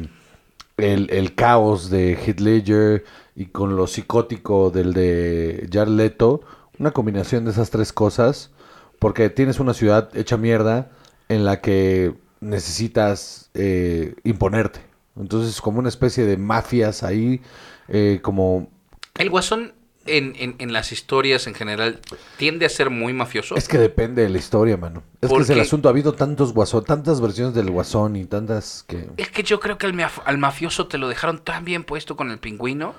el, 0.77 1.11
el 1.11 1.35
caos 1.35 1.91
de 1.91 2.15
Heath 2.15 2.41
Ledger 2.41 3.05
y 3.35 3.47
con 3.47 3.77
lo 3.77 3.87
psicótico 3.87 4.71
del 4.71 4.93
de 4.95 5.69
Jared 5.71 5.93
Leto. 5.93 6.43
Una 6.79 6.93
combinación 6.93 7.45
de 7.45 7.51
esas 7.51 7.71
tres 7.71 7.93
cosas. 7.93 8.51
Porque 8.99 9.31
tienes 9.31 9.61
una 9.61 9.75
ciudad 9.75 10.11
hecha 10.17 10.37
mierda 10.37 10.91
en 11.29 11.45
la 11.45 11.61
que 11.61 12.15
necesitas 12.41 13.49
eh, 13.55 14.17
imponerte. 14.25 14.81
Entonces, 15.17 15.61
como 15.61 15.79
una 15.79 15.89
especie 15.89 16.25
de 16.25 16.37
mafias 16.37 17.05
ahí, 17.05 17.41
eh, 17.87 18.19
como... 18.23 18.69
El 19.15 19.31
guasón 19.31 19.73
en, 20.05 20.35
en, 20.37 20.57
en 20.59 20.73
las 20.73 20.91
historias 20.91 21.47
en 21.47 21.55
general 21.55 22.01
tiende 22.39 22.67
a 22.67 22.69
ser 22.69 22.91
muy 22.91 23.13
mafioso. 23.13 23.55
Es 23.55 23.69
que 23.69 23.79
depende 23.79 24.23
de 24.23 24.31
la 24.31 24.39
historia, 24.39 24.77
mano. 24.77 25.05
Es 25.21 25.31
que 25.31 25.43
es 25.43 25.51
el 25.51 25.61
asunto. 25.61 25.89
Ha 25.89 25.93
habido 25.93 26.15
tantos 26.15 26.53
guasón, 26.53 26.85
tantas 26.85 27.21
versiones 27.21 27.55
del 27.55 27.71
guasón 27.71 28.17
y 28.17 28.25
tantas 28.25 28.85
que... 28.89 29.11
Es 29.17 29.31
que 29.31 29.45
yo 29.45 29.61
creo 29.61 29.79
que 29.79 29.87
al, 29.87 30.11
al 30.25 30.39
mafioso 30.39 30.89
te 30.89 30.99
lo 30.99 31.07
dejaron 31.07 31.39
tan 31.45 31.65
bien 31.65 31.85
puesto 31.85 32.17
con 32.17 32.33
el 32.33 32.41
pingüino. 32.41 32.97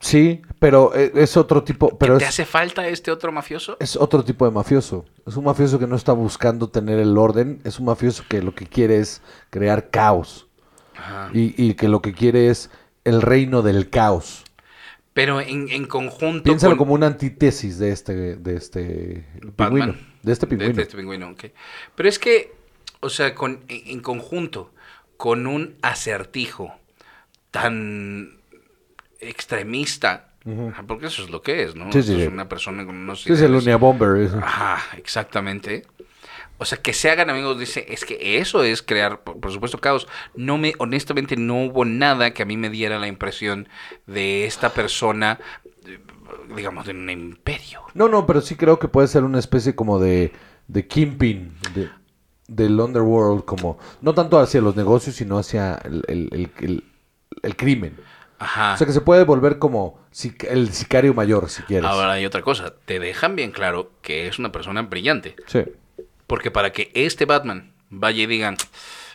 Sí, 0.00 0.42
pero 0.58 0.94
eh, 0.94 1.10
es 1.14 1.36
otro 1.36 1.64
tipo... 1.64 1.96
Pero 1.98 2.14
¿Que 2.14 2.18
¿Te 2.20 2.24
es, 2.24 2.28
hace 2.30 2.44
falta 2.44 2.86
este 2.86 3.10
otro 3.10 3.32
mafioso? 3.32 3.76
es 3.80 3.96
otro 3.96 4.22
tipo 4.24 4.44
de 4.44 4.50
mafioso. 4.50 5.04
Es 5.26 5.36
un 5.36 5.44
mafioso 5.44 5.78
que 5.78 5.86
no 5.86 5.96
está 5.96 6.12
buscando 6.12 6.68
tener 6.68 6.98
el 6.98 7.16
orden. 7.16 7.60
Es 7.64 7.78
un 7.78 7.86
mafioso 7.86 8.24
que 8.28 8.42
lo 8.42 8.54
que 8.54 8.66
quiere 8.66 8.98
es 8.98 9.22
crear 9.50 9.90
caos. 9.90 10.46
Ajá. 10.96 11.30
Y, 11.32 11.54
y 11.62 11.74
que 11.74 11.88
lo 11.88 12.02
que 12.02 12.12
quiere 12.12 12.48
es 12.50 12.70
el 13.04 13.22
reino 13.22 13.62
del 13.62 13.88
caos. 13.90 14.44
Pero 15.14 15.40
en, 15.40 15.70
en 15.70 15.86
conjunto. 15.86 16.42
Piénsalo 16.44 16.72
con- 16.72 16.78
como 16.78 16.94
una 16.94 17.06
antítesis 17.06 17.78
de 17.78 17.90
este, 17.90 18.36
de 18.36 18.56
este 18.56 19.26
Batman. 19.56 19.92
pingüino. 19.92 19.94
De 20.22 20.32
este 20.32 20.46
pingüino. 20.46 20.74
de 20.74 20.82
este 20.82 20.96
pingüino. 20.96 21.34
Pero 21.94 22.08
es 22.08 22.18
que, 22.18 22.54
o 23.00 23.08
sea, 23.08 23.34
con, 23.34 23.60
en, 23.68 23.86
en 23.88 24.00
conjunto, 24.00 24.74
con 25.16 25.46
un 25.46 25.76
acertijo 25.80 26.74
tan 27.50 28.35
extremista, 29.20 30.28
porque 30.86 31.06
eso 31.06 31.22
es 31.24 31.30
lo 31.30 31.42
que 31.42 31.62
es, 31.64 31.74
¿no? 31.74 31.90
Sí, 31.92 32.02
sí, 32.02 32.20
es 32.20 32.28
una 32.28 32.48
persona 32.48 32.84
con 32.86 32.96
unos 32.96 33.22
Sí, 33.22 33.32
es 33.32 33.40
el 33.40 33.50
ideales- 33.50 33.62
Unia 33.64 33.76
Bomber. 33.76 34.16
ese. 34.22 34.36
Ajá, 34.38 34.96
exactamente. 34.96 35.84
O 36.58 36.64
sea, 36.64 36.78
que 36.78 36.92
se 36.94 37.10
hagan 37.10 37.28
amigos, 37.28 37.58
dice, 37.58 37.84
es 37.88 38.04
que 38.04 38.38
eso 38.38 38.62
es 38.62 38.80
crear, 38.80 39.20
por, 39.24 39.38
por 39.40 39.52
supuesto, 39.52 39.78
caos. 39.78 40.06
No 40.34 40.56
me, 40.56 40.72
honestamente, 40.78 41.36
no 41.36 41.64
hubo 41.64 41.84
nada 41.84 42.32
que 42.32 42.42
a 42.42 42.46
mí 42.46 42.56
me 42.56 42.70
diera 42.70 42.98
la 42.98 43.08
impresión 43.08 43.68
de 44.06 44.46
esta 44.46 44.72
persona, 44.72 45.38
digamos, 46.56 46.86
de 46.86 46.92
un 46.92 47.10
imperio. 47.10 47.82
No, 47.94 48.08
no, 48.08 48.24
pero 48.26 48.40
sí 48.40 48.56
creo 48.56 48.78
que 48.78 48.88
puede 48.88 49.08
ser 49.08 49.24
una 49.24 49.38
especie 49.38 49.74
como 49.74 49.98
de, 49.98 50.32
de 50.68 50.86
Kingpin, 50.86 51.52
de, 51.74 51.90
del 52.48 52.80
Underworld, 52.80 53.44
como, 53.44 53.78
no 54.00 54.14
tanto 54.14 54.38
hacia 54.38 54.60
los 54.62 54.76
negocios, 54.76 55.16
sino 55.16 55.38
hacia 55.38 55.74
el- 55.84 56.04
el- 56.08 56.84
el 57.42 57.56
crimen. 57.56 57.96
Ajá. 58.38 58.74
O 58.74 58.76
sea 58.76 58.86
que 58.86 58.92
se 58.92 59.00
puede 59.00 59.24
volver 59.24 59.58
como 59.58 59.98
el 60.48 60.72
sicario 60.72 61.14
mayor, 61.14 61.48
si 61.48 61.62
quieres. 61.62 61.88
Ahora 61.88 62.12
hay 62.12 62.26
otra 62.26 62.42
cosa, 62.42 62.74
te 62.84 62.98
dejan 62.98 63.34
bien 63.36 63.50
claro 63.50 63.92
que 64.02 64.28
es 64.28 64.38
una 64.38 64.52
persona 64.52 64.82
brillante, 64.82 65.36
Sí. 65.46 65.64
porque 66.26 66.50
para 66.50 66.72
que 66.72 66.90
este 66.94 67.24
Batman 67.24 67.72
vaya 67.88 68.22
y 68.22 68.26
digan, 68.26 68.56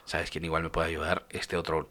¿sabes 0.05 0.31
quién 0.31 0.45
igual 0.45 0.63
me 0.63 0.69
puede 0.69 0.87
ayudar? 0.89 1.25
Este 1.29 1.55
otro. 1.57 1.89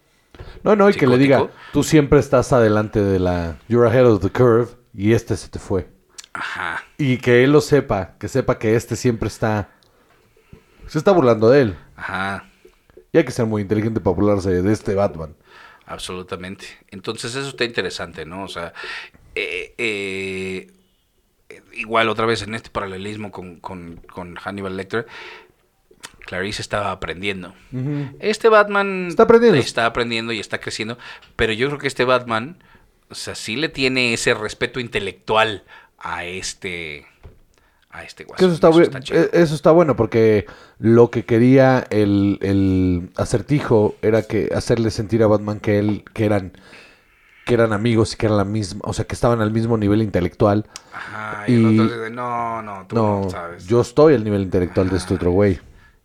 No, 0.64 0.74
no, 0.74 0.89
y 0.91 0.95
que 0.95 1.07
le 1.07 1.18
diga, 1.18 1.49
tú 1.72 1.83
siempre 1.83 2.18
estás 2.18 2.53
adelante 2.53 3.01
de 3.03 3.18
la, 3.18 3.59
you're 3.68 3.87
ahead 3.89 4.07
of 4.07 4.22
the 4.22 4.31
curve, 4.31 4.68
y 4.95 5.12
este 5.12 5.37
se 5.37 5.49
te 5.49 5.59
fue. 5.59 5.89
Ajá. 6.33 6.85
Y 6.99 7.18
que 7.18 7.45
él 7.45 7.53
lo 7.53 7.61
sepa, 7.61 8.14
que 8.18 8.28
sepa 8.28 8.59
que 8.59 8.74
este 8.74 8.97
siempre 8.97 9.28
está, 9.28 9.70
se 10.87 10.99
está 10.99 11.12
burlando 11.12 11.51
de 11.51 11.62
él. 11.62 11.76
Ajá. 11.97 12.49
Y 13.12 13.18
hay 13.18 13.24
que 13.24 13.33
ser 13.33 13.47
muy 13.47 13.62
inteligente 13.62 14.01
para 14.01 14.14
burlarse 14.14 14.62
de 14.62 14.72
este 14.72 14.95
Batman. 14.95 15.35
Absolutamente. 15.91 16.66
Entonces 16.93 17.34
eso 17.34 17.49
está 17.49 17.64
interesante, 17.64 18.24
¿no? 18.24 18.45
O 18.45 18.49
sea, 18.49 18.72
eh, 19.34 19.74
eh, 19.76 20.72
igual 21.72 22.09
otra 22.09 22.26
vez 22.26 22.43
en 22.43 22.55
este 22.55 22.70
paralelismo 22.70 23.32
con, 23.32 23.57
con, 23.57 23.97
con 23.97 24.36
Hannibal 24.36 24.76
Lecter, 24.76 25.09
Clarice 26.26 26.62
estaba 26.62 26.93
aprendiendo. 26.93 27.55
Este 28.20 28.49
Batman 28.49 29.09
Está 29.09 29.24
aprendiendo. 29.24 29.59
está 29.59 29.84
aprendiendo 29.84 30.32
y 30.32 30.38
está 30.38 30.61
creciendo, 30.61 30.97
pero 31.34 31.53
yo 31.53 31.66
creo 31.66 31.80
que 31.80 31.88
este 31.88 32.05
Batman, 32.05 32.62
o 33.09 33.16
sea, 33.16 33.34
sí 33.34 33.57
le 33.57 33.68
tiene 33.68 34.14
ese 34.14 34.32
respeto 34.34 34.78
intelectual 34.78 35.64
a 35.99 36.24
este 36.24 37.05
a 37.91 38.05
este 38.05 38.24
eso 38.38 38.51
guasón. 38.51 38.53
está, 38.53 38.68
Eso 38.68 38.82
está 38.82 39.01
chido. 39.01 39.24
eh, 39.24 39.30
eso 39.32 39.55
está 39.55 39.70
bueno 39.72 39.97
porque 39.97 40.47
lo 40.78 41.11
que 41.11 41.24
quería 41.24 41.86
el, 41.91 42.38
el 42.43 43.11
acertijo 43.16 43.97
era 44.03 44.22
que 44.22 44.51
hacerle 44.55 44.91
sentir 44.91 45.22
a 45.22 45.26
Batman 45.26 45.61
que 45.61 45.78
él 45.78 46.05
que 46.14 46.24
eran 46.26 46.53
que 47.45 47.55
eran 47.55 47.72
amigos 47.72 48.14
y 48.14 48.16
que 48.16 48.26
eran 48.26 48.38
la 48.38 48.45
misma, 48.45 48.80
o 48.84 48.93
sea, 48.93 49.07
que 49.07 49.14
estaban 49.14 49.41
al 49.41 49.51
mismo 49.51 49.76
nivel 49.76 50.03
intelectual. 50.03 50.66
Ajá, 50.93 51.45
y, 51.49 51.55
el 51.55 51.61
y- 51.62 51.80
otro 51.80 51.97
dice, 51.99 52.11
no, 52.11 52.62
no, 52.62 52.86
tú 52.86 52.97
no, 52.97 53.20
No, 53.22 53.30
sabes. 53.30 53.66
yo 53.66 53.80
estoy 53.80 54.14
al 54.14 54.22
nivel 54.24 54.43
intelectual 54.43 54.88
de 54.88 54.97
este 54.97 55.14
otro 55.14 55.32
güey. 55.32 55.59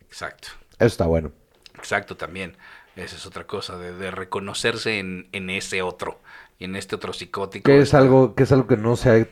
Exacto. 0.07 0.49
Eso 0.79 0.88
está 0.88 1.05
bueno. 1.05 1.31
Exacto, 1.75 2.17
también. 2.17 2.57
Esa 2.95 3.15
es 3.17 3.25
otra 3.25 3.45
cosa, 3.45 3.77
de, 3.77 3.93
de 3.93 4.09
reconocerse 4.09 4.99
en, 4.99 5.27
en 5.33 5.49
ese 5.49 5.81
otro, 5.81 6.21
y 6.57 6.63
en 6.65 6.75
este 6.77 6.95
otro 6.95 7.13
psicótico. 7.13 7.65
Que 7.65 7.79
es 7.79 7.93
algo 7.93 8.33
que 8.36 8.43
es 8.43 8.51
algo 8.51 8.67
que 8.67 8.77
no 8.77 8.95
se 8.95 9.09
ha 9.09 9.27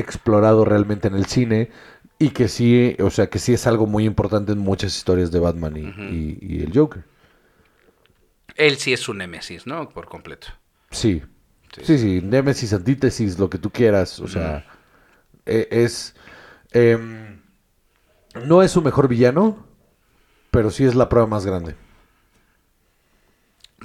explorado 0.00 0.64
realmente 0.64 1.08
en 1.08 1.14
el 1.14 1.26
cine 1.26 1.70
y 2.18 2.30
que 2.30 2.48
sí, 2.48 2.96
o 3.00 3.10
sea, 3.10 3.28
que 3.30 3.38
sí 3.38 3.54
es 3.54 3.66
algo 3.66 3.86
muy 3.86 4.04
importante 4.04 4.52
en 4.52 4.58
muchas 4.58 4.96
historias 4.96 5.30
de 5.30 5.40
Batman 5.40 5.76
y, 5.76 5.80
y- 6.10 6.38
y 6.40 6.62
el 6.62 6.72
Joker. 6.76 7.04
Él 8.56 8.76
sí 8.76 8.92
es 8.92 9.08
un 9.08 9.18
némesis, 9.18 9.66
¿no? 9.66 9.88
Por 9.88 10.06
completo. 10.06 10.48
Sí. 10.90 11.22
Sí. 11.74 11.82
Sí, 11.84 11.98
sí, 11.98 12.20
Némesis, 12.22 12.72
antítesis, 12.72 13.38
lo 13.38 13.48
que 13.48 13.58
tú 13.58 13.70
quieras. 13.70 14.18
O 14.20 14.26
sea, 14.26 14.64
e- 15.46 15.68
es. 15.70 16.14
em, 16.72 17.40
no 18.44 18.62
es 18.62 18.72
su 18.72 18.82
mejor 18.82 19.06
villano, 19.08 19.64
pero 20.50 20.70
sí 20.70 20.84
es 20.84 20.94
la 20.96 21.08
prueba 21.08 21.28
más 21.28 21.46
grande. 21.46 21.76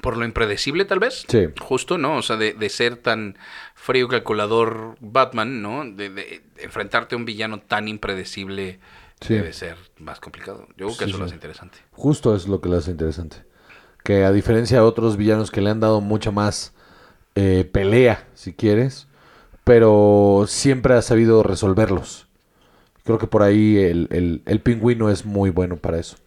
Por 0.01 0.17
lo 0.17 0.25
impredecible, 0.25 0.85
tal 0.85 0.99
vez. 0.99 1.25
Sí. 1.27 1.47
Justo, 1.59 1.97
¿no? 1.97 2.17
O 2.17 2.21
sea, 2.21 2.35
de, 2.37 2.53
de 2.53 2.69
ser 2.69 2.97
tan 2.97 3.37
frío 3.75 4.07
calculador 4.07 4.97
Batman, 4.99 5.61
¿no? 5.61 5.85
De, 5.85 6.09
de 6.09 6.43
enfrentarte 6.57 7.15
a 7.15 7.17
un 7.17 7.25
villano 7.25 7.59
tan 7.59 7.87
impredecible 7.87 8.79
Sí. 9.21 9.33
debe 9.33 9.53
ser 9.53 9.77
más 9.97 10.19
complicado. 10.19 10.67
Yo 10.77 10.87
creo 10.87 10.97
que 10.97 11.05
Sí, 11.05 11.09
eso 11.11 11.19
lo 11.19 11.25
hace 11.25 11.35
interesante. 11.35 11.77
Justo 11.91 12.35
es 12.35 12.47
lo 12.47 12.59
que 12.59 12.67
lo 12.69 12.77
hace 12.77 12.91
interesante. 12.91 13.37
Que 14.03 14.25
a 14.25 14.31
diferencia 14.31 14.77
de 14.77 14.83
otros 14.83 15.15
villanos 15.17 15.49
que 15.51 15.61
le 15.61 15.69
han 15.69 15.79
dado 15.79 16.01
mucha 16.01 16.31
más 16.31 16.73
eh, 17.35 17.67
pelea, 17.71 18.27
si 18.33 18.53
quieres, 18.53 19.07
pero 19.63 20.45
siempre 20.47 20.93
ha 20.93 21.01
sabido 21.01 21.41
resolverlos. 21.43 22.27
Creo 23.03 23.17
que 23.17 23.27
por 23.27 23.41
ahí 23.43 23.77
el, 23.77 24.07
el- 24.11 24.41
el 24.45 24.61
pingüino 24.61 25.09
es 25.09 25.25
muy 25.25 25.49
bueno 25.49 25.77
para 25.77 25.97
eso. 25.99 26.17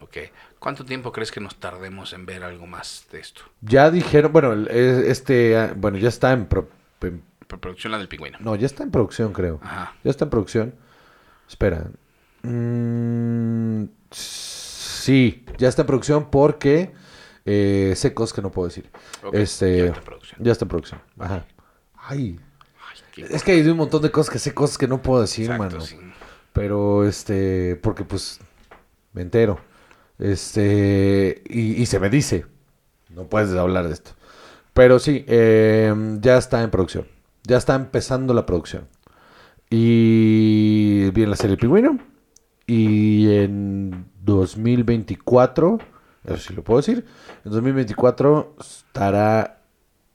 Ok. 0.00 0.18
¿Cuánto 0.58 0.84
tiempo 0.84 1.12
crees 1.12 1.30
que 1.30 1.40
nos 1.40 1.56
tardemos 1.56 2.12
en 2.12 2.26
ver 2.26 2.42
algo 2.42 2.66
más 2.66 3.06
de 3.12 3.20
esto? 3.20 3.42
Ya 3.60 3.90
dijeron, 3.90 4.32
bueno, 4.32 4.52
este, 4.70 5.56
ah, 5.56 5.72
bueno, 5.76 5.98
ya 5.98 6.08
está 6.08 6.32
en, 6.32 6.46
pro- 6.46 6.68
en- 7.00 7.22
Por 7.46 7.60
producción 7.60 7.92
la 7.92 7.98
del 7.98 8.08
pingüino. 8.08 8.38
no, 8.40 8.56
ya 8.56 8.66
está 8.66 8.82
en 8.82 8.90
producción, 8.90 9.32
creo. 9.32 9.60
Ajá. 9.62 9.94
Ya 10.04 10.10
está 10.10 10.24
en 10.24 10.30
producción. 10.30 10.74
Espera. 11.48 11.86
Mm, 12.42 13.84
sí, 14.10 15.44
ya 15.58 15.68
está 15.68 15.82
en 15.82 15.86
producción 15.86 16.30
porque 16.30 16.92
eh, 17.44 17.94
sé 17.96 18.12
cosas 18.14 18.34
que 18.34 18.42
no 18.42 18.50
puedo 18.50 18.68
decir. 18.68 18.90
Ok, 19.22 19.34
este, 19.34 19.78
ya 19.78 19.84
está 19.86 19.98
en 19.98 20.04
producción. 20.04 20.40
Ya 20.42 20.52
está 20.52 20.64
en 20.64 20.68
producción. 20.68 21.00
Ajá. 21.18 21.46
Ay, 21.96 22.38
Ay, 23.16 23.24
es 23.30 23.42
que 23.42 23.52
hay 23.52 23.66
un 23.68 23.76
montón 23.76 24.02
de 24.02 24.10
cosas 24.10 24.30
que 24.32 24.38
sé 24.38 24.52
cosas 24.54 24.76
que 24.78 24.88
no 24.88 25.00
puedo 25.02 25.20
decir, 25.22 25.44
Exacto, 25.50 25.64
mano. 25.64 25.80
sí. 25.80 25.98
Pero 26.52 27.06
este, 27.06 27.76
porque 27.76 28.04
pues 28.04 28.40
me 29.12 29.22
entero. 29.22 29.60
Este, 30.18 31.42
y, 31.48 31.86
se 31.86 32.00
me 32.00 32.10
dice, 32.10 32.46
no 33.10 33.24
puedes 33.24 33.52
hablar 33.52 33.86
de 33.86 33.94
esto. 33.94 34.12
Pero 34.74 34.98
sí, 34.98 35.24
eh, 35.28 35.94
ya 36.20 36.36
está 36.38 36.62
en 36.62 36.70
producción. 36.70 37.06
Ya 37.44 37.56
está 37.56 37.74
empezando 37.74 38.34
la 38.34 38.46
producción. 38.46 38.88
Y 39.70 41.10
viene 41.10 41.30
la 41.30 41.36
serie 41.36 41.56
Pingüino. 41.56 41.98
Y 42.66 43.32
en 43.34 44.06
2024, 44.24 45.78
eso 46.24 46.36
sí 46.36 46.54
lo 46.54 46.62
puedo 46.62 46.80
decir, 46.80 47.06
en 47.44 47.50
2024 47.50 48.56
estará, 48.60 49.62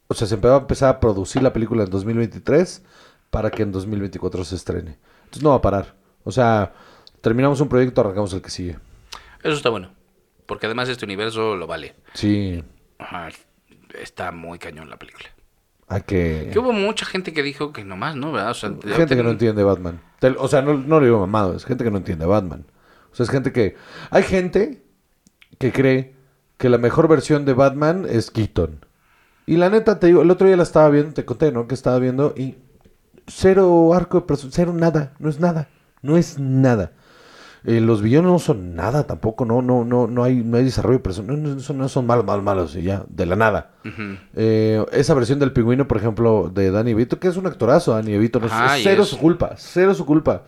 o 0.08 0.14
sea, 0.14 0.28
se 0.28 0.36
va 0.36 0.56
a 0.56 0.60
empezar 0.60 0.90
a 0.90 1.00
producir 1.00 1.42
la 1.42 1.52
película 1.52 1.84
en 1.84 1.90
2023 1.90 2.84
para 3.32 3.50
que 3.50 3.64
en 3.64 3.72
2024 3.72 4.44
se 4.46 4.56
estrene. 4.56 5.00
Entonces 5.24 5.42
no 5.42 5.50
va 5.50 5.56
a 5.56 5.62
parar. 5.62 5.96
O 6.24 6.32
sea, 6.32 6.74
terminamos 7.22 7.60
un 7.60 7.70
proyecto, 7.70 8.02
arrancamos 8.02 8.32
el 8.34 8.42
que 8.44 8.52
sigue. 8.52 8.78
Eso 9.44 9.54
está 9.56 9.70
bueno. 9.70 9.92
Porque 10.46 10.66
además 10.66 10.90
este 10.90 11.06
universo 11.06 11.56
lo 11.56 11.68
vale. 11.68 11.96
Sí, 12.14 12.64
Ajá. 13.00 13.30
Está 14.00 14.32
muy 14.32 14.58
cañón 14.60 14.90
la 14.90 14.98
película. 14.98 15.30
hay 15.88 16.02
que... 16.02 16.50
Que 16.52 16.60
hubo 16.60 16.74
mucha 16.74 17.06
gente 17.06 17.32
que 17.34 17.44
dijo 17.44 17.72
que 17.74 17.84
nomás, 17.84 18.16
¿no? 18.16 18.32
¿Verdad? 18.32 18.52
O 18.52 18.54
sea, 18.56 18.72
Gente 18.96 19.16
que 19.16 19.24
no 19.24 19.30
entiende 19.32 19.64
Batman. 19.64 20.02
O 20.40 20.48
sea, 20.48 20.62
no, 20.62 20.74
no 20.74 21.00
lo 21.00 21.06
digo 21.06 21.20
mamado, 21.20 21.56
es 21.56 21.66
gente 21.66 21.84
que 21.84 21.92
no 21.92 21.98
entiende 21.98 22.26
Batman. 22.26 22.66
O 23.12 23.16
sea, 23.16 23.26
es 23.26 23.30
gente 23.30 23.52
que... 23.52 23.76
Hay 24.10 24.24
gente 24.24 24.84
que 25.60 25.72
cree 25.72 26.16
que 26.58 26.70
la 26.70 26.78
mejor 26.78 27.08
versión 27.08 27.46
de 27.46 27.54
Batman 27.54 28.08
es 28.10 28.32
Keaton. 28.32 28.86
Y 29.46 29.58
la 29.58 29.70
neta, 29.70 30.00
te 30.00 30.08
digo, 30.08 30.22
el 30.22 30.32
otro 30.32 30.48
día 30.48 30.58
la 30.58 30.64
estaba 30.64 30.90
viendo, 30.90 31.14
te 31.14 31.26
conté, 31.26 31.52
¿no? 31.52 31.68
Que 31.68 31.76
estaba 31.76 32.00
viendo 32.00 32.34
y 32.38 32.56
cero 33.28 33.94
arco 33.94 34.22
de 34.22 34.38
cero 34.50 34.74
nada, 34.74 35.14
no 35.20 35.30
es 35.30 35.40
nada, 35.40 35.70
no 36.02 36.18
es 36.18 36.40
nada. 36.40 36.94
Eh, 37.66 37.80
los 37.80 38.02
villanos 38.02 38.32
no 38.32 38.40
son 38.40 38.76
nada 38.76 39.06
tampoco, 39.08 39.46
no, 39.46 39.62
no, 39.62 39.86
no, 39.86 40.06
no 40.08 40.24
hay, 40.26 40.36
no 40.44 40.58
hay 40.58 40.66
desarrollo 40.66 40.98
de 40.98 41.04
personajes, 41.04 41.40
no, 41.42 41.56
no 41.56 41.60
son, 41.62 41.78
no 41.78 41.88
son 41.88 42.06
malos, 42.06 42.26
malos, 42.26 42.44
malos, 42.44 42.76
y 42.76 42.82
ya, 42.82 43.06
de 43.08 43.26
la 43.26 43.38
nada. 43.38 43.72
Eh, 44.36 44.84
esa 44.92 45.14
versión 45.14 45.40
del 45.40 45.54
pingüino, 45.54 45.88
por 45.88 45.98
ejemplo, 45.98 46.52
de 46.54 46.72
Danny 46.72 46.94
Vito, 46.94 47.20
que 47.20 47.28
es 47.30 47.38
un 47.38 47.48
actorazo, 47.48 47.94
Danny 47.94 48.18
Vito, 48.18 48.40
no 48.42 48.48
es- 48.48 48.52
cero 48.84 49.04
es- 49.04 49.10
su 49.10 49.18
culpa, 49.18 49.54
cero 49.58 49.94
su 49.94 50.06
culpa. 50.06 50.44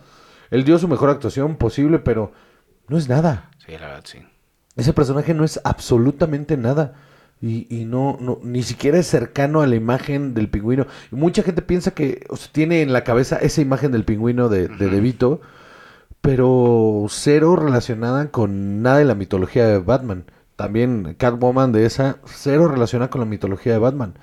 Él 0.50 0.64
dio 0.64 0.78
su 0.78 0.88
mejor 0.88 1.08
actuación 1.10 1.56
posible, 1.56 1.98
pero 1.98 2.32
no 2.88 2.98
es 2.98 3.08
nada. 3.08 3.50
Sí, 3.64 3.72
la 3.72 3.86
verdad, 3.86 4.02
sí. 4.04 4.18
Ese 4.76 4.92
personaje 4.92 5.32
no 5.32 5.42
es 5.44 5.58
absolutamente 5.64 6.56
nada. 6.56 6.94
Y, 7.40 7.66
y 7.74 7.84
no, 7.84 8.16
no, 8.20 8.38
ni 8.42 8.62
siquiera 8.62 8.98
es 8.98 9.06
cercano 9.06 9.60
a 9.60 9.66
la 9.66 9.74
imagen 9.76 10.32
del 10.34 10.48
pingüino. 10.48 10.86
Y 11.12 11.16
mucha 11.16 11.42
gente 11.42 11.62
piensa 11.62 11.90
que 11.92 12.24
o 12.30 12.36
sea, 12.36 12.50
tiene 12.52 12.80
en 12.82 12.92
la 12.92 13.04
cabeza 13.04 13.36
esa 13.36 13.60
imagen 13.60 13.92
del 13.92 14.04
pingüino 14.04 14.48
de, 14.48 14.68
de 14.68 14.88
De 14.88 15.00
Vito, 15.00 15.40
pero 16.26 17.06
cero 17.08 17.56
relacionada 17.56 18.30
con 18.30 18.82
nada 18.82 18.98
de 18.98 19.04
la 19.04 19.14
mitología 19.14 19.66
de 19.66 19.78
Batman. 19.78 20.24
También 20.56 21.14
Catwoman 21.18 21.72
de 21.72 21.84
esa, 21.86 22.18
cero 22.24 22.68
relacionada 22.68 23.10
con 23.10 23.20
la 23.20 23.26
mitología 23.26 23.72
de 23.72 23.78
Batman. 23.78 24.14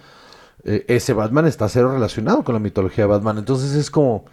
Eh, 0.65 0.85
ese 0.87 1.13
Batman 1.13 1.45
está 1.45 1.67
cero 1.69 1.91
relacionado 1.93 2.43
con 2.43 2.53
la 2.53 2.59
mitología 2.59 3.03
de 3.05 3.09
Batman. 3.09 3.37
Entonces 3.37 3.73
es 3.75 3.91
como, 3.91 4.25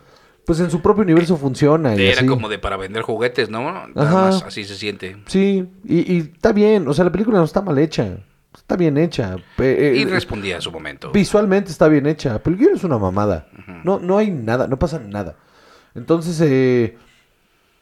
pues 0.47 0.61
en 0.61 0.71
su 0.71 0.81
propio 0.81 1.03
universo 1.03 1.37
funciona. 1.37 1.95
y 1.97 2.07
Era 2.07 2.19
así. 2.21 2.27
como 2.27 2.49
de 2.49 2.59
para 2.59 2.77
vender 2.77 3.03
juguetes, 3.03 3.51
¿no? 3.51 3.63
Nada 3.73 3.89
Ajá. 3.97 4.15
más 4.31 4.43
así 4.45 4.65
se 4.65 4.77
siente. 4.77 5.17
Sí, 5.27 5.69
y, 5.85 6.13
y 6.15 6.19
está 6.35 6.53
bien, 6.53 6.89
o 6.89 6.95
sea, 6.95 7.05
la 7.05 7.13
película 7.13 7.39
no 7.39 7.45
está 7.45 7.61
mal 7.63 7.79
hecha, 7.79 8.19
está 8.57 8.77
bien 8.77 8.97
hecha. 8.97 9.37
eh, 9.59 9.95
Y 9.99 10.03
eh, 10.03 10.07
respondía 10.07 10.57
a 10.59 10.61
su 10.61 10.73
momento. 10.73 11.11
visualmente 11.13 11.71
está 11.71 11.89
bien 11.89 12.07
hecha, 12.07 12.39
pero 12.43 12.57
es 12.75 12.83
una 12.85 12.97
mamada. 12.99 13.49
No, 13.85 13.99
no 13.99 14.17
hay 14.17 14.31
nada, 14.31 14.67
no 14.69 14.79
pasa 14.79 14.99
nada. 15.01 15.37
Entonces, 15.95 16.41
eh, 16.41 16.97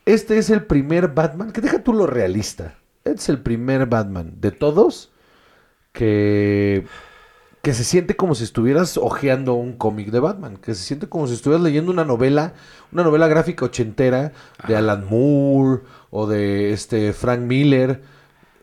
este 0.09 0.39
es 0.39 0.49
el 0.49 0.65
primer 0.65 1.09
Batman, 1.09 1.53
que 1.53 1.61
deja 1.61 1.83
tú 1.83 1.93
lo 1.93 2.07
realista. 2.07 2.79
Este 3.05 3.21
es 3.21 3.29
el 3.29 3.41
primer 3.41 3.85
Batman 3.85 4.33
de 4.41 4.53
todos 4.53 5.13
que, 5.93 6.87
que 7.61 7.75
se 7.75 7.85
siente 7.85 8.17
como 8.17 8.35
si 8.35 8.45
estuvieras 8.45 8.97
hojeando 8.97 9.53
un 9.53 9.75
cómic 9.75 10.09
de 10.09 10.21
Batman, 10.21 10.57
que 10.57 10.75
se 10.75 10.83
siente 10.83 11.11
como 11.11 11.27
si 11.27 11.35
estuvieras 11.35 11.63
leyendo 11.63 11.93
una 11.93 12.07
novela, 12.07 12.55
una 12.91 13.03
novela 13.03 13.29
gráfica 13.29 13.67
ochentera 13.67 14.33
de 14.67 14.77
Alan 14.77 15.07
Moore 15.11 15.83
o 16.09 16.27
de 16.27 16.73
este 16.73 17.13
Frank 17.13 17.41
Miller 17.41 18.01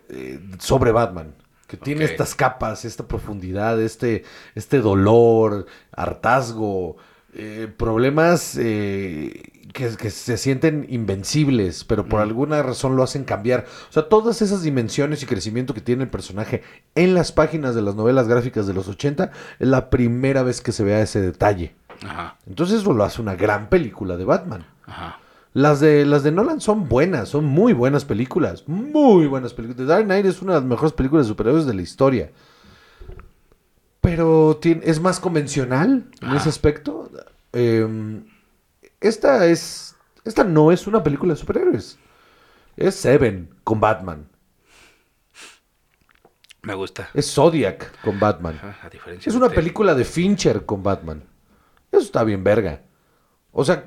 eh, 0.09 0.39
sobre 0.57 0.91
Batman. 0.91 1.35
Que 1.67 1.77
tiene 1.77 2.05
estas 2.05 2.33
capas, 2.33 2.85
esta 2.85 3.07
profundidad, 3.07 3.79
este, 3.79 4.23
este 4.55 4.79
dolor, 4.79 5.67
hartazgo, 5.91 6.97
eh, 7.37 7.67
problemas 7.75 8.57
eh, 8.57 9.43
que, 9.75 9.95
que 9.97 10.09
se 10.09 10.37
sienten 10.37 10.87
invencibles, 10.89 11.83
pero 11.83 12.05
por 12.07 12.21
alguna 12.21 12.63
razón 12.63 12.95
lo 12.95 13.03
hacen 13.03 13.25
cambiar. 13.25 13.65
O 13.89 13.93
sea, 13.93 14.09
todas 14.09 14.41
esas 14.41 14.63
dimensiones 14.63 15.21
y 15.21 15.27
crecimiento 15.27 15.73
que 15.75 15.81
tiene 15.81 16.03
el 16.05 16.09
personaje 16.09 16.63
en 16.95 17.13
las 17.13 17.31
páginas 17.31 17.75
de 17.75 17.83
las 17.83 17.93
novelas 17.95 18.27
gráficas 18.27 18.65
de 18.65 18.73
los 18.73 18.87
80 18.87 19.31
es 19.59 19.67
la 19.67 19.89
primera 19.91 20.41
vez 20.41 20.61
que 20.61 20.71
se 20.71 20.83
vea 20.83 21.01
ese 21.01 21.21
detalle. 21.21 21.75
Ajá, 22.07 22.37
Entonces 22.47 22.81
eso 22.81 22.93
lo 22.93 23.03
hace 23.03 23.21
una 23.21 23.35
gran 23.35 23.69
película 23.69 24.17
de 24.17 24.25
Batman. 24.25 24.65
ajá. 24.85 25.19
Las 25.53 25.79
de, 25.79 26.05
las 26.05 26.23
de 26.23 26.33
Nolan 26.33 26.59
son 26.59 26.89
buenas, 26.89 27.29
son 27.29 27.45
muy 27.45 27.71
buenas 27.71 28.03
películas. 28.03 28.65
Muy 28.67 29.25
buenas 29.27 29.53
películas. 29.53 29.77
The 29.77 29.85
Dark 29.85 30.03
Knight 30.03 30.25
es 30.25 30.41
una 30.41 30.53
de 30.55 30.59
las 30.59 30.67
mejores 30.67 30.91
películas 30.91 31.25
de 31.27 31.29
superhéroes 31.29 31.65
de 31.65 31.73
la 31.73 31.81
historia. 31.81 32.31
Pero 34.01 34.57
tiene- 34.61 34.81
es 34.85 34.99
más 34.99 35.19
convencional 35.19 36.05
en 36.21 36.27
Ajá. 36.27 36.37
ese 36.37 36.49
aspecto. 36.49 37.09
Eh, 37.53 37.87
esta 39.01 39.45
es. 39.45 39.95
Esta 40.23 40.43
no 40.43 40.71
es 40.71 40.87
una 40.87 41.03
película 41.03 41.33
de 41.33 41.39
superhéroes. 41.39 41.99
Es 42.77 42.95
Seven 42.95 43.53
con 43.63 43.79
Batman. 43.79 44.27
Me 46.63 46.73
gusta. 46.73 47.09
Es 47.13 47.31
Zodiac 47.31 48.01
con 48.01 48.19
Batman. 48.19 48.55
Ajá, 48.55 48.87
A 48.87 48.89
diferencia 48.89 49.29
Es 49.29 49.35
una 49.35 49.49
película 49.49 49.93
de 49.93 50.03
Fincher 50.03 50.65
con 50.65 50.81
Batman. 50.81 51.23
Eso 51.91 52.01
está 52.01 52.23
bien 52.23 52.43
verga. 52.43 52.81
O 53.51 53.63
sea, 53.63 53.85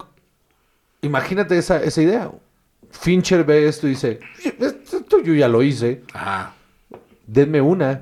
imagínate 1.03 1.59
esa, 1.59 1.83
esa 1.83 2.01
idea. 2.01 2.31
Fincher 2.91 3.45
ve 3.45 3.67
esto 3.69 3.87
y 3.87 3.91
dice, 3.91 4.21
esto 4.61 5.21
yo 5.23 5.35
ya 5.35 5.49
lo 5.49 5.63
hice, 5.63 6.05
Ajá. 6.15 6.55
denme 7.27 7.61
una. 7.61 8.01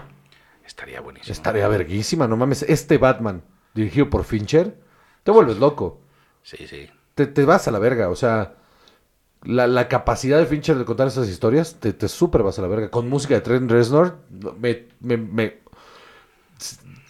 Estaría 0.65 1.01
buenísimo. 1.01 1.33
Estaría 1.33 1.67
verguísima, 1.69 2.29
no 2.29 2.37
mames. 2.37 2.63
Este 2.63 2.99
Batman, 2.99 3.43
dirigido 3.75 4.11
por 4.11 4.25
Fincher, 4.25 4.77
te 5.25 5.31
vuelves 5.31 5.57
loco. 5.57 6.01
Sí, 6.43 6.67
sí. 6.69 6.89
Te, 7.17 7.27
te 7.27 7.45
vas 7.45 7.67
a 7.67 7.73
la 7.73 7.81
verga. 7.81 8.09
O 8.11 8.15
sea, 8.15 8.55
la, 9.43 9.67
la 9.67 9.89
capacidad 9.89 10.39
de 10.39 10.47
Fincher 10.47 10.77
de 10.77 10.85
contar 10.85 11.09
esas 11.09 11.29
historias, 11.29 11.77
te, 11.81 11.93
te 11.93 12.07
súper 12.07 12.45
vas 12.45 12.59
a 12.61 12.63
la 12.63 12.69
verga. 12.69 12.91
Con 12.91 13.09
música 13.09 13.35
de 13.35 13.41
Trent 13.41 13.69
Reznor, 13.71 14.19
me, 14.61 14.85
me, 15.01 15.17
me- 15.17 15.59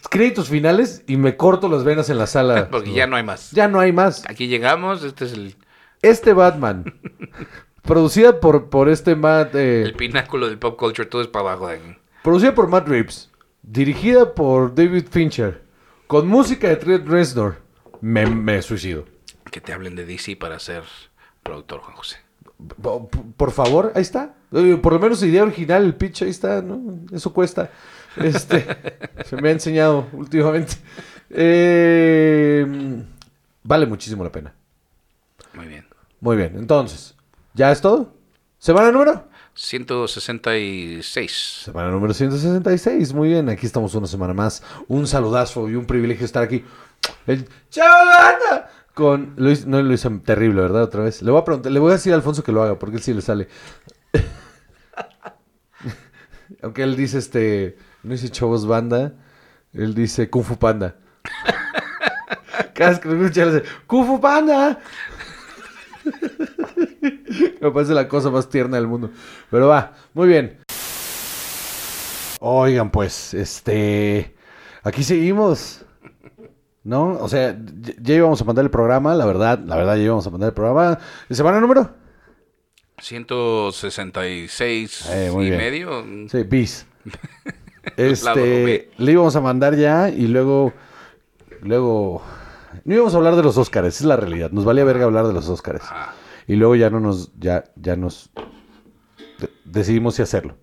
Créditos 0.09 0.47
finales 0.47 1.03
y 1.07 1.17
me 1.17 1.35
corto 1.35 1.67
las 1.67 1.83
venas 1.83 2.09
en 2.09 2.17
la 2.17 2.27
sala. 2.27 2.69
Porque 2.71 2.93
ya 2.93 3.07
no 3.07 3.17
hay 3.17 3.23
más. 3.23 3.51
Ya 3.51 3.67
no 3.67 3.79
hay 3.79 3.91
más. 3.91 4.23
Aquí 4.29 4.47
llegamos, 4.47 5.03
este 5.03 5.25
es 5.25 5.33
el, 5.33 5.55
Este 6.01 6.31
Batman, 6.33 6.85
producida 7.83 8.39
por, 8.39 8.69
por 8.69 8.87
este 8.87 9.15
Matt, 9.15 9.53
eh, 9.55 9.83
el 9.83 9.93
pináculo 9.93 10.47
del 10.47 10.57
pop 10.57 10.77
culture, 10.79 11.07
todo 11.09 11.21
es 11.21 11.27
para 11.27 11.51
abajo 11.51 11.67
de 11.67 11.97
producida 12.23 12.55
por 12.55 12.69
Matt 12.69 12.87
Reeves, 12.87 13.29
dirigida 13.63 14.33
por 14.33 14.73
David 14.73 15.05
Fincher, 15.09 15.61
con 16.07 16.27
música 16.27 16.69
de 16.69 16.77
Trent 16.77 17.07
Reznor, 17.07 17.57
me, 17.99 18.25
me 18.25 18.61
suicido. 18.61 19.05
Que 19.51 19.61
te 19.61 19.73
hablen 19.73 19.95
de 19.95 20.05
DC 20.05 20.35
para 20.35 20.59
ser 20.59 20.83
productor, 21.43 21.81
Juan 21.81 21.95
José. 21.95 22.17
Por, 23.37 23.51
favor, 23.51 23.91
ahí 23.95 24.01
está. 24.01 24.33
Por 24.49 24.93
lo 24.93 24.99
menos 24.99 25.21
idea 25.23 25.43
original, 25.43 25.83
el 25.83 25.95
pitch, 25.95 26.23
ahí 26.23 26.29
está, 26.29 26.61
¿no? 26.61 26.99
Eso 27.11 27.31
cuesta. 27.31 27.69
Este, 28.15 28.65
se 29.25 29.35
me 29.37 29.49
ha 29.49 29.51
enseñado 29.51 30.07
últimamente. 30.13 30.75
Eh, 31.29 32.65
vale 33.63 33.85
muchísimo 33.85 34.23
la 34.23 34.31
pena. 34.31 34.53
Muy 35.53 35.67
bien. 35.67 35.85
Muy 36.19 36.35
bien, 36.35 36.57
entonces, 36.57 37.15
¿ya 37.53 37.71
es 37.71 37.79
todo? 37.79 38.15
¿Semana 38.57 38.91
número? 38.91 39.27
166. 39.53 41.61
Semana 41.65 41.89
número 41.89 42.13
166. 42.13 43.13
Muy 43.13 43.29
bien, 43.29 43.49
aquí 43.49 43.65
estamos 43.65 43.95
una 43.95 44.07
semana 44.07 44.33
más. 44.33 44.63
Un 44.87 45.07
saludazo 45.07 45.69
y 45.69 45.75
un 45.75 45.85
privilegio 45.85 46.25
estar 46.25 46.43
aquí. 46.43 46.63
El 47.25 47.47
¡Chavana! 47.69 48.67
Con. 48.97 49.33
Lo 49.37 49.51
hice- 49.51 49.67
no 49.67 49.79
lo 49.79 49.93
hice 49.93 50.09
terrible, 50.25 50.59
¿verdad? 50.59 50.81
Otra 50.81 51.03
vez. 51.03 51.21
Le 51.21 51.29
voy 51.29 51.39
a 51.39 51.45
preguntar, 51.45 51.71
le 51.71 51.79
voy 51.79 51.91
a 51.91 51.93
decir 51.93 52.13
a 52.13 52.15
Alfonso 52.15 52.43
que 52.43 52.51
lo 52.51 52.63
haga, 52.63 52.79
porque 52.79 52.95
él 52.95 53.03
sí 53.03 53.13
le 53.13 53.21
sale. 53.21 53.47
Aunque 56.63 56.81
él 56.81 56.95
dice 56.95 57.19
este. 57.19 57.77
No 58.01 58.13
dice 58.13 58.29
Chavos 58.29 58.65
Banda, 58.65 59.13
él 59.71 59.93
dice 59.93 60.31
Kung 60.31 60.43
Fu 60.43 60.57
Panda. 60.57 60.95
Cada 62.73 62.89
vez 62.89 62.99
que 62.99 63.07
lo 63.09 63.21
escucha, 63.23 63.43
él 63.43 63.53
dice 63.53 63.65
¡Kung 63.85 64.07
Fu 64.07 64.19
Panda! 64.19 64.79
Me 67.61 67.69
parece 67.71 67.93
la 67.93 68.07
cosa 68.07 68.31
más 68.31 68.49
tierna 68.49 68.77
del 68.77 68.87
mundo. 68.87 69.11
Pero 69.51 69.67
va, 69.67 69.93
muy 70.15 70.27
bien. 70.27 70.57
Oigan, 72.39 72.89
pues, 72.89 73.35
este. 73.35 74.35
Aquí 74.81 75.03
seguimos. 75.03 75.83
¿No? 76.87 77.17
O 77.19 77.27
sea, 77.27 77.57
ya- 78.01 78.15
íbamos 78.15 78.41
a 78.41 78.45
mandar 78.45 78.63
el 78.63 78.71
programa, 78.71 79.13
la 79.13 79.25
verdad, 79.25 79.59
la 79.59 79.75
verdad, 79.75 79.97
ya 79.97 80.03
íbamos 80.03 80.25
a 80.25 80.29
mandar 80.29 80.47
el 80.49 80.53
programa. 80.53 80.97
¿De 81.27 81.35
semana 81.35 81.59
número? 81.59 81.89
166 82.99 85.09
Eh, 85.11 85.29
muy 85.33 85.47
y 85.47 85.49
bien. 85.49 85.61
medio. 85.61 86.05
Sí, 86.29 86.43
bis. 86.43 86.85
Este, 87.95 88.89
le 88.97 89.11
íbamos 89.13 89.33
a 89.37 89.41
mandar 89.41 89.75
ya 89.77 90.09
y 90.09 90.27
luego, 90.27 90.73
luego, 91.61 92.21
no 92.83 92.93
íbamos 92.93 93.13
a 93.13 93.17
hablar 93.17 93.37
de 93.37 93.43
los 93.43 93.57
Óscares, 93.57 94.01
es 94.01 94.05
la 94.05 94.17
realidad. 94.17 94.51
Nos 94.51 94.65
valía 94.65 94.83
verga 94.83 95.05
hablar 95.05 95.25
de 95.25 95.31
los 95.33 95.47
Óscares. 95.47 95.83
Ajá. 95.83 96.13
Y 96.47 96.55
luego 96.57 96.75
ya 96.75 96.89
no 96.89 96.99
nos, 96.99 97.31
ya, 97.39 97.63
ya 97.77 97.95
nos 97.95 98.29
de- 99.39 99.49
decidimos 99.63 100.15
si 100.15 100.21
hacerlo. 100.21 100.57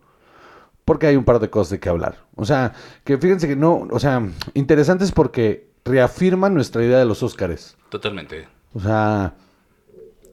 Porque 0.85 1.07
hay 1.07 1.16
un 1.16 1.24
par 1.24 1.39
de 1.40 1.48
cosas 1.48 1.70
de 1.70 1.81
que 1.81 1.89
hablar. 1.89 2.19
O 2.36 2.44
sea, 2.44 2.74
que 3.05 3.16
fíjense 3.16 3.48
que 3.48 3.57
no, 3.57 3.89
o 3.90 3.98
sea, 3.98 4.23
interesantes 4.53 5.11
porque 5.11 5.73
reafirman 5.85 6.55
nuestra 6.55 6.82
idea 6.82 6.98
de 6.98 7.05
los 7.05 7.23
Óscares. 7.23 7.77
Totalmente. 7.89 8.48
O 8.73 8.81
sea, 8.81 9.35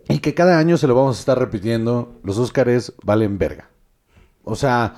y 0.07 0.19
que 0.19 0.33
cada 0.33 0.57
año 0.57 0.77
se 0.77 0.87
lo 0.87 0.95
vamos 0.95 1.17
a 1.17 1.19
estar 1.19 1.37
repitiendo, 1.39 2.19
los 2.23 2.37
Óscares 2.37 2.93
valen 3.03 3.37
verga. 3.37 3.69
O 4.43 4.55
sea, 4.55 4.95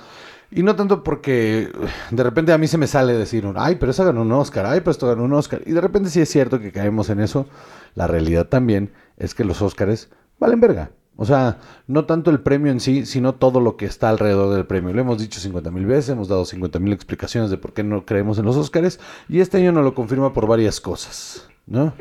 y 0.50 0.62
no 0.62 0.76
tanto 0.76 1.02
porque 1.02 1.70
de 2.10 2.22
repente 2.22 2.52
a 2.52 2.58
mí 2.58 2.68
se 2.68 2.78
me 2.78 2.86
sale 2.86 3.12
decir, 3.12 3.44
ay, 3.56 3.76
pero 3.76 3.90
eso 3.90 4.04
ganó 4.04 4.22
un 4.22 4.32
Óscar, 4.32 4.66
ay, 4.66 4.80
pero 4.80 4.92
esto 4.92 5.08
ganó 5.08 5.24
un 5.24 5.32
Óscar. 5.32 5.62
Y 5.66 5.72
de 5.72 5.80
repente 5.80 6.10
sí 6.10 6.20
es 6.20 6.28
cierto 6.28 6.60
que 6.60 6.72
caemos 6.72 7.10
en 7.10 7.20
eso. 7.20 7.46
La 7.94 8.06
realidad 8.06 8.46
también 8.46 8.92
es 9.16 9.34
que 9.34 9.44
los 9.44 9.60
Óscares 9.62 10.10
valen 10.38 10.60
verga. 10.60 10.90
O 11.16 11.24
sea, 11.24 11.58
no 11.86 12.06
tanto 12.06 12.30
el 12.30 12.40
premio 12.40 12.72
en 12.72 12.80
sí, 12.80 13.06
sino 13.06 13.34
todo 13.36 13.60
lo 13.60 13.76
que 13.76 13.86
está 13.86 14.08
alrededor 14.08 14.52
del 14.54 14.66
premio. 14.66 14.92
Lo 14.92 15.00
hemos 15.00 15.18
dicho 15.18 15.38
50 15.38 15.70
mil 15.70 15.86
veces, 15.86 16.10
hemos 16.10 16.26
dado 16.28 16.44
50 16.44 16.78
mil 16.80 16.92
explicaciones 16.92 17.50
de 17.50 17.56
por 17.56 17.72
qué 17.72 17.84
no 17.84 18.04
creemos 18.04 18.38
en 18.38 18.44
los 18.44 18.56
Óscares. 18.56 18.98
Y 19.28 19.40
este 19.40 19.58
año 19.58 19.70
nos 19.70 19.84
lo 19.84 19.94
confirma 19.94 20.32
por 20.32 20.46
varias 20.48 20.80
cosas, 20.80 21.48
¿no? 21.66 21.92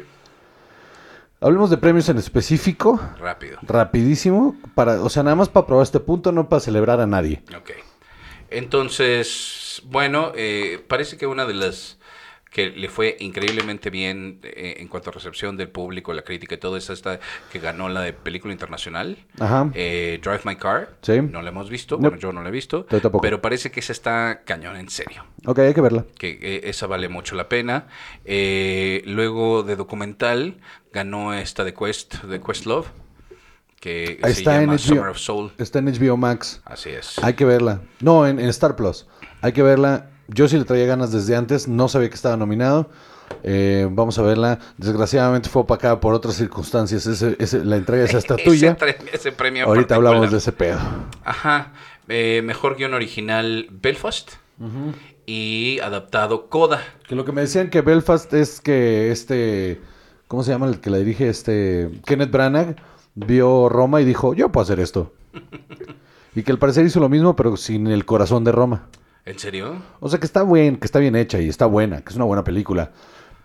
Hablemos 1.39 1.69
de 1.69 1.77
premios 1.77 2.07
en 2.09 2.17
específico, 2.17 2.99
Rápido. 3.19 3.57
rapidísimo, 3.63 4.55
para, 4.75 5.01
o 5.01 5.09
sea, 5.09 5.23
nada 5.23 5.35
más 5.35 5.49
para 5.49 5.67
probar 5.67 5.83
este 5.83 5.99
punto, 5.99 6.31
no 6.31 6.47
para 6.47 6.61
celebrar 6.61 7.01
a 7.01 7.05
nadie. 7.05 7.43
Ok. 7.55 7.71
Entonces, 8.49 9.81
bueno, 9.85 10.31
eh, 10.35 10.83
parece 10.87 11.17
que 11.17 11.27
una 11.27 11.45
de 11.45 11.53
las 11.53 11.97
que 12.53 12.69
le 12.69 12.87
fue 12.87 13.17
increíblemente 13.19 13.89
bien 13.89 14.39
eh, 14.43 14.75
en 14.77 14.87
cuanto 14.87 15.09
a 15.09 15.13
recepción 15.13 15.57
del 15.57 15.69
público, 15.69 16.13
la 16.13 16.21
crítica 16.21 16.53
y 16.53 16.59
todo 16.59 16.77
es 16.77 16.87
esta 16.91 17.19
que 17.51 17.57
ganó 17.59 17.89
la 17.89 18.01
de 18.01 18.13
película 18.13 18.53
internacional. 18.53 19.17
Ajá. 19.39 19.71
Eh, 19.73 20.19
Drive 20.23 20.41
My 20.45 20.55
Car. 20.55 20.91
Sí. 21.01 21.19
No 21.19 21.41
la 21.41 21.49
hemos 21.49 21.71
visto. 21.71 21.95
Nope. 21.95 22.09
Bueno, 22.09 22.21
yo 22.21 22.31
no 22.31 22.43
la 22.43 22.49
he 22.49 22.51
visto. 22.51 22.85
Pero 23.21 23.41
parece 23.41 23.71
que 23.71 23.79
esa 23.79 23.91
está 23.91 24.41
cañón 24.45 24.77
en 24.77 24.89
serio. 24.89 25.25
Ok, 25.47 25.59
hay 25.59 25.73
que 25.73 25.81
verla. 25.81 26.05
Que 26.19 26.37
eh, 26.39 26.61
esa 26.65 26.85
vale 26.85 27.09
mucho 27.09 27.35
la 27.35 27.49
pena. 27.49 27.87
Eh, 28.23 29.01
luego 29.07 29.63
de 29.63 29.75
documental 29.75 30.57
ganó 30.93 31.33
esta 31.33 31.63
de 31.63 31.73
Quest, 31.73 32.21
de 32.23 32.39
Questlove. 32.39 32.85
Que 33.79 34.19
Ahí 34.21 34.31
se 34.31 34.41
está 34.41 34.57
en 34.57 34.61
llama 34.61 34.73
HBO. 34.73 34.79
Summer 34.79 35.07
of 35.07 35.17
Soul. 35.17 35.51
Está 35.57 35.79
en 35.79 35.85
HBO 35.87 36.17
Max. 36.17 36.61
Así 36.65 36.91
es. 36.91 37.17
Hay 37.23 37.33
que 37.33 37.45
verla. 37.45 37.81
No, 37.99 38.27
en, 38.27 38.39
en 38.39 38.47
Star 38.49 38.75
Plus. 38.75 39.07
Hay 39.41 39.53
que 39.53 39.63
verla. 39.63 40.11
Yo 40.27 40.47
sí 40.47 40.57
le 40.57 40.63
traía 40.65 40.85
ganas 40.85 41.11
desde 41.11 41.35
antes. 41.35 41.67
No 41.67 41.87
sabía 41.87 42.09
que 42.09 42.15
estaba 42.15 42.37
nominado. 42.37 42.89
Eh, 43.43 43.87
vamos 43.91 44.17
a 44.19 44.21
verla. 44.21 44.59
Desgraciadamente 44.77 45.49
fue 45.49 45.63
opacada 45.63 45.99
por 45.99 46.13
otras 46.13 46.35
circunstancias. 46.35 47.05
Ese- 47.07 47.35
ese- 47.39 47.65
la 47.65 47.77
entrega 47.77 48.03
es 48.05 48.15
hasta 48.15 48.35
Ese 48.37 48.43
tuya. 48.43 48.77
tre- 48.77 48.95
Ese, 49.11 49.31
premio 49.31 49.65
Ahorita 49.65 49.89
particular. 49.89 50.13
hablamos 50.15 50.31
de 50.31 50.37
ese 50.37 50.51
pedo. 50.51 50.79
Ajá. 51.23 51.73
Eh, 52.07 52.41
mejor 52.43 52.75
guion 52.77 52.93
original 52.93 53.67
Belfast. 53.71 54.31
Y 55.25 55.79
adaptado 55.79 56.47
Coda. 56.49 56.81
Que 57.07 57.15
lo 57.15 57.25
que 57.25 57.31
me 57.31 57.41
decían 57.41 57.69
que 57.69 57.81
Belfast 57.81 58.33
es 58.33 58.61
que 58.61 59.11
este. 59.11 59.81
¿Cómo 60.27 60.43
se 60.43 60.51
llama 60.51 60.67
el 60.67 60.79
que 60.79 60.89
la 60.89 60.97
dirige? 60.97 61.27
Este. 61.29 61.89
Kenneth 62.05 62.31
Branagh 62.31 62.75
vio 63.15 63.67
Roma 63.69 63.99
y 64.01 64.05
dijo: 64.05 64.33
Yo 64.33 64.49
puedo 64.51 64.63
hacer 64.63 64.79
esto. 64.79 65.13
y 66.35 66.43
que 66.43 66.51
al 66.51 66.59
parecer 66.59 66.85
hizo 66.85 66.99
lo 66.99 67.09
mismo, 67.09 67.35
pero 67.35 67.57
sin 67.57 67.87
el 67.87 68.05
corazón 68.05 68.43
de 68.43 68.51
Roma. 68.51 68.87
¿En 69.25 69.39
serio? 69.39 69.81
O 69.99 70.09
sea 70.09 70.19
que 70.19 70.25
está 70.25 70.43
bien, 70.43 70.77
que 70.77 70.85
está 70.85 70.99
bien 70.99 71.15
hecha 71.15 71.39
y 71.39 71.47
está 71.47 71.65
buena, 71.65 72.01
que 72.01 72.09
es 72.09 72.15
una 72.15 72.25
buena 72.25 72.43
película. 72.43 72.91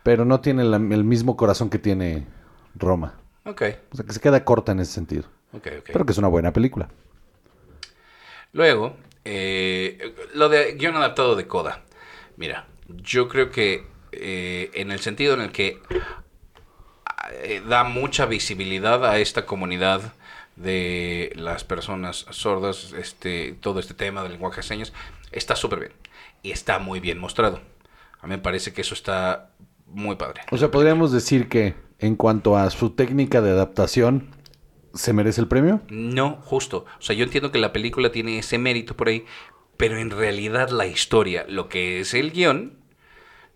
Pero 0.02 0.24
no 0.24 0.40
tiene 0.40 0.64
la- 0.64 0.76
el 0.76 1.04
mismo 1.04 1.36
corazón 1.36 1.70
que 1.70 1.78
tiene 1.78 2.26
Roma. 2.74 3.14
Ok. 3.44 3.62
O 3.92 3.96
sea 3.96 4.04
que 4.04 4.12
se 4.12 4.20
queda 4.20 4.44
corta 4.44 4.72
en 4.72 4.80
ese 4.80 4.92
sentido. 4.92 5.24
Ok, 5.52 5.66
ok. 5.78 5.90
Pero 5.92 6.04
que 6.06 6.12
es 6.12 6.18
una 6.18 6.28
buena 6.28 6.52
película. 6.52 6.88
Luego, 8.52 8.96
eh, 9.24 10.14
lo 10.34 10.48
de 10.48 10.72
guion 10.74 10.96
adaptado 10.96 11.36
de 11.36 11.46
Coda. 11.46 11.82
Mira, 12.36 12.66
yo 12.88 13.28
creo 13.28 13.50
que 13.50 13.86
eh, 14.12 14.70
en 14.74 14.90
el 14.90 15.00
sentido 15.00 15.34
en 15.34 15.42
el 15.42 15.52
que 15.52 15.80
eh, 17.42 17.62
da 17.68 17.84
mucha 17.84 18.26
visibilidad 18.26 19.04
a 19.04 19.18
esta 19.18 19.44
comunidad 19.46 20.00
de 20.58 21.32
las 21.36 21.64
personas 21.64 22.26
sordas, 22.30 22.92
este, 22.92 23.52
todo 23.60 23.80
este 23.80 23.94
tema 23.94 24.22
del 24.22 24.32
lenguaje 24.32 24.56
de 24.56 24.62
señas, 24.66 24.92
está 25.32 25.56
súper 25.56 25.78
bien. 25.80 25.92
Y 26.42 26.50
está 26.50 26.78
muy 26.78 27.00
bien 27.00 27.18
mostrado. 27.18 27.60
A 28.20 28.26
mí 28.26 28.30
me 28.30 28.38
parece 28.38 28.72
que 28.72 28.80
eso 28.80 28.94
está 28.94 29.50
muy 29.86 30.16
padre. 30.16 30.42
O 30.50 30.58
sea, 30.58 30.70
podríamos 30.70 31.12
decir 31.12 31.48
que 31.48 31.74
en 31.98 32.16
cuanto 32.16 32.56
a 32.56 32.70
su 32.70 32.90
técnica 32.90 33.40
de 33.40 33.50
adaptación, 33.50 34.28
¿se 34.94 35.12
merece 35.12 35.40
el 35.40 35.48
premio? 35.48 35.80
No, 35.88 36.38
justo. 36.42 36.84
O 36.98 37.02
sea, 37.02 37.14
yo 37.14 37.24
entiendo 37.24 37.52
que 37.52 37.58
la 37.58 37.72
película 37.72 38.10
tiene 38.10 38.38
ese 38.38 38.58
mérito 38.58 38.96
por 38.96 39.08
ahí, 39.08 39.24
pero 39.76 39.96
en 39.98 40.10
realidad 40.10 40.70
la 40.70 40.86
historia, 40.86 41.44
lo 41.48 41.68
que 41.68 42.00
es 42.00 42.14
el 42.14 42.32
guion, 42.32 42.74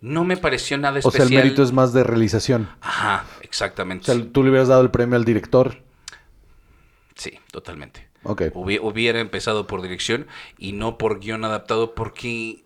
no 0.00 0.24
me 0.24 0.36
pareció 0.36 0.78
nada 0.78 0.98
O 1.02 1.02
sea, 1.02 1.08
especial. 1.10 1.32
el 1.32 1.44
mérito 1.44 1.62
es 1.62 1.72
más 1.72 1.92
de 1.92 2.04
realización. 2.04 2.68
Ajá, 2.80 3.24
O 3.38 3.42
exactamente. 3.42 4.06
sea, 4.06 4.16
tú 4.32 4.42
le 4.42 4.50
hubieras 4.50 4.68
dado 4.68 4.82
el 4.82 4.90
premio 4.90 5.16
al 5.16 5.24
director. 5.24 5.78
Sí, 7.22 7.38
totalmente. 7.52 8.08
Ok. 8.24 8.42
Hubi- 8.54 8.80
Hubiera 8.82 9.20
empezado 9.20 9.66
por 9.68 9.80
dirección 9.80 10.26
y 10.58 10.72
no 10.72 10.98
por 10.98 11.20
guion 11.20 11.44
adaptado 11.44 11.94
porque 11.94 12.64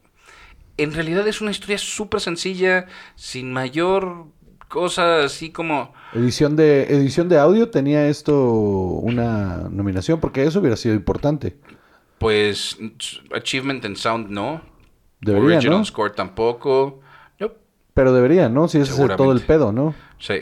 en 0.78 0.92
realidad 0.94 1.26
es 1.28 1.40
una 1.42 1.50
historia 1.50 1.76
súper 1.78 2.20
sencilla, 2.20 2.86
sin 3.16 3.52
mayor 3.52 4.26
cosa 4.68 5.24
así 5.24 5.50
como... 5.50 5.92
Edición 6.14 6.56
de, 6.56 6.84
edición 6.84 7.28
de 7.28 7.38
audio 7.38 7.68
tenía 7.70 8.08
esto 8.08 8.34
una 8.50 9.68
nominación, 9.70 10.20
porque 10.20 10.44
eso 10.44 10.60
hubiera 10.60 10.76
sido 10.76 10.94
importante. 10.94 11.56
Pues 12.18 12.78
Achievement 13.34 13.84
and 13.84 13.96
Sound 13.96 14.30
no. 14.30 14.62
Debería, 15.20 15.56
Original 15.58 15.78
¿no? 15.80 15.84
Score 15.84 16.14
tampoco. 16.14 17.00
Nope. 17.38 17.56
Pero 17.92 18.12
debería, 18.14 18.48
¿no? 18.48 18.68
Si 18.68 18.78
ese 18.78 18.92
es 18.92 19.16
todo 19.16 19.32
el 19.32 19.40
pedo, 19.42 19.72
¿no? 19.72 19.94
Sí. 20.18 20.36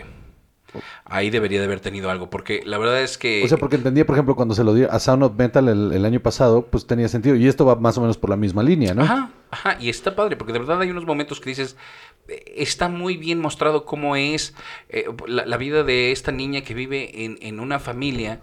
Ahí 1.05 1.31
debería 1.31 1.61
de 1.61 1.67
haber 1.67 1.81
tenido 1.81 2.11
algo, 2.11 2.31
porque 2.31 2.63
la 2.65 2.79
verdad 2.79 3.01
es 3.01 3.19
que... 3.19 3.43
O 3.45 3.49
sea, 3.49 3.59
porque 3.59 3.77
entendía, 3.77 4.05
por 4.07 4.15
ejemplo, 4.15 4.37
cuando 4.37 4.55
se 4.55 4.65
lo 4.65 4.75
dio 4.75 4.91
a 4.91 4.99
Sound 4.99 5.23
of 5.23 5.33
Metal 5.37 5.69
el, 5.69 5.93
el 5.93 6.05
año 6.05 6.21
pasado, 6.21 6.67
pues 6.67 6.87
tenía 6.87 7.09
sentido. 7.09 7.37
Y 7.37 7.47
esto 7.47 7.65
va 7.65 7.77
más 7.77 7.99
o 7.99 8.01
menos 8.01 8.17
por 8.17 8.31
la 8.31 8.37
misma 8.37 8.63
línea, 8.63 8.95
¿no? 8.95 9.03
Ajá, 9.03 9.31
ajá, 9.51 9.77
y 9.81 9.89
está 9.89 10.15
padre, 10.17 10.37
porque 10.37 10.53
de 10.53 10.59
verdad 10.59 10.81
hay 10.81 10.91
unos 10.91 11.07
momentos 11.07 11.41
que 11.41 11.51
dices, 11.51 11.77
eh, 12.29 12.55
está 12.57 12.89
muy 12.89 13.17
bien 13.17 13.41
mostrado 13.41 13.85
cómo 13.85 14.17
es 14.17 14.55
eh, 14.89 15.07
la, 15.27 15.47
la 15.47 15.57
vida 15.57 15.85
de 15.85 16.13
esta 16.13 16.33
niña 16.33 16.63
que 16.63 16.75
vive 16.75 17.25
en, 17.25 17.39
en 17.41 17.61
una 17.61 17.79
familia 17.79 18.41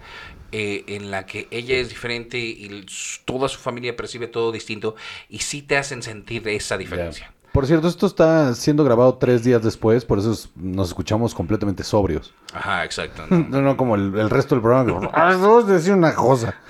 eh, 0.51 0.83
en 0.87 1.11
la 1.11 1.25
que 1.25 1.47
ella 1.49 1.77
es 1.77 1.89
diferente 1.89 2.37
y 2.37 2.85
toda 3.25 3.47
su 3.47 3.57
familia 3.57 3.95
percibe 3.95 4.27
todo 4.27 4.51
distinto, 4.51 4.95
y 5.29 5.39
sí 5.39 5.61
te 5.61 5.77
hacen 5.77 6.03
sentir 6.03 6.47
esa 6.47 6.77
diferencia. 6.77 7.33
Por 7.51 7.67
cierto, 7.67 7.87
esto 7.89 8.07
está 8.07 8.53
siendo 8.55 8.83
grabado 8.85 9.15
tres 9.17 9.43
días 9.43 9.61
después, 9.61 10.05
por 10.05 10.19
eso 10.19 10.31
es- 10.31 10.49
nos 10.55 10.87
escuchamos 10.89 11.35
completamente 11.35 11.83
sobrios. 11.83 12.33
Ajá, 12.53 12.85
exacto. 12.85 13.25
¿no? 13.29 13.39
No, 13.49 13.61
no 13.61 13.77
como 13.77 13.95
el, 13.95 14.17
el 14.17 14.29
resto 14.29 14.55
del 14.55 14.61
programa. 14.61 15.09
"Ah, 15.13 15.35
vamos 15.35 15.65
a 15.65 15.73
decir 15.73 15.93
una 15.93 16.13
cosa. 16.15 16.55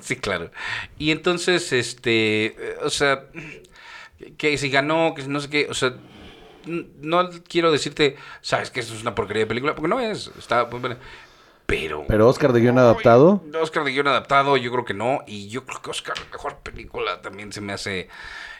Sí, 0.00 0.16
claro. 0.16 0.50
Y 0.98 1.10
entonces, 1.10 1.72
este, 1.72 2.46
eh, 2.46 2.76
o 2.82 2.90
sea, 2.90 3.24
que 4.36 4.58
si 4.58 4.68
ganó, 4.68 5.14
que 5.14 5.26
no 5.26 5.40
sé 5.40 5.48
qué, 5.48 5.66
o 5.70 5.74
sea, 5.74 5.94
no 7.00 7.30
quiero 7.48 7.72
decirte, 7.72 8.16
sabes 8.42 8.70
que 8.70 8.80
esto 8.80 8.92
es 8.94 9.00
una 9.00 9.14
porquería 9.14 9.44
de 9.44 9.46
película, 9.46 9.74
porque 9.74 9.88
no 9.88 10.00
es, 10.00 10.30
está 10.38 10.66
muy 10.66 10.80
buena. 10.80 10.98
Pero, 11.64 12.04
Pero 12.06 12.28
Oscar 12.28 12.52
de 12.52 12.60
guion 12.60 12.78
adaptado. 12.78 13.42
Oscar 13.60 13.84
de 13.84 13.92
guion 13.92 14.06
adaptado, 14.06 14.58
yo 14.58 14.70
creo 14.70 14.84
que 14.84 14.92
no, 14.92 15.20
y 15.26 15.48
yo 15.48 15.64
creo 15.64 15.80
que 15.80 15.90
Oscar 15.90 16.14
mejor 16.30 16.56
película 16.58 17.22
también 17.22 17.50
se 17.50 17.62
me 17.62 17.72
hace 17.72 18.08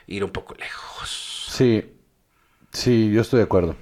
ir 0.06 0.24
un 0.24 0.30
poco 0.30 0.54
lejos. 0.54 1.33
Sí. 1.54 1.84
Sí, 2.72 3.12
yo 3.12 3.20
estoy 3.20 3.38
de 3.38 3.44
acuerdo. 3.44 3.76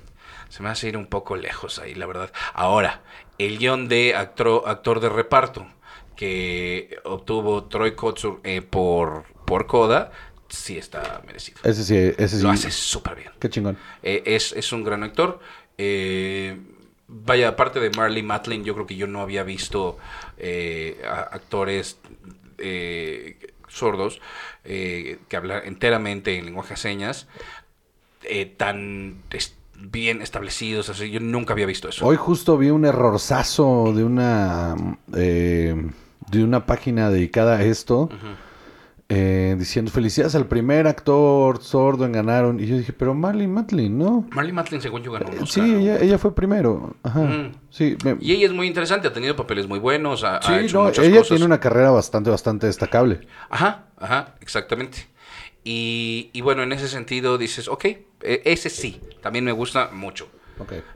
Se 0.50 0.62
me 0.62 0.68
hace 0.68 0.88
ir 0.88 0.98
un 0.98 1.06
poco 1.06 1.36
lejos 1.36 1.78
ahí, 1.78 1.94
la 1.94 2.04
verdad. 2.04 2.30
Ahora, 2.52 3.00
el 3.38 3.56
guion 3.56 3.88
de 3.88 4.14
actor, 4.14 4.64
actor 4.66 5.00
de 5.00 5.08
reparto 5.08 5.66
que 6.14 6.98
obtuvo 7.04 7.64
Troy 7.64 7.94
Kotsur 7.94 8.40
eh, 8.44 8.60
por, 8.60 9.24
por 9.46 9.66
Coda, 9.66 10.12
sí 10.50 10.76
está 10.76 11.22
merecido. 11.26 11.60
Ese 11.64 11.82
sí, 11.82 11.96
ese 11.96 12.36
sí. 12.36 12.42
Lo 12.42 12.50
hace 12.50 12.70
súper 12.70 13.16
bien. 13.16 13.30
Qué 13.40 13.48
chingón. 13.48 13.78
Eh, 14.02 14.22
es, 14.26 14.52
es 14.52 14.70
un 14.72 14.84
gran 14.84 15.02
actor. 15.02 15.40
Eh, 15.78 16.60
vaya, 17.08 17.48
aparte 17.48 17.80
de 17.80 17.88
Marley 17.96 18.22
Matlin, 18.22 18.62
yo 18.64 18.74
creo 18.74 18.86
que 18.86 18.96
yo 18.96 19.06
no 19.06 19.22
había 19.22 19.44
visto 19.44 19.96
eh, 20.36 21.00
actores 21.06 21.98
eh, 22.58 23.38
sordos 23.68 24.20
que 24.62 25.18
hablan 25.32 25.62
enteramente 25.64 26.36
en 26.38 26.44
lenguaje 26.44 26.74
de 26.74 26.76
señas 26.76 27.26
eh, 28.24 28.46
tan 28.46 29.16
bien 29.76 30.22
establecidos. 30.22 30.88
Así, 30.88 31.10
yo 31.10 31.20
nunca 31.20 31.52
había 31.54 31.66
visto 31.66 31.88
eso. 31.88 32.06
Hoy 32.06 32.16
justo 32.16 32.56
vi 32.58 32.70
un 32.70 32.84
errorzazo 32.84 33.92
de 33.94 34.04
una 34.04 34.74
eh, 35.14 35.90
de 36.30 36.44
una 36.44 36.66
página 36.66 37.10
dedicada 37.10 37.56
a 37.58 37.62
esto. 37.64 38.08
eh, 39.14 39.56
diciendo 39.58 39.90
felicidades 39.90 40.34
al 40.34 40.46
primer 40.46 40.86
actor 40.86 41.62
sordo 41.62 42.06
en 42.06 42.12
ganaron. 42.12 42.58
Y 42.60 42.66
yo 42.66 42.78
dije, 42.78 42.94
pero 42.94 43.12
Marley 43.12 43.46
Matlin, 43.46 43.98
¿no? 43.98 44.26
Marley 44.30 44.52
Matlin, 44.54 44.80
según 44.80 45.02
yo, 45.02 45.12
ganó 45.12 45.26
un 45.26 45.46
Sí, 45.46 45.60
Oscar, 45.60 45.68
¿no? 45.68 45.78
ella, 45.80 45.98
ella 45.98 46.16
fue 46.18 46.34
primero. 46.34 46.94
Ajá. 47.02 47.20
Mm. 47.20 47.52
Sí, 47.68 47.96
me- 48.04 48.16
Y 48.20 48.32
ella 48.32 48.46
es 48.46 48.52
muy 48.52 48.66
interesante, 48.66 49.08
ha 49.08 49.12
tenido 49.12 49.36
papeles 49.36 49.68
muy 49.68 49.78
buenos, 49.80 50.24
ha, 50.24 50.38
ha 50.38 50.42
sí, 50.42 50.54
hecho 50.66 50.78
no, 50.78 50.84
muchas 50.84 51.04
ella 51.04 51.16
cosas. 51.18 51.28
tiene 51.28 51.44
una 51.44 51.60
carrera 51.60 51.90
bastante, 51.90 52.30
bastante 52.30 52.66
destacable. 52.68 53.20
Ajá, 53.50 53.84
ajá, 53.98 54.34
exactamente. 54.40 55.06
Y, 55.64 56.30
y 56.32 56.40
bueno, 56.40 56.62
en 56.62 56.72
ese 56.72 56.89
sentido 56.89 57.39
dices, 57.39 57.68
ok, 57.68 57.84
e- 57.84 58.43
ese 58.44 58.68
sí, 58.70 59.01
también 59.20 59.44
me 59.44 59.52
gusta 59.52 59.90
mucho. 59.93 60.28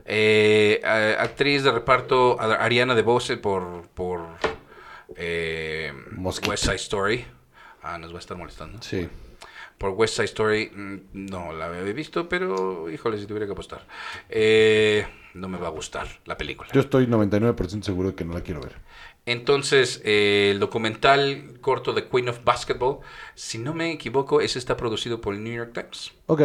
Eh, 0.05 0.81
actriz 1.19 1.63
de 1.63 1.71
reparto, 1.71 2.39
Ariana 2.39 2.95
DeBose 2.95 3.37
por, 3.37 3.87
por 3.89 4.21
eh. 5.15 5.91
West 6.17 6.63
Side 6.63 6.75
Story. 6.75 7.25
Ah, 7.81 7.97
nos 7.97 8.11
va 8.11 8.17
a 8.17 8.19
estar 8.19 8.37
molestando. 8.37 8.81
Sí. 8.81 9.07
Por 9.77 9.91
West 9.91 10.15
Side 10.15 10.25
Story, 10.25 10.71
mm, 10.73 10.97
no 11.13 11.53
la 11.53 11.65
había 11.65 11.81
visto, 11.93 12.27
pero 12.27 12.89
híjole, 12.89 13.17
si 13.17 13.25
tuviera 13.25 13.45
que 13.45 13.51
apostar. 13.51 13.85
Eh, 14.29 15.05
no 15.35 15.47
me 15.47 15.57
va 15.57 15.67
a 15.67 15.71
gustar 15.71 16.07
la 16.25 16.37
película. 16.37 16.69
Yo 16.73 16.81
estoy 16.81 17.05
99% 17.05 17.83
seguro 17.83 18.09
de 18.09 18.15
que 18.15 18.25
no 18.25 18.33
la 18.33 18.41
quiero 18.41 18.61
ver. 18.61 18.75
Entonces, 19.27 20.01
eh, 20.05 20.49
el 20.51 20.59
documental 20.59 21.59
corto 21.61 21.91
de 21.93 22.07
Queen 22.07 22.29
of 22.29 22.39
Basketball, 22.45 22.99
si 23.35 23.57
no 23.57 23.73
me 23.73 23.91
equivoco, 23.91 24.39
ese 24.41 24.57
está 24.57 24.77
producido 24.77 25.19
por 25.21 25.33
el 25.35 25.43
New 25.43 25.53
York 25.53 25.73
Times. 25.73 26.13
Ok. 26.27 26.41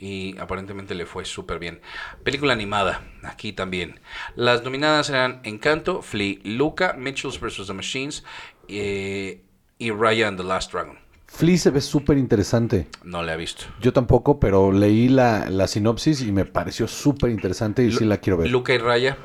y 0.00 0.36
aparentemente 0.38 0.94
le 0.94 1.06
fue 1.06 1.24
súper 1.24 1.58
bien. 1.58 1.80
Película 2.22 2.52
animada, 2.52 3.02
aquí 3.24 3.52
también. 3.52 3.98
Las 4.36 4.62
nominadas 4.62 5.10
eran 5.10 5.40
Encanto, 5.42 6.02
Flea, 6.02 6.36
Luca, 6.44 6.94
Mitchells 6.96 7.40
vs. 7.40 7.66
The 7.66 7.72
Machines 7.74 8.24
eh, 8.68 9.42
y 9.76 9.90
Raya 9.90 10.28
and 10.28 10.38
the 10.38 10.44
Last 10.44 10.72
Dragon. 10.72 10.96
Flea 11.26 11.58
se 11.58 11.70
ve 11.70 11.80
súper 11.80 12.16
interesante. 12.16 12.86
No 13.02 13.22
la 13.24 13.34
he 13.34 13.36
visto. 13.36 13.64
Yo 13.80 13.92
tampoco, 13.92 14.38
pero 14.40 14.70
leí 14.72 15.08
la, 15.08 15.50
la 15.50 15.66
sinopsis 15.66 16.22
y 16.22 16.30
me 16.32 16.44
pareció 16.46 16.86
súper 16.88 17.30
interesante 17.30 17.82
y 17.84 17.90
sí 17.92 18.04
la 18.04 18.16
quiero 18.18 18.38
ver. 18.38 18.48
Luca 18.50 18.72
y 18.72 18.78
Raya, 18.78 19.18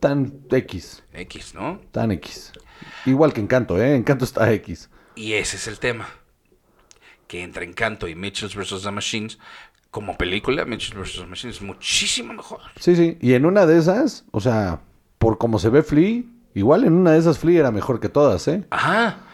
Tan 0.00 0.32
X, 0.50 1.02
X, 1.12 1.54
¿no? 1.54 1.80
tan 1.90 2.12
X. 2.12 2.52
Igual 3.06 3.32
que 3.32 3.40
Encanto, 3.40 3.80
¿eh? 3.82 3.96
Encanto 3.96 4.24
está 4.24 4.52
X. 4.52 4.90
Y 5.16 5.32
ese 5.32 5.56
es 5.56 5.66
el 5.66 5.78
tema. 5.78 6.08
Que 7.26 7.42
entre 7.42 7.64
Encanto 7.64 8.06
y 8.08 8.14
Mitchells 8.14 8.54
vs. 8.54 8.82
The 8.84 8.90
Machines, 8.90 9.38
como 9.90 10.16
película, 10.16 10.64
Mitchells 10.64 10.96
vs. 10.96 11.20
The 11.20 11.26
Machines 11.26 11.56
es 11.56 11.62
muchísimo 11.62 12.32
mejor. 12.32 12.60
Sí, 12.78 12.94
sí. 12.94 13.18
Y 13.20 13.34
en 13.34 13.44
una 13.44 13.66
de 13.66 13.78
esas, 13.78 14.24
o 14.30 14.40
sea, 14.40 14.80
por 15.18 15.38
como 15.38 15.58
se 15.58 15.68
ve 15.68 15.82
Flea, 15.82 16.22
igual 16.54 16.84
en 16.84 16.92
una 16.92 17.12
de 17.12 17.18
esas 17.18 17.38
Flea 17.38 17.60
era 17.60 17.70
mejor 17.72 17.98
que 17.98 18.08
todas, 18.08 18.46
¿eh? 18.48 18.64
Ajá. 18.70 19.24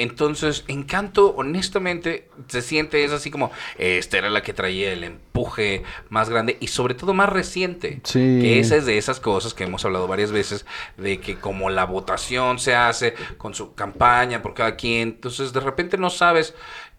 Entonces, 0.00 0.64
Encanto, 0.68 1.34
honestamente, 1.36 2.28
se 2.48 2.62
siente, 2.62 3.04
es 3.04 3.12
así 3.12 3.30
como, 3.30 3.50
esta 3.76 4.18
era 4.18 4.30
la 4.30 4.42
que 4.42 4.54
traía 4.54 4.92
el 4.92 5.04
empuje 5.04 5.82
más 6.08 6.30
grande 6.30 6.56
y 6.60 6.68
sobre 6.68 6.94
todo 6.94 7.12
más 7.12 7.28
reciente. 7.28 8.00
Sí. 8.04 8.38
Que 8.40 8.60
esa 8.60 8.76
es 8.76 8.86
de 8.86 8.96
esas 8.96 9.20
cosas 9.20 9.54
que 9.54 9.64
hemos 9.64 9.84
hablado 9.84 10.06
varias 10.06 10.32
veces, 10.32 10.64
de 10.96 11.20
que 11.20 11.36
como 11.36 11.70
la 11.70 11.84
votación 11.84 12.58
se 12.58 12.74
hace 12.74 13.14
con 13.38 13.54
su 13.54 13.74
campaña 13.74 14.42
por 14.42 14.54
cada 14.54 14.76
quien, 14.76 15.08
entonces 15.08 15.52
de 15.52 15.60
repente 15.60 15.98
no 15.98 16.10
sabes 16.10 16.54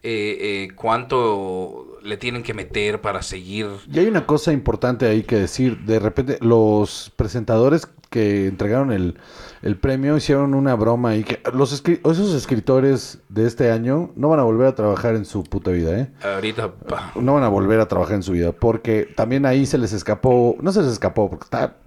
eh, 0.05 0.65
eh, 0.67 0.75
cuánto 0.75 1.97
le 2.03 2.17
tienen 2.17 2.43
que 2.43 2.53
meter 2.53 2.99
para 2.99 3.21
seguir. 3.21 3.69
Y 3.89 3.99
hay 3.99 4.07
una 4.07 4.25
cosa 4.25 4.51
importante 4.51 5.07
ahí 5.07 5.23
que 5.23 5.37
decir. 5.37 5.79
De 5.79 5.97
repente, 5.97 6.37
los 6.41 7.09
presentadores 7.15 7.87
que 8.13 8.45
entregaron 8.45 8.91
el, 8.91 9.17
el 9.63 9.75
premio 9.75 10.15
hicieron 10.15 10.53
una 10.53 10.75
broma 10.75 11.15
y 11.15 11.23
que 11.23 11.41
los 11.51 11.73
escri- 11.73 11.99
esos 12.09 12.35
escritores 12.35 13.17
de 13.29 13.47
este 13.47 13.71
año 13.71 14.11
no 14.15 14.29
van 14.29 14.39
a 14.39 14.43
volver 14.43 14.67
a 14.67 14.75
trabajar 14.75 15.15
en 15.15 15.25
su 15.25 15.43
puta 15.43 15.71
vida, 15.71 15.97
¿eh? 15.97 16.11
Ahorita, 16.23 16.71
pa, 16.71 17.11
No 17.19 17.33
van 17.33 17.43
a 17.43 17.47
volver 17.47 17.79
a 17.79 17.87
trabajar 17.87 18.17
en 18.17 18.21
su 18.23 18.33
vida 18.33 18.51
porque 18.51 19.11
también 19.15 19.47
ahí 19.47 19.65
se 19.65 19.79
les 19.79 19.93
escapó, 19.93 20.55
no 20.61 20.71
se 20.71 20.83
les 20.83 20.91
escapó 20.91 21.27
porque 21.27 21.45
está 21.45 21.77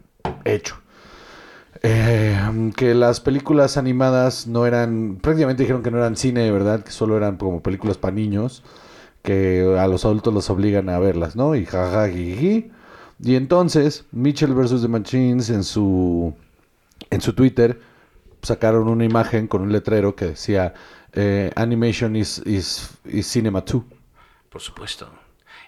hecho. 0.44 0.74
Eh, 1.82 2.72
que 2.76 2.94
las 2.94 3.20
películas 3.20 3.76
animadas 3.76 4.48
no 4.48 4.66
eran, 4.66 5.18
prácticamente 5.22 5.62
dijeron 5.62 5.84
que 5.84 5.92
no 5.92 5.98
eran 5.98 6.16
cine, 6.16 6.50
¿verdad? 6.50 6.82
Que 6.82 6.90
solo 6.90 7.16
eran 7.16 7.36
como 7.36 7.62
películas 7.62 7.98
para 7.98 8.14
niños, 8.16 8.64
que 9.22 9.76
a 9.78 9.86
los 9.86 10.04
adultos 10.04 10.34
los 10.34 10.50
obligan 10.50 10.88
a 10.88 10.98
verlas, 10.98 11.36
¿no? 11.36 11.54
Y 11.54 11.64
jajaja, 11.66 12.08
jiji. 12.08 12.72
Y 13.22 13.36
entonces, 13.36 14.04
Mitchell 14.12 14.52
vs. 14.52 14.82
The 14.82 14.88
Machines 14.88 15.50
en 15.50 15.64
su, 15.64 16.34
en 17.10 17.20
su 17.20 17.32
Twitter 17.32 17.80
sacaron 18.42 18.88
una 18.88 19.04
imagen 19.04 19.46
con 19.48 19.62
un 19.62 19.72
letrero 19.72 20.14
que 20.14 20.26
decía 20.26 20.74
eh, 21.12 21.50
Animation 21.56 22.14
is, 22.16 22.42
is, 22.44 22.90
is 23.04 23.26
Cinema 23.26 23.62
2. 23.62 23.82
por 24.50 24.60
supuesto. 24.60 25.08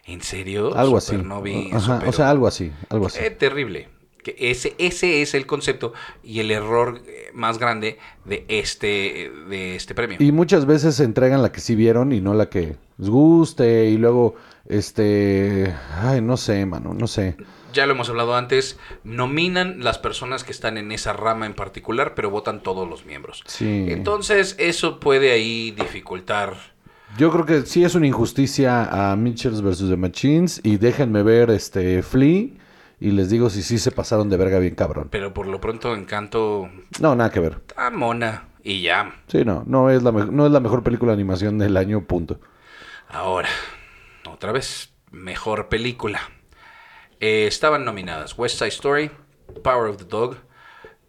¿En 0.04 0.22
serio? 0.22 0.74
Algo 0.76 0.96
así. 0.96 1.12
Supernovi, 1.12 1.70
Ajá, 1.72 2.02
o 2.06 2.12
sea, 2.12 2.30
algo 2.30 2.46
así, 2.46 2.72
algo 2.88 3.06
así. 3.06 3.18
Eh, 3.22 3.30
terrible. 3.30 3.88
Que 4.28 4.50
ese, 4.50 4.74
ese 4.78 5.22
es 5.22 5.34
el 5.34 5.46
concepto 5.46 5.92
y 6.22 6.40
el 6.40 6.50
error 6.50 7.00
eh, 7.06 7.30
más 7.32 7.58
grande 7.58 7.98
de 8.24 8.44
este, 8.48 9.32
de 9.48 9.76
este 9.76 9.94
premio. 9.94 10.18
Y 10.20 10.32
muchas 10.32 10.66
veces 10.66 10.96
se 10.96 11.04
entregan 11.04 11.40
la 11.40 11.50
que 11.50 11.60
sí 11.60 11.74
vieron 11.74 12.12
y 12.12 12.20
no 12.20 12.34
la 12.34 12.50
que 12.50 12.76
les 12.98 13.08
guste. 13.08 13.86
Y 13.86 13.96
luego, 13.96 14.34
este. 14.68 15.74
Ay, 15.96 16.20
no 16.20 16.36
sé, 16.36 16.66
mano, 16.66 16.92
no 16.92 17.06
sé. 17.06 17.36
Ya 17.72 17.86
lo 17.86 17.92
hemos 17.92 18.08
hablado 18.08 18.34
antes, 18.34 18.78
nominan 19.04 19.84
las 19.84 19.98
personas 19.98 20.42
que 20.44 20.52
están 20.52 20.78
en 20.78 20.90
esa 20.92 21.12
rama 21.12 21.46
en 21.46 21.54
particular, 21.54 22.14
pero 22.14 22.30
votan 22.30 22.62
todos 22.62 22.88
los 22.88 23.04
miembros. 23.04 23.44
Sí. 23.46 23.86
Entonces, 23.88 24.56
eso 24.58 25.00
puede 25.00 25.32
ahí 25.32 25.70
dificultar. 25.70 26.56
Yo 27.16 27.30
creo 27.30 27.46
que 27.46 27.62
sí 27.66 27.84
es 27.84 27.94
una 27.94 28.06
injusticia 28.06 29.12
a 29.12 29.16
Mitchells 29.16 29.62
vs. 29.62 29.88
The 29.88 29.96
Machines. 29.96 30.60
Y 30.64 30.76
déjenme 30.76 31.22
ver 31.22 31.50
este 31.50 32.02
Flea. 32.02 32.48
Y 33.00 33.12
les 33.12 33.30
digo 33.30 33.48
si 33.50 33.62
sí 33.62 33.78
se 33.78 33.92
pasaron 33.92 34.28
de 34.28 34.36
verga 34.36 34.58
bien 34.58 34.74
cabrón. 34.74 35.08
Pero 35.10 35.32
por 35.32 35.46
lo 35.46 35.60
pronto, 35.60 35.94
Encanto 35.94 36.68
No, 37.00 37.14
nada 37.14 37.30
que 37.30 37.40
ver. 37.40 37.58
está 37.68 37.90
mona 37.90 38.48
y 38.64 38.82
ya. 38.82 39.14
Sí, 39.28 39.44
no, 39.44 39.62
no 39.66 39.90
es 39.90 40.02
la, 40.02 40.10
no 40.10 40.46
es 40.46 40.52
la 40.52 40.60
mejor 40.60 40.82
película 40.82 41.12
de 41.12 41.14
animación 41.14 41.58
del 41.58 41.76
año, 41.76 42.04
punto. 42.04 42.40
Ahora, 43.08 43.48
otra 44.30 44.52
vez, 44.52 44.92
mejor 45.12 45.68
película. 45.68 46.20
Eh, 47.20 47.46
estaban 47.46 47.84
nominadas 47.84 48.36
West 48.38 48.58
Side 48.58 48.68
Story, 48.68 49.10
Power 49.62 49.88
of 49.90 49.96
the 49.98 50.04
Dog, 50.04 50.36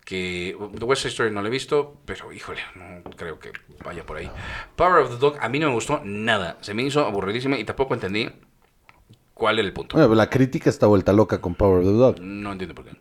que 0.06 0.56
The 0.78 0.86
West 0.86 1.02
Side 1.04 1.10
Story 1.12 1.32
no 1.32 1.42
la 1.42 1.50
he 1.50 1.52
visto, 1.52 1.98
pero 2.06 2.32
híjole, 2.32 2.62
no 2.76 3.04
creo 3.16 3.40
que 3.40 3.52
vaya 3.84 4.06
por 4.06 4.18
ahí. 4.18 4.30
Power 4.76 5.04
of 5.04 5.12
the 5.12 5.18
Dog 5.18 5.38
a 5.40 5.50
mí 5.50 5.60
no 5.60 5.68
me 5.68 5.74
gustó 5.74 6.02
nada, 6.04 6.58
se 6.62 6.74
me 6.74 6.84
hizo 6.84 7.06
aburridísima 7.06 7.58
y 7.58 7.64
tampoco 7.64 7.94
entendí 7.94 8.30
cuál 9.40 9.58
era 9.58 9.68
el 9.68 9.74
punto. 9.74 9.98
Bueno, 9.98 10.14
la 10.14 10.30
crítica 10.30 10.70
está 10.70 10.86
vuelta 10.86 11.12
loca 11.14 11.42
con 11.42 11.56
Power 11.56 11.80
of 11.80 11.86
the 11.86 11.92
Dog. 11.94 12.20
No 12.22 12.52
entiendo 12.52 12.76
por 12.76 12.86
qué. 12.86 12.92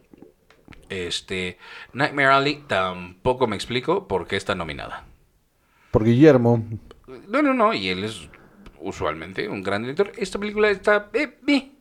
Este, 0.89 1.59
Nightmare 1.93 2.29
Alley 2.29 2.65
tampoco 2.67 3.47
me 3.47 3.57
explico 3.57 4.09
por 4.09 4.27
qué 4.27 4.37
está 4.37 4.55
nominada. 4.55 5.05
Por 5.91 6.05
Guillermo. 6.05 6.65
No, 7.29 7.43
no, 7.43 7.53
no, 7.53 7.75
y 7.75 7.89
él 7.89 8.05
es 8.05 8.29
usualmente 8.81 9.49
un 9.49 9.63
gran 9.63 9.83
director. 9.83 10.13
Esta 10.17 10.39
película 10.39 10.71
está... 10.71 11.09
eh, 11.13 11.37
eh, 11.47 11.73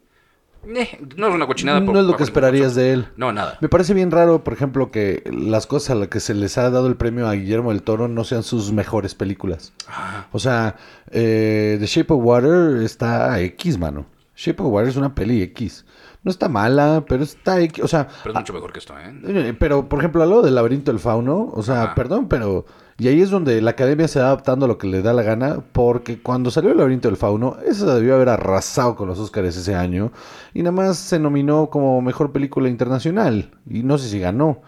eh, 0.66 1.00
no 1.16 1.28
es 1.30 1.34
una 1.36 1.46
cochinada. 1.48 1.80
por- 1.86 1.94
No 1.94 2.02
es 2.02 2.06
lo 2.06 2.18
que 2.18 2.24
esperarías 2.24 2.76
de 2.76 2.92
él. 2.94 3.08
No, 3.16 3.32
nada. 3.32 3.58
Me 3.62 3.70
parece 3.70 3.94
bien 3.94 4.12
raro, 4.12 4.44
por 4.44 4.54
ejemplo, 4.54 4.92
que 4.92 5.24
las 5.32 5.68
cosas 5.68 5.92
a 5.92 5.96
las 5.96 6.08
que 6.10 6.20
se 6.20 6.34
les 6.34 6.58
ha 6.58 6.70
dado 6.70 6.88
el 6.88 6.98
premio 6.98 7.28
a 7.28 7.34
Guillermo 7.34 7.72
del 7.72 7.84
Toro 7.84 8.08
no 8.10 8.24
sean 8.26 8.44
sus 8.44 8.74
mejores 8.74 9.16
películas. 9.16 9.72
Ajá. 9.88 10.28
O 10.34 10.40
sea, 10.40 10.76
eh, 11.12 11.78
The 11.80 11.86
Shape 11.86 12.14
of 12.14 12.22
Water 12.24 12.82
está 12.84 13.40
X, 13.40 13.78
mano. 13.78 14.06
Shape 14.38 14.62
of 14.62 14.72
Water 14.72 14.90
es 14.90 14.96
una 14.96 15.16
peli 15.16 15.42
X. 15.42 15.84
No 16.24 16.30
está 16.30 16.48
mala, 16.48 17.04
pero 17.08 17.24
está 17.24 17.60
X. 17.60 17.84
O 17.84 17.88
sea, 17.88 18.08
Pero 18.24 18.34
es 18.34 18.40
mucho 18.40 18.54
mejor 18.54 18.72
que 18.72 18.80
esto, 18.80 18.94
¿eh? 18.98 19.12
eh, 19.26 19.56
pero 19.58 19.90
por 19.90 20.00
ejemplo, 20.00 20.22
a 20.22 20.28
lo 20.28 20.44
del 20.44 20.54
laberinto 20.54 20.92
del 20.92 21.00
fauno, 21.00 21.50
o 21.54 21.64
sea, 21.64 21.84
Ajá. 21.84 21.96
perdón, 21.96 22.28
pero... 22.28 22.66
Y 23.00 23.08
ahí 23.08 23.22
es 23.22 23.30
donde 23.30 23.62
la 23.62 23.72
academia 23.72 24.08
se 24.08 24.20
va 24.20 24.28
adaptando 24.28 24.66
a 24.66 24.68
lo 24.68 24.80
que 24.80 24.88
le 24.88 25.04
da 25.04 25.14
la 25.14 25.22
gana, 25.22 25.60
porque 25.72 26.20
cuando 26.20 26.50
salió 26.50 26.72
el 26.72 26.78
laberinto 26.78 27.08
del 27.08 27.18
fauno, 27.18 27.58
eso 27.64 27.94
debió 27.94 28.16
haber 28.16 28.30
arrasado 28.30 28.96
con 28.96 29.08
los 29.08 29.20
Oscars 29.20 29.56
ese 29.56 29.76
año, 29.76 30.12
y 30.56 30.64
nada 30.64 30.72
más 30.72 30.98
se 30.98 31.20
nominó 31.20 31.70
como 31.70 32.02
mejor 32.02 32.32
película 32.32 32.70
internacional, 32.70 33.52
y 33.70 33.84
no 33.84 34.00
sé 34.00 34.10
si 34.10 34.20
ganó, 34.20 34.64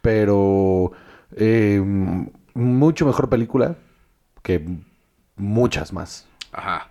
pero 0.00 0.92
eh, 1.36 1.82
mucho 2.54 3.04
mejor 3.04 3.28
película 3.28 3.76
que 4.42 4.66
muchas 5.36 5.92
más. 5.92 6.26
Ajá. 6.52 6.88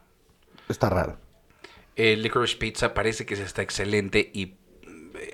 Está 0.70 0.90
raro. 0.90 1.25
El 1.96 2.22
Licorice 2.22 2.58
Pizza 2.58 2.94
parece 2.94 3.26
que 3.26 3.36
está 3.36 3.62
excelente 3.62 4.32
y 4.34 4.56
eh, 5.18 5.32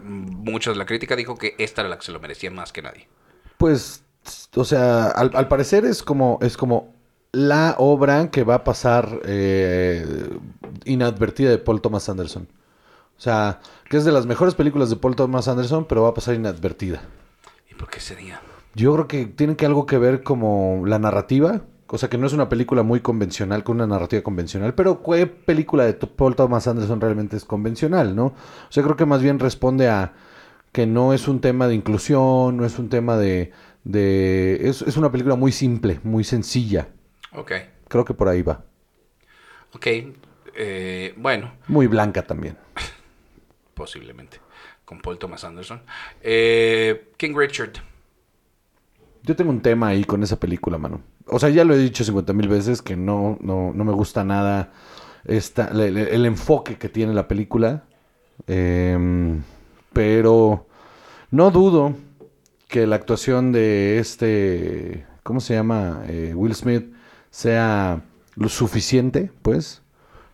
de 0.00 0.74
la 0.74 0.86
crítica 0.86 1.16
dijo 1.16 1.36
que 1.36 1.54
esta 1.58 1.82
era 1.82 1.90
la 1.90 1.98
que 1.98 2.04
se 2.04 2.12
lo 2.12 2.20
merecía 2.20 2.50
más 2.50 2.72
que 2.72 2.82
nadie. 2.82 3.08
Pues, 3.58 4.04
o 4.56 4.64
sea, 4.64 5.08
al, 5.08 5.30
al 5.34 5.48
parecer 5.48 5.84
es 5.84 6.02
como, 6.02 6.38
es 6.42 6.56
como 6.56 6.94
la 7.32 7.76
obra 7.78 8.30
que 8.30 8.44
va 8.44 8.56
a 8.56 8.64
pasar 8.64 9.20
eh, 9.24 10.04
inadvertida 10.84 11.50
de 11.50 11.58
Paul 11.58 11.80
Thomas 11.80 12.08
Anderson. 12.08 12.48
O 13.16 13.20
sea, 13.20 13.60
que 13.88 13.98
es 13.98 14.04
de 14.04 14.12
las 14.12 14.26
mejores 14.26 14.54
películas 14.54 14.90
de 14.90 14.96
Paul 14.96 15.14
Thomas 15.14 15.46
Anderson, 15.46 15.84
pero 15.84 16.02
va 16.02 16.08
a 16.08 16.14
pasar 16.14 16.34
inadvertida. 16.34 17.02
¿Y 17.70 17.74
por 17.74 17.90
qué 17.90 18.00
sería? 18.00 18.40
Yo 18.74 18.94
creo 18.94 19.08
que 19.08 19.26
tiene 19.26 19.56
que 19.56 19.66
algo 19.66 19.86
que 19.86 19.98
ver 19.98 20.22
como 20.22 20.82
la 20.86 20.98
narrativa. 20.98 21.62
O 21.92 21.98
sea, 21.98 22.08
que 22.08 22.18
no 22.18 22.26
es 22.26 22.32
una 22.32 22.48
película 22.48 22.82
muy 22.82 23.00
convencional, 23.00 23.64
con 23.64 23.76
una 23.76 23.86
narrativa 23.86 24.22
convencional. 24.22 24.74
Pero 24.74 25.02
¿qué 25.02 25.26
película 25.26 25.84
de 25.84 25.94
Paul 25.94 26.36
Thomas 26.36 26.66
Anderson 26.68 27.00
realmente 27.00 27.36
es 27.36 27.44
convencional, 27.44 28.14
no? 28.14 28.26
O 28.26 28.34
sea, 28.70 28.82
creo 28.82 28.96
que 28.96 29.06
más 29.06 29.22
bien 29.22 29.38
responde 29.38 29.88
a 29.88 30.12
que 30.72 30.86
no 30.86 31.12
es 31.12 31.26
un 31.28 31.40
tema 31.40 31.66
de 31.66 31.74
inclusión, 31.74 32.56
no 32.56 32.64
es 32.64 32.78
un 32.78 32.88
tema 32.88 33.16
de... 33.16 33.52
de 33.84 34.68
es, 34.68 34.82
es 34.82 34.96
una 34.96 35.10
película 35.10 35.34
muy 35.34 35.50
simple, 35.52 36.00
muy 36.04 36.22
sencilla. 36.24 36.88
Ok. 37.32 37.52
Creo 37.88 38.04
que 38.04 38.14
por 38.14 38.28
ahí 38.28 38.42
va. 38.42 38.64
Ok. 39.74 39.86
eh, 40.54 41.14
bueno, 41.16 41.52
Muy 41.68 41.86
blanca 41.88 42.22
también. 42.22 42.56
posiblemente. 43.74 44.38
Con 44.84 45.00
Paul 45.00 45.18
Thomas 45.18 45.44
Anderson. 45.44 45.82
Eh, 46.20 47.10
King 47.16 47.34
Richard. 47.36 47.72
Yo 49.22 49.36
tengo 49.36 49.50
un 49.50 49.60
tema 49.60 49.88
ahí 49.88 50.04
con 50.04 50.22
esa 50.22 50.40
película, 50.40 50.78
mano. 50.78 51.02
O 51.26 51.38
sea, 51.38 51.50
ya 51.50 51.64
lo 51.64 51.74
he 51.74 51.78
dicho 51.78 52.04
50 52.04 52.32
mil 52.32 52.48
veces 52.48 52.82
que 52.82 52.96
no, 52.96 53.38
no, 53.40 53.72
no 53.74 53.84
me 53.84 53.92
gusta 53.92 54.24
nada 54.24 54.72
esta, 55.24 55.68
el, 55.68 56.26
enfoque 56.26 56.76
que 56.76 56.88
tiene 56.88 57.14
la 57.14 57.28
película. 57.28 57.84
Em, 58.46 59.42
pero 59.92 60.66
no 61.30 61.50
dudo 61.50 61.94
que 62.68 62.86
la 62.86 62.96
actuación 62.96 63.52
de 63.52 63.98
este, 63.98 65.06
¿cómo 65.22 65.40
se 65.40 65.54
llama? 65.54 66.02
Eh, 66.08 66.32
Will 66.34 66.54
Smith 66.54 66.92
sea 67.30 68.02
lo 68.36 68.48
suficiente, 68.48 69.30
pues, 69.42 69.82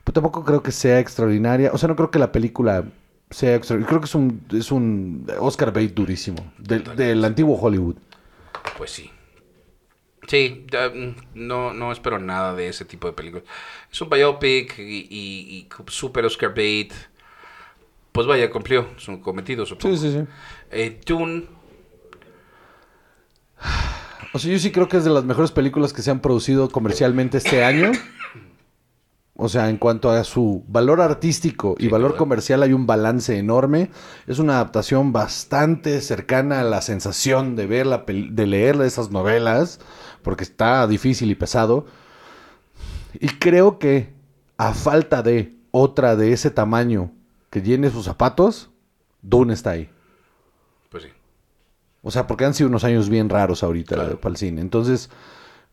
Pero 0.04 0.14
tampoco 0.14 0.44
creo 0.44 0.62
que 0.62 0.72
sea 0.72 1.00
extraordinaria. 1.00 1.70
O 1.72 1.78
sea, 1.78 1.88
no 1.88 1.96
creo 1.96 2.10
que 2.10 2.18
la 2.18 2.30
película 2.30 2.84
sea 3.30 3.56
extraordinaria. 3.56 3.88
Creo 3.88 4.00
que 4.00 4.06
es 4.06 4.14
un, 4.14 4.40
es 4.52 4.70
un 4.70 5.26
Oscar 5.40 5.72
bait 5.72 5.92
durísimo. 5.92 6.38
Del, 6.58 6.84
del 6.96 7.24
antiguo 7.24 7.56
Hollywood. 7.56 7.96
Pues 8.76 8.90
sí. 8.90 9.10
Sí, 10.26 10.66
mm, 10.72 11.10
no, 11.34 11.72
no 11.72 11.93
espero 11.93 12.18
nada 12.18 12.55
de 12.55 12.68
ese 12.68 12.84
tipo 12.84 13.06
de 13.06 13.12
películas. 13.12 13.44
Es 13.90 14.01
un 14.01 14.10
biopic 14.10 14.78
y, 14.78 14.82
y, 14.82 15.09
y 15.10 15.68
super 15.88 16.24
Oscar 16.24 16.55
bait. 16.55 16.93
Pues 18.12 18.26
vaya, 18.26 18.51
cumplió 18.51 18.88
su 18.97 19.20
cometido, 19.20 19.66
supongo. 19.66 19.97
Sí, 19.97 20.10
sí, 20.10 20.18
sí. 20.18 20.26
Eh, 20.70 21.01
Dune, 21.06 21.44
O 24.32 24.38
sea, 24.38 24.52
yo 24.52 24.59
sí 24.59 24.70
creo 24.70 24.88
que 24.88 24.97
es 24.98 25.05
de 25.05 25.10
las 25.10 25.24
mejores 25.24 25.51
películas 25.51 25.93
que 25.93 26.02
se 26.02 26.10
han 26.10 26.20
producido 26.20 26.68
comercialmente 26.68 27.38
este 27.38 27.64
año. 27.64 27.93
O 29.38 29.48
sea, 29.50 29.68
en 29.68 29.76
cuanto 29.76 30.10
a 30.10 30.24
su 30.24 30.64
valor 30.66 31.02
artístico 31.02 31.74
y 31.78 31.88
valor 31.88 32.16
comercial 32.16 32.62
hay 32.62 32.72
un 32.72 32.86
balance 32.86 33.36
enorme. 33.38 33.90
Es 34.26 34.38
una 34.38 34.54
adaptación 34.54 35.12
bastante 35.12 36.00
cercana 36.00 36.60
a 36.60 36.64
la 36.64 36.80
sensación 36.80 37.54
de 37.54 37.66
ver 37.66 37.86
la 37.86 38.06
pel- 38.06 38.30
de 38.30 38.46
leer 38.46 38.80
esas 38.80 39.10
novelas, 39.10 39.78
porque 40.22 40.42
está 40.44 40.86
difícil 40.86 41.30
y 41.30 41.34
pesado. 41.34 41.84
Y 43.20 43.28
creo 43.28 43.78
que 43.78 44.14
a 44.56 44.72
falta 44.72 45.22
de 45.22 45.54
otra 45.70 46.16
de 46.16 46.32
ese 46.32 46.50
tamaño 46.50 47.12
que 47.50 47.60
llene 47.60 47.90
sus 47.90 48.06
zapatos, 48.06 48.70
Dune 49.22 49.52
está 49.52 49.70
ahí. 49.70 49.90
pues 50.88 51.02
sí. 51.02 51.08
O 52.02 52.10
sea, 52.10 52.26
porque 52.26 52.44
han 52.46 52.54
sido 52.54 52.68
unos 52.70 52.84
años 52.84 53.10
bien 53.10 53.28
raros 53.28 53.62
ahorita 53.62 53.96
Claro. 53.96 54.20
para 54.20 54.30
el 54.32 54.36
cine. 54.38 54.60
Entonces, 54.62 55.10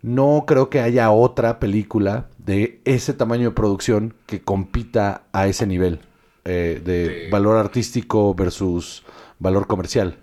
no 0.01 0.43
creo 0.45 0.69
que 0.69 0.81
haya 0.81 1.11
otra 1.11 1.59
película 1.59 2.27
de 2.45 2.81
ese 2.85 3.13
tamaño 3.13 3.49
de 3.49 3.55
producción 3.55 4.15
que 4.25 4.41
compita 4.41 5.23
a 5.31 5.47
ese 5.47 5.65
nivel 5.67 5.99
eh, 6.45 6.81
de 6.83 7.29
valor 7.31 7.57
artístico 7.57 8.33
versus 8.35 9.03
valor 9.39 9.67
comercial. 9.67 10.17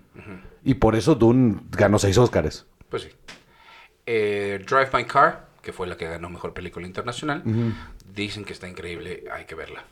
Y 0.63 0.75
por 0.75 0.95
eso 0.95 1.15
Dune 1.15 1.61
ganó 1.71 1.99
seis 1.99 2.19
Óscares. 2.19 2.67
Pues 2.91 3.05
sí. 3.05 3.09
Eh, 4.07 4.63
Drive 4.67 4.91
My 4.93 5.05
Car, 5.05 5.49
que 5.63 5.73
fue 5.73 5.87
la 5.87 5.97
que 5.97 6.07
ganó 6.07 6.29
Mejor 6.29 6.53
Película 6.53 6.87
Internacional. 6.87 7.43
Dicen 8.15 8.45
que 8.45 8.53
está 8.53 8.69
increíble, 8.69 9.25
hay 9.33 9.47
que 9.47 9.55
verla. 9.55 9.85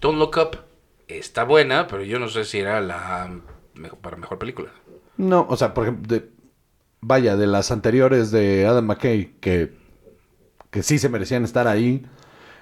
Don't 0.00 0.18
Look 0.18 0.36
Up 0.38 0.58
está 1.06 1.44
buena, 1.44 1.86
pero 1.86 2.02
yo 2.02 2.18
no 2.18 2.28
sé 2.28 2.44
si 2.44 2.58
era 2.58 2.80
la 2.80 3.30
mejor, 3.74 3.98
para 3.98 4.16
Mejor 4.16 4.38
Película. 4.38 4.70
No, 5.16 5.46
o 5.48 5.56
sea, 5.56 5.74
por 5.74 5.84
ejemplo, 5.84 6.16
de- 6.16 6.28
vaya, 7.00 7.36
de 7.36 7.46
las 7.46 7.70
anteriores 7.70 8.30
de 8.30 8.66
Adam 8.66 8.86
McKay, 8.86 9.34
que, 9.40 9.72
que 10.70 10.82
sí 10.82 10.98
se 10.98 11.08
merecían 11.08 11.44
estar 11.44 11.66
ahí. 11.66 12.06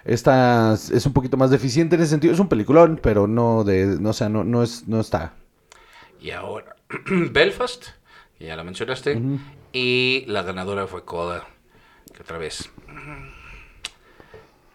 Esta 0.04 0.74
es 0.74 1.04
un 1.04 1.12
poquito 1.12 1.36
más 1.36 1.50
deficiente 1.50 1.96
en 1.96 2.02
ese 2.02 2.10
sentido. 2.10 2.32
Es 2.32 2.40
un 2.40 2.48
peliculón, 2.48 2.98
pero 3.02 3.26
no 3.26 3.64
de, 3.64 3.98
no, 4.00 4.10
o 4.10 4.12
sea, 4.12 4.28
no, 4.28 4.44
no 4.44 4.62
es, 4.62 4.88
no 4.88 5.00
está. 5.00 5.34
Y 6.20 6.30
ahora, 6.30 6.76
Belfast, 7.30 7.88
que 8.38 8.46
ya 8.46 8.56
la 8.56 8.64
mencionaste. 8.64 9.20
Y 9.72 10.24
la 10.26 10.42
ganadora 10.42 10.86
fue 10.86 11.04
Coda, 11.04 11.46
que 12.14 12.22
otra 12.22 12.38
vez. 12.38 12.70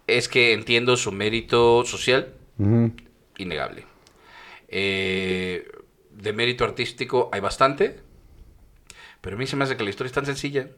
Es 0.05 0.27
que 0.27 0.53
entiendo 0.53 0.97
su 0.97 1.11
mérito 1.11 1.83
social, 1.85 2.33
innegable. 3.37 3.85
Eh, 4.67 5.67
de 6.11 6.33
mérito 6.33 6.63
artístico 6.63 7.29
hay 7.31 7.39
bastante, 7.39 7.99
pero 9.21 9.35
a 9.35 9.39
mí 9.39 9.47
se 9.47 9.55
me 9.55 9.63
hace 9.63 9.77
que 9.77 9.83
la 9.83 9.89
historia 9.89 10.07
es 10.07 10.13
tan 10.13 10.25
sencilla 10.25 10.69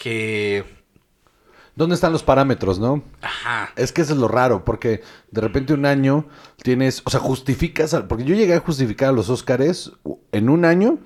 que... 0.00 0.64
¿Dónde 1.76 1.94
están 1.94 2.12
los 2.12 2.22
parámetros, 2.24 2.78
no? 2.78 3.02
Ajá. 3.22 3.70
Es 3.76 3.92
que 3.92 4.02
eso 4.02 4.12
es 4.12 4.18
lo 4.18 4.28
raro, 4.28 4.64
porque 4.64 5.02
de 5.30 5.40
repente 5.40 5.72
un 5.72 5.86
año 5.86 6.26
tienes, 6.62 7.00
o 7.04 7.10
sea, 7.10 7.20
justificas, 7.20 7.94
al- 7.94 8.06
porque 8.06 8.24
yo 8.24 8.34
llegué 8.34 8.54
a 8.54 8.60
justificar 8.60 9.10
a 9.10 9.12
los 9.12 9.30
Óscares 9.30 9.92
en 10.32 10.48
un 10.50 10.64
año 10.64 10.98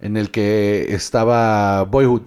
en 0.00 0.16
el 0.16 0.30
que 0.30 0.92
estaba 0.92 1.84
Boyhood. 1.84 2.22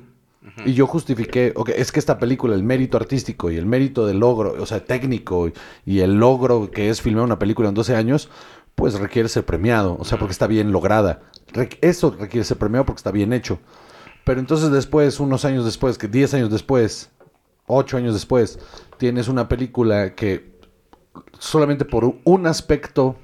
Y 0.66 0.74
yo 0.74 0.86
justifiqué, 0.88 1.54
ok, 1.56 1.70
es 1.70 1.92
que 1.92 2.00
esta 2.00 2.18
película, 2.20 2.56
el 2.56 2.64
mérito 2.64 2.98
artístico 2.98 3.52
y 3.52 3.58
el 3.58 3.66
mérito 3.66 4.06
del 4.08 4.20
logro, 4.20 4.56
o 4.62 4.66
sea, 4.66 4.84
técnico 4.84 5.52
y 5.86 6.00
el 6.00 6.16
logro 6.16 6.72
que 6.72 6.90
es 6.90 7.02
filmar 7.02 7.24
una 7.24 7.40
película 7.40 7.70
en 7.70 7.76
12 7.76 7.96
años, 7.96 8.30
pues 8.76 8.96
requiere 8.96 9.30
ser 9.30 9.46
premiado, 9.46 9.96
o 10.00 10.04
sea, 10.06 10.18
porque 10.18 10.32
está 10.34 10.48
bien 10.48 10.72
lograda. 10.72 11.22
Re- 11.54 11.70
eso 11.82 12.16
requiere 12.20 12.44
ser 12.44 12.58
premiado 12.58 12.86
porque 12.86 13.00
está 13.00 13.12
bien 13.12 13.34
hecho. 13.34 13.60
Pero 14.24 14.40
entonces 14.40 14.72
después, 14.72 15.20
unos 15.20 15.46
años 15.46 15.66
después, 15.66 15.98
que 15.98 16.08
10 16.08 16.36
años 16.36 16.52
después, 16.52 17.10
8 17.68 17.98
años 17.98 18.14
después, 18.14 18.60
tienes 18.98 19.28
una 19.28 19.48
película 19.48 20.16
que 20.16 20.60
solamente 21.40 21.86
por 21.86 22.16
un 22.24 22.48
aspecto 22.48 23.18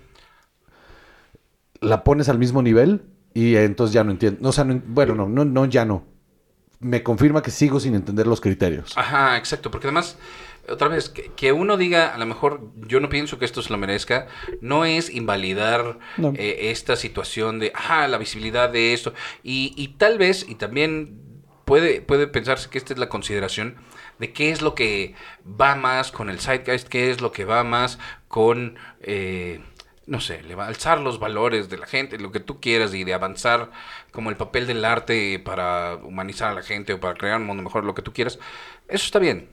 la 1.80 2.03
pones 2.03 2.30
al 2.30 2.40
mismo 2.40 2.61
nivel 2.61 3.03
y 3.34 3.56
entonces 3.56 3.94
ya 3.94 4.03
no 4.03 4.11
entiendo. 4.11 4.49
Bueno, 4.88 5.14
no, 5.14 5.28
no, 5.28 5.45
no, 5.45 5.65
ya 5.65 5.86
no. 5.86 6.03
Me 6.80 7.02
confirma 7.02 7.41
que 7.41 7.52
sigo 7.52 7.80
sin 7.80 7.95
entender 7.95 8.28
los 8.28 8.40
criterios. 8.41 8.95
Ajá, 8.98 9.36
exacto, 9.38 9.72
porque 9.72 9.88
además, 9.88 10.18
otra 10.70 10.88
vez, 10.90 11.10
que, 11.10 11.32
que 11.36 11.52
uno 11.52 11.76
diga, 11.76 12.14
a 12.14 12.18
lo 12.20 12.26
mejor 12.28 12.72
yo 12.88 12.99
no 12.99 13.10
pienso 13.10 13.40
que 13.40 13.45
esto 13.45 13.64
se 13.64 13.72
lo 13.72 13.78
merezca, 13.80 14.28
no 14.62 14.86
es 14.86 15.10
invalidar 15.10 15.98
No. 16.18 16.34
eh, 16.36 16.70
esta 16.72 16.95
situación 16.95 17.58
de, 17.60 17.72
ajá, 17.74 18.08
la 18.08 18.20
visibilidad 18.20 18.70
de 18.70 18.94
esto, 18.94 19.14
y, 19.41 19.74
y 19.76 19.88
tal 19.98 20.20
vez, 20.20 20.45
y 20.48 20.56
también 20.56 21.20
puede, 21.66 22.02
puede 22.02 22.28
pensarse 22.28 22.70
que 22.70 22.78
esta 22.78 22.94
es 22.94 22.99
la 22.99 23.10
consideración 23.10 23.78
de 24.20 24.32
qué 24.34 24.52
es 24.52 24.62
lo 24.62 24.76
que 24.76 25.16
va 25.60 25.76
más 25.76 26.12
con 26.12 26.30
el 26.30 26.40
zeitgeist, 26.40 26.88
qué 26.88 27.10
es 27.10 27.22
lo 27.22 27.32
que 27.32 27.45
va 27.45 27.64
más 27.64 27.98
con... 28.28 28.78
eh, 29.02 29.62
no 30.06 30.22
sé, 30.22 30.41
le 30.44 30.56
va 30.56 30.64
a 30.64 30.68
alzar 30.70 31.02
los 31.02 31.20
valores 31.20 31.68
de 31.68 31.78
la 31.78 31.86
gente, 31.86 32.18
lo 32.18 32.32
que 32.32 32.40
tú 32.40 32.62
quieras 32.62 32.94
y 32.94 33.04
de 33.04 33.14
avanzar 33.14 33.72
como 34.18 34.31
el 34.31 34.35
papel 34.35 34.65
del 34.65 34.84
arte 34.84 35.38
para 35.38 35.94
humanizar 35.98 36.49
a 36.49 36.56
la 36.56 36.64
gente 36.64 36.91
o 36.94 36.99
para 36.99 37.14
crear 37.14 37.39
un 37.39 37.45
mundo 37.45 37.61
mejor, 37.61 37.84
lo 37.84 37.94
que 37.94 38.02
tú 38.02 38.14
quieras, 38.14 38.39
eso 38.88 39.06
está 39.06 39.19
bien. 39.19 39.48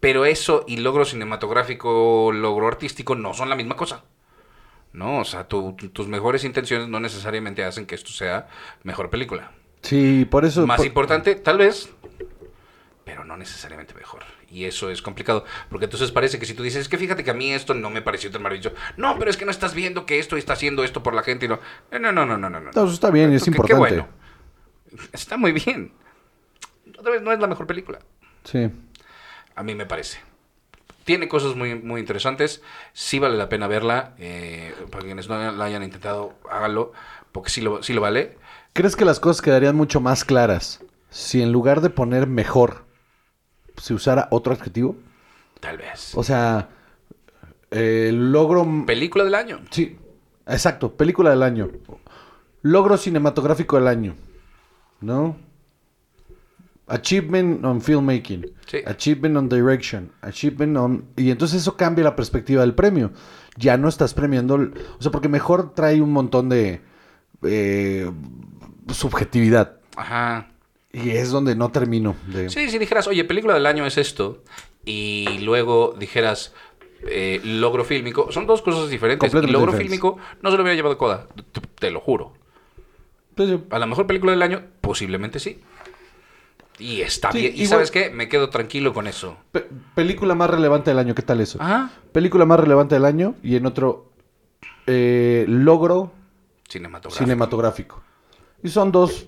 Pero 0.00 0.26
eso 0.26 0.66
y 0.68 0.76
logro 0.76 1.06
cinematográfico, 1.06 2.30
logro 2.30 2.68
artístico 2.68 3.14
no 3.14 3.32
son 3.32 3.48
la 3.48 3.56
misma 3.56 3.74
cosa. 3.74 4.04
No, 4.92 5.20
o 5.20 5.24
sea, 5.24 5.48
tu- 5.48 5.72
tu- 5.76 5.88
tus 5.88 6.08
mejores 6.08 6.44
intenciones 6.44 6.88
no 6.88 7.00
necesariamente 7.00 7.64
hacen 7.64 7.86
que 7.86 7.94
esto 7.94 8.10
sea 8.10 8.48
mejor 8.82 9.08
película. 9.08 9.52
Sí, 9.80 10.26
por 10.30 10.44
eso. 10.44 10.66
Más 10.66 10.76
por- 10.76 10.86
importante, 10.86 11.34
tal 11.36 11.56
vez, 11.56 11.88
pero 13.08 13.24
no 13.24 13.38
necesariamente 13.38 13.94
mejor. 13.94 14.22
Y 14.50 14.66
eso 14.66 14.90
es 14.90 15.00
complicado, 15.00 15.46
porque 15.70 15.86
entonces 15.86 16.12
parece 16.12 16.38
que 16.38 16.44
si 16.44 16.52
tú 16.52 16.62
dices, 16.62 16.82
es 16.82 16.88
que 16.90 16.98
fíjate 16.98 17.24
que 17.24 17.30
a 17.30 17.34
mí 17.34 17.54
esto 17.54 17.72
no 17.72 17.88
me 17.88 18.02
pareció 18.02 18.30
tan 18.30 18.42
maravilloso. 18.42 18.76
No, 18.98 19.18
pero 19.18 19.30
es 19.30 19.38
que 19.38 19.46
no 19.46 19.50
estás 19.50 19.72
viendo 19.72 20.04
que 20.04 20.18
esto 20.18 20.36
está 20.36 20.52
haciendo 20.52 20.84
esto 20.84 21.02
por 21.02 21.14
la 21.14 21.22
gente 21.22 21.46
y 21.46 21.48
no. 21.48 21.58
No, 21.90 22.12
no, 22.12 22.26
no, 22.26 22.26
no, 22.26 22.50
no. 22.50 22.60
no. 22.60 22.70
No, 22.70 22.84
eso 22.84 22.92
está 22.92 23.10
bien, 23.10 23.32
es 23.32 23.44
Qué- 23.44 23.50
qué 23.50 23.56
importante. 23.56 23.78
bueno. 23.78 24.08
Está 25.14 25.38
muy 25.38 25.52
bien. 25.52 25.90
Otra 26.98 27.12
vez 27.12 27.22
no 27.22 27.32
es 27.32 27.38
la 27.40 27.46
mejor 27.46 27.66
película. 27.66 27.98
Sí. 28.44 28.68
A 29.54 29.62
mí 29.62 29.74
me 29.74 29.86
parece. 29.86 30.18
Tiene 31.04 31.28
cosas 31.28 31.56
muy, 31.56 31.74
muy 31.76 32.00
interesantes. 32.02 32.60
Sí 32.92 33.18
vale 33.18 33.38
la 33.38 33.48
pena 33.48 33.68
verla. 33.68 34.14
eh, 34.18 34.74
para 34.90 35.04
quienes 35.06 35.30
no 35.30 35.50
la 35.52 35.64
hayan 35.64 35.82
intentado, 35.82 36.34
háganlo. 36.50 36.92
Porque 37.32 37.48
sí 37.48 37.62
lo, 37.62 37.82
sí 37.82 37.94
lo 37.94 38.02
vale. 38.02 38.36
¿Crees 38.74 38.96
que 38.96 39.06
las 39.06 39.18
cosas 39.18 39.40
quedarían 39.40 39.76
mucho 39.76 40.00
más 40.00 40.26
claras 40.26 40.84
si 41.08 41.40
en 41.40 41.52
lugar 41.52 41.80
de 41.80 41.88
poner 41.88 42.26
mejor 42.26 42.84
se 43.80 43.94
usara 43.94 44.28
otro 44.30 44.52
adjetivo? 44.52 44.96
Tal 45.60 45.78
vez. 45.78 46.12
O 46.14 46.22
sea, 46.22 46.68
eh, 47.70 48.10
logro. 48.12 48.66
Película 48.86 49.24
del 49.24 49.34
año. 49.34 49.60
Sí, 49.70 49.96
exacto, 50.46 50.94
película 50.94 51.30
del 51.30 51.42
año. 51.42 51.68
Logro 52.62 52.96
cinematográfico 52.96 53.76
del 53.76 53.88
año. 53.88 54.14
¿No? 55.00 55.36
Achievement 56.86 57.64
on 57.64 57.80
filmmaking. 57.80 58.50
Sí. 58.66 58.78
Achievement 58.86 59.36
on 59.36 59.48
direction. 59.48 60.10
Achievement 60.22 60.76
on. 60.76 61.04
Y 61.16 61.30
entonces 61.30 61.60
eso 61.60 61.76
cambia 61.76 62.04
la 62.04 62.16
perspectiva 62.16 62.62
del 62.62 62.74
premio. 62.74 63.12
Ya 63.56 63.76
no 63.76 63.88
estás 63.88 64.14
premiando. 64.14 64.54
O 64.54 65.02
sea, 65.02 65.10
porque 65.12 65.28
mejor 65.28 65.74
trae 65.74 66.00
un 66.00 66.12
montón 66.12 66.48
de. 66.48 66.80
eh, 67.42 68.10
subjetividad. 68.92 69.76
Ajá. 69.96 70.48
Y 70.92 71.10
es 71.10 71.30
donde 71.30 71.54
no 71.54 71.70
termino 71.70 72.16
de. 72.26 72.48
Sí, 72.50 72.70
si 72.70 72.78
dijeras, 72.78 73.06
oye, 73.06 73.24
película 73.24 73.54
del 73.54 73.66
año 73.66 73.84
es 73.86 73.98
esto, 73.98 74.42
y 74.84 75.38
luego 75.42 75.94
dijeras 75.98 76.54
eh, 77.06 77.40
logro 77.44 77.84
fílmico, 77.84 78.32
son 78.32 78.46
dos 78.46 78.62
cosas 78.62 78.88
diferentes. 78.88 79.28
Y 79.28 79.30
Completamente 79.30 79.52
logro 79.52 79.72
diferentes. 79.72 80.00
fílmico 80.00 80.18
no 80.42 80.50
se 80.50 80.56
lo 80.56 80.62
hubiera 80.62 80.76
llevado 80.76 80.96
Coda, 80.98 81.26
te, 81.52 81.60
te 81.78 81.90
lo 81.90 82.00
juro. 82.00 82.32
Pues. 83.34 83.50
A 83.70 83.78
la 83.78 83.86
mejor 83.86 84.06
película 84.06 84.32
del 84.32 84.42
año, 84.42 84.62
posiblemente 84.80 85.38
sí. 85.38 85.60
Y 86.80 87.00
está 87.02 87.32
Sí, 87.32 87.40
bien. 87.40 87.52
Y 87.56 87.66
sabes 87.66 87.90
qué, 87.90 88.08
me 88.10 88.28
quedo 88.28 88.50
tranquilo 88.50 88.94
con 88.94 89.06
eso. 89.08 89.36
Pe- 89.52 89.66
película 89.94 90.34
más 90.34 90.48
relevante 90.48 90.90
del 90.90 90.98
año, 90.98 91.14
¿qué 91.14 91.22
tal 91.22 91.40
eso? 91.40 91.58
Película 92.12 92.44
más 92.46 92.58
relevante 92.60 92.94
del 92.94 93.04
año 93.04 93.34
y 93.42 93.56
en 93.56 93.66
otro 93.66 94.10
eh, 94.86 95.44
logro 95.48 96.12
Cinematográfico. 96.68 97.24
cinematográfico. 97.24 98.02
Y 98.62 98.68
son 98.68 98.90
dos 98.92 99.26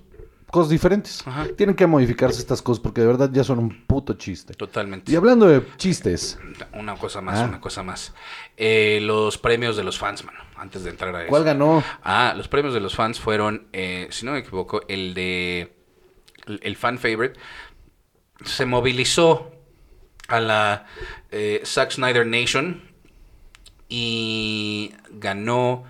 cosas 0.51 0.71
diferentes. 0.71 1.27
Ajá. 1.27 1.47
Tienen 1.57 1.75
que 1.77 1.87
modificarse 1.87 2.39
estas 2.41 2.61
cosas 2.63 2.81
porque 2.83 3.01
de 3.01 3.07
verdad 3.07 3.31
ya 3.33 3.45
son 3.45 3.59
un 3.59 3.87
puto 3.87 4.15
chiste. 4.15 4.55
Totalmente. 4.55 5.11
Y 5.13 5.17
hablando 5.17 5.47
de 5.47 5.63
chistes, 5.77 6.39
Una 6.73 6.97
cosa 6.97 7.21
más, 7.21 7.39
Ah. 7.41 7.45
una 7.47 7.61
cosa 7.61 7.83
más. 7.83 8.13
Eh, 8.57 8.99
los 9.03 9.39
premios 9.39 9.77
de 9.77 9.85
los 9.85 9.99
fans, 9.99 10.25
mano. 10.25 10.39
Antes 10.57 10.85
de 10.85 10.91
entrar 10.91 11.15
a 11.15 11.21
eso. 11.23 11.29
¿cuál 11.31 11.45
ganó? 11.45 11.83
Ah, 12.03 12.35
los 12.37 12.49
premios 12.49 12.75
de 12.75 12.81
los 12.81 12.95
fans 12.95 13.19
fueron, 13.21 13.69
eh, 13.73 14.09
si 14.11 14.27
no 14.27 14.33
me 14.33 14.39
equivoco, 14.39 14.83
el 14.89 15.15
de 15.15 15.75
el, 16.47 16.61
el 16.63 16.77
fan 16.77 16.99
favorite 16.99 17.39
se 18.45 18.67
movilizó 18.67 19.53
a 20.29 20.41
la 20.41 20.87
eh, 21.31 21.63
Zack 21.65 21.93
Snyder 21.93 22.27
Nation 22.27 22.83
y 23.89 24.93
ganó 25.11 25.85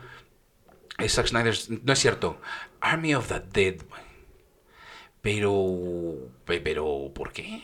Zack 1.08 1.26
Snyder, 1.28 1.54
no 1.84 1.92
es 1.92 1.98
cierto, 1.98 2.40
Army 2.80 3.14
of 3.14 3.28
the 3.28 3.40
Dead. 3.52 3.82
Pero, 5.22 6.14
pe- 6.44 6.60
pero, 6.60 7.10
¿por 7.14 7.32
qué? 7.32 7.62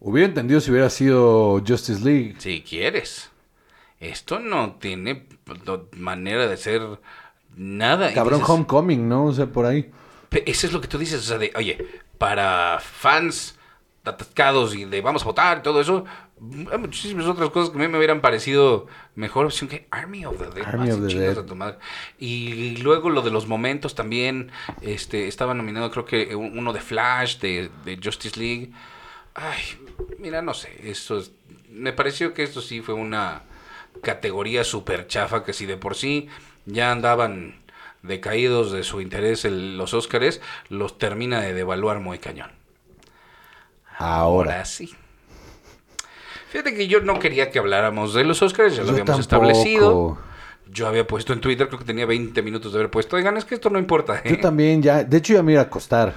Hubiera 0.00 0.28
entendido 0.28 0.60
si 0.60 0.70
hubiera 0.70 0.90
sido 0.90 1.62
Justice 1.66 2.04
League. 2.04 2.34
Si 2.38 2.62
quieres. 2.62 3.30
Esto 3.98 4.38
no 4.38 4.76
tiene 4.80 5.26
manera 5.96 6.46
de 6.46 6.56
ser 6.56 6.82
nada. 7.56 8.12
Cabrón 8.14 8.42
Homecoming, 8.46 9.08
¿no? 9.08 9.26
O 9.26 9.32
sea, 9.32 9.46
por 9.46 9.66
ahí. 9.66 9.90
Eso 10.46 10.66
es 10.66 10.72
lo 10.72 10.80
que 10.80 10.88
tú 10.88 10.96
dices, 10.96 11.20
o 11.20 11.22
sea, 11.24 11.38
de, 11.38 11.52
oye, 11.56 11.86
para 12.16 12.78
fans 12.80 13.58
atascados 14.04 14.74
y 14.74 14.84
de 14.84 15.00
vamos 15.02 15.22
a 15.22 15.26
votar 15.26 15.58
y 15.58 15.62
todo 15.62 15.80
eso, 15.80 16.04
hay 16.72 16.78
muchísimas 16.78 17.26
otras 17.26 17.50
cosas 17.50 17.70
que 17.70 17.76
a 17.76 17.80
mí 17.80 17.88
me 17.88 17.98
hubieran 17.98 18.20
parecido 18.20 18.86
mejor 19.14 19.46
opción 19.46 19.68
que 19.68 19.86
Army 19.90 20.24
of 20.24 20.38
the 20.38 20.46
Dead. 20.46 20.66
Army 20.66 20.90
Ah, 20.90 20.94
of 20.94 21.06
the 21.06 21.14
Dead. 21.14 21.38
a 21.38 21.44
tu 21.46 21.54
madre. 21.54 21.78
Y 22.18 22.76
luego 22.78 23.10
lo 23.10 23.22
de 23.22 23.30
los 23.30 23.46
momentos 23.46 23.94
también, 23.94 24.50
este, 24.80 25.28
estaba 25.28 25.52
nominado 25.54 25.90
creo 25.90 26.04
que 26.04 26.34
un- 26.34 26.58
uno 26.58 26.72
de 26.72 26.80
Flash, 26.80 27.38
de, 27.38 27.70
de 27.84 28.00
Justice 28.02 28.38
League. 28.40 28.72
Ay, 29.34 29.60
mira, 30.18 30.40
no 30.42 30.54
sé, 30.54 30.80
esto 30.90 31.18
es- 31.18 31.32
me 31.70 31.92
pareció 31.92 32.32
que 32.34 32.42
esto 32.42 32.60
sí 32.60 32.80
fue 32.80 32.94
una 32.94 33.42
categoría 34.02 34.64
súper 34.64 35.06
chafa 35.06 35.44
que 35.44 35.52
si 35.52 35.66
de 35.66 35.76
por 35.76 35.94
sí 35.94 36.28
ya 36.66 36.90
andaban 36.90 37.56
decaídos 38.02 38.72
de 38.72 38.82
su 38.82 39.00
interés 39.02 39.44
el- 39.44 39.76
los 39.76 39.92
Óscares, 39.94 40.40
los 40.70 40.96
termina 40.98 41.40
de 41.42 41.52
devaluar 41.52 42.00
muy 42.00 42.18
cañón. 42.18 42.50
Ahora. 43.98 44.52
Ahora 44.54 44.64
sí. 44.64 44.94
Fíjate 46.50 46.74
que 46.74 46.88
yo 46.88 47.00
no 47.00 47.20
quería 47.20 47.50
que 47.50 47.60
habláramos 47.60 48.12
de 48.12 48.24
los 48.24 48.42
Óscares, 48.42 48.74
ya 48.74 48.80
lo 48.82 48.88
Yo 48.88 48.92
habíamos 48.92 49.28
tampoco. 49.28 49.48
establecido. 49.50 50.18
Yo 50.72 50.86
había 50.88 51.06
puesto 51.06 51.32
en 51.32 51.40
Twitter, 51.40 51.68
creo 51.68 51.78
que 51.78 51.84
tenía 51.84 52.06
20 52.06 52.42
minutos 52.42 52.72
de 52.72 52.78
haber 52.78 52.90
puesto, 52.90 53.16
oigan, 53.16 53.36
es 53.36 53.44
que 53.44 53.54
esto 53.54 53.70
no 53.70 53.78
importa. 53.78 54.20
¿eh?". 54.24 54.30
Yo 54.30 54.40
también 54.40 54.82
ya. 54.82 55.04
De 55.04 55.16
hecho, 55.16 55.32
ya 55.34 55.42
me 55.42 55.52
iba 55.52 55.60
a 55.62 55.64
acostar. 55.64 56.14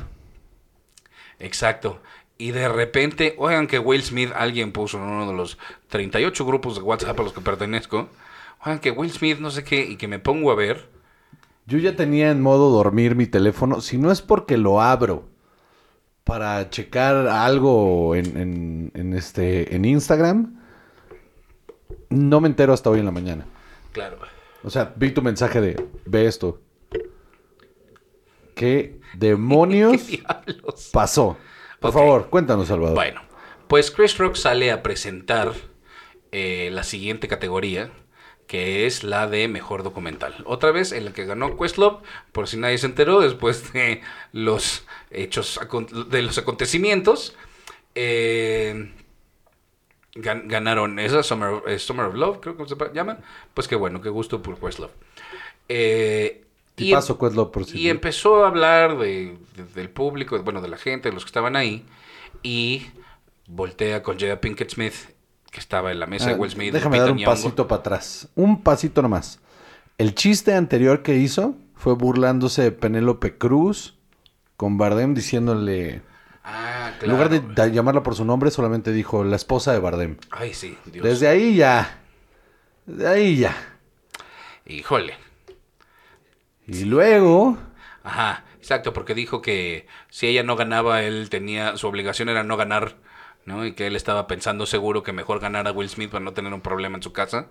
Exacto. 1.39 1.99
Y 2.37 2.51
de 2.51 2.67
repente, 2.67 3.35
oigan 3.37 3.67
que 3.67 3.77
Will 3.79 4.03
Smith, 4.03 4.31
alguien 4.35 4.71
puso 4.71 4.97
en 4.97 5.03
uno 5.03 5.27
de 5.27 5.33
los 5.37 5.57
38 5.89 6.45
grupos 6.45 6.75
de 6.75 6.81
WhatsApp 6.81 7.19
a 7.19 7.23
los 7.23 7.33
que 7.33 7.41
pertenezco, 7.41 8.09
oigan 8.65 8.79
que 8.79 8.91
Will 8.91 9.11
Smith 9.11 9.39
no 9.39 9.51
sé 9.51 9.63
qué, 9.63 9.83
y 9.85 9.97
que 9.97 10.07
me 10.07 10.19
pongo 10.19 10.51
a 10.51 10.55
ver, 10.55 10.89
Yo 11.65 11.77
ya 11.77 11.95
tenía 11.95 12.29
en 12.31 12.41
modo 12.41 12.69
dormir 12.71 13.15
mi 13.15 13.25
teléfono. 13.27 13.81
Si 13.81 13.97
no 13.97 14.11
es 14.11 14.21
porque 14.21 14.57
lo 14.57 14.81
abro 14.81 15.29
para 16.23 16.69
checar 16.69 17.27
algo 17.27 18.15
en, 18.15 18.37
en- 18.37 18.91
en 18.95 19.13
este, 19.13 19.75
en 19.75 19.85
Instagram, 19.85 20.59
no 22.09 22.39
me 22.41 22.47
entero 22.47 22.73
hasta 22.73 22.89
hoy 22.89 22.99
en 22.99 23.05
la 23.05 23.11
mañana. 23.11 23.45
claro. 23.91 24.17
O 24.65 24.69
sea, 24.69 24.93
vi 24.95 25.11
tu 25.11 25.21
mensaje 25.21 25.59
de, 25.59 25.87
ve 26.05 26.25
esto. 26.25 26.61
¿Qué 28.55 28.99
demonios 29.15 30.01
pasó? 30.93 31.35
Por 31.81 31.91
favor, 31.91 32.29
cuéntanos, 32.29 32.69
Salvador. 32.69 32.95
Bueno, 32.95 33.21
pues 33.67 33.91
Chris 33.91 34.17
Rock 34.17 34.35
sale 34.35 34.71
a 34.71 34.81
presentar 34.81 35.51
eh, 36.31 36.69
la 36.71 36.83
siguiente 36.83 37.27
categoría, 37.27 37.91
que 38.53 38.85
es 38.85 39.03
la 39.03 39.25
de 39.27 39.47
mejor 39.47 39.81
documental. 39.81 40.35
Otra 40.45 40.69
vez 40.69 40.91
en 40.91 41.05
la 41.05 41.11
que 41.11 41.25
ganó 41.25 41.57
Questlove, 41.57 42.03
por 42.31 42.47
si 42.47 42.55
nadie 42.57 42.77
se 42.77 42.85
enteró, 42.85 43.19
después 43.19 43.73
de 43.73 44.01
los 44.31 44.85
hechos, 45.09 45.59
de 46.11 46.21
los 46.21 46.37
acontecimientos. 46.37 47.35
eh, 47.95 48.91
gan- 50.13 50.43
ganaron 50.47 50.99
esa, 50.99 51.23
Summer, 51.23 51.63
eh, 51.65 51.79
Summer 51.79 52.05
of 52.05 52.13
Love, 52.13 52.39
creo 52.41 52.55
que 52.55 52.67
se 52.67 52.75
llama. 52.93 53.17
Pues 53.55 53.67
qué 53.67 53.75
bueno, 53.75 54.01
qué 54.01 54.09
gusto 54.09 54.43
por 54.43 54.59
Questlove. 54.59 54.91
Eh, 55.67 56.43
Y 56.77 56.89
y- 56.89 56.93
paso, 56.93 57.17
Questlove, 57.17 57.51
por 57.51 57.65
si- 57.65 57.79
y 57.79 57.89
empezó 57.89 58.43
a 58.45 58.49
hablar 58.49 58.99
de, 58.99 59.35
de- 59.55 59.63
del 59.73 59.89
público, 59.89 60.37
bueno, 60.43 60.61
de 60.61 60.67
la 60.67 60.77
gente, 60.77 61.09
de 61.09 61.13
los 61.15 61.23
que 61.23 61.29
estaban 61.29 61.55
ahí, 61.55 61.85
y 62.43 62.85
voltea 63.47 64.03
con 64.03 64.19
Jada 64.19 64.39
Pinkett 64.39 64.69
Smith, 64.71 64.93
que 65.53 65.59
estaba 65.61 65.91
en 65.91 65.99
la 65.99 66.07
mesa 66.07 66.27
de 66.27 66.33
Ah, 66.33 66.37
Will 66.37 66.51
Smith. 66.51 66.73
déjame 66.73 66.97
Lupita 66.97 67.03
dar 67.05 67.11
un 67.11 67.17
Nyong'o. 67.19 67.31
pasito 67.31 67.67
para 67.67 67.79
atrás. 67.79 68.27
Un 68.35 68.61
pasito 68.63 69.01
nomás. 69.01 69.39
El 69.97 70.15
chiste 70.15 70.53
anterior 70.55 71.03
que 71.03 71.15
hizo 71.15 71.55
fue 71.75 71.93
burlándose 71.93 72.63
de 72.63 72.71
Penélope 72.71 73.37
Cruz 73.37 73.95
con 74.57 74.77
Bardem 74.77 75.13
diciéndole... 75.13 76.01
Ah, 76.43 76.89
En 76.93 76.99
claro. 76.99 77.13
lugar 77.13 77.29
de 77.55 77.71
llamarla 77.71 78.03
por 78.03 78.15
su 78.15 78.25
nombre, 78.25 78.51
solamente 78.51 78.91
dijo 78.91 79.23
la 79.23 79.35
esposa 79.37 79.71
de 79.71 79.79
Bardem. 79.79 80.17
Ay, 80.31 80.53
sí, 80.53 80.77
Dios. 80.85 81.05
Desde 81.05 81.27
ahí 81.27 81.55
ya. 81.55 81.99
De 82.85 83.07
ahí 83.07 83.37
ya. 83.37 83.55
Híjole. 84.65 85.13
Y 86.67 86.85
luego... 86.85 87.57
Ajá, 88.03 88.43
exacto, 88.57 88.91
porque 88.91 89.13
dijo 89.15 89.41
que 89.41 89.87
si 90.09 90.27
ella 90.27 90.43
no 90.43 90.55
ganaba, 90.57 91.03
él 91.03 91.29
tenía, 91.29 91.77
su 91.77 91.87
obligación 91.87 92.27
era 92.27 92.43
no 92.43 92.57
ganar, 92.57 92.95
¿no? 93.45 93.65
Y 93.65 93.73
que 93.73 93.87
él 93.87 93.95
estaba 93.95 94.27
pensando 94.27 94.65
seguro 94.65 95.03
que 95.03 95.11
mejor 95.13 95.39
ganara 95.39 95.71
Will 95.71 95.89
Smith 95.89 96.09
para 96.11 96.23
no 96.23 96.33
tener 96.33 96.53
un 96.53 96.61
problema 96.61 96.97
en 96.97 97.03
su 97.03 97.13
casa. 97.13 97.47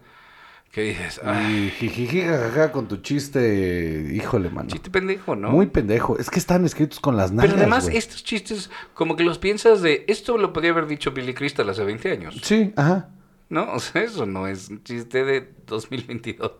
¿Qué 0.71 0.81
dices? 0.83 1.21
Ay, 1.23 1.67
Y 1.67 1.71
jijiji, 1.71 2.23
jajaja, 2.23 2.73
con 2.73 2.89
tu 2.89 2.97
chiste, 2.99 4.09
híjole, 4.15 4.49
mano. 4.49 4.71
chiste 4.71 4.91
pendejo, 4.91 5.37
¿no? 5.37 5.51
Muy 5.51 5.67
pendejo. 5.67 6.19
Es 6.19 6.31
que 6.31 6.39
están 6.39 6.65
escritos 6.65 6.99
con 6.99 7.17
las 7.17 7.31
nalgas, 7.31 7.51
Pero 7.53 7.61
además, 7.61 7.89
estos 7.93 8.25
chistes, 8.25 8.71
como 8.95 9.15
que 9.17 9.23
los 9.23 9.39
piensas 9.39 9.83
de, 9.83 10.05
esto 10.09 10.39
lo 10.39 10.53
podía 10.55 10.71
haber 10.71 10.87
dicho 10.87 11.11
Billy 11.11 11.35
Crystal 11.35 11.69
hace 11.69 11.85
20 11.85 12.11
años. 12.11 12.41
Sí, 12.43 12.73
ajá. 12.77 13.11
¿no? 13.51 13.71
O 13.75 13.81
sea, 13.81 14.03
eso 14.03 14.25
no 14.25 14.47
es 14.47 14.71
un 14.71 14.83
chiste 14.83 15.25
de 15.27 15.53
2022. 15.67 16.53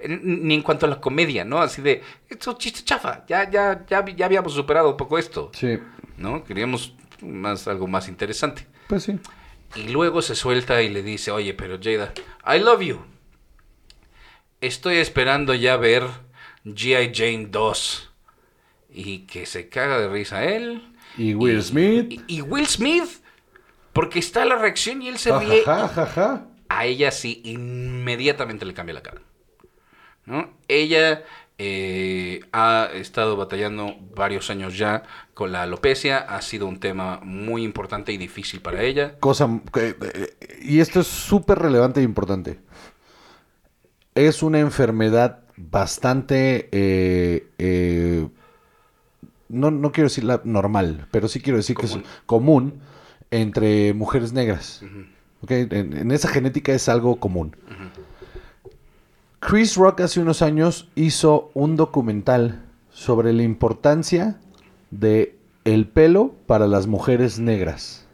N- 0.00 0.20
Ni 0.22 0.54
en 0.54 0.62
cuanto 0.62 0.86
a 0.86 0.88
la 0.88 0.98
comedia, 0.98 1.44
¿no? 1.44 1.58
Así 1.60 1.82
de, 1.82 2.00
es 2.30 2.38
chiste 2.56 2.80
chafa, 2.84 3.26
ya, 3.26 3.50
ya, 3.50 3.84
ya, 3.86 4.02
ya 4.06 4.24
habíamos 4.24 4.54
superado 4.54 4.88
un 4.92 4.96
poco 4.96 5.18
esto, 5.18 5.50
Sí, 5.52 5.78
¿no? 6.16 6.42
Queríamos 6.44 6.94
más, 7.20 7.68
algo 7.68 7.86
más 7.86 8.08
interesante. 8.08 8.66
Pues 8.88 9.04
sí. 9.04 9.18
Y 9.74 9.88
luego 9.88 10.22
se 10.22 10.34
suelta 10.34 10.82
y 10.82 10.88
le 10.88 11.02
dice, 11.02 11.30
oye, 11.30 11.54
pero 11.54 11.78
Jada, 11.82 12.12
I 12.46 12.58
love 12.58 12.80
you. 12.80 13.00
Estoy 14.60 14.96
esperando 14.96 15.54
ya 15.54 15.76
ver 15.76 16.04
G.I. 16.64 17.12
Jane 17.14 17.46
2. 17.50 18.10
Y 18.90 19.20
que 19.20 19.46
se 19.46 19.68
caga 19.68 20.00
de 20.00 20.08
risa 20.08 20.44
él. 20.44 20.82
Y 21.16 21.34
Will 21.34 21.62
Smith. 21.62 22.06
Y, 22.10 22.38
y 22.38 22.40
Will 22.40 22.66
Smith. 22.66 23.22
Porque 23.92 24.18
está 24.18 24.44
la 24.44 24.56
reacción 24.56 25.02
y 25.02 25.08
él 25.08 25.18
se 25.18 25.36
ríe. 25.38 25.62
A 26.68 26.86
ella 26.86 27.10
sí 27.10 27.40
inmediatamente 27.44 28.64
le 28.64 28.74
cambia 28.74 28.94
la 28.94 29.02
cara. 29.02 29.20
¿no? 30.28 30.52
Ella 30.68 31.24
eh, 31.58 32.40
ha 32.52 32.88
estado 32.94 33.36
batallando 33.36 33.96
varios 34.14 34.48
años 34.48 34.78
ya 34.78 35.02
con 35.34 35.52
la 35.52 35.62
alopecia, 35.62 36.18
ha 36.18 36.40
sido 36.40 36.66
un 36.66 36.78
tema 36.80 37.20
muy 37.22 37.64
importante 37.64 38.12
y 38.12 38.16
difícil 38.16 38.60
para 38.60 38.82
ella. 38.82 39.18
Cosa. 39.18 39.48
eh, 39.74 40.36
y 40.62 40.80
esto 40.80 41.00
es 41.00 41.06
súper 41.08 41.58
relevante 41.58 42.00
e 42.00 42.04
importante. 42.04 42.60
Es 44.14 44.42
una 44.42 44.60
enfermedad 44.60 45.40
bastante. 45.56 46.68
eh, 46.72 47.46
eh, 47.58 48.28
no, 49.48 49.70
no 49.70 49.92
quiero 49.92 50.08
decir 50.08 50.24
la 50.24 50.40
normal, 50.44 51.06
pero 51.10 51.26
sí 51.26 51.40
quiero 51.40 51.56
decir 51.56 51.76
que 51.76 51.86
es 51.86 51.98
común 52.26 52.80
entre 53.30 53.94
mujeres 53.94 54.32
negras. 54.32 54.82
¿Ok? 55.40 55.50
En, 55.52 55.96
en 55.96 56.10
esa 56.10 56.28
genética 56.28 56.72
es 56.72 56.88
algo 56.88 57.16
común. 57.16 57.56
Chris 59.40 59.76
Rock 59.76 60.00
hace 60.00 60.20
unos 60.20 60.42
años 60.42 60.88
hizo 60.94 61.50
un 61.54 61.76
documental 61.76 62.64
sobre 62.90 63.32
la 63.32 63.42
importancia 63.42 64.40
de 64.90 65.36
el 65.64 65.86
pelo 65.86 66.34
para 66.46 66.66
las 66.66 66.86
mujeres 66.86 67.38
negras. 67.38 68.06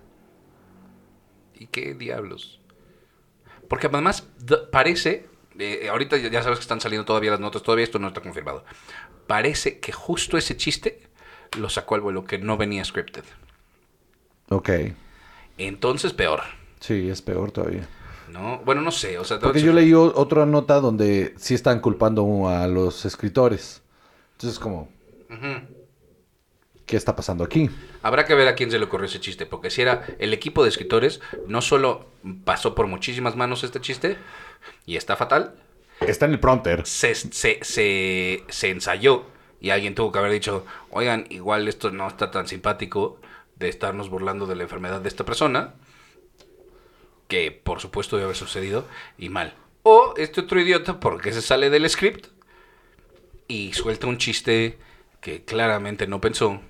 ¿Y 1.55 1.67
qué 1.69 1.95
diablos? 1.95 2.61
Porque 3.69 3.87
además 3.87 4.29
parece, 4.71 5.27
eh, 5.59 5.89
ahorita 5.89 6.19
ya 6.19 6.29
ya 6.29 6.43
sabes 6.43 6.59
que 6.59 6.65
están 6.65 6.81
saliendo 6.81 7.05
todavía 7.05 7.31
las 7.31 7.41
notas, 7.41 7.63
todavía 7.63 7.85
esto 7.85 7.99
no 7.99 8.09
está 8.09 8.21
confirmado. 8.21 8.65
Parece 9.27 9.79
que 9.79 9.93
justo 9.93 10.37
ese 10.37 10.57
chiste 10.57 11.01
lo 11.59 11.71
sacó 11.71 11.95
al 11.95 12.03
vuelo, 12.03 12.25
que 12.25 12.39
no 12.39 12.59
venía 12.59 12.85
scripted. 12.85 13.25
Ok. 14.51 14.71
Entonces 15.57 16.13
peor, 16.13 16.43
Sí, 16.81 17.09
es 17.09 17.23
peor 17.23 17.51
todavía. 17.51 17.89
¿No? 18.35 18.59
Bueno, 18.65 18.83
no 18.83 18.91
sé, 18.91 19.19
o 19.19 19.25
sea... 19.25 19.39
Porque 19.39 19.63
yo 19.63 19.73
leí 19.73 19.95
otra 19.95 20.45
nota 20.45 20.81
donde 20.81 21.35
sí 21.39 21.55
están 21.55 21.81
culpando 21.81 22.49
a 22.49 22.67
los 22.67 23.05
escritores. 23.07 23.83
Entonces, 24.33 24.59
como, 24.59 24.89
Ujú. 25.31 25.39
¿qué 25.41 26.85
¿qué 26.87 26.97
está 26.97 27.17
pasando 27.17 27.45
aquí? 27.45 27.71
Habrá 28.03 28.25
que 28.27 28.35
ver 28.35 28.49
a 28.49 28.55
quién 28.55 28.71
se 28.71 28.79
le 28.79 28.85
ocurrió 28.85 29.07
ese 29.07 29.21
chiste, 29.21 29.47
porque 29.47 29.71
si 29.71 29.81
era 29.83 30.05
el 30.19 30.35
equipo 30.35 30.63
de 30.63 30.69
escritores, 30.69 31.21
no 31.47 31.63
solo 31.63 32.07
pasó 32.45 32.75
por 32.75 32.87
muchísimas 32.89 33.37
manos 33.37 33.65
este 33.65 33.81
chiste, 33.81 34.19
y 34.85 34.97
está 34.97 35.17
fatal, 35.17 35.55
Está 36.01 36.27
en 36.27 36.33
el 36.33 36.41
prompter. 36.41 36.85
se, 36.87 37.15
se, 37.15 37.61
se, 37.63 38.43
se 38.49 38.71
ensayó 38.71 39.25
y 39.61 39.71
alguien 39.71 39.95
tuvo 39.95 40.13
que 40.13 40.19
haber 40.19 40.33
dicho, 40.33 40.67
oigan, 40.91 41.25
igual 41.31 41.69
esto 41.69 41.91
no 41.91 42.07
está 42.09 42.31
tan 42.31 42.47
simpático 42.49 43.19
de 43.57 43.69
estarnos 43.69 44.11
burlando 44.11 44.47
de 44.47 44.57
la 44.57 44.65
enfermedad 44.65 45.01
de 45.01 45.09
esta 45.09 45.25
persona, 45.25 45.75
que 47.29 47.51
por 47.53 47.81
supuesto 47.81 48.17
debe 48.17 48.27
haber 48.27 48.37
sucedido, 48.37 48.87
y 49.19 49.29
mal. 49.29 49.55
O 49.83 50.15
este 50.17 50.41
otro 50.41 50.61
idiota, 50.61 51.01
porque 51.01 51.33
se 51.33 51.43
sale 51.43 51.71
del 51.71 51.89
script 51.89 52.27
y 53.49 53.73
suelta 53.73 54.07
un 54.07 54.19
chiste 54.19 54.79
que 55.21 55.45
claramente 55.45 56.07
no 56.07 56.21
pensó 56.21 56.61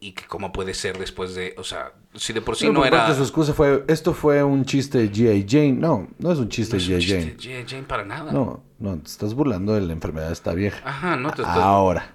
y 0.00 0.12
que 0.12 0.26
cómo 0.26 0.52
puede 0.52 0.74
ser 0.74 0.98
después 0.98 1.34
de, 1.34 1.54
o 1.58 1.64
sea, 1.64 1.92
si 2.14 2.32
de 2.32 2.40
por 2.40 2.56
sí 2.56 2.64
Pero 2.64 2.74
no 2.74 2.80
por 2.80 2.86
era... 2.86 2.98
parte 2.98 3.14
su 3.16 3.22
excusa 3.22 3.52
fue, 3.52 3.84
esto 3.88 4.14
fue 4.14 4.42
un 4.44 4.64
chiste 4.64 4.98
de 4.98 5.10
G.I. 5.10 5.46
Jane. 5.48 5.72
No, 5.72 6.08
no 6.18 6.32
es 6.32 6.38
un 6.38 6.44
no 6.44 6.50
chiste 6.50 6.76
es 6.76 6.86
de 6.86 6.94
G.I. 6.94 7.00
chiste 7.00 7.36
Jane. 7.40 7.62
G.I. 7.62 7.66
Jane 7.68 7.82
para 7.82 8.04
nada. 8.04 8.30
No, 8.30 8.62
no, 8.78 8.98
te 8.98 9.08
estás 9.08 9.34
burlando 9.34 9.74
de 9.74 9.80
la 9.80 9.92
enfermedad 9.92 10.28
de 10.28 10.32
esta 10.32 10.54
vieja. 10.54 10.80
Ajá, 10.84 11.16
no 11.16 11.32
te 11.32 11.42
estás... 11.42 11.56
Ahora, 11.56 12.14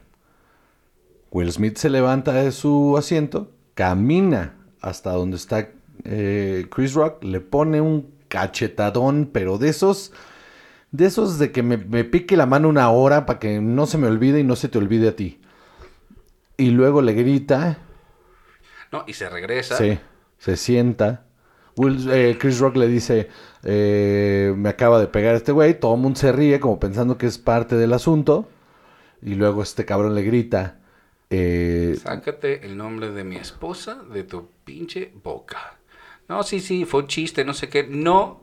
Will 1.32 1.52
Smith 1.52 1.78
se 1.78 1.90
levanta 1.90 2.32
de 2.34 2.52
su 2.52 2.96
asiento, 2.98 3.52
camina 3.74 4.56
hasta 4.80 5.12
donde 5.12 5.38
está 5.38 5.70
eh, 6.06 6.68
Chris 6.72 6.94
Rock, 6.94 7.24
le 7.24 7.42
pone 7.42 7.82
un 7.82 8.12
cachetadón, 8.28 9.30
pero 9.34 9.58
de 9.58 9.70
esos, 9.70 10.12
de 10.92 11.06
esos 11.08 11.40
de 11.40 11.52
que 11.52 11.64
me, 11.64 11.78
me 11.78 12.04
pique 12.06 12.38
la 12.38 12.46
mano 12.48 12.70
una 12.70 12.90
hora 12.92 13.26
para 13.26 13.40
que 13.40 13.62
no 13.62 13.86
se 13.88 13.98
me 14.00 14.08
olvide 14.08 14.40
y 14.42 14.44
no 14.44 14.56
se 14.58 14.70
te 14.70 14.78
olvide 14.80 15.10
a 15.10 15.16
ti. 15.16 15.40
Y 16.58 16.72
luego 16.72 17.02
le 17.02 17.14
grita, 17.14 17.78
No, 18.92 19.04
y 19.08 19.14
se 19.14 19.30
regresa. 19.30 19.78
sí, 19.78 20.00
se 20.38 20.58
sienta. 20.58 21.26
Will- 21.76 22.10
eh, 22.12 22.38
Chris 22.40 22.60
Rock 22.60 22.76
le 22.78 22.88
dice, 22.88 23.30
eh, 23.64 24.54
me 24.56 24.70
acaba 24.70 25.00
de 25.00 25.08
pegar 25.08 25.36
este 25.36 25.52
güey, 25.52 25.80
todo 25.80 25.96
el 25.96 26.02
mundo 26.02 26.20
se 26.20 26.32
ríe 26.32 26.60
como 26.60 26.80
pensando 26.80 27.18
que 27.18 27.26
es 27.26 27.38
parte 27.38 27.76
del 27.76 27.94
asunto. 27.94 28.48
Y 29.22 29.36
luego 29.36 29.64
este 29.64 29.86
cabrón 29.86 30.16
le 30.16 30.24
grita, 30.24 30.80
eh, 31.30 31.98
Sácate 32.02 32.66
el 32.66 32.78
nombre 32.78 33.10
de 33.12 33.24
mi 33.24 33.38
esposa 33.38 34.04
de 34.04 34.24
tu 34.24 34.50
pinche 34.64 35.12
boca. 35.24 35.80
No, 36.28 36.44
sí, 36.44 36.60
sí, 36.60 36.86
fue 36.86 37.02
un 37.02 37.08
chiste, 37.08 37.44
no 37.46 37.54
sé 37.54 37.70
qué. 37.70 37.84
No 37.84 38.40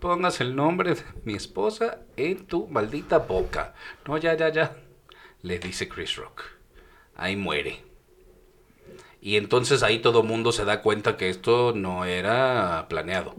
pongas 0.00 0.40
el 0.40 0.54
nombre 0.54 0.94
de 0.94 1.02
mi 1.24 1.34
esposa 1.34 2.00
en 2.16 2.46
tu 2.46 2.68
maldita 2.68 3.18
boca. 3.18 3.74
No, 4.06 4.16
ya, 4.18 4.34
ya, 4.34 4.50
ya. 4.50 4.76
Le 5.42 5.58
dice 5.58 5.88
Chris 5.88 6.16
Rock. 6.16 6.42
Ahí 7.14 7.36
muere. 7.36 7.82
Y 9.20 9.36
entonces 9.36 9.82
ahí 9.82 9.98
todo 9.98 10.22
mundo 10.22 10.52
se 10.52 10.64
da 10.64 10.82
cuenta 10.82 11.16
que 11.16 11.28
esto 11.28 11.72
no 11.74 12.04
era 12.04 12.86
planeado. 12.88 13.34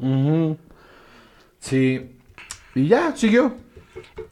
Sí. 1.59 2.11
Y 2.75 2.87
ya, 2.87 3.15
siguió. 3.15 3.55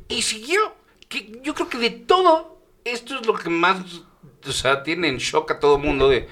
Y 0.08 0.22
siguió. 0.22 0.76
Que 1.08 1.40
yo 1.44 1.54
creo 1.54 1.70
que 1.70 1.78
de 1.78 1.92
todo, 1.92 2.60
esto 2.84 3.20
es 3.20 3.26
lo 3.26 3.36
que 3.36 3.50
más, 3.50 4.02
o 4.46 4.52
sea, 4.52 4.84
tiene 4.84 5.08
en 5.08 5.18
shock 5.18 5.52
a 5.52 5.60
todo 5.60 5.78
mundo 5.78 6.10
de... 6.10 6.28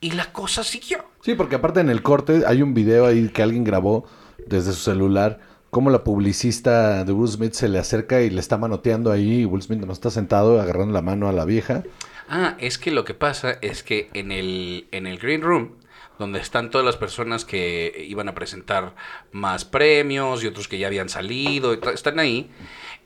Y 0.00 0.12
la 0.12 0.32
cosa 0.32 0.64
siguió. 0.64 1.04
Sí, 1.24 1.34
porque 1.34 1.54
aparte 1.54 1.80
en 1.80 1.88
el 1.88 2.02
corte 2.02 2.42
hay 2.46 2.60
un 2.60 2.74
video 2.74 3.06
ahí 3.06 3.30
que 3.30 3.42
alguien 3.42 3.64
grabó 3.64 4.06
desde 4.46 4.72
su 4.72 4.80
celular. 4.80 5.40
Cómo 5.70 5.88
la 5.88 6.04
publicista 6.04 7.02
de 7.02 7.12
Will 7.12 7.30
Smith 7.30 7.54
se 7.54 7.70
le 7.70 7.78
acerca 7.78 8.20
y 8.20 8.28
le 8.28 8.40
está 8.40 8.58
manoteando 8.58 9.10
ahí. 9.10 9.40
Y 9.40 9.44
Will 9.46 9.62
Smith 9.62 9.80
no 9.80 9.94
está 9.94 10.10
sentado 10.10 10.60
agarrando 10.60 10.92
la 10.92 11.00
mano 11.00 11.26
a 11.26 11.32
la 11.32 11.46
vieja. 11.46 11.82
Ah, 12.28 12.56
es 12.58 12.76
que 12.76 12.90
lo 12.90 13.06
que 13.06 13.14
pasa 13.14 13.52
es 13.62 13.82
que 13.82 14.10
en 14.12 14.32
el, 14.32 14.86
en 14.90 15.06
el 15.06 15.16
Green 15.16 15.40
Room, 15.40 15.76
donde 16.18 16.40
están 16.40 16.68
todas 16.68 16.84
las 16.84 16.98
personas 16.98 17.46
que 17.46 18.04
iban 18.06 18.28
a 18.28 18.34
presentar 18.34 18.94
más 19.32 19.64
premios 19.64 20.44
y 20.44 20.46
otros 20.46 20.68
que 20.68 20.76
ya 20.76 20.88
habían 20.88 21.08
salido, 21.08 21.72
están 21.72 22.18
ahí, 22.18 22.50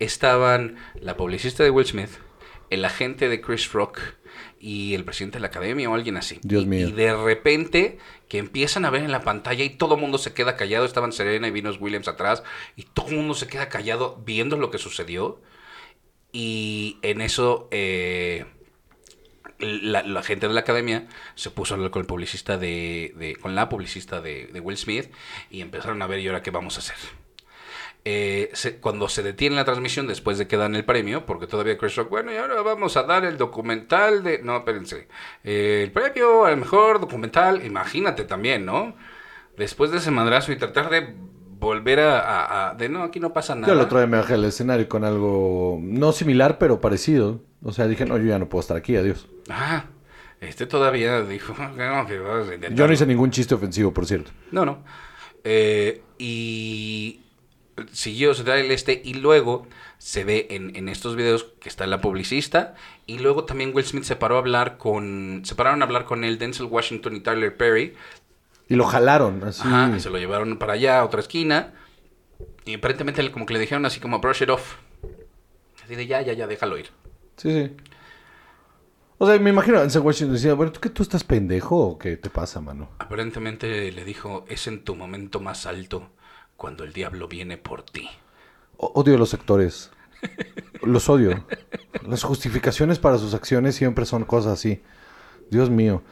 estaban 0.00 0.74
la 1.00 1.16
publicista 1.16 1.62
de 1.62 1.70
Will 1.70 1.86
Smith, 1.86 2.10
el 2.70 2.84
agente 2.84 3.28
de 3.28 3.40
Chris 3.40 3.72
Rock 3.72 4.00
y 4.60 4.94
el 4.94 5.04
presidente 5.04 5.36
de 5.38 5.40
la 5.42 5.48
academia 5.48 5.88
o 5.90 5.94
alguien 5.94 6.16
así. 6.16 6.38
Dios 6.42 6.66
mío. 6.66 6.88
Y 6.88 6.92
de 6.92 7.16
repente 7.16 7.98
que 8.28 8.38
empiezan 8.38 8.84
a 8.84 8.90
ver 8.90 9.02
en 9.02 9.12
la 9.12 9.22
pantalla 9.22 9.64
y 9.64 9.70
todo 9.70 9.94
el 9.94 10.00
mundo 10.00 10.18
se 10.18 10.34
queda 10.34 10.56
callado, 10.56 10.84
estaban 10.84 11.12
Serena 11.12 11.48
y 11.48 11.50
Venus 11.50 11.78
Williams 11.80 12.08
atrás 12.08 12.42
y 12.76 12.82
todo 12.84 13.08
el 13.08 13.16
mundo 13.16 13.34
se 13.34 13.46
queda 13.46 13.68
callado 13.68 14.20
viendo 14.24 14.56
lo 14.56 14.70
que 14.70 14.78
sucedió. 14.78 15.40
Y 16.32 16.98
en 17.02 17.20
eso... 17.20 17.68
eh, 17.70 18.44
la, 19.60 20.04
la 20.04 20.22
gente 20.22 20.46
de 20.46 20.54
la 20.54 20.60
academia 20.60 21.08
se 21.34 21.50
puso 21.50 21.74
a 21.74 21.76
hablar 21.76 21.90
con 21.90 22.00
el 22.00 22.06
publicista 22.06 22.58
de, 22.58 23.12
de- 23.16 23.34
con 23.34 23.56
la 23.56 23.68
publicista 23.68 24.20
de, 24.20 24.46
de 24.46 24.60
Will 24.60 24.76
Smith 24.76 25.10
y 25.50 25.62
empezaron 25.62 26.00
a 26.00 26.06
ver 26.06 26.20
y 26.20 26.28
ahora 26.28 26.42
qué 26.42 26.52
vamos 26.52 26.76
a 26.76 26.78
hacer. 26.78 26.94
Eh, 28.10 28.48
se- 28.54 28.76
cuando 28.78 29.06
se 29.08 29.22
detiene 29.22 29.54
la 29.56 29.66
transmisión 29.66 30.06
después 30.06 30.38
de 30.38 30.46
que 30.46 30.56
dan 30.56 30.74
el 30.74 30.84
premio, 30.86 31.26
porque 31.26 31.46
todavía 31.46 31.76
Chris 31.76 31.94
Rock, 31.96 32.08
bueno, 32.08 32.32
y 32.32 32.36
ahora 32.36 32.62
vamos 32.62 32.96
a 32.96 33.02
dar 33.02 33.26
el 33.26 33.36
documental 33.36 34.22
de... 34.22 34.40
No, 34.42 34.56
espérense. 34.56 35.08
Eh, 35.44 35.82
el 35.84 35.92
premio 35.92 36.46
al 36.46 36.56
mejor 36.56 37.00
documental, 37.00 37.66
imagínate 37.66 38.24
también, 38.24 38.64
¿no? 38.64 38.94
Después 39.58 39.90
de 39.90 39.98
ese 39.98 40.10
madrazo 40.10 40.52
y 40.52 40.56
tratar 40.56 40.88
de 40.88 41.14
volver 41.58 42.00
a... 42.00 42.18
a- 42.20 42.70
a- 42.70 42.74
de 42.76 42.88
no, 42.88 43.02
aquí 43.02 43.20
no 43.20 43.34
pasa 43.34 43.54
nada. 43.54 43.66
Yo 43.66 43.74
el 43.74 43.80
otro 43.84 43.98
día 43.98 44.06
me 44.06 44.16
bajé 44.16 44.34
al 44.34 44.44
escenario 44.46 44.88
con 44.88 45.04
algo 45.04 45.78
no 45.82 46.12
similar, 46.12 46.56
pero 46.56 46.80
parecido. 46.80 47.42
O 47.62 47.72
sea, 47.72 47.86
dije, 47.88 48.06
no, 48.06 48.16
yo 48.16 48.24
ya 48.24 48.38
no 48.38 48.48
puedo 48.48 48.60
estar 48.62 48.76
aquí, 48.78 48.96
adiós. 48.96 49.28
Ah, 49.50 49.84
este 50.40 50.64
todavía 50.64 51.20
dijo... 51.22 51.52
"No, 51.58 52.06
que 52.06 52.18
vas 52.20 52.42
a 52.42 52.44
Yo 52.44 52.48
no 52.48 52.54
intentarlo". 52.54 52.92
hice 52.94 53.04
ningún 53.06 53.30
chiste 53.32 53.54
ofensivo, 53.54 53.92
por 53.92 54.06
cierto. 54.06 54.30
No, 54.50 54.64
no. 54.64 54.78
Eh, 55.44 56.00
y 56.18 57.20
siguió, 57.92 58.34
se 58.34 58.44
da 58.44 58.58
el 58.58 58.70
este, 58.70 59.00
y 59.04 59.14
luego 59.14 59.66
se 59.98 60.24
ve 60.24 60.46
en, 60.50 60.76
en 60.76 60.88
estos 60.88 61.16
videos 61.16 61.44
que 61.60 61.68
está 61.68 61.86
la 61.86 62.00
publicista, 62.00 62.74
y 63.06 63.18
luego 63.18 63.44
también 63.44 63.72
Will 63.74 63.84
Smith 63.84 64.04
se 64.04 64.16
paró 64.16 64.36
a 64.36 64.38
hablar 64.38 64.78
con, 64.78 65.42
se 65.44 65.54
pararon 65.54 65.82
a 65.82 65.86
hablar 65.86 66.04
con 66.04 66.24
él, 66.24 66.38
Denzel 66.38 66.66
Washington 66.66 67.16
y 67.16 67.20
Tyler 67.20 67.56
Perry, 67.56 67.94
Y 68.68 68.76
lo 68.76 68.84
jalaron, 68.84 69.42
así. 69.44 69.62
Ajá, 69.64 69.94
y 69.96 70.00
se 70.00 70.10
lo 70.10 70.18
llevaron 70.18 70.58
para 70.58 70.74
allá, 70.74 71.00
a 71.00 71.04
otra 71.04 71.20
esquina, 71.20 71.74
y 72.64 72.74
aparentemente 72.74 73.30
como 73.32 73.46
que 73.46 73.54
le 73.54 73.60
dijeron 73.60 73.86
así 73.86 74.00
como 74.00 74.20
brush 74.20 74.42
it 74.42 74.50
off, 74.50 74.76
así 75.84 75.94
de 75.94 76.06
ya, 76.06 76.20
ya, 76.22 76.34
ya, 76.34 76.46
déjalo 76.46 76.78
ir. 76.78 76.90
Sí, 77.36 77.50
sí. 77.50 77.76
O 79.20 79.26
sea, 79.26 79.36
me 79.40 79.50
imagino, 79.50 79.80
Denzel 79.80 80.02
Washington 80.02 80.34
decía, 80.34 80.54
bueno, 80.54 80.70
¿tú 80.70 80.78
qué 80.78 80.90
tú 80.90 81.02
estás 81.02 81.24
pendejo 81.24 81.76
o 81.76 81.98
qué 81.98 82.16
te 82.16 82.30
pasa, 82.30 82.60
mano? 82.60 82.90
Aparentemente 83.00 83.90
le 83.90 84.04
dijo, 84.04 84.44
es 84.48 84.68
en 84.68 84.84
tu 84.84 84.94
momento 84.94 85.40
más 85.40 85.66
alto 85.66 86.08
cuando 86.58 86.82
el 86.84 86.92
diablo 86.92 87.28
viene 87.28 87.56
por 87.56 87.82
ti. 87.82 88.10
O- 88.76 88.92
Odio 88.96 89.14
a 89.14 89.18
los 89.18 89.32
actores. 89.32 89.90
Los 90.82 91.08
odio. 91.08 91.44
Las 92.06 92.24
justificaciones 92.24 92.98
para 92.98 93.16
sus 93.16 93.32
acciones 93.32 93.76
siempre 93.76 94.04
son 94.04 94.24
cosas 94.24 94.54
así. 94.54 94.82
Dios 95.50 95.70
mío. 95.70 96.02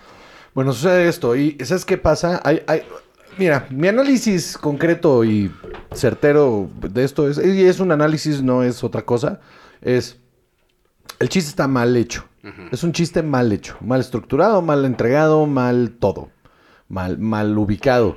Bueno, 0.55 0.73
sucede 0.73 1.09
esto. 1.09 1.35
¿Y 1.37 1.59
sabes 1.65 1.85
qué 1.85 1.99
pasa? 1.99 2.41
Hay, 2.45 2.63
hay- 2.69 2.83
Mira, 3.39 3.67
mi 3.71 3.89
análisis 3.89 4.57
concreto 4.57 5.23
y 5.25 5.53
certero 5.93 6.71
de 6.81 7.05
esto 7.05 7.29
es... 7.29 7.37
Y 7.45 7.65
es 7.67 7.81
un 7.81 7.93
análisis, 7.93 8.41
no 8.43 8.63
es 8.63 8.83
otra 8.85 9.03
cosa. 9.05 9.41
Es... 9.83 10.17
El 11.19 11.29
chiste 11.29 11.51
está 11.51 11.67
mal 11.69 11.95
hecho. 11.97 12.25
Es 12.71 12.85
un 12.85 12.93
chiste 12.93 13.23
mal 13.25 13.51
hecho. 13.53 13.77
Mal 13.81 13.99
estructurado, 14.01 14.63
mal 14.63 14.85
entregado, 14.85 15.45
mal 15.47 15.97
todo. 15.99 16.31
Mal, 16.89 17.19
mal 17.19 17.59
ubicado. 17.59 18.17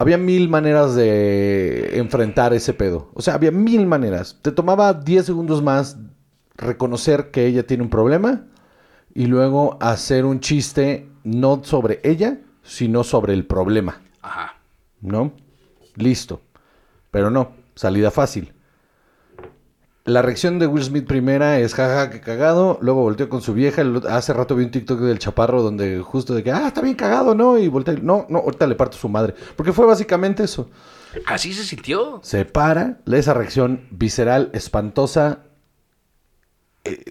Había 0.00 0.16
mil 0.16 0.48
maneras 0.48 0.94
de 0.94 1.98
enfrentar 1.98 2.54
ese 2.54 2.72
pedo. 2.72 3.10
O 3.12 3.20
sea, 3.20 3.34
había 3.34 3.50
mil 3.50 3.86
maneras. 3.86 4.38
Te 4.40 4.50
tomaba 4.50 4.94
10 4.94 5.26
segundos 5.26 5.62
más 5.62 5.98
reconocer 6.56 7.30
que 7.30 7.44
ella 7.44 7.66
tiene 7.66 7.82
un 7.82 7.90
problema 7.90 8.46
y 9.12 9.26
luego 9.26 9.76
hacer 9.78 10.24
un 10.24 10.40
chiste 10.40 11.06
no 11.22 11.62
sobre 11.64 12.00
ella, 12.02 12.38
sino 12.62 13.04
sobre 13.04 13.34
el 13.34 13.44
problema. 13.44 14.00
Ajá. 14.22 14.54
¿No? 15.02 15.34
Listo. 15.96 16.40
Pero 17.10 17.30
no, 17.30 17.52
salida 17.74 18.10
fácil. 18.10 18.54
La 20.04 20.22
reacción 20.22 20.58
de 20.58 20.66
Will 20.66 20.82
Smith 20.82 21.06
primera 21.06 21.58
es 21.60 21.74
jaja, 21.74 22.10
que 22.10 22.20
cagado. 22.20 22.78
Luego 22.80 23.02
volteó 23.02 23.28
con 23.28 23.42
su 23.42 23.52
vieja. 23.52 23.82
Hace 24.08 24.32
rato 24.32 24.56
vi 24.56 24.64
un 24.64 24.70
TikTok 24.70 25.00
del 25.00 25.18
chaparro 25.18 25.62
donde 25.62 26.00
justo 26.00 26.34
de 26.34 26.42
que, 26.42 26.50
ah, 26.50 26.68
está 26.68 26.80
bien 26.80 26.96
cagado, 26.96 27.34
¿no? 27.34 27.58
Y 27.58 27.68
voltea, 27.68 27.94
no, 28.00 28.26
no, 28.28 28.38
ahorita 28.38 28.66
le 28.66 28.74
parto 28.74 28.96
su 28.96 29.08
madre. 29.08 29.34
Porque 29.56 29.72
fue 29.72 29.86
básicamente 29.86 30.44
eso. 30.44 30.70
Así 31.26 31.52
se 31.52 31.64
sintió. 31.64 32.20
Se 32.22 32.44
para, 32.44 33.00
lee 33.04 33.18
esa 33.18 33.34
reacción 33.34 33.86
visceral, 33.90 34.50
espantosa. 34.54 35.40
eh, 36.84 37.04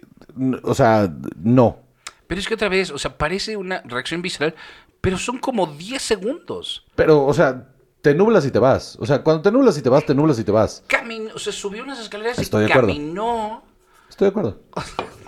o 0.63 0.73
sea, 0.73 1.13
no. 1.37 1.79
Pero 2.27 2.41
es 2.41 2.47
que 2.47 2.53
otra 2.53 2.69
vez, 2.69 2.91
o 2.91 2.97
sea, 2.97 3.17
parece 3.17 3.57
una 3.57 3.81
reacción 3.85 4.21
visceral, 4.21 4.55
pero 5.01 5.17
son 5.17 5.37
como 5.37 5.67
10 5.67 6.01
segundos. 6.01 6.85
Pero, 6.95 7.25
o 7.25 7.33
sea, 7.33 7.69
te 8.01 8.13
nublas 8.15 8.45
y 8.45 8.51
te 8.51 8.59
vas. 8.59 8.97
O 8.99 9.05
sea, 9.05 9.23
cuando 9.23 9.41
te 9.41 9.51
nublas 9.51 9.77
y 9.77 9.81
te 9.81 9.89
vas, 9.89 10.05
te 10.05 10.15
nublas 10.15 10.39
y 10.39 10.43
te 10.43 10.51
vas. 10.51 10.83
Caminó, 10.87 11.31
o 11.35 11.39
sea, 11.39 11.51
subió 11.53 11.83
unas 11.83 11.99
escaleras 11.99 12.39
Estoy 12.39 12.63
y 12.63 12.67
de 12.67 12.71
acuerdo. 12.73 12.89
caminó. 12.89 13.63
Estoy 14.09 14.25
de 14.25 14.29
acuerdo. 14.29 14.59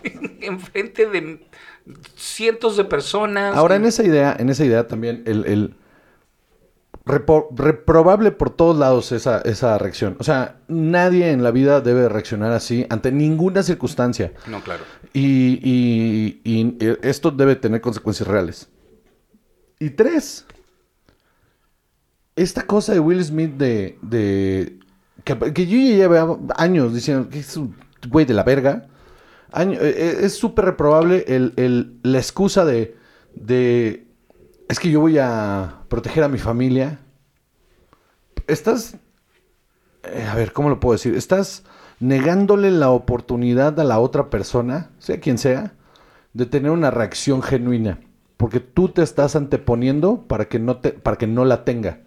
enfrente 0.41 1.07
de 1.07 1.45
cientos 2.15 2.77
de 2.77 2.85
personas. 2.85 3.55
Ahora, 3.55 3.75
en 3.75 3.85
esa 3.85 4.03
idea, 4.03 4.35
en 4.37 4.49
esa 4.49 4.65
idea 4.65 4.87
también, 4.87 5.23
el, 5.25 5.75
reprobable 7.05 8.31
por 8.31 8.51
todos 8.51 8.77
lados 8.77 9.11
esa, 9.11 9.39
esa 9.41 9.77
reacción. 9.77 10.15
O 10.19 10.23
sea, 10.23 10.59
nadie 10.67 11.31
en 11.31 11.43
la 11.43 11.51
vida 11.51 11.81
debe 11.81 12.07
reaccionar 12.09 12.51
así 12.51 12.85
ante 12.89 13.11
ninguna 13.11 13.63
circunstancia. 13.63 14.33
No, 14.47 14.63
claro. 14.63 14.83
Y, 15.13 15.59
y- 15.63 16.41
y, 16.43 16.77
eh, 16.79 16.97
esto 17.01 17.31
debe 17.31 17.55
tener 17.55 17.81
consecuencias 17.81 18.27
reales. 18.27 18.69
Y 19.79 19.89
tres, 19.91 20.45
esta 22.35 22.65
cosa 22.65 22.93
de 22.93 22.99
Will 22.99 23.23
Smith 23.23 23.55
de... 23.57 23.97
de 24.01 24.79
que, 25.23 25.37
que 25.53 25.67
yo 25.67 25.77
ya 25.77 26.07
llevo 26.07 26.39
años 26.55 26.93
diciendo 26.93 27.29
que 27.29 27.39
es 27.39 27.55
un 27.57 27.75
güey 28.09 28.25
de 28.25 28.33
la 28.33 28.43
verga. 28.43 28.87
Eh, 29.53 29.77
eh, 29.79 30.17
es 30.21 30.35
súper 30.35 30.65
reprobable 30.65 31.25
la 32.03 32.17
excusa 32.17 32.65
de, 32.65 32.95
de... 33.35 34.07
Es 34.69 34.79
que 34.79 34.89
yo 34.89 35.01
voy 35.01 35.17
a 35.19 35.81
proteger 35.89 36.23
a 36.23 36.29
mi 36.29 36.37
familia. 36.37 36.99
Estás... 38.47 38.95
eh, 40.03 40.27
a 40.29 40.35
ver, 40.35 40.53
¿cómo 40.53 40.69
lo 40.69 40.79
puedo 40.79 40.93
decir? 40.93 41.15
Estás 41.15 41.63
negándole 41.99 42.71
la 42.71 42.89
oportunidad 42.89 43.79
a 43.79 43.83
la 43.83 43.99
otra 43.99 44.29
persona, 44.29 44.89
sea 44.97 45.19
quien 45.19 45.37
sea, 45.37 45.73
de 46.33 46.45
tener 46.45 46.71
una 46.71 46.89
reacción 46.89 47.43
genuina. 47.43 47.99
Porque 48.37 48.59
tú 48.59 48.89
te 48.89 49.03
estás 49.03 49.35
anteponiendo 49.35 50.25
para 50.27 50.45
que 50.45 50.57
no, 50.57 50.77
te, 50.77 50.93
para 50.93 51.17
que 51.17 51.27
no 51.27 51.45
la 51.45 51.63
tenga. 51.63 51.99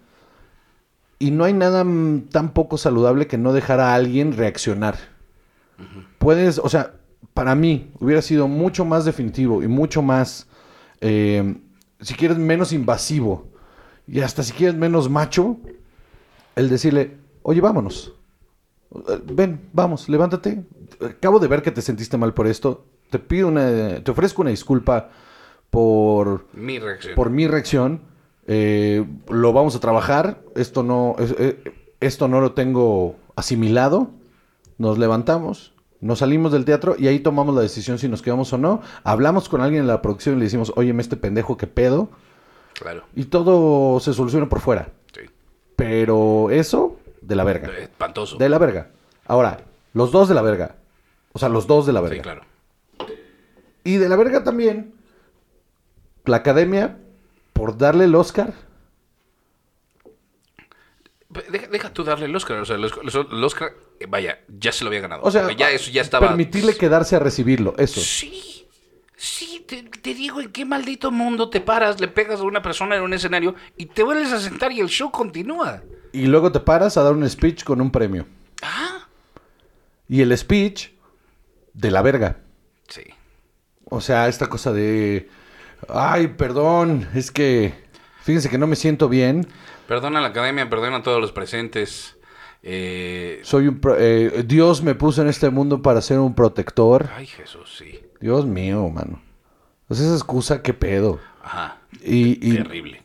Y 1.19 1.31
no 1.31 1.43
hay 1.43 1.53
nada 1.53 1.83
mm, 1.83 2.29
tan 2.29 2.53
poco 2.53 2.77
saludable 2.77 3.27
que 3.27 3.37
no 3.37 3.53
dejar 3.53 3.79
a 3.79 3.93
alguien 3.93 4.35
reaccionar. 4.35 4.95
Puedes, 6.19 6.57
o 6.59 6.69
sea, 6.69 6.93
para 7.33 7.53
mí 7.53 7.91
hubiera 7.99 8.21
sido 8.21 8.47
mucho 8.47 8.85
más 8.85 9.03
definitivo 9.03 9.61
y 9.61 9.67
mucho 9.67 10.01
más, 10.01 10.47
eh, 11.01 11.55
si 11.99 12.13
quieres, 12.13 12.37
menos 12.37 12.71
invasivo 12.71 13.49
y 14.07 14.21
hasta 14.21 14.43
si 14.43 14.53
quieres 14.53 14.75
menos 14.75 15.09
macho, 15.09 15.57
el 16.55 16.69
decirle, 16.69 17.17
oye, 17.41 17.59
vámonos. 17.61 18.13
Ven, 19.25 19.69
vamos, 19.73 20.07
levántate. 20.07 20.63
Acabo 21.01 21.39
de 21.39 21.47
ver 21.47 21.61
que 21.61 21.71
te 21.71 21.81
sentiste 21.81 22.17
mal 22.17 22.33
por 22.33 22.47
esto. 22.47 22.85
Te 23.09 23.19
pido 23.19 23.49
una, 23.49 24.01
te 24.01 24.11
ofrezco 24.11 24.41
una 24.41 24.51
disculpa 24.51 25.09
por, 25.69 26.47
Mi 26.53 26.79
reacción. 26.79 27.15
por 27.15 27.29
mi 27.29 27.47
reacción. 27.47 28.01
Eh, 28.47 29.05
lo 29.29 29.53
vamos 29.53 29.75
a 29.75 29.79
trabajar. 29.79 30.39
Esto 30.55 30.83
no, 30.83 31.15
es- 31.19 31.35
eh, 31.37 31.59
esto 31.99 32.27
no 32.27 32.41
lo 32.41 32.53
tengo 32.53 33.15
asimilado. 33.35 34.09
Nos 34.77 34.97
levantamos, 34.97 35.73
nos 36.01 36.19
salimos 36.19 36.51
del 36.51 36.65
teatro 36.65 36.95
y 36.99 37.07
ahí 37.07 37.19
tomamos 37.19 37.55
la 37.55 37.61
decisión 37.61 37.97
si 37.97 38.07
nos 38.09 38.21
quedamos 38.21 38.51
o 38.53 38.57
no. 38.57 38.81
Hablamos 39.03 39.47
con 39.49 39.61
alguien 39.61 39.81
en 39.83 39.87
la 39.87 40.01
producción 40.01 40.35
y 40.35 40.39
le 40.39 40.43
decimos, 40.45 40.73
oye, 40.75 40.93
este 40.99 41.15
pendejo, 41.17 41.55
¿qué 41.57 41.65
pedo? 41.67 42.09
Claro. 42.73 43.03
Y 43.15 43.25
todo 43.25 43.99
se 44.01 44.13
soluciona 44.13 44.49
por 44.49 44.59
fuera. 44.59 44.89
Sí. 45.13 45.21
Pero 45.77 46.49
eso, 46.51 46.97
de 47.21 47.35
la 47.37 47.45
verga. 47.45 47.69
Espantoso. 47.77 48.35
De 48.37 48.49
la 48.49 48.57
verga. 48.57 48.89
Ahora, 49.25 49.61
los 49.93 50.11
dos 50.11 50.27
de 50.27 50.35
la 50.35 50.41
verga. 50.41 50.75
O 51.31 51.39
sea, 51.39 51.47
los 51.49 51.67
dos 51.67 51.85
de 51.85 51.93
la 51.93 52.01
verga. 52.01 52.17
Sí, 52.17 52.21
claro. 52.21 52.41
Y 53.85 53.95
de 53.97 54.09
la 54.09 54.15
verga 54.17 54.43
también, 54.43 54.93
la 56.25 56.37
academia, 56.37 56.97
por 57.55 57.77
darle 57.77 58.03
el 58.03 58.13
Oscar. 58.15 58.53
Deja, 61.51 61.67
deja 61.67 61.93
tú 61.93 62.03
darle 62.03 62.25
el 62.25 62.35
Oscar. 62.35 62.57
O 62.59 62.65
sea, 62.65 62.75
el 62.75 62.83
Oscar, 62.85 63.03
el 63.31 63.43
Oscar, 63.43 63.73
eh, 63.99 64.05
vaya, 64.07 64.39
ya 64.47 64.71
se 64.73 64.83
lo 64.83 64.89
había 64.89 64.99
ganado. 65.01 65.23
O 65.23 65.31
sea, 65.31 65.49
ya 65.53 65.71
eso 65.71 65.89
ya 65.89 66.01
estaba. 66.01 66.27
permitirle 66.27 66.75
quedarse 66.75 67.15
a 67.15 67.19
recibirlo, 67.19 67.73
eso. 67.77 68.01
Sí, 68.01 68.67
sí, 69.15 69.65
te, 69.67 69.83
te 69.83 70.13
digo 70.13 70.41
en 70.41 70.51
qué 70.51 70.65
maldito 70.65 71.11
mundo 71.11 71.49
te 71.49 71.61
paras, 71.61 71.99
le 72.01 72.09
pegas 72.09 72.41
a 72.41 72.43
una 72.43 72.61
persona 72.61 72.97
en 72.97 73.03
un 73.03 73.13
escenario 73.13 73.55
y 73.77 73.85
te 73.87 74.03
vuelves 74.03 74.33
a 74.33 74.39
sentar 74.39 74.71
y 74.73 74.81
el 74.81 74.87
show 74.89 75.11
continúa. 75.11 75.81
Y 76.11 76.25
luego 76.27 76.51
te 76.51 76.59
paras 76.59 76.97
a 76.97 77.03
dar 77.03 77.13
un 77.13 77.29
speech 77.29 77.63
con 77.63 77.79
un 77.81 77.89
premio. 77.91 78.27
Ah, 78.61 79.07
Y 80.09 80.21
el 80.21 80.37
speech, 80.37 80.91
de 81.73 81.91
la 81.91 82.01
verga. 82.01 82.37
sí. 82.89 83.03
O 83.87 84.01
sea, 84.01 84.27
esta 84.27 84.47
cosa 84.47 84.73
de... 84.73 85.29
Ay, 85.89 86.27
perdón, 86.29 87.07
es 87.15 87.31
que... 87.31 87.73
Fíjense 88.23 88.49
que 88.49 88.57
no 88.57 88.65
me 88.67 88.75
siento 88.75 89.07
bien. 89.07 89.47
Perdona 89.87 90.19
a 90.19 90.21
la 90.23 90.29
academia, 90.29 90.69
perdona 90.69 90.97
a 90.97 91.03
todos 91.03 91.21
los 91.21 91.31
presentes. 91.31 92.17
Eh, 92.63 93.39
Soy 93.43 93.67
un... 93.67 93.79
pro- 93.79 93.95
eh, 93.99 94.43
Dios 94.47 94.81
me 94.81 94.95
puso 94.95 95.21
en 95.21 95.27
este 95.27 95.49
mundo 95.51 95.81
para 95.83 96.01
ser 96.01 96.17
un 96.19 96.33
protector. 96.33 97.07
ay, 97.15 97.27
Jesús, 97.27 97.75
sí. 97.77 97.99
Dios 98.19 98.45
mío, 98.47 98.89
mano. 98.89 99.21
Pues 99.87 99.99
esa 99.99 100.15
excusa, 100.15 100.63
qué 100.63 100.73
pedo. 100.73 101.19
Ajá. 101.43 101.77
Y, 102.03 102.39
y- 102.51 102.55
Terrible. 102.57 103.03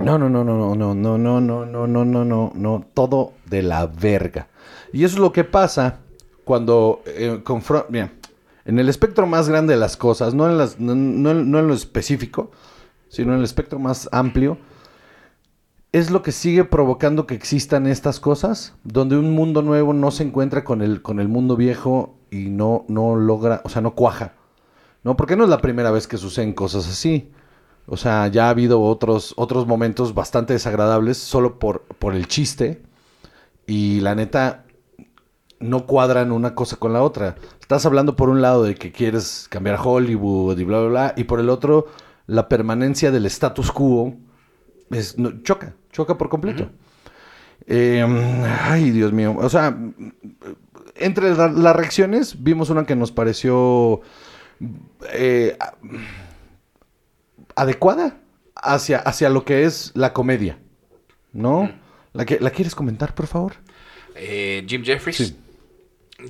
No, 0.00 0.16
no, 0.16 0.30
no, 0.30 0.44
no, 0.44 0.56
no, 0.56 0.94
no, 0.94 0.94
no, 0.94 1.18
no, 1.18 1.40
no, 1.40 1.66
no, 1.66 2.04
no, 2.04 2.24
no, 2.24 2.52
no, 2.54 2.86
todo 2.94 3.32
de 3.46 3.62
la 3.62 3.86
verga. 3.86 4.46
Y 4.92 5.04
eso 5.04 5.16
es 5.16 5.20
lo 5.20 5.32
que 5.32 5.42
pasa 5.44 5.98
cuando 6.44 7.02
eh, 7.04 7.40
confron- 7.44 7.86
mira, 7.90 8.12
en 8.68 8.78
el 8.78 8.90
espectro 8.90 9.26
más 9.26 9.48
grande 9.48 9.72
de 9.72 9.80
las 9.80 9.96
cosas, 9.96 10.34
no 10.34 10.46
en, 10.46 10.58
las, 10.58 10.78
no, 10.78 10.94
no- 10.94 11.30
en 11.58 11.66
lo 11.68 11.72
específico, 11.74 12.50
sino 13.08 13.32
en 13.32 13.38
el 13.38 13.44
espectro 13.44 13.78
más 13.78 14.10
amplio, 14.12 14.58
es 15.92 16.10
lo 16.10 16.20
que 16.20 16.32
sigue 16.32 16.64
provocando 16.64 17.26
que 17.26 17.34
existan 17.34 17.86
estas 17.86 18.20
cosas, 18.20 18.74
donde 18.84 19.16
un 19.16 19.30
mundo 19.32 19.62
nuevo 19.62 19.94
no 19.94 20.10
se 20.10 20.22
encuentra 20.22 20.64
con 20.64 20.82
el, 20.82 21.00
con 21.00 21.18
el 21.18 21.28
mundo 21.28 21.56
viejo 21.56 22.18
y 22.30 22.50
no, 22.50 22.84
no 22.88 23.16
logra, 23.16 23.62
o 23.64 23.70
sea, 23.70 23.80
no 23.80 23.94
cuaja. 23.94 24.34
¿No? 25.02 25.16
Porque 25.16 25.34
no 25.36 25.44
es 25.44 25.50
la 25.50 25.62
primera 25.62 25.90
vez 25.90 26.06
que 26.06 26.18
suceden 26.18 26.52
cosas 26.52 26.86
así. 26.86 27.30
O 27.86 27.96
sea, 27.96 28.26
ya 28.26 28.48
ha 28.48 28.50
habido 28.50 28.82
otros, 28.82 29.32
otros 29.38 29.66
momentos 29.66 30.12
bastante 30.12 30.52
desagradables 30.52 31.16
solo 31.16 31.58
por, 31.58 31.82
por 31.98 32.14
el 32.14 32.28
chiste. 32.28 32.82
Y 33.66 34.00
la 34.00 34.14
neta, 34.14 34.64
no 35.60 35.86
cuadran 35.86 36.32
una 36.32 36.54
cosa 36.54 36.76
con 36.76 36.92
la 36.92 37.02
otra. 37.02 37.36
Estás 37.60 37.84
hablando 37.86 38.16
por 38.16 38.28
un 38.28 38.40
lado 38.42 38.62
de 38.64 38.74
que 38.74 38.92
quieres 38.92 39.46
cambiar 39.50 39.78
Hollywood 39.82 40.58
y 40.58 40.64
bla, 40.64 40.80
bla, 40.80 40.88
bla. 40.88 41.14
Y 41.16 41.24
por 41.24 41.40
el 41.40 41.50
otro, 41.50 41.86
la 42.26 42.48
permanencia 42.48 43.10
del 43.10 43.26
status 43.26 43.72
quo 43.72 44.14
es, 44.90 45.18
no, 45.18 45.42
choca, 45.42 45.74
choca 45.92 46.16
por 46.16 46.28
completo. 46.28 46.70
Eh, 47.66 48.04
ay, 48.62 48.90
Dios 48.90 49.12
mío. 49.12 49.36
O 49.38 49.48
sea, 49.50 49.76
entre 50.96 51.34
la- 51.34 51.48
las 51.48 51.76
reacciones, 51.76 52.42
vimos 52.42 52.70
una 52.70 52.86
que 52.86 52.96
nos 52.96 53.12
pareció 53.12 54.00
eh, 55.12 55.56
a- 55.60 55.74
adecuada 57.56 58.18
hacia, 58.54 58.98
hacia 58.98 59.28
lo 59.30 59.44
que 59.44 59.64
es 59.64 59.92
la 59.94 60.12
comedia. 60.12 60.58
¿No? 61.32 61.70
¿La, 62.14 62.24
que, 62.24 62.38
¿La 62.40 62.50
quieres 62.50 62.74
comentar, 62.74 63.14
por 63.14 63.26
favor? 63.26 63.52
Eh, 64.14 64.64
Jim 64.66 64.82
Jeffries. 64.82 65.16
Sí. 65.16 65.36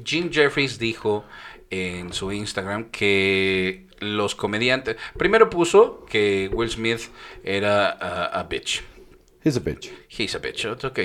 Jim 0.04 0.30
Jeffries 0.30 0.78
dijo 0.78 1.24
en 1.70 2.12
su 2.12 2.32
Instagram 2.32 2.90
que 2.90 3.86
los 4.00 4.34
comediantes. 4.34 4.96
Primero 5.16 5.50
puso 5.50 6.04
que 6.06 6.50
Will 6.52 6.70
Smith 6.70 7.00
era 7.44 7.90
a, 7.90 8.26
a 8.40 8.42
bitch. 8.44 8.82
He's 9.44 9.56
a 9.56 9.60
bitch. 9.60 9.90
He's 10.08 10.34
a 10.34 10.38
bitch. 10.38 10.64
Ok. 10.66 11.00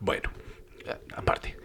Bueno, 0.00 0.30
a- 0.88 1.18
aparte. 1.18 1.56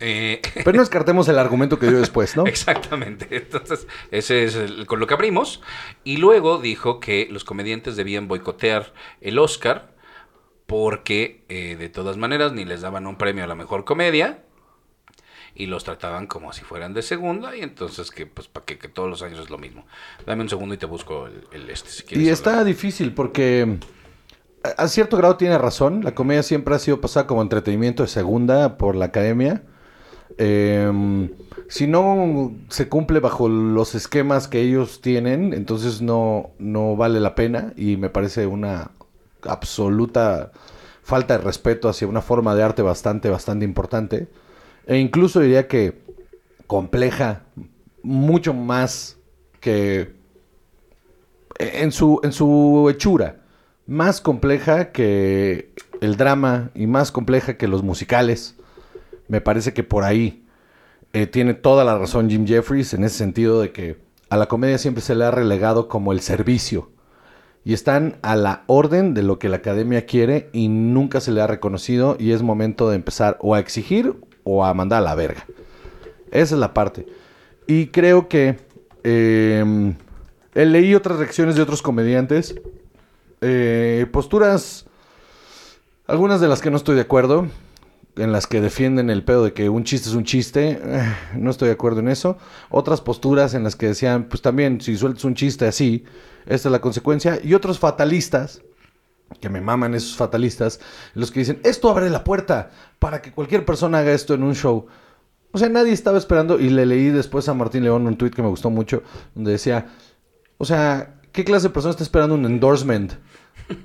Eh, 0.00 0.40
Pero 0.54 0.72
no 0.72 0.80
descartemos 0.80 1.28
el 1.28 1.38
argumento 1.38 1.78
que 1.78 1.88
dio 1.88 1.98
después, 1.98 2.36
¿no? 2.36 2.46
Exactamente. 2.46 3.26
Entonces, 3.30 3.86
ese 4.10 4.44
es 4.44 4.54
el- 4.56 4.86
con 4.86 4.98
lo 5.00 5.06
que 5.06 5.14
abrimos. 5.14 5.62
Y 6.04 6.16
luego 6.18 6.58
dijo 6.58 7.00
que 7.00 7.28
los 7.30 7.44
comediantes 7.44 7.96
debían 7.96 8.28
boicotear 8.28 8.92
el 9.20 9.38
Oscar 9.38 9.92
porque 10.66 11.44
eh, 11.48 11.76
de 11.76 11.88
todas 11.88 12.16
maneras 12.16 12.52
ni 12.52 12.64
les 12.64 12.80
daban 12.80 13.06
un 13.06 13.16
premio 13.18 13.44
a 13.44 13.46
la 13.46 13.54
mejor 13.54 13.84
comedia 13.84 14.42
y 15.54 15.66
los 15.66 15.84
trataban 15.84 16.26
como 16.26 16.52
si 16.52 16.62
fueran 16.64 16.94
de 16.94 17.02
segunda 17.02 17.56
y 17.56 17.62
entonces 17.62 18.10
que 18.10 18.26
pues 18.26 18.48
para 18.48 18.64
que, 18.66 18.78
que 18.78 18.88
todos 18.88 19.08
los 19.10 19.22
años 19.22 19.40
es 19.40 19.50
lo 19.50 19.58
mismo. 19.58 19.86
Dame 20.26 20.42
un 20.42 20.48
segundo 20.48 20.74
y 20.74 20.78
te 20.78 20.86
busco 20.86 21.26
el, 21.26 21.46
el 21.52 21.70
este 21.70 21.90
si 21.90 22.04
quieres 22.04 22.28
Y 22.28 22.28
está 22.28 22.62
hablar. 22.62 22.64
difícil 22.64 23.14
porque 23.14 23.78
a- 24.64 24.84
a 24.84 24.88
cierto 24.88 25.16
grado 25.16 25.36
tiene 25.36 25.58
razón. 25.58 26.02
La 26.04 26.14
comedia 26.14 26.42
siempre 26.42 26.74
ha 26.74 26.78
sido 26.78 27.00
pasada 27.00 27.26
como 27.26 27.42
entretenimiento 27.42 28.02
de 28.04 28.08
segunda 28.10 28.78
por 28.78 28.96
la 28.96 29.06
academia. 29.06 29.64
Em, 30.38 31.30
si 31.68 31.86
no 31.88 32.52
se 32.68 32.88
cumple 32.88 33.20
bajo 33.20 33.48
los 33.48 33.94
esquemas 33.94 34.48
que 34.48 34.60
ellos 34.62 35.00
tienen, 35.02 35.54
entonces 35.54 36.02
no, 36.02 36.50
no 36.58 36.96
vale 36.96 37.20
la 37.20 37.34
pena 37.36 37.74
y 37.76 37.96
me 37.98 38.10
parece 38.10 38.46
una 38.46 38.92
absoluta 39.44 40.52
falta 41.02 41.38
de 41.38 41.44
respeto 41.44 41.88
hacia 41.88 42.08
una 42.08 42.22
forma 42.22 42.54
de 42.54 42.62
arte 42.64 42.82
bastante, 42.82 43.30
bastante 43.30 43.64
importante. 43.64 44.28
E 44.86 44.98
incluso 44.98 45.40
diría 45.40 45.68
que 45.68 46.02
compleja 46.66 47.44
mucho 48.02 48.54
más 48.54 49.18
que 49.60 50.12
en 51.58 51.92
su, 51.92 52.20
en 52.22 52.32
su 52.32 52.88
hechura, 52.90 53.42
más 53.86 54.20
compleja 54.20 54.90
que 54.90 55.72
el 56.00 56.16
drama 56.16 56.70
y 56.74 56.86
más 56.86 57.12
compleja 57.12 57.56
que 57.56 57.68
los 57.68 57.82
musicales. 57.82 58.56
Me 59.28 59.40
parece 59.40 59.72
que 59.72 59.84
por 59.84 60.04
ahí. 60.04 60.44
eh, 61.12 61.26
tiene 61.26 61.54
toda 61.54 61.84
la 61.84 61.98
razón 61.98 62.30
Jim 62.30 62.46
Jeffries 62.46 62.94
en 62.94 63.04
ese 63.04 63.18
sentido 63.18 63.60
de 63.60 63.70
que 63.72 63.98
a 64.30 64.36
la 64.36 64.46
comedia 64.46 64.78
siempre 64.78 65.02
se 65.02 65.14
le 65.14 65.24
ha 65.24 65.30
relegado 65.30 65.88
como 65.88 66.12
el 66.12 66.20
servicio. 66.20 66.90
Y 67.64 67.74
están 67.74 68.16
a 68.22 68.34
la 68.34 68.64
orden 68.66 69.14
de 69.14 69.22
lo 69.22 69.38
que 69.38 69.48
la 69.48 69.58
academia 69.58 70.06
quiere 70.06 70.48
y 70.52 70.68
nunca 70.68 71.20
se 71.20 71.30
le 71.30 71.42
ha 71.42 71.46
reconocido 71.46 72.16
y 72.18 72.32
es 72.32 72.42
momento 72.42 72.88
de 72.88 72.96
empezar 72.96 73.36
o 73.40 73.54
a 73.54 73.60
exigir 73.60 74.16
o 74.44 74.64
a 74.64 74.74
mandar 74.74 74.98
a 74.98 75.04
la 75.04 75.14
verga. 75.14 75.46
Esa 76.30 76.54
es 76.54 76.60
la 76.60 76.74
parte. 76.74 77.06
Y 77.66 77.88
creo 77.88 78.28
que 78.28 78.58
eh, 79.04 79.94
leí 80.54 80.94
otras 80.94 81.18
reacciones 81.18 81.56
de 81.56 81.62
otros 81.62 81.82
comediantes. 81.82 82.54
eh, 83.42 84.06
posturas, 84.10 84.86
algunas 86.06 86.40
de 86.40 86.48
las 86.48 86.62
que 86.62 86.70
no 86.70 86.76
estoy 86.76 86.94
de 86.94 87.02
acuerdo, 87.02 87.48
en 88.16 88.30
las 88.30 88.46
que 88.46 88.60
defienden 88.60 89.10
el 89.10 89.24
pedo 89.24 89.44
de 89.44 89.52
que 89.52 89.68
un 89.68 89.84
chiste 89.84 90.08
es 90.08 90.14
un 90.14 90.24
chiste, 90.24 90.80
eh, 90.82 91.14
no 91.34 91.50
estoy 91.50 91.68
de 91.68 91.74
acuerdo 91.74 92.00
en 92.00 92.08
eso. 92.08 92.38
Otras 92.70 93.00
posturas 93.00 93.54
en 93.54 93.64
las 93.64 93.74
que 93.74 93.86
decían, 93.86 94.24
pues 94.28 94.42
también, 94.42 94.80
si 94.80 94.96
sueltas 94.96 95.24
un 95.24 95.34
chiste 95.34 95.66
así, 95.66 96.04
esta 96.46 96.68
es 96.68 96.72
la 96.72 96.80
consecuencia. 96.80 97.38
Y 97.42 97.54
otros 97.54 97.78
fatalistas, 97.78 98.62
que 99.40 99.48
me 99.48 99.60
maman 99.60 99.94
esos 99.94 100.16
fatalistas, 100.16 100.80
los 101.14 101.30
que 101.30 101.40
dicen, 101.40 101.60
esto 101.64 101.90
abre 101.90 102.10
la 102.10 102.24
puerta 102.24 102.70
para 102.98 103.22
que 103.22 103.32
cualquier 103.32 103.64
persona 103.64 103.98
haga 103.98 104.12
esto 104.12 104.34
en 104.34 104.42
un 104.42 104.54
show. 104.54 104.86
O 105.52 105.58
sea, 105.58 105.68
nadie 105.68 105.92
estaba 105.92 106.18
esperando, 106.18 106.58
y 106.58 106.70
le 106.70 106.86
leí 106.86 107.10
después 107.10 107.48
a 107.48 107.54
Martín 107.54 107.84
León 107.84 108.06
un 108.06 108.16
tweet 108.16 108.30
que 108.30 108.42
me 108.42 108.48
gustó 108.48 108.70
mucho, 108.70 109.02
donde 109.34 109.52
decía, 109.52 109.86
o 110.58 110.64
sea, 110.64 111.20
¿qué 111.32 111.44
clase 111.44 111.68
de 111.68 111.74
persona 111.74 111.90
está 111.90 112.02
esperando 112.02 112.34
un 112.34 112.44
endorsement? 112.46 113.12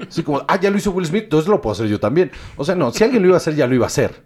Así 0.07 0.23
como, 0.23 0.43
ah, 0.47 0.59
ya 0.59 0.69
lo 0.69 0.77
hizo 0.77 0.91
Will 0.91 1.05
Smith, 1.05 1.23
entonces 1.23 1.49
lo 1.49 1.61
puedo 1.61 1.73
hacer 1.73 1.87
yo 1.87 1.99
también. 1.99 2.31
O 2.55 2.63
sea, 2.63 2.75
no, 2.75 2.91
si 2.91 3.03
alguien 3.03 3.21
lo 3.21 3.29
iba 3.29 3.35
a 3.35 3.37
hacer, 3.37 3.55
ya 3.55 3.67
lo 3.67 3.75
iba 3.75 3.85
a 3.85 3.87
hacer. 3.87 4.23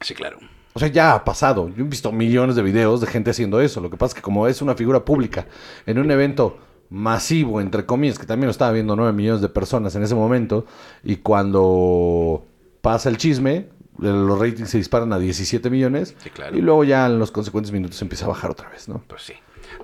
Sí, 0.00 0.14
claro. 0.14 0.38
O 0.72 0.80
sea, 0.80 0.88
ya 0.88 1.14
ha 1.14 1.24
pasado. 1.24 1.68
Yo 1.68 1.84
he 1.84 1.88
visto 1.88 2.10
millones 2.12 2.56
de 2.56 2.62
videos 2.62 3.00
de 3.00 3.06
gente 3.06 3.30
haciendo 3.30 3.60
eso. 3.60 3.80
Lo 3.80 3.90
que 3.90 3.96
pasa 3.96 4.10
es 4.10 4.14
que 4.16 4.22
como 4.22 4.48
es 4.48 4.60
una 4.60 4.74
figura 4.74 5.04
pública 5.04 5.46
en 5.86 5.98
un 5.98 6.10
evento 6.10 6.58
masivo, 6.94 7.60
entre 7.60 7.84
comillas, 7.86 8.18
que 8.18 8.26
también 8.26 8.46
lo 8.46 8.52
estaba 8.52 8.70
viendo 8.72 8.94
9 8.94 9.12
millones 9.12 9.40
de 9.42 9.48
personas 9.48 9.94
en 9.96 10.02
ese 10.04 10.14
momento, 10.14 10.64
y 11.02 11.16
cuando 11.16 12.46
pasa 12.80 13.08
el 13.08 13.16
chisme, 13.16 13.68
los 13.98 14.38
ratings 14.38 14.70
se 14.70 14.78
disparan 14.78 15.12
a 15.12 15.18
17 15.18 15.70
millones, 15.70 16.14
Sí, 16.18 16.30
claro. 16.30 16.56
y 16.56 16.60
luego 16.60 16.84
ya 16.84 17.06
en 17.06 17.18
los 17.18 17.30
consecuentes 17.30 17.72
minutos 17.72 18.00
empieza 18.02 18.24
a 18.26 18.28
bajar 18.28 18.50
otra 18.50 18.68
vez, 18.70 18.88
¿no? 18.88 19.02
Pues 19.08 19.22
sí. 19.22 19.34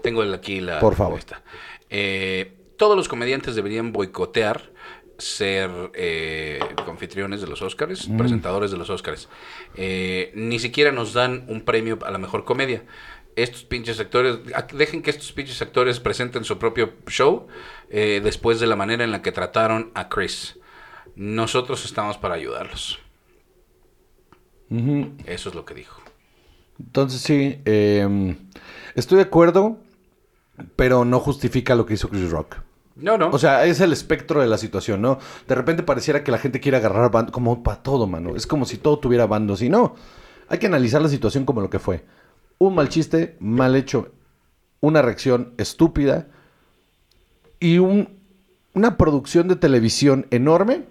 Tengo 0.02 0.22
aquí 0.22 0.60
la. 0.60 0.78
Por 0.80 0.94
favor. 0.94 1.18
Eh, 1.90 2.52
todos 2.76 2.96
los 2.96 3.08
comediantes 3.08 3.54
deberían 3.56 3.92
boicotear 3.92 4.70
ser 5.18 5.70
eh, 5.94 6.60
anfitriones 6.88 7.40
de 7.42 7.46
los 7.46 7.60
Oscars, 7.60 8.08
Mm. 8.08 8.16
presentadores 8.16 8.70
de 8.70 8.78
los 8.78 8.88
Oscars. 8.88 9.28
Eh, 9.74 10.32
ni 10.34 10.58
siquiera 10.58 10.92
nos 10.92 11.12
dan 11.12 11.44
un 11.48 11.60
premio 11.62 11.98
a 12.06 12.10
la 12.10 12.18
mejor 12.18 12.44
comedia. 12.44 12.82
Estos 13.42 13.64
pinches 13.64 13.98
actores, 14.00 14.38
dejen 14.72 15.02
que 15.02 15.10
estos 15.10 15.32
pinches 15.32 15.60
actores 15.62 16.00
presenten 16.00 16.44
su 16.44 16.58
propio 16.58 16.92
show 17.08 17.46
eh, 17.88 18.20
después 18.22 18.60
de 18.60 18.66
la 18.66 18.76
manera 18.76 19.04
en 19.04 19.10
la 19.10 19.22
que 19.22 19.32
trataron 19.32 19.90
a 19.94 20.08
Chris. 20.08 20.58
Nosotros 21.16 21.84
estamos 21.84 22.18
para 22.18 22.34
ayudarlos. 22.34 22.98
Eso 25.26 25.48
es 25.48 25.54
lo 25.54 25.64
que 25.64 25.74
dijo. 25.74 26.00
Entonces 26.78 27.20
sí, 27.20 27.60
eh, 27.64 28.36
estoy 28.94 29.16
de 29.16 29.24
acuerdo, 29.24 29.78
pero 30.76 31.04
no 31.04 31.18
justifica 31.18 31.74
lo 31.74 31.86
que 31.86 31.94
hizo 31.94 32.08
Chris 32.08 32.30
Rock. 32.30 32.56
No, 32.96 33.16
no. 33.16 33.30
O 33.30 33.38
sea, 33.38 33.64
es 33.64 33.80
el 33.80 33.92
espectro 33.92 34.40
de 34.40 34.46
la 34.46 34.58
situación, 34.58 35.00
¿no? 35.00 35.18
De 35.48 35.54
repente 35.54 35.82
pareciera 35.82 36.22
que 36.22 36.30
la 36.30 36.38
gente 36.38 36.60
quiere 36.60 36.76
agarrar 36.76 37.10
bando, 37.10 37.32
como 37.32 37.62
para 37.62 37.82
todo, 37.82 38.06
mano. 38.06 38.36
Es 38.36 38.46
como 38.46 38.64
si 38.66 38.76
todo 38.76 38.98
tuviera 38.98 39.26
bandos. 39.26 39.62
Y 39.62 39.70
no, 39.70 39.94
hay 40.48 40.58
que 40.58 40.66
analizar 40.66 41.00
la 41.00 41.08
situación 41.08 41.44
como 41.44 41.60
lo 41.60 41.70
que 41.70 41.78
fue. 41.78 42.04
Un 42.62 42.74
mal 42.74 42.90
chiste, 42.90 43.36
mal 43.40 43.74
hecho, 43.74 44.12
una 44.80 45.00
reacción 45.00 45.54
estúpida 45.56 46.26
y 47.58 47.78
un- 47.78 48.20
una 48.74 48.98
producción 48.98 49.48
de 49.48 49.56
televisión 49.56 50.26
enorme 50.30 50.84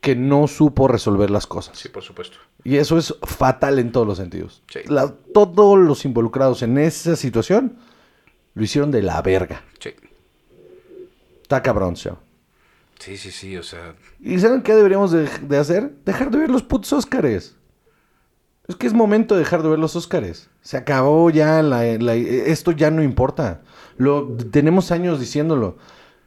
que 0.00 0.16
no 0.16 0.48
supo 0.48 0.88
resolver 0.88 1.30
las 1.30 1.46
cosas. 1.46 1.78
sí, 1.78 1.90
por 1.90 2.02
supuesto. 2.02 2.38
Y 2.64 2.76
eso 2.78 2.96
es 2.96 3.14
fatal 3.22 3.78
en 3.78 3.92
todos 3.92 4.06
los 4.06 4.16
sentidos. 4.16 4.62
Sí. 4.72 4.80
La- 4.86 5.14
todos 5.34 5.78
los 5.78 6.06
involucrados 6.06 6.62
en 6.62 6.78
esa 6.78 7.16
situación 7.16 7.76
lo 8.54 8.62
hicieron 8.64 8.90
de 8.90 9.02
la 9.02 9.20
verga. 9.20 9.62
Sí. 9.78 9.90
Está 11.42 11.62
cabrón, 11.62 11.96
show. 11.96 12.16
Sí, 12.98 13.16
sí, 13.18 13.30
sí, 13.30 13.56
o 13.58 13.62
sea, 13.62 13.94
¿Y 14.20 14.38
saben 14.38 14.62
qué 14.62 14.74
deberíamos 14.74 15.10
de, 15.10 15.28
de 15.42 15.56
hacer? 15.58 15.90
Dejar 16.06 16.30
de 16.30 16.38
ver 16.38 16.50
los 16.50 16.62
putos 16.62 16.92
Óscares. 16.94 17.56
Es 18.70 18.76
que 18.76 18.86
es 18.86 18.92
momento 18.94 19.34
de 19.34 19.40
dejar 19.40 19.62
de 19.62 19.68
ver 19.68 19.78
los 19.78 19.96
Óscares. 19.96 20.48
Se 20.62 20.76
acabó 20.76 21.28
ya, 21.30 21.62
la, 21.62 21.82
la- 21.98 22.14
esto 22.14 22.72
ya 22.72 22.90
no 22.90 23.02
importa. 23.02 23.62
Lo, 23.96 24.28
tenemos 24.50 24.90
años 24.92 25.20
diciéndolo. 25.20 25.76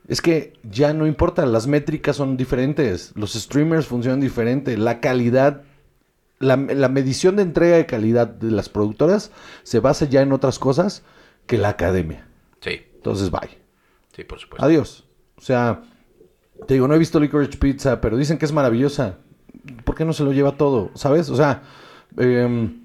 Es 0.08 0.22
que 0.22 0.54
ya 0.70 0.94
no 0.94 1.08
importa, 1.08 1.46
las 1.46 1.66
métricas 1.68 2.18
son 2.18 2.36
diferentes, 2.36 3.14
los 3.16 3.34
streamers 3.34 3.88
funcionan 3.88 4.20
diferente, 4.20 4.76
la 4.78 5.00
calidad, 5.00 5.62
la, 6.40 6.58
la 6.58 6.90
medición 6.90 7.38
de 7.38 7.44
entrega 7.44 7.78
de 7.78 7.86
calidad 7.86 8.28
de 8.28 8.52
las 8.52 8.68
productoras 8.68 9.32
se 9.64 9.80
basa 9.80 10.04
ya 10.06 10.22
en 10.22 10.34
otras 10.34 10.60
cosas 10.60 11.04
que 11.48 11.58
la 11.58 11.70
academia. 11.70 12.28
sí, 12.60 12.82
Entonces, 12.96 13.32
bye. 13.32 13.58
sí, 14.14 14.26
por 14.26 14.40
supuesto. 14.40 14.66
Adiós. 14.66 15.06
O 15.38 15.42
sea, 15.42 15.84
te 16.68 16.74
digo, 16.74 16.88
no 16.90 16.96
he 16.96 17.00
visto 17.00 17.20
Licorice 17.20 17.58
Pizza, 17.58 18.02
pero 18.02 18.18
dicen 18.18 18.38
que 18.38 18.46
es 18.46 18.52
maravillosa. 18.52 19.20
¿Por 19.86 19.96
qué 19.96 20.04
no 20.04 20.12
se 20.12 20.24
lo 20.26 20.34
lleva 20.34 20.58
todo? 20.58 20.92
¿Sabes? 20.96 21.30
O 21.30 21.36
sea, 21.38 21.64
em, 22.18 22.84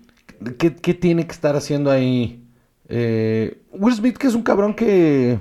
¿qué, 0.59 0.75
qué 0.75 0.95
tiene 0.95 1.27
que 1.27 1.33
estar 1.33 1.57
haciendo 1.57 1.91
ahí? 1.91 2.45
Eh, 2.89 3.63
Will 3.73 3.95
Smith, 3.95 4.17
que 4.17 4.27
es 4.27 4.35
un 4.35 4.43
cabrón 4.43 4.75
que 4.75 5.41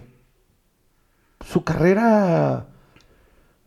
su 1.45 1.63
carrera 1.63 2.67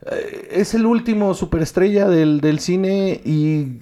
eh, 0.06 0.48
es 0.52 0.74
el 0.74 0.86
último 0.86 1.34
superestrella 1.34 2.08
del, 2.08 2.40
del 2.40 2.60
cine 2.60 3.20
y 3.24 3.78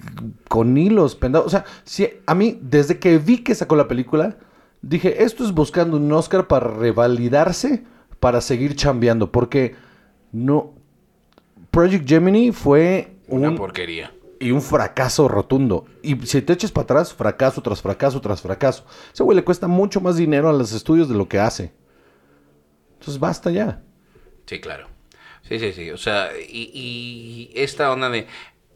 con 0.47 0.77
hilos 0.77 1.15
pendados. 1.15 1.47
O 1.47 1.49
sea, 1.49 1.65
a 2.25 2.35
mí, 2.35 2.59
desde 2.61 2.99
que 2.99 3.17
vi 3.17 3.39
que 3.39 3.55
sacó 3.55 3.75
la 3.75 3.87
película, 3.87 4.37
dije, 4.81 5.23
esto 5.23 5.43
es 5.45 5.53
buscando 5.53 5.97
un 5.97 6.11
Oscar 6.11 6.47
para 6.47 6.67
revalidarse, 6.67 7.83
para 8.19 8.41
seguir 8.41 8.75
chambeando, 8.75 9.31
porque 9.31 9.75
no... 10.31 10.73
Project 11.71 12.09
Gemini 12.09 12.51
fue 12.51 13.15
Una 13.27 13.49
un, 13.49 13.55
porquería. 13.55 14.11
Y 14.39 14.51
un 14.51 14.61
fracaso 14.61 15.27
rotundo. 15.27 15.85
Y 16.01 16.15
si 16.25 16.41
te 16.41 16.53
echas 16.53 16.71
para 16.71 16.83
atrás, 16.83 17.13
fracaso 17.13 17.61
tras 17.61 17.81
fracaso 17.81 18.21
tras 18.21 18.41
fracaso. 18.41 18.85
Ese 19.13 19.23
güey 19.23 19.35
le 19.35 19.43
cuesta 19.43 19.67
mucho 19.67 19.99
más 20.01 20.15
dinero 20.15 20.49
a 20.49 20.53
los 20.53 20.71
estudios 20.71 21.09
de 21.09 21.15
lo 21.15 21.27
que 21.27 21.39
hace. 21.39 21.73
Entonces 22.93 23.19
basta 23.19 23.51
ya. 23.51 23.83
Sí, 24.45 24.59
claro. 24.59 24.87
Sí, 25.47 25.59
sí, 25.59 25.73
sí. 25.73 25.91
O 25.91 25.97
sea, 25.97 26.31
y, 26.37 27.51
esta 27.55 27.91
onda 27.91 28.09
de... 28.09 28.27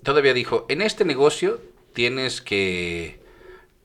Todavía 0.04 0.34
dijo, 0.34 0.66
en 0.68 0.82
este 0.82 1.06
negocio 1.06 1.62
tienes 1.94 2.42
que 2.42 3.22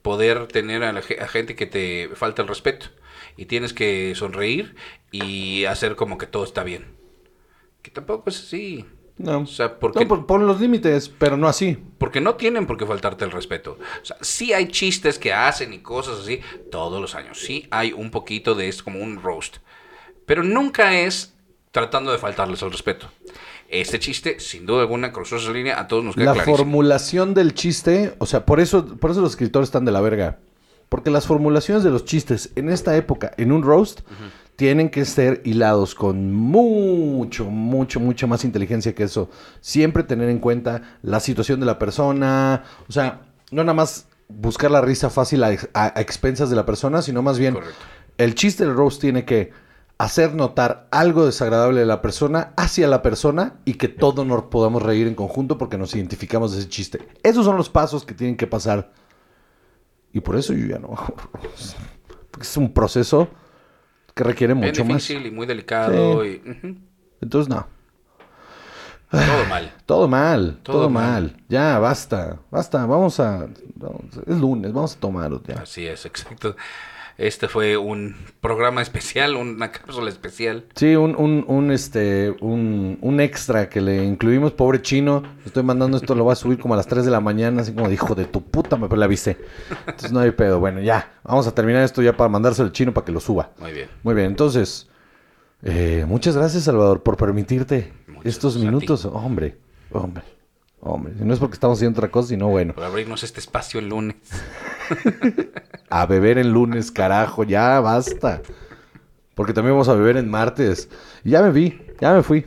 poder 0.01 0.47
tener 0.47 0.83
a, 0.83 0.91
la 0.91 0.99
a 0.99 1.27
gente 1.27 1.55
que 1.55 1.65
te 1.65 2.09
falta 2.15 2.41
el 2.41 2.47
respeto. 2.47 2.87
Y 3.37 3.45
tienes 3.45 3.71
que 3.73 4.13
sonreír 4.15 4.75
y 5.11 5.63
hacer 5.63 5.95
como 5.95 6.17
que 6.17 6.27
todo 6.27 6.43
está 6.43 6.63
bien. 6.63 6.97
Que 7.81 7.91
tampoco 7.91 8.29
es 8.29 8.39
así. 8.39 8.85
No. 9.19 9.41
O 9.41 9.45
sea, 9.45 9.77
porque... 9.79 10.03
No, 10.05 10.25
pon 10.25 10.47
los 10.47 10.59
límites, 10.59 11.09
pero 11.09 11.37
no 11.37 11.47
así. 11.47 11.77
Porque 11.97 12.21
no 12.21 12.35
tienen 12.35 12.65
por 12.65 12.77
qué 12.77 12.85
faltarte 12.85 13.25
el 13.25 13.31
respeto. 13.31 13.77
O 14.01 14.05
sea, 14.05 14.17
sí 14.21 14.53
hay 14.53 14.69
chistes 14.69 15.19
que 15.19 15.33
hacen 15.33 15.73
y 15.73 15.79
cosas 15.79 16.21
así 16.21 16.39
todos 16.71 16.99
los 17.01 17.15
años. 17.15 17.39
Sí 17.39 17.67
hay 17.69 17.91
un 17.91 18.11
poquito 18.11 18.55
de 18.55 18.69
esto 18.69 18.85
como 18.85 18.99
un 18.99 19.21
roast. 19.21 19.57
Pero 20.25 20.41
nunca 20.41 20.97
es 20.97 21.35
tratando 21.71 22.11
de 22.11 22.17
faltarles 22.17 22.61
el 22.61 22.71
respeto. 22.71 23.07
Este 23.67 23.99
chiste, 23.99 24.39
sin 24.39 24.65
duda 24.65 24.81
alguna, 24.81 25.11
cruzó 25.11 25.35
esa 25.35 25.51
línea. 25.51 25.79
A 25.79 25.87
todos 25.87 26.03
nos 26.03 26.15
queda 26.15 26.25
La 26.25 26.33
clarísimo. 26.33 26.57
formulación 26.57 27.33
del 27.33 27.53
chiste, 27.53 28.15
o 28.17 28.25
sea, 28.25 28.45
por 28.45 28.59
eso, 28.59 28.97
por 28.97 29.11
eso 29.11 29.21
los 29.21 29.31
escritores 29.31 29.67
están 29.67 29.85
de 29.85 29.91
la 29.91 30.01
verga. 30.01 30.39
Porque 30.87 31.11
las 31.11 31.27
formulaciones 31.27 31.83
de 31.83 31.91
los 31.91 32.05
chistes 32.05 32.51
en 32.55 32.69
esta 32.69 32.95
época, 32.95 33.31
en 33.37 33.51
un 33.51 33.61
roast, 33.63 33.99
tienen 34.59 34.89
que 34.89 35.05
ser 35.05 35.41
hilados 35.45 35.95
con 35.95 36.33
mucho, 36.33 37.45
mucho, 37.45 38.01
mucha 38.01 38.27
más 38.27 38.43
inteligencia 38.43 38.93
que 38.93 39.03
eso. 39.03 39.29
Siempre 39.61 40.03
tener 40.03 40.27
en 40.27 40.39
cuenta 40.39 40.97
la 41.01 41.21
situación 41.21 41.61
de 41.61 41.65
la 41.65 41.79
persona. 41.79 42.63
O 42.89 42.91
sea, 42.91 43.21
no 43.51 43.63
nada 43.63 43.73
más 43.73 44.07
buscar 44.27 44.69
la 44.69 44.81
risa 44.81 45.09
fácil 45.09 45.45
a, 45.45 45.51
a- 45.73 45.93
a 45.97 46.01
expensas 46.01 46.49
de 46.49 46.57
la 46.57 46.65
persona, 46.65 47.01
sino 47.01 47.21
más 47.21 47.39
bien 47.39 47.53
Correcto. 47.53 47.73
el 48.17 48.35
chiste 48.35 48.65
del 48.65 48.75
roast 48.75 48.99
tiene 48.99 49.23
que 49.23 49.53
hacer 49.97 50.35
notar 50.35 50.89
algo 50.91 51.25
desagradable 51.25 51.79
de 51.79 51.85
la 51.85 52.01
persona 52.01 52.51
hacia 52.57 52.89
la 52.89 53.01
persona 53.01 53.61
y 53.63 53.75
que 53.75 53.87
todos 53.87 54.27
nos 54.27 54.43
podamos 54.43 54.83
reír 54.83 55.07
en 55.07 55.15
conjunto 55.15 55.57
porque 55.57 55.77
nos 55.77 55.95
identificamos 55.95 56.51
de 56.51 56.59
ese 56.59 56.67
chiste. 56.67 57.07
Esos 57.23 57.45
son 57.45 57.55
los 57.55 57.69
pasos 57.69 58.03
que 58.03 58.13
tienen 58.13 58.35
que 58.35 58.45
pasar. 58.45 58.91
Y 60.11 60.19
por 60.19 60.35
eso 60.35 60.51
yo 60.51 60.65
ya 60.65 60.79
no 60.79 60.87
hago 60.89 61.15
roast. 61.31 61.77
Porque 62.29 62.45
es 62.45 62.57
un 62.57 62.73
proceso 62.73 63.29
que 64.19 64.23
requiere 64.25 64.51
Es 64.53 64.59
mucho 64.59 64.83
más. 64.85 64.97
difícil 64.97 65.25
y 65.25 65.31
muy 65.31 65.47
delicado. 65.47 66.23
Sí. 66.23 66.41
y- 66.45 66.49
ujú. 66.51 66.75
Entonces, 67.21 67.47
no. 67.53 67.65
Todo 69.09 69.45
mal. 69.49 69.73
Todo 69.85 70.07
mal, 70.07 70.59
todo, 70.61 70.75
Todo 70.77 70.89
mal. 70.89 71.23
mal. 71.23 71.37
Ya, 71.47 71.79
basta, 71.79 72.39
basta. 72.51 72.85
Vamos 72.85 73.19
a. 73.19 73.47
vamos- 73.75 74.17
es 74.27 74.37
lunes, 74.37 74.71
vamos 74.71 74.95
a 74.95 74.99
tomarlo 74.99 75.41
ya. 75.47 75.61
Así 75.63 75.87
es, 75.87 76.05
exacto. 76.05 76.55
Este 77.19 77.49
fue 77.49 77.75
un 77.75 78.15
programa 78.39 78.81
especial, 78.81 79.35
una 79.35 79.73
cápsula 79.73 80.09
especial. 80.09 80.63
Sí, 80.73 80.95
un, 80.95 81.17
un, 81.17 81.43
un, 81.49 81.69
este, 81.69 82.33
un, 82.39 82.97
un 83.01 83.19
extra 83.19 83.67
que 83.67 83.81
le 83.81 84.05
incluimos, 84.05 84.53
pobre 84.53 84.81
chino. 84.81 85.23
Estoy 85.45 85.63
mandando 85.63 85.97
esto, 85.97 86.15
lo 86.15 86.23
voy 86.23 86.31
a 86.31 86.37
subir 86.37 86.59
como 86.59 86.75
a 86.75 86.77
las 86.77 86.87
3 86.87 87.03
de 87.03 87.11
la 87.11 87.19
mañana, 87.19 87.61
así 87.61 87.73
como 87.73 87.89
de 87.89 87.95
hijo 87.95 88.15
de 88.15 88.23
tu 88.23 88.41
puta, 88.41 88.77
me 88.77 88.87
le 88.87 89.03
avisé. 89.03 89.37
Entonces 89.85 90.13
no 90.13 90.21
hay 90.21 90.31
pedo. 90.31 90.61
Bueno, 90.61 90.79
ya, 90.79 91.11
vamos 91.25 91.45
a 91.45 91.53
terminar 91.53 91.83
esto 91.83 92.01
ya 92.01 92.15
para 92.15 92.29
mandárselo 92.29 92.67
al 92.67 92.71
chino 92.71 92.93
para 92.93 93.03
que 93.03 93.11
lo 93.11 93.19
suba. 93.19 93.51
Muy 93.59 93.73
bien. 93.73 93.89
Muy 94.01 94.15
bien, 94.15 94.27
entonces, 94.27 94.87
eh, 95.61 96.05
muchas 96.07 96.37
gracias, 96.37 96.63
Salvador, 96.63 97.03
por 97.03 97.17
permitirte 97.17 97.91
Muchas 98.07 98.27
estos 98.27 98.57
minutos. 98.57 99.03
Hombre, 99.03 99.57
hombre, 99.91 100.23
hombre. 100.79 101.13
No 101.19 101.33
es 101.33 101.39
porque 101.39 101.55
estamos 101.55 101.79
haciendo 101.79 101.99
otra 101.99 102.09
cosa, 102.09 102.29
sino 102.29 102.47
bueno. 102.47 102.75
Por 102.75 102.85
abrirnos 102.85 103.23
este 103.23 103.41
espacio 103.41 103.81
el 103.81 103.89
lunes. 103.89 104.15
A 105.89 106.05
beber 106.05 106.37
el 106.37 106.51
lunes, 106.51 106.91
carajo, 106.91 107.43
ya 107.43 107.79
basta. 107.79 108.41
Porque 109.35 109.53
también 109.53 109.73
vamos 109.73 109.89
a 109.89 109.93
beber 109.93 110.17
en 110.17 110.29
martes. 110.29 110.89
Y 111.23 111.31
ya 111.31 111.41
me 111.41 111.51
vi, 111.51 111.81
ya 111.99 112.13
me 112.13 112.21
fui. 112.23 112.45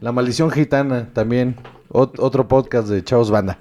La 0.00 0.12
maldición 0.12 0.50
gitana 0.50 1.08
también. 1.12 1.56
Ot- 1.90 2.18
otro 2.18 2.46
podcast 2.48 2.88
de 2.88 3.02
Chavos 3.04 3.30
Banda. 3.30 3.58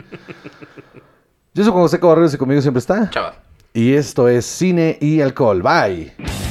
Yo 1.54 1.64
soy 1.64 1.72
Juan 1.74 1.84
José 1.84 2.00
Cabarreros 2.00 2.34
y 2.34 2.38
conmigo 2.38 2.62
siempre 2.62 2.80
está. 2.80 3.10
Chava. 3.10 3.36
Y 3.74 3.94
esto 3.94 4.28
es 4.30 4.46
Cine 4.46 4.98
y 5.02 5.22
Alcohol. 5.22 5.62
Bye. 5.62 6.51